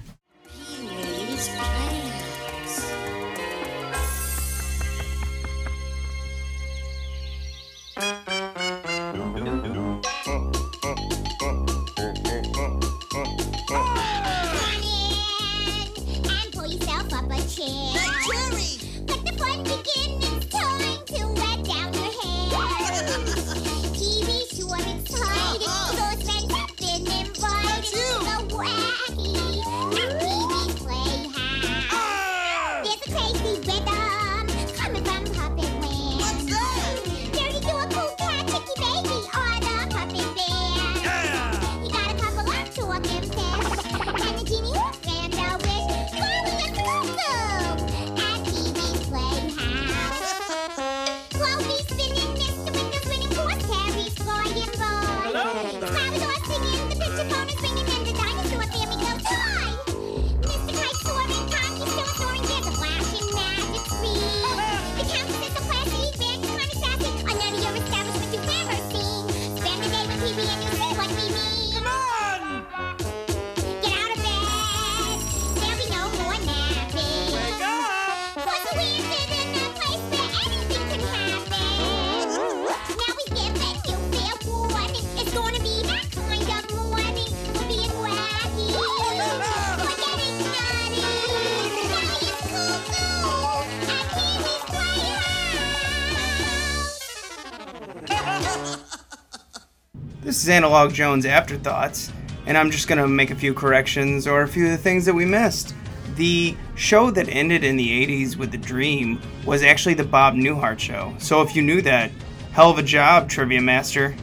Is 100.46 100.50
Analog 100.50 100.92
Jones 100.92 101.26
Afterthoughts, 101.26 102.12
and 102.46 102.56
I'm 102.56 102.70
just 102.70 102.86
going 102.86 103.00
to 103.00 103.08
make 103.08 103.32
a 103.32 103.34
few 103.34 103.52
corrections 103.52 104.28
or 104.28 104.42
a 104.42 104.48
few 104.48 104.66
of 104.66 104.70
the 104.70 104.78
things 104.78 105.04
that 105.04 105.12
we 105.12 105.24
missed. 105.24 105.74
The 106.14 106.56
show 106.76 107.10
that 107.10 107.28
ended 107.28 107.64
in 107.64 107.76
the 107.76 108.06
80s 108.06 108.36
with 108.36 108.52
The 108.52 108.58
Dream 108.58 109.20
was 109.44 109.64
actually 109.64 109.94
the 109.94 110.04
Bob 110.04 110.34
Newhart 110.34 110.78
show. 110.78 111.12
So 111.18 111.42
if 111.42 111.56
you 111.56 111.62
knew 111.62 111.82
that, 111.82 112.12
hell 112.52 112.70
of 112.70 112.78
a 112.78 112.84
job, 112.84 113.28
Trivia 113.28 113.60
Master. 113.60 114.14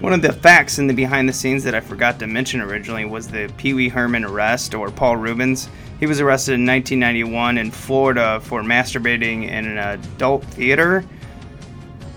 One 0.00 0.12
of 0.12 0.20
the 0.20 0.34
facts 0.34 0.78
in 0.78 0.86
the 0.86 0.92
behind 0.92 1.26
the 1.26 1.32
scenes 1.32 1.64
that 1.64 1.74
I 1.74 1.80
forgot 1.80 2.18
to 2.18 2.26
mention 2.26 2.60
originally 2.60 3.06
was 3.06 3.28
the 3.28 3.50
Pee 3.56 3.72
Wee 3.72 3.88
Herman 3.88 4.26
arrest, 4.26 4.74
or 4.74 4.90
Paul 4.90 5.16
Reubens. 5.16 5.70
He 5.98 6.04
was 6.04 6.20
arrested 6.20 6.56
in 6.56 6.66
1991 6.66 7.56
in 7.56 7.70
Florida 7.70 8.38
for 8.42 8.60
masturbating 8.62 9.44
in 9.44 9.64
an 9.64 9.78
adult 9.78 10.44
theater. 10.44 11.06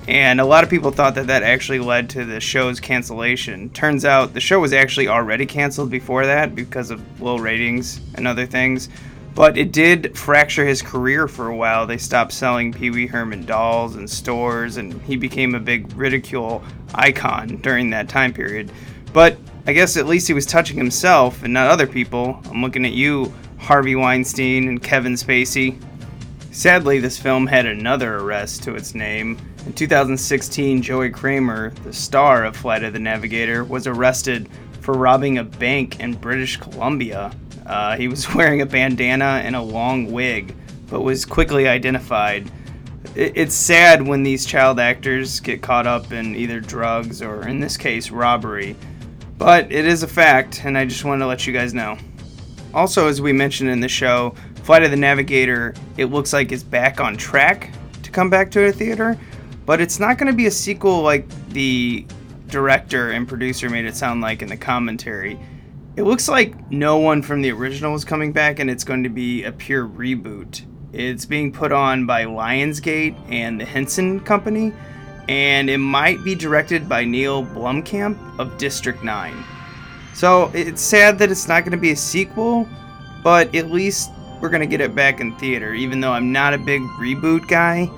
And 0.07 0.41
a 0.41 0.45
lot 0.45 0.63
of 0.65 0.69
people 0.69 0.91
thought 0.91 1.15
that 1.15 1.27
that 1.27 1.43
actually 1.43 1.79
led 1.79 2.09
to 2.11 2.25
the 2.25 2.41
show's 2.41 2.79
cancellation. 2.79 3.69
Turns 3.69 4.03
out 4.03 4.33
the 4.33 4.41
show 4.41 4.59
was 4.59 4.73
actually 4.73 5.07
already 5.07 5.45
canceled 5.45 5.89
before 5.89 6.25
that 6.25 6.55
because 6.55 6.91
of 6.91 7.21
low 7.21 7.37
ratings 7.37 8.01
and 8.15 8.27
other 8.27 8.45
things. 8.45 8.89
But 9.33 9.57
it 9.57 9.71
did 9.71 10.15
fracture 10.17 10.65
his 10.65 10.81
career 10.81 11.27
for 11.27 11.47
a 11.47 11.55
while. 11.55 11.87
They 11.87 11.97
stopped 11.97 12.33
selling 12.33 12.73
Pee 12.73 12.91
Wee 12.91 13.07
Herman 13.07 13.45
dolls 13.45 13.95
in 13.95 14.07
stores, 14.07 14.77
and 14.77 15.01
he 15.03 15.15
became 15.15 15.55
a 15.55 15.59
big 15.59 15.91
ridicule 15.95 16.63
icon 16.93 17.57
during 17.57 17.89
that 17.91 18.09
time 18.09 18.33
period. 18.33 18.71
But 19.11 19.37
I 19.65 19.73
guess 19.73 19.97
at 19.97 20.05
least 20.05 20.27
he 20.27 20.33
was 20.33 20.45
touching 20.45 20.77
himself 20.77 21.43
and 21.43 21.53
not 21.53 21.67
other 21.67 21.87
people. 21.87 22.41
I'm 22.51 22.61
looking 22.61 22.85
at 22.85 22.91
you, 22.91 23.33
Harvey 23.57 23.95
Weinstein 23.95 24.67
and 24.67 24.83
Kevin 24.83 25.13
Spacey. 25.13 25.81
Sadly, 26.53 26.99
this 26.99 27.17
film 27.17 27.47
had 27.47 27.65
another 27.65 28.17
arrest 28.17 28.61
to 28.63 28.75
its 28.75 28.93
name. 28.93 29.37
In 29.65 29.73
2016, 29.73 30.81
Joey 30.83 31.09
Cramer, 31.09 31.71
the 31.83 31.91
star 31.93 32.45
of 32.45 32.55
Flight 32.55 32.83
of 32.83 32.93
the 32.93 32.99
Navigator, 32.99 33.63
was 33.63 33.87
arrested 33.87 34.47
for 34.81 34.93
robbing 34.93 35.39
a 35.39 35.43
bank 35.43 35.99
in 35.99 36.13
British 36.13 36.57
Columbia. 36.57 37.31
Uh, 37.65 37.95
he 37.97 38.07
was 38.07 38.33
wearing 38.35 38.61
a 38.61 38.65
bandana 38.67 39.41
and 39.43 39.55
a 39.55 39.61
long 39.61 40.11
wig, 40.11 40.55
but 40.89 41.01
was 41.01 41.25
quickly 41.25 41.67
identified. 41.67 42.51
It- 43.15 43.33
It's 43.35 43.55
sad 43.55 44.05
when 44.07 44.21
these 44.21 44.45
child 44.45 44.79
actors 44.79 45.39
get 45.39 45.63
caught 45.63 45.87
up 45.87 46.11
in 46.11 46.35
either 46.35 46.59
drugs 46.59 47.21
or, 47.23 47.47
in 47.47 47.59
this 47.61 47.77
case, 47.77 48.11
robbery. 48.11 48.75
But 49.39 49.71
it 49.71 49.85
is 49.85 50.03
a 50.03 50.07
fact, 50.07 50.61
and 50.63 50.77
I 50.77 50.85
just 50.85 51.03
wanted 51.03 51.19
to 51.21 51.27
let 51.27 51.47
you 51.47 51.53
guys 51.53 51.73
know. 51.73 51.97
Also, 52.75 53.07
as 53.07 53.21
we 53.21 53.33
mentioned 53.33 53.69
in 53.71 53.79
the 53.79 53.89
show, 53.89 54.35
Flight 54.63 54.83
of 54.83 54.91
the 54.91 54.97
Navigator, 54.97 55.75
it 55.97 56.05
looks 56.05 56.31
like 56.31 56.53
it's 56.53 56.63
back 56.63 57.01
on 57.01 57.17
track 57.17 57.71
to 58.01 58.09
come 58.09 58.29
back 58.29 58.49
to 58.51 58.65
a 58.65 58.71
theater, 58.71 59.19
but 59.65 59.81
it's 59.81 59.99
not 59.99 60.17
going 60.17 60.31
to 60.31 60.35
be 60.35 60.45
a 60.45 60.51
sequel 60.51 61.01
like 61.01 61.27
the 61.49 62.05
director 62.47 63.11
and 63.11 63.27
producer 63.27 63.69
made 63.69 63.83
it 63.85 63.95
sound 63.95 64.21
like 64.21 64.41
in 64.41 64.47
the 64.47 64.55
commentary. 64.55 65.37
It 65.97 66.03
looks 66.03 66.29
like 66.29 66.71
no 66.71 66.97
one 66.97 67.21
from 67.21 67.41
the 67.41 67.51
original 67.51 67.93
is 67.93 68.05
coming 68.05 68.31
back, 68.31 68.59
and 68.59 68.69
it's 68.69 68.85
going 68.85 69.03
to 69.03 69.09
be 69.09 69.43
a 69.43 69.51
pure 69.51 69.85
reboot. 69.85 70.65
It's 70.93 71.25
being 71.25 71.51
put 71.51 71.73
on 71.73 72.05
by 72.05 72.23
Lionsgate 72.23 73.19
and 73.29 73.59
the 73.59 73.65
Henson 73.65 74.21
Company, 74.21 74.71
and 75.27 75.69
it 75.69 75.77
might 75.77 76.23
be 76.23 76.35
directed 76.35 76.87
by 76.87 77.03
Neill 77.03 77.45
Blomkamp 77.45 78.39
of 78.39 78.57
District 78.57 79.03
9. 79.03 79.43
So 80.13 80.49
it's 80.53 80.81
sad 80.81 81.19
that 81.19 81.31
it's 81.31 81.49
not 81.49 81.63
going 81.63 81.71
to 81.71 81.77
be 81.77 81.91
a 81.91 81.95
sequel, 81.95 82.67
but 83.23 83.53
at 83.53 83.69
least 83.69 84.11
we're 84.43 84.49
going 84.49 84.59
to 84.59 84.67
get 84.67 84.81
it 84.81 84.93
back 84.93 85.21
in 85.21 85.33
theater. 85.37 85.73
Even 85.73 86.01
though 86.01 86.11
I'm 86.11 86.33
not 86.33 86.53
a 86.53 86.57
big 86.57 86.81
reboot 86.99 87.47
guy, 87.47 87.89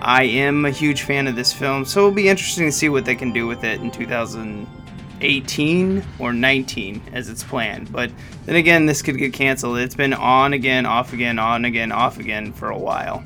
I 0.00 0.22
am 0.22 0.66
a 0.66 0.70
huge 0.70 1.02
fan 1.02 1.26
of 1.26 1.34
this 1.34 1.52
film, 1.52 1.84
so 1.84 1.98
it'll 1.98 2.12
be 2.12 2.28
interesting 2.28 2.66
to 2.66 2.72
see 2.72 2.88
what 2.88 3.04
they 3.04 3.16
can 3.16 3.32
do 3.32 3.48
with 3.48 3.64
it 3.64 3.80
in 3.80 3.90
2018 3.90 6.04
or 6.20 6.32
19 6.32 7.02
as 7.12 7.28
it's 7.28 7.42
planned. 7.42 7.90
But 7.90 8.12
then 8.46 8.54
again, 8.54 8.86
this 8.86 9.02
could 9.02 9.18
get 9.18 9.32
canceled. 9.32 9.78
It's 9.78 9.96
been 9.96 10.12
on 10.12 10.52
again, 10.52 10.86
off 10.86 11.12
again, 11.12 11.40
on 11.40 11.64
again, 11.64 11.90
off 11.90 12.20
again 12.20 12.52
for 12.52 12.70
a 12.70 12.78
while. 12.78 13.24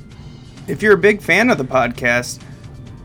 If 0.68 0.82
you're 0.82 0.94
a 0.94 0.98
big 0.98 1.20
fan 1.20 1.50
of 1.50 1.58
the 1.58 1.64
podcast, 1.64 2.40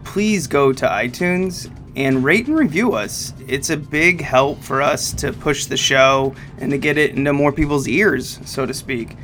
please 0.05 0.47
go 0.47 0.71
to 0.71 0.87
iTunes 0.87 1.69
and 1.97 2.23
rate 2.23 2.47
and 2.47 2.57
review 2.57 2.93
us. 2.93 3.33
It's 3.45 3.71
a 3.71 3.77
big 3.77 4.21
help 4.21 4.63
for 4.63 4.81
us 4.81 5.11
to 5.15 5.33
push 5.33 5.65
the 5.65 5.75
show 5.75 6.33
and 6.59 6.71
to 6.71 6.77
get 6.77 6.97
it 6.97 7.11
into 7.11 7.33
more 7.33 7.51
people's 7.51 7.89
ears, 7.89 8.39
so 8.45 8.65
to 8.65 8.73
speak. 8.73 9.17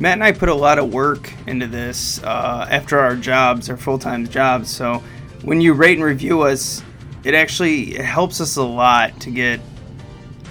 Matt 0.00 0.14
and 0.14 0.24
I 0.24 0.32
put 0.32 0.48
a 0.48 0.54
lot 0.54 0.78
of 0.78 0.94
work 0.94 1.30
into 1.46 1.66
this 1.66 2.22
uh, 2.22 2.66
after 2.70 2.98
our 2.98 3.14
jobs, 3.16 3.68
our 3.68 3.76
full 3.76 3.98
time 3.98 4.26
jobs. 4.26 4.70
So 4.74 5.02
when 5.42 5.60
you 5.60 5.74
rate 5.74 5.98
and 5.98 6.04
review 6.04 6.40
us, 6.40 6.82
it 7.22 7.34
actually 7.34 7.96
it 7.96 8.04
helps 8.04 8.40
us 8.40 8.56
a 8.56 8.62
lot 8.62 9.20
to 9.20 9.30
get 9.30 9.60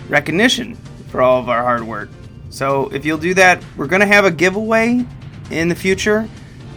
recognition 0.08 0.76
for 1.08 1.24
all 1.24 1.42
of 1.42 1.50
our 1.50 1.64
hard 1.64 1.82
work. 1.82 2.10
So 2.52 2.90
if 2.90 3.06
you'll 3.06 3.18
do 3.18 3.34
that, 3.34 3.64
we're 3.76 3.88
going 3.88 4.02
to 4.02 4.08
have 4.08 4.24
a 4.24 4.32
giveaway 4.32 5.04
in 5.50 5.68
the 5.68 5.76
future. 5.76 6.30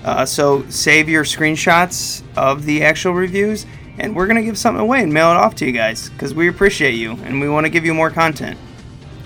Uh, 0.03 0.24
so 0.24 0.69
save 0.70 1.11
your 1.11 1.24
screenshots 1.24 2.23
of 2.36 2.65
the 2.65 2.82
actual 2.82 3.12
reviews, 3.12 3.66
and 3.99 4.16
we're 4.16 4.27
going 4.27 4.36
to 4.36 4.43
give 4.43 4.57
something 4.57 4.81
away 4.81 5.03
and 5.03 5.12
mail 5.12 5.31
it 5.31 5.36
off 5.36 5.55
to 5.57 5.66
you 5.66 5.73
guys 5.73 6.09
because 6.09 6.35
we 6.35 6.49
appreciate 6.49 6.94
you 6.94 7.12
and 7.24 7.39
we 7.39 7.51
want 7.51 7.66
to 7.66 7.70
give 7.70 7.85
you 7.85 7.93
more 7.93 8.11
content. 8.11 8.59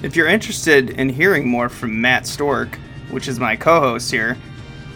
If 0.02 0.16
you're 0.16 0.26
interested 0.26 0.90
in 0.90 1.08
hearing 1.08 1.48
more 1.48 1.68
from 1.68 2.00
Matt 2.00 2.26
Stork, 2.26 2.76
which 3.10 3.28
is 3.28 3.38
my 3.38 3.56
co 3.56 3.80
host 3.80 4.10
here, 4.10 4.36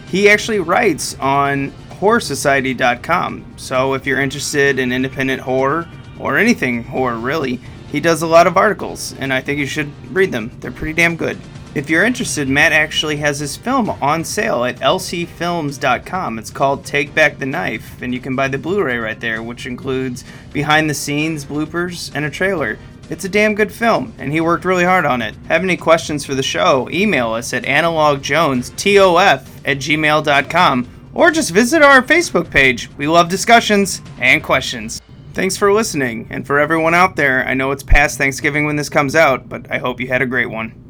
he 0.09 0.28
actually 0.28 0.61
writes 0.61 1.16
on 1.20 1.70
horrorsociety.com. 2.01 3.45
So 3.57 3.95
if 3.95 4.07
you're 4.07 4.20
interested 4.20 4.78
in 4.78 4.93
independent 4.93 5.43
horror 5.43 5.89
or 6.19 6.37
anything 6.39 6.82
horror 6.82 7.19
really, 7.19 7.61
he 7.93 8.01
does 8.01 8.23
a 8.23 8.27
lot 8.27 8.47
of 8.47 8.57
articles 8.57 9.15
and 9.19 9.32
I 9.32 9.41
think 9.41 9.59
you 9.59 9.66
should 9.66 9.91
read 10.15 10.32
them. 10.32 10.51
They're 10.61 10.73
pretty 10.73 10.95
damn 10.95 11.16
good. 11.16 11.39
If 11.73 11.89
you're 11.89 12.05
interested, 12.05 12.49
Matt 12.49 12.73
actually 12.73 13.19
has 13.19 13.39
his 13.39 13.57
film 13.57 13.91
on 13.91 14.24
sale 14.24 14.65
at 14.65 14.81
lcfilms.com. 14.81 16.39
It's 16.41 16.51
called 16.51 16.85
Take 16.85 17.15
Back 17.15 17.39
the 17.39 17.47
Knife, 17.47 18.03
and 18.03 18.12
you 18.12 18.19
can 18.19 18.35
buy 18.35 18.49
the 18.49 18.59
Blu 18.59 18.82
ray 18.82 18.99
right 18.99 19.20
there, 19.20 19.41
which 19.41 19.66
includes 19.66 20.24
behind 20.53 20.91
the 20.91 20.95
scenes 20.95 21.45
bloopers 21.45 22.11
and 22.12 22.24
a 22.24 22.31
trailer. 22.31 22.77
It's 23.11 23.24
a 23.24 23.28
damn 23.28 23.57
good 23.57 23.73
film, 23.73 24.15
and 24.19 24.32
he 24.32 24.41
worked 24.41 24.65
really 24.65 24.85
hard 24.85 25.05
on 25.05 25.20
it. 25.20 25.35
Have 25.49 25.65
any 25.65 25.77
questions 25.77 26.24
for 26.24 26.37
the 26.37 26.45
show? 26.45 26.89
Email 26.93 27.32
us 27.32 27.53
at 27.53 27.65
analogjonetof 27.65 29.49
at 29.65 29.78
gmail.com 29.78 30.89
or 31.12 31.31
just 31.32 31.51
visit 31.51 31.82
our 31.82 32.03
Facebook 32.03 32.49
page. 32.51 32.89
We 32.97 33.09
love 33.09 33.28
discussions 33.28 34.01
and 34.20 34.45
questions. 34.45 35.03
Thanks 35.35 35.57
for 35.57 35.73
listening, 35.73 36.28
and 36.31 36.47
for 36.47 36.61
everyone 36.61 36.95
out 36.95 37.16
there, 37.16 37.45
I 37.47 37.55
know 37.55 37.73
it's 37.73 37.82
past 37.82 38.16
Thanksgiving 38.16 38.65
when 38.65 38.77
this 38.77 38.89
comes 38.89 39.16
out, 39.16 39.49
but 39.49 39.69
I 39.70 39.78
hope 39.78 40.01
you 40.01 40.07
had 40.07 40.23
a 40.23 40.27
great 40.27 40.51
one. 40.51 40.89